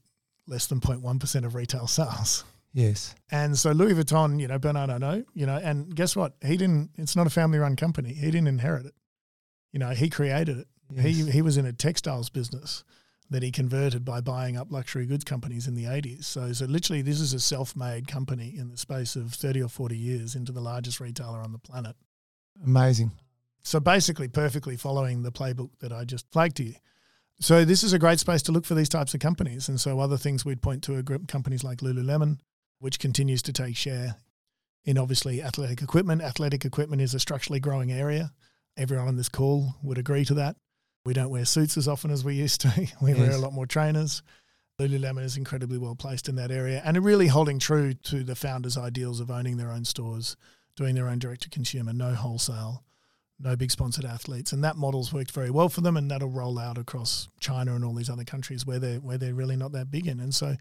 less 0.47 0.66
than 0.68 0.80
0.1% 0.80 1.45
of 1.45 1.55
retail 1.55 1.88
sales. 1.88 2.45
Yes. 2.74 3.16
And 3.32 3.57
so 3.57 3.72
Louis 3.72 3.93
Vuitton, 3.93 4.39
you 4.39 4.47
know, 4.47 4.59
Bernard 4.59 4.89
Arnault, 4.89 5.26
you 5.34 5.45
know, 5.45 5.57
and 5.57 5.93
guess 5.93 6.16
what? 6.16 6.36
He 6.41 6.55
didn't, 6.55 6.91
it's 6.95 7.18
not 7.18 7.28
a 7.28 7.30
family 7.30 7.57
run 7.57 7.76
company. 7.76 8.13
He 8.13 8.28
didn't 8.28 8.47
inherit 8.47 8.86
it. 8.86 8.95
You 9.74 9.80
know, 9.80 9.89
he 9.89 10.09
created 10.09 10.59
it. 10.59 10.68
Yes. 10.89 11.05
He, 11.05 11.32
he 11.32 11.41
was 11.41 11.57
in 11.57 11.66
a 11.66 11.74
textiles 11.74 12.30
business 12.30 12.86
that 13.30 13.44
he 13.44 13.52
converted 13.52 14.06
by 14.06 14.22
buying 14.22 14.56
up 14.56 14.72
luxury 14.72 15.06
goods 15.06 15.24
companies 15.24 15.68
in 15.68 15.76
the 15.76 15.86
80s. 15.86 16.26
So, 16.26 16.54
so 16.54 16.66
literally, 16.66 17.02
this 17.02 17.20
is 17.20 17.34
a 17.34 17.40
self 17.40 17.76
made 17.76 18.08
company 18.08 18.54
in 18.58 18.70
the 18.70 18.78
space 18.78 19.16
of 19.16 19.34
30 19.34 19.64
or 19.64 19.70
40 19.70 19.98
years 19.98 20.36
into 20.36 20.52
the 20.52 20.62
largest 20.62 21.00
retailer 21.00 21.40
on 21.40 21.52
the 21.52 21.58
planet. 21.58 21.96
Amazing. 22.64 23.12
So 23.64 23.80
basically, 23.80 24.28
perfectly 24.28 24.78
following 24.78 25.24
the 25.24 25.32
playbook 25.32 25.72
that 25.80 25.92
I 25.92 26.06
just 26.06 26.32
flagged 26.32 26.58
to 26.58 26.64
you. 26.64 26.76
So 27.40 27.66
this 27.66 27.84
is 27.84 27.94
a 27.94 28.00
great 28.00 28.20
space 28.20 28.44
to 28.44 28.52
look 28.52 28.66
for 28.66 28.76
these 28.76 28.90
types 28.90 29.14
of 29.14 29.20
companies. 29.20 29.68
And 29.68 29.82
so 29.82 30.00
other 30.00 30.18
things 30.18 30.46
we'd 30.46 30.62
point 30.62 30.84
to 30.84 30.96
are 30.96 31.04
companies 31.28 31.64
like 31.64 31.80
Lululemon, 31.80 32.38
which 32.80 33.00
continues 33.00 33.42
to 33.42 33.54
take 33.54 33.76
share 33.76 34.16
in 34.86 34.98
obviously 34.98 35.42
athletic 35.42 35.82
equipment. 35.82 36.22
Athletic 36.22 36.64
equipment 36.64 37.02
is 37.02 37.14
a 37.14 37.20
structurally 37.20 37.60
growing 37.60 37.92
area. 37.92 38.32
Everyone 38.78 39.08
on 39.08 39.18
this 39.18 39.30
call 39.30 39.76
would 39.82 39.98
agree 39.98 40.24
to 40.26 40.36
that. 40.36 40.56
We 41.06 41.14
don't 41.14 41.30
wear 41.30 41.45
suits 41.45 41.78
as 41.78 41.88
often 41.88 42.10
as 42.12 42.24
we 42.26 42.36
used 42.36 42.62
to. 42.62 42.88
We 43.01 43.14
wear 43.14 43.32
a 43.32 43.38
lot 43.38 43.53
more 43.53 43.68
trainers. 43.68 44.24
Lululemon 44.80 45.24
is 45.24 45.38
incredibly 45.38 45.78
well 45.78 45.95
placed 45.95 46.28
in 46.28 46.36
that 46.36 46.51
area 46.51 46.82
and 46.84 47.01
really 47.03 47.28
holding 47.28 47.60
true 47.60 47.93
to 47.93 48.24
the 48.24 48.36
founders' 48.36 48.78
ideals 48.78 49.20
of 49.20 49.32
owning 49.32 49.56
their 49.56 49.72
own 49.72 49.86
stores, 49.86 50.36
doing 50.76 50.95
their 50.95 51.08
own 51.08 51.20
direct 51.20 51.43
to 51.43 51.49
consumer, 51.49 51.93
no 51.93 52.14
wholesale, 52.14 52.84
no 53.39 53.56
big 53.56 53.72
sponsored 53.72 54.03
athletes. 54.03 54.51
And 54.51 54.64
that 54.64 54.76
model's 54.76 55.14
worked 55.14 55.32
very 55.32 55.49
well 55.49 55.70
for 55.70 55.82
them 55.82 55.95
and 55.95 56.12
that'll 56.12 56.30
roll 56.30 56.60
out 56.60 56.78
across 56.78 57.30
China 57.39 57.76
and 57.76 57.86
all 57.86 57.93
these 57.93 58.10
other 58.10 58.26
countries 58.26 58.66
where 58.66 58.80
they're 58.80 58.99
where 58.99 59.18
they're 59.18 59.34
really 59.34 59.56
not 59.56 59.72
that 59.74 59.91
big 59.91 60.08
in. 60.08 60.20
And 60.20 60.34
so 60.34 60.56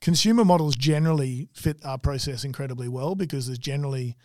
consumer 0.00 0.44
models 0.44 0.76
generally 0.76 1.48
fit 1.52 1.84
our 1.84 1.98
process 1.98 2.44
incredibly 2.44 2.88
well 2.88 3.14
because 3.14 3.46
there's 3.46 3.58
generally 3.58 4.16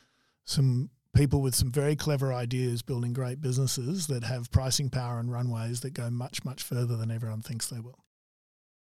some 0.45 0.89
people 1.13 1.41
with 1.41 1.55
some 1.55 1.71
very 1.71 1.95
clever 1.95 2.33
ideas 2.33 2.81
building 2.81 3.13
great 3.13 3.39
businesses 3.41 4.07
that 4.07 4.23
have 4.23 4.51
pricing 4.51 4.89
power 4.89 5.19
and 5.19 5.31
runways 5.31 5.81
that 5.81 5.93
go 5.93 6.09
much, 6.09 6.43
much 6.43 6.63
further 6.63 6.97
than 6.97 7.11
everyone 7.11 7.41
thinks 7.41 7.67
they 7.67 7.79
will. 7.79 8.03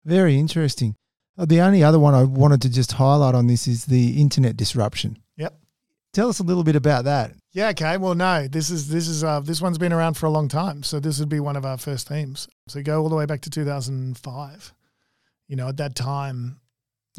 Very 0.05 0.38
interesting. 0.38 0.95
Uh, 1.38 1.45
The 1.45 1.61
only 1.61 1.84
other 1.84 1.99
one 1.99 2.13
I 2.13 2.23
wanted 2.23 2.61
to 2.63 2.69
just 2.69 2.93
highlight 2.93 3.36
on 3.36 3.47
this 3.47 3.67
is 3.67 3.86
the 3.86 4.19
internet 4.21 4.57
disruption. 4.57 5.17
Yep. 5.38 5.59
Tell 6.13 6.30
us 6.30 6.39
a 6.39 6.43
little 6.43 6.63
bit 6.63 6.75
about 6.75 7.05
that. 7.05 7.34
Yeah. 7.51 7.69
Okay. 7.69 7.97
Well, 7.97 8.15
no. 8.15 8.47
This 8.47 8.69
is 8.69 8.89
this 8.89 9.07
is 9.07 9.23
uh, 9.23 9.39
this 9.39 9.61
one's 9.61 9.77
been 9.77 9.93
around 9.93 10.15
for 10.15 10.25
a 10.25 10.32
long 10.32 10.47
time, 10.47 10.84
so 10.84 10.99
this 10.99 11.19
would 11.19 11.30
be 11.30 11.39
one 11.39 11.55
of 11.55 11.65
our 11.65 11.77
first 11.77 12.07
themes. 12.07 12.47
So 12.67 12.82
go 12.82 13.01
all 13.01 13.09
the 13.09 13.15
way 13.15 13.25
back 13.25 13.41
to 13.41 13.49
2005. 13.49 14.73
You 15.47 15.55
know, 15.55 15.67
at 15.67 15.77
that 15.77 15.95
time, 15.95 16.59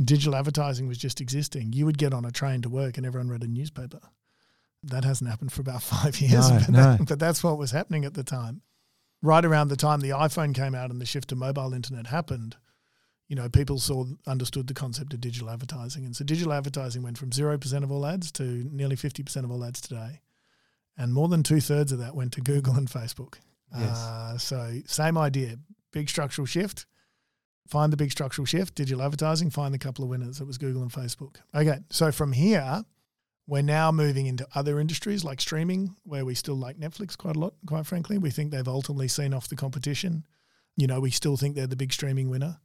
digital 0.02 0.36
advertising 0.36 0.86
was 0.86 0.98
just 0.98 1.20
existing. 1.20 1.72
You 1.72 1.84
would 1.86 1.98
get 1.98 2.14
on 2.14 2.24
a 2.24 2.30
train 2.30 2.62
to 2.62 2.68
work, 2.68 2.96
and 2.96 3.06
everyone 3.06 3.28
read 3.28 3.42
a 3.42 3.48
newspaper. 3.48 4.00
That 4.84 5.04
hasn't 5.04 5.28
happened 5.30 5.52
for 5.52 5.60
about 5.60 5.82
five 5.94 6.20
years, 6.20 6.50
No, 6.50 6.58
but, 6.58 6.68
no. 6.68 6.96
that- 6.96 7.06
but 7.08 7.18
that's 7.18 7.42
what 7.44 7.58
was 7.58 7.70
happening 7.70 8.04
at 8.04 8.14
the 8.14 8.24
time. 8.24 8.62
Right 9.22 9.44
around 9.44 9.68
the 9.68 9.76
time 9.76 10.00
the 10.00 10.10
iPhone 10.10 10.54
came 10.54 10.74
out 10.74 10.90
and 10.90 10.98
the 11.00 11.04
shift 11.04 11.28
to 11.28 11.36
mobile 11.36 11.74
internet 11.74 12.06
happened, 12.06 12.56
you 13.28 13.36
know, 13.36 13.50
people 13.50 13.78
saw 13.78 14.06
understood 14.26 14.66
the 14.66 14.72
concept 14.74 15.12
of 15.12 15.20
digital 15.20 15.50
advertising, 15.50 16.06
and 16.06 16.16
so 16.16 16.24
digital 16.24 16.54
advertising 16.54 17.02
went 17.02 17.18
from 17.18 17.30
zero 17.30 17.58
percent 17.58 17.84
of 17.84 17.92
all 17.92 18.06
ads 18.06 18.32
to 18.32 18.66
nearly 18.72 18.96
fifty 18.96 19.22
percent 19.22 19.44
of 19.44 19.50
all 19.52 19.62
ads 19.62 19.80
today, 19.82 20.20
and 20.96 21.12
more 21.12 21.28
than 21.28 21.42
two 21.42 21.60
thirds 21.60 21.92
of 21.92 21.98
that 21.98 22.14
went 22.16 22.32
to 22.32 22.40
Google 22.40 22.74
and 22.76 22.88
Facebook. 22.88 23.34
Yes. 23.78 23.98
Uh, 23.98 24.38
so 24.38 24.80
same 24.86 25.18
idea, 25.18 25.56
big 25.92 26.08
structural 26.08 26.46
shift. 26.46 26.86
Find 27.68 27.92
the 27.92 27.96
big 27.98 28.10
structural 28.10 28.46
shift, 28.46 28.74
digital 28.74 29.02
advertising. 29.02 29.50
Find 29.50 29.72
the 29.74 29.78
couple 29.78 30.02
of 30.02 30.08
winners. 30.10 30.40
It 30.40 30.46
was 30.46 30.56
Google 30.58 30.82
and 30.82 30.90
Facebook. 30.90 31.36
Okay, 31.54 31.78
so 31.90 32.10
from 32.10 32.32
here, 32.32 32.82
we're 33.50 33.62
now 33.62 33.90
moving 33.90 34.26
into 34.26 34.46
other 34.54 34.78
industries 34.78 35.24
like 35.24 35.40
streaming, 35.40 35.96
where 36.04 36.24
we 36.24 36.34
still 36.34 36.54
like 36.54 36.78
Netflix 36.78 37.18
quite 37.18 37.34
a 37.36 37.38
lot. 37.38 37.54
Quite 37.66 37.84
frankly, 37.84 38.16
we 38.16 38.30
think 38.30 38.50
they've 38.52 38.66
ultimately 38.68 39.08
seen 39.08 39.34
off 39.34 39.48
the 39.48 39.56
competition. 39.56 40.24
You 40.76 40.86
know, 40.86 41.00
we 41.00 41.10
still 41.10 41.36
think 41.36 41.56
they're 41.56 41.66
the 41.66 41.76
big 41.76 41.92
streaming 41.92 42.30
winner 42.30 42.58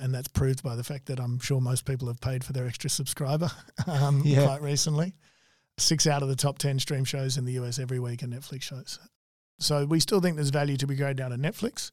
and 0.00 0.14
that's 0.14 0.28
proved 0.28 0.62
by 0.62 0.76
the 0.76 0.82
fact 0.82 1.06
that 1.06 1.20
I'm 1.20 1.38
sure 1.40 1.60
most 1.60 1.84
people 1.84 2.08
have 2.08 2.22
paid 2.22 2.42
for 2.42 2.54
their 2.54 2.66
extra 2.66 2.88
subscriber 2.88 3.50
um, 3.86 4.22
Yeah. 4.24 4.46
quite 4.46 4.62
recently. 4.62 5.14
Six 5.76 6.06
out 6.06 6.22
of 6.22 6.28
the 6.30 6.36
top 6.36 6.56
10 6.58 6.78
stream 6.78 7.04
shows 7.04 7.36
in 7.36 7.44
the 7.44 7.52
US 7.60 7.78
every 7.78 8.00
week 8.00 8.22
are 8.22 8.26
Netflix 8.26 8.62
shows. 8.62 8.98
So 9.58 9.84
we 9.84 10.00
still 10.00 10.22
think 10.22 10.36
there's 10.36 10.48
value 10.48 10.78
to 10.78 10.86
be 10.86 10.96
graded 10.96 11.20
out 11.20 11.32
of 11.32 11.38
Netflix. 11.38 11.90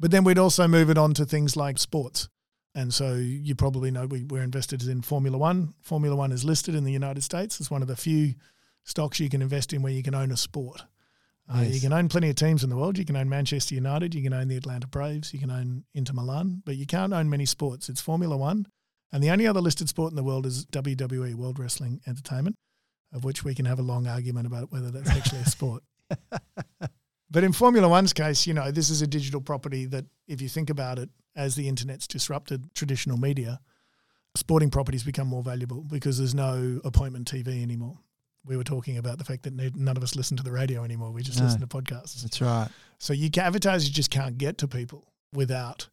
But 0.00 0.10
then 0.12 0.24
we'd 0.24 0.38
also 0.38 0.66
move 0.66 0.88
it 0.88 0.96
on 0.98 1.12
to 1.14 1.26
things 1.26 1.56
like 1.56 1.76
sports. 1.78 2.28
And 2.76 2.92
so 2.92 3.14
you 3.14 3.54
probably 3.54 3.90
know 3.90 4.06
we, 4.06 4.22
we're 4.24 4.42
invested 4.42 4.82
in 4.82 5.00
Formula 5.02 5.36
One. 5.36 5.74
Formula 5.80 6.14
One 6.14 6.30
is 6.30 6.44
listed 6.44 6.74
in 6.74 6.84
the 6.84 6.92
United 6.92 7.22
States. 7.22 7.58
It's 7.58 7.70
one 7.70 7.82
of 7.82 7.88
the 7.88 7.96
few 7.96 8.34
stocks 8.84 9.18
you 9.18 9.28
can 9.28 9.42
invest 9.42 9.72
in 9.72 9.82
where 9.82 9.92
you 9.92 10.02
can 10.02 10.14
own 10.14 10.30
a 10.30 10.36
sport. 10.36 10.82
Uh, 11.48 11.62
Yes. 11.62 11.74
You 11.74 11.80
can 11.80 11.92
own 11.92 12.08
plenty 12.08 12.28
of 12.28 12.36
teams 12.36 12.62
in 12.62 12.70
the 12.70 12.76
world. 12.76 12.98
You 12.98 13.04
can 13.04 13.16
own 13.16 13.28
Manchester 13.28 13.74
United. 13.74 14.14
You 14.14 14.22
can 14.22 14.34
own 14.34 14.48
the 14.48 14.56
Atlanta 14.56 14.86
Braves. 14.86 15.32
You 15.32 15.40
can 15.40 15.50
own 15.50 15.84
Inter 15.94 16.12
Milan, 16.12 16.62
but 16.64 16.76
you 16.76 16.86
can't 16.86 17.12
own 17.12 17.30
many 17.30 17.46
sports. 17.46 17.88
It's 17.88 18.00
Formula 18.00 18.36
One. 18.36 18.66
And 19.10 19.22
the 19.22 19.30
only 19.30 19.46
other 19.46 19.60
listed 19.60 19.88
sport 19.88 20.12
in 20.12 20.16
the 20.16 20.24
world 20.24 20.44
is 20.44 20.66
WWE, 20.66 21.34
World 21.34 21.58
Wrestling 21.58 22.00
Entertainment, 22.06 22.56
of 23.12 23.24
which 23.24 23.42
we 23.42 23.54
can 23.54 23.64
have 23.64 23.78
a 23.78 23.82
long 23.82 24.06
argument 24.06 24.46
about 24.46 24.70
whether 24.70 24.90
that's 24.90 25.10
actually 25.10 25.40
a 25.40 25.46
sport. 25.46 25.82
But 27.30 27.44
in 27.44 27.52
Formula 27.52 27.88
One's 27.88 28.12
case, 28.12 28.46
you 28.46 28.54
know, 28.54 28.70
this 28.70 28.88
is 28.88 29.02
a 29.02 29.06
digital 29.06 29.40
property 29.40 29.84
that, 29.86 30.04
if 30.28 30.40
you 30.40 30.48
think 30.48 30.70
about 30.70 30.98
it, 30.98 31.10
as 31.36 31.54
the 31.54 31.68
internet's 31.68 32.06
disrupted 32.06 32.74
traditional 32.74 33.16
media, 33.18 33.60
sporting 34.34 34.70
properties 34.70 35.04
become 35.04 35.28
more 35.28 35.42
valuable 35.42 35.82
because 35.82 36.18
there's 36.18 36.34
no 36.34 36.80
appointment 36.84 37.30
TV 37.30 37.62
anymore. 37.62 37.98
We 38.44 38.56
were 38.56 38.64
talking 38.64 38.96
about 38.96 39.18
the 39.18 39.24
fact 39.24 39.42
that 39.42 39.54
none 39.76 39.96
of 39.96 40.02
us 40.02 40.14
listen 40.14 40.36
to 40.36 40.42
the 40.42 40.52
radio 40.52 40.84
anymore. 40.84 41.10
We 41.10 41.22
just 41.22 41.38
No. 41.38 41.44
listen 41.46 41.60
to 41.60 41.66
podcasts. 41.66 42.22
That's 42.22 42.40
right. 42.40 42.68
So 42.98 43.12
you 43.12 43.30
can, 43.30 43.44
advertisers 43.44 43.88
just 43.90 44.10
can't 44.10 44.38
get 44.38 44.58
to 44.58 44.68
people 44.68 45.12
without, 45.32 45.88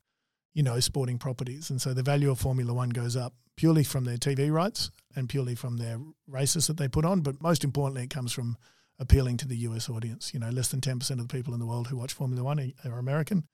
you 0.53 0.61
know, 0.63 0.79
sporting 0.79 1.17
properties. 1.17 1.69
And 1.69 1.81
so 1.81 1.93
the 1.93 2.03
value 2.03 2.29
of 2.29 2.39
Formula 2.39 2.73
One 2.73 2.89
goes 2.89 3.15
up 3.15 3.33
purely 3.55 3.83
from 3.83 4.03
their 4.05 4.17
TV 4.17 4.51
rights 4.51 4.91
and 5.15 5.27
purely 5.29 5.55
from 5.55 5.77
their 5.77 5.99
races 6.27 6.67
that 6.67 6.77
they 6.77 6.87
put 6.87 7.05
on. 7.05 7.21
But 7.21 7.41
most 7.41 7.63
importantly, 7.63 8.03
it 8.03 8.09
comes 8.09 8.31
from 8.31 8.57
appealing 8.99 9.37
to 9.37 9.47
the 9.47 9.57
US 9.57 9.89
audience. 9.89 10.31
You 10.33 10.39
know, 10.39 10.49
less 10.49 10.67
than 10.67 10.79
10% 10.81 11.19
of 11.19 11.27
the 11.27 11.33
people 11.33 11.53
in 11.55 11.59
the 11.59 11.65
world 11.65 11.87
who 11.87 11.97
watch 11.97 12.13
Formula 12.13 12.43
One 12.43 12.59
are- 12.59 12.91
are 12.91 12.99
American. 12.99 13.47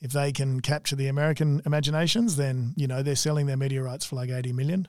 If 0.00 0.12
they 0.12 0.32
can 0.32 0.60
capture 0.60 0.96
the 0.96 1.08
American 1.08 1.62
imaginations, 1.64 2.36
then, 2.36 2.74
you 2.76 2.86
know, 2.86 3.02
they're 3.02 3.16
selling 3.16 3.46
their 3.46 3.56
media 3.56 3.82
rights 3.82 4.04
for 4.04 4.16
like 4.16 4.30
80 4.30 4.52
million 4.52 4.88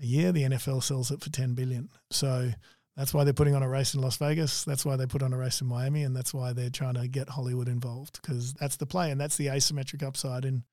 a 0.00 0.06
year. 0.06 0.32
The 0.32 0.44
NFL 0.44 0.82
sells 0.82 1.10
it 1.10 1.20
for 1.20 1.30
10 1.30 1.54
billion. 1.54 1.90
So 2.10 2.50
that's 2.96 3.14
why 3.14 3.24
they're 3.24 3.32
putting 3.32 3.54
on 3.54 3.62
a 3.62 3.68
race 3.68 3.94
in 3.94 4.00
Las 4.00 4.16
Vegas. 4.16 4.64
That's 4.64 4.84
why 4.84 4.96
they 4.96 5.06
put 5.06 5.22
on 5.22 5.32
a 5.32 5.38
race 5.38 5.60
in 5.60 5.66
Miami, 5.66 6.02
and 6.02 6.14
that's 6.14 6.34
why 6.34 6.52
they're 6.52 6.70
trying 6.70 6.94
to 6.94 7.08
get 7.08 7.30
Hollywood 7.30 7.68
involved 7.68 8.20
because 8.20 8.54
that's 8.54 8.76
the 8.76 8.86
play, 8.86 9.10
and 9.10 9.20
that's 9.20 9.36
the 9.36 9.46
asymmetric 9.46 10.02
upside 10.02 10.44
in 10.44 10.64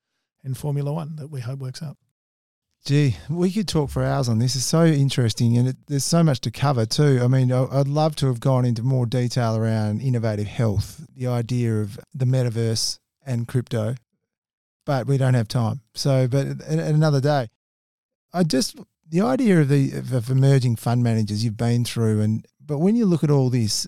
in 0.43 0.53
Formula 0.53 0.91
One 0.91 1.15
that 1.18 1.30
we 1.30 1.41
hope 1.41 1.59
works 1.59 1.82
out. 1.82 1.97
Gee, 2.86 3.18
we 3.30 3.51
could 3.51 3.68
talk 3.68 3.89
for 3.89 4.03
hours 4.03 4.30
on 4.30 4.39
this. 4.39 4.55
It's 4.55 4.65
so 4.65 4.86
interesting, 4.86 5.57
and 5.57 5.70
it, 5.70 5.78
there's 5.88 6.05
so 6.05 6.24
much 6.24 6.41
to 6.41 6.51
cover 6.51 6.86
too. 6.86 7.20
I 7.22 7.28
mean, 7.28 7.51
I'd 7.51 7.88
love 7.88 8.15
to 8.18 8.28
have 8.28 8.39
gone 8.39 8.65
into 8.65 8.84
more 8.84 9.05
detail 9.05 9.55
around 9.55 10.01
innovative 10.01 10.47
health, 10.47 11.05
the 11.15 11.28
idea 11.28 11.82
of 11.82 11.99
the 12.13 12.26
metaverse 12.26 12.99
and 13.28 13.48
crypto, 13.48 13.96
but 14.86 15.06
we 15.06 15.18
don't 15.18 15.36
have 15.36 15.48
time. 15.48 15.82
So, 15.94 16.28
but 16.28 16.48
at, 16.48 16.80
another 16.80 17.22
day, 17.22 17.50
I 18.34 18.44
just 18.44 18.80
the 19.08 19.22
idea 19.22 19.62
of 19.62 19.70
the 19.70 19.92
of, 19.94 20.32
emerging 20.32 20.78
fund 20.78 21.04
managers 21.04 21.44
you've 21.44 21.58
been 21.58 21.86
through, 21.86 22.22
and 22.22 22.48
but 22.66 22.80
when 22.80 22.96
you 22.96 23.06
look 23.06 23.24
at 23.24 23.30
all 23.30 23.52
this, 23.52 23.86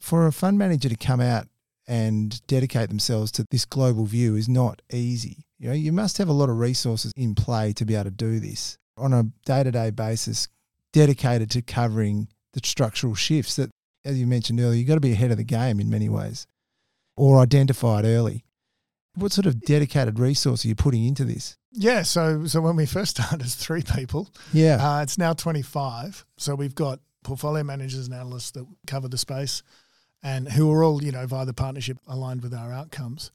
for 0.00 0.26
a 0.26 0.32
fund 0.32 0.58
manager 0.58 0.88
to 0.88 0.96
come 0.96 1.20
out 1.20 1.46
and 1.86 2.46
dedicate 2.46 2.88
themselves 2.88 3.32
to 3.32 3.44
this 3.50 3.64
global 3.64 4.04
view 4.04 4.36
is 4.36 4.48
not 4.48 4.82
easy. 4.92 5.44
You 5.58 5.68
know, 5.68 5.74
you 5.74 5.92
must 5.92 6.18
have 6.18 6.28
a 6.28 6.32
lot 6.32 6.50
of 6.50 6.58
resources 6.58 7.12
in 7.16 7.34
play 7.34 7.72
to 7.72 7.84
be 7.84 7.94
able 7.94 8.04
to 8.04 8.10
do 8.10 8.38
this 8.38 8.78
on 8.96 9.12
a 9.12 9.24
day-to-day 9.44 9.90
basis, 9.90 10.48
dedicated 10.92 11.50
to 11.50 11.62
covering 11.62 12.28
the 12.52 12.60
structural 12.62 13.14
shifts 13.14 13.56
that, 13.56 13.70
as 14.04 14.18
you 14.18 14.26
mentioned 14.26 14.60
earlier, 14.60 14.78
you've 14.78 14.88
got 14.88 14.94
to 14.94 15.00
be 15.00 15.12
ahead 15.12 15.30
of 15.30 15.36
the 15.38 15.44
game 15.44 15.80
in 15.80 15.88
many 15.88 16.08
ways, 16.08 16.46
or 17.18 17.40
identify 17.40 18.00
it 18.00 18.04
early. 18.04 18.44
What 19.14 19.32
sort 19.32 19.46
of 19.46 19.60
dedicated 19.62 20.18
resource 20.18 20.64
are 20.64 20.68
you 20.68 20.74
putting 20.76 21.04
into 21.04 21.24
this? 21.24 21.56
Yeah, 21.72 22.02
so 22.02 22.46
so 22.46 22.60
when 22.60 22.76
we 22.76 22.86
first 22.86 23.10
started 23.16 23.42
as 23.44 23.54
three 23.54 23.82
people, 23.82 24.30
Yeah, 24.52 24.78
uh, 24.80 25.02
it's 25.02 25.18
now 25.18 25.32
twenty 25.32 25.62
five. 25.62 26.24
So 26.36 26.54
we've 26.54 26.74
got 26.74 27.00
portfolio 27.24 27.64
managers 27.64 28.06
and 28.06 28.14
analysts 28.14 28.52
that 28.52 28.64
cover 28.86 29.08
the 29.08 29.18
space, 29.18 29.62
and 30.22 30.48
who 30.48 30.70
are 30.72 30.84
all 30.84 31.02
you 31.02 31.12
know 31.12 31.26
via 31.26 31.44
the 31.44 31.52
partnership 31.54 31.98
aligned 32.06 32.42
with 32.42 32.54
our 32.54 32.72
outcomes. 32.72 33.30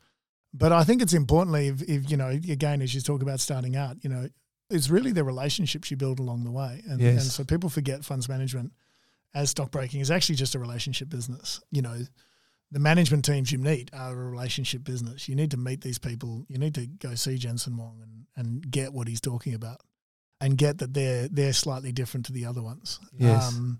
But 0.54 0.72
I 0.72 0.84
think 0.84 1.02
it's 1.02 1.14
importantly, 1.14 1.68
if, 1.68 1.82
if 1.82 2.10
you 2.12 2.16
know, 2.18 2.30
again, 2.30 2.82
as 2.82 2.94
you 2.94 3.02
talk 3.02 3.22
about 3.24 3.40
starting 3.40 3.76
out, 3.76 3.98
you 4.04 4.10
know, 4.10 4.30
it's 4.70 4.88
really 4.90 5.12
the 5.12 5.24
relationships 5.24 5.90
you 5.90 5.98
build 5.98 6.20
along 6.20 6.44
the 6.44 6.52
way. 6.52 6.82
And, 6.88 7.02
Yes. 7.02 7.24
and 7.24 7.32
so 7.32 7.44
people 7.44 7.70
forget 7.72 8.06
funds 8.06 8.30
management 8.30 8.72
as 9.34 9.50
stockbroking 9.50 10.00
is 10.00 10.12
actually 10.12 10.36
just 10.36 10.54
a 10.54 10.60
relationship 10.60 11.10
business. 11.10 11.60
You 11.72 11.82
know, 11.82 11.98
the 12.74 12.80
management 12.80 13.24
teams 13.24 13.52
you 13.52 13.60
meet 13.60 13.92
are 13.94 14.12
a 14.12 14.30
relationship 14.30 14.84
business. 14.84 15.30
You 15.30 15.36
need 15.36 15.52
to 15.52 15.58
meet 15.58 15.82
these 15.82 16.00
people. 16.00 16.44
You 16.50 16.58
need 16.58 16.74
to 16.74 16.88
go 16.88 17.14
see 17.14 17.38
Jensen 17.38 17.74
Huang 17.74 18.00
and, 18.02 18.26
and 18.36 18.72
get 18.72 18.92
what 18.92 19.08
he's 19.08 19.22
talking 19.22 19.54
about 19.54 19.82
and 20.42 20.58
get 20.58 20.80
that 20.80 20.96
they're 20.96 21.28
they're 21.28 21.54
slightly 21.54 21.92
different 21.92 22.26
to 22.26 22.34
the 22.34 22.46
other 22.46 22.64
ones. 22.64 23.00
Yes. 23.16 23.48
Um, 23.48 23.80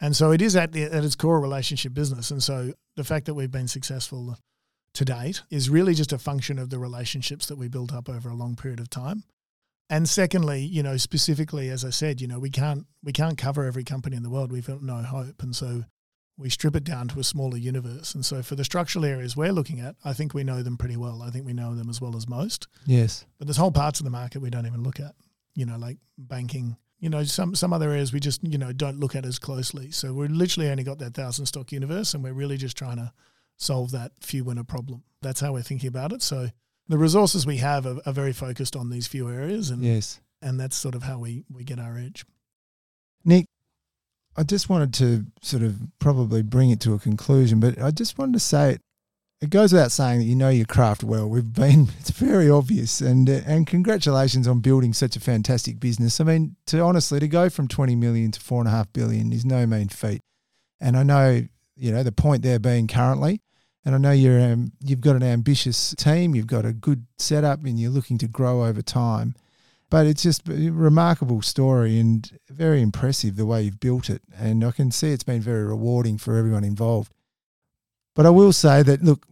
and 0.00 0.16
so 0.16 0.32
it 0.32 0.40
is 0.40 0.56
at, 0.56 0.72
the, 0.72 0.84
at 0.84 1.04
its 1.04 1.14
core 1.14 1.36
a 1.36 1.40
relationship 1.40 1.92
business. 1.92 2.30
And 2.30 2.42
so 2.42 2.72
the 2.96 3.04
fact 3.04 3.26
that 3.26 3.34
we've 3.34 3.50
been 3.50 3.68
successful 3.68 4.36
to 4.94 5.04
date 5.04 5.42
is 5.50 5.68
really 5.68 5.94
just 5.94 6.12
a 6.12 6.18
function 6.18 6.58
of 6.58 6.70
the 6.70 6.78
relationships 6.78 7.46
that 7.46 7.56
we 7.56 7.68
built 7.68 7.92
up 7.92 8.08
over 8.08 8.30
a 8.30 8.34
long 8.34 8.56
period 8.56 8.80
of 8.80 8.88
time. 8.88 9.24
And 9.90 10.08
secondly, 10.08 10.62
you 10.62 10.82
know, 10.82 10.96
specifically, 10.96 11.68
as 11.68 11.84
I 11.84 11.90
said, 11.90 12.22
you 12.22 12.26
know, 12.26 12.38
we 12.38 12.48
can't 12.50 12.86
we 13.04 13.12
can't 13.12 13.36
cover 13.36 13.66
every 13.66 13.84
company 13.84 14.16
in 14.16 14.22
the 14.22 14.30
world. 14.30 14.50
We've 14.50 14.66
got 14.66 14.82
no 14.82 15.02
hope, 15.02 15.42
and 15.42 15.54
so 15.54 15.84
we 16.38 16.48
strip 16.48 16.74
it 16.74 16.84
down 16.84 17.08
to 17.08 17.20
a 17.20 17.24
smaller 17.24 17.56
universe. 17.58 18.14
And 18.14 18.24
so 18.24 18.42
for 18.42 18.54
the 18.54 18.64
structural 18.64 19.04
areas 19.04 19.36
we're 19.36 19.52
looking 19.52 19.80
at, 19.80 19.96
I 20.04 20.12
think 20.12 20.32
we 20.34 20.44
know 20.44 20.62
them 20.62 20.76
pretty 20.78 20.96
well. 20.96 21.22
I 21.22 21.30
think 21.30 21.44
we 21.46 21.52
know 21.52 21.74
them 21.74 21.88
as 21.90 22.00
well 22.00 22.16
as 22.16 22.28
most. 22.28 22.68
Yes. 22.86 23.26
But 23.38 23.46
there's 23.46 23.58
whole 23.58 23.70
parts 23.70 24.00
of 24.00 24.04
the 24.04 24.10
market 24.10 24.40
we 24.40 24.50
don't 24.50 24.66
even 24.66 24.82
look 24.82 24.98
at. 24.98 25.14
You 25.54 25.66
know, 25.66 25.76
like 25.76 25.98
banking. 26.16 26.76
You 27.00 27.10
know, 27.10 27.24
some 27.24 27.54
some 27.54 27.72
other 27.72 27.90
areas 27.90 28.12
we 28.12 28.20
just 28.20 28.42
you 28.44 28.58
know 28.58 28.72
don't 28.72 28.98
look 29.00 29.14
at 29.14 29.26
as 29.26 29.38
closely. 29.38 29.90
So 29.90 30.14
we're 30.14 30.28
literally 30.28 30.70
only 30.70 30.84
got 30.84 30.98
that 31.00 31.14
thousand 31.14 31.46
stock 31.46 31.70
universe, 31.72 32.14
and 32.14 32.22
we're 32.24 32.32
really 32.32 32.56
just 32.56 32.76
trying 32.76 32.96
to 32.96 33.12
solve 33.58 33.90
that 33.90 34.12
few 34.20 34.44
winner 34.44 34.64
problem. 34.64 35.02
That's 35.20 35.40
how 35.40 35.52
we're 35.52 35.62
thinking 35.62 35.88
about 35.88 36.12
it. 36.12 36.22
So 36.22 36.48
the 36.88 36.98
resources 36.98 37.44
we 37.46 37.58
have 37.58 37.86
are, 37.86 37.98
are 38.06 38.12
very 38.12 38.32
focused 38.32 38.74
on 38.76 38.88
these 38.90 39.06
few 39.06 39.28
areas, 39.28 39.68
and 39.70 39.82
Yes. 39.82 40.20
and 40.40 40.58
that's 40.58 40.76
sort 40.76 40.94
of 40.94 41.02
how 41.02 41.18
we 41.18 41.44
we 41.52 41.64
get 41.64 41.78
our 41.78 41.98
edge. 41.98 42.24
Nick, 43.24 43.46
I 44.36 44.42
just 44.42 44.68
wanted 44.68 44.94
to 44.94 45.26
sort 45.42 45.62
of 45.62 45.78
probably 45.98 46.42
bring 46.42 46.70
it 46.70 46.80
to 46.80 46.94
a 46.94 46.98
conclusion, 46.98 47.60
but 47.60 47.80
I 47.80 47.90
just 47.90 48.18
wanted 48.18 48.34
to 48.34 48.40
say 48.40 48.72
it. 48.72 48.80
It 49.40 49.50
goes 49.50 49.72
without 49.72 49.90
saying 49.90 50.20
that 50.20 50.24
you 50.24 50.36
know 50.36 50.50
your 50.50 50.66
craft 50.66 51.02
well. 51.02 51.28
We've 51.28 51.52
been, 51.52 51.88
it's 52.00 52.10
very 52.10 52.48
obvious, 52.48 53.00
and 53.00 53.28
uh, 53.28 53.40
and 53.44 53.66
congratulations 53.66 54.46
on 54.46 54.60
building 54.60 54.92
such 54.92 55.16
a 55.16 55.20
fantastic 55.20 55.80
business. 55.80 56.20
I 56.20 56.24
mean, 56.24 56.56
to 56.66 56.80
honestly, 56.80 57.18
to 57.20 57.28
go 57.28 57.50
from 57.50 57.68
twenty 57.68 57.96
million 57.96 58.30
to 58.30 58.40
four 58.40 58.60
and 58.60 58.68
a 58.68 58.70
half 58.70 58.92
billion 58.92 59.32
is 59.32 59.44
no 59.44 59.66
mean 59.66 59.88
feat. 59.88 60.20
And 60.80 60.96
I 60.96 61.02
know, 61.02 61.42
you 61.76 61.92
know, 61.92 62.02
the 62.02 62.12
point 62.12 62.42
there 62.42 62.58
being 62.58 62.86
currently, 62.86 63.40
and 63.84 63.94
I 63.94 63.98
know 63.98 64.12
you're 64.12 64.40
um, 64.40 64.72
you've 64.80 65.00
got 65.00 65.16
an 65.16 65.24
ambitious 65.24 65.94
team, 65.96 66.34
you've 66.34 66.46
got 66.46 66.64
a 66.64 66.72
good 66.72 67.06
setup, 67.18 67.64
and 67.64 67.78
you're 67.78 67.90
looking 67.90 68.18
to 68.18 68.28
grow 68.28 68.64
over 68.64 68.80
time. 68.80 69.34
But 69.92 70.06
it's 70.06 70.22
just 70.22 70.48
a 70.48 70.70
remarkable 70.70 71.42
story 71.42 72.00
and 72.00 72.26
very 72.48 72.80
impressive 72.80 73.36
the 73.36 73.44
way 73.44 73.60
you've 73.60 73.78
built 73.78 74.08
it. 74.08 74.22
And 74.34 74.64
I 74.64 74.70
can 74.70 74.90
see 74.90 75.12
it's 75.12 75.22
been 75.22 75.42
very 75.42 75.64
rewarding 75.64 76.16
for 76.16 76.34
everyone 76.34 76.64
involved. 76.64 77.12
But 78.14 78.24
I 78.24 78.30
will 78.30 78.54
say 78.54 78.82
that, 78.82 79.02
look, 79.02 79.26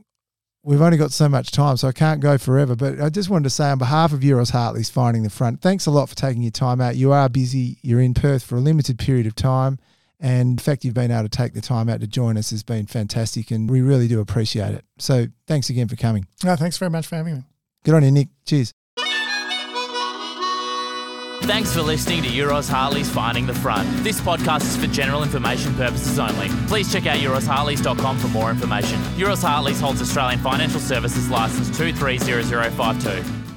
we've 0.62 0.82
only 0.82 0.98
got 0.98 1.12
so 1.12 1.30
much 1.30 1.50
time, 1.50 1.78
so 1.78 1.88
I 1.88 1.92
can't 1.92 2.20
go 2.20 2.36
forever. 2.36 2.76
But 2.76 3.00
I 3.00 3.08
just 3.08 3.30
wanted 3.30 3.44
to 3.44 3.50
say, 3.50 3.70
on 3.70 3.78
behalf 3.78 4.12
of 4.12 4.20
Euroz 4.20 4.50
Hartleys 4.50 4.90
Finding 4.90 5.22
the 5.22 5.30
Front, 5.30 5.62
thanks 5.62 5.86
a 5.86 5.90
lot 5.90 6.10
for 6.10 6.14
taking 6.14 6.42
your 6.42 6.50
time 6.50 6.78
out. 6.78 6.94
You 6.94 7.10
are 7.10 7.30
busy, 7.30 7.78
you're 7.80 8.02
in 8.02 8.12
Perth 8.12 8.42
for 8.42 8.56
a 8.56 8.60
limited 8.60 8.98
period 8.98 9.26
of 9.26 9.34
time. 9.34 9.78
And 10.20 10.58
the 10.58 10.62
fact 10.62 10.84
you've 10.84 10.92
been 10.92 11.10
able 11.10 11.22
to 11.22 11.30
take 11.30 11.54
the 11.54 11.62
time 11.62 11.88
out 11.88 12.02
to 12.02 12.06
join 12.06 12.36
us 12.36 12.50
has 12.50 12.62
been 12.62 12.84
fantastic, 12.84 13.50
and 13.50 13.70
we 13.70 13.80
really 13.80 14.08
do 14.08 14.20
appreciate 14.20 14.74
it. 14.74 14.84
So 14.98 15.28
thanks 15.46 15.70
again 15.70 15.88
for 15.88 15.96
coming. 15.96 16.26
No, 16.44 16.54
thanks 16.54 16.76
very 16.76 16.90
much 16.90 17.06
for 17.06 17.16
having 17.16 17.36
me. 17.36 17.44
Good 17.82 17.94
on 17.94 18.04
you, 18.04 18.10
Nick. 18.10 18.28
Cheers. 18.44 18.74
Thanks 21.42 21.74
for 21.74 21.82
listening 21.82 22.22
to 22.22 22.28
Euroz 22.28 22.70
Hartleys 22.70 23.10
Finding 23.10 23.46
the 23.46 23.54
Front. 23.54 23.88
This 24.04 24.20
podcast 24.20 24.62
is 24.62 24.76
for 24.76 24.86
general 24.86 25.22
information 25.22 25.74
purposes 25.74 26.18
only. 26.18 26.48
Please 26.68 26.92
check 26.92 27.06
out 27.06 27.16
eurozhartleys.com 27.18 28.18
for 28.18 28.28
more 28.28 28.50
information. 28.50 28.98
Euroz 29.16 29.42
Hartleys 29.42 29.80
holds 29.80 30.00
Australian 30.00 30.38
Financial 30.40 30.80
Services 30.80 31.28
Licence 31.28 31.66
230052. 31.76 33.49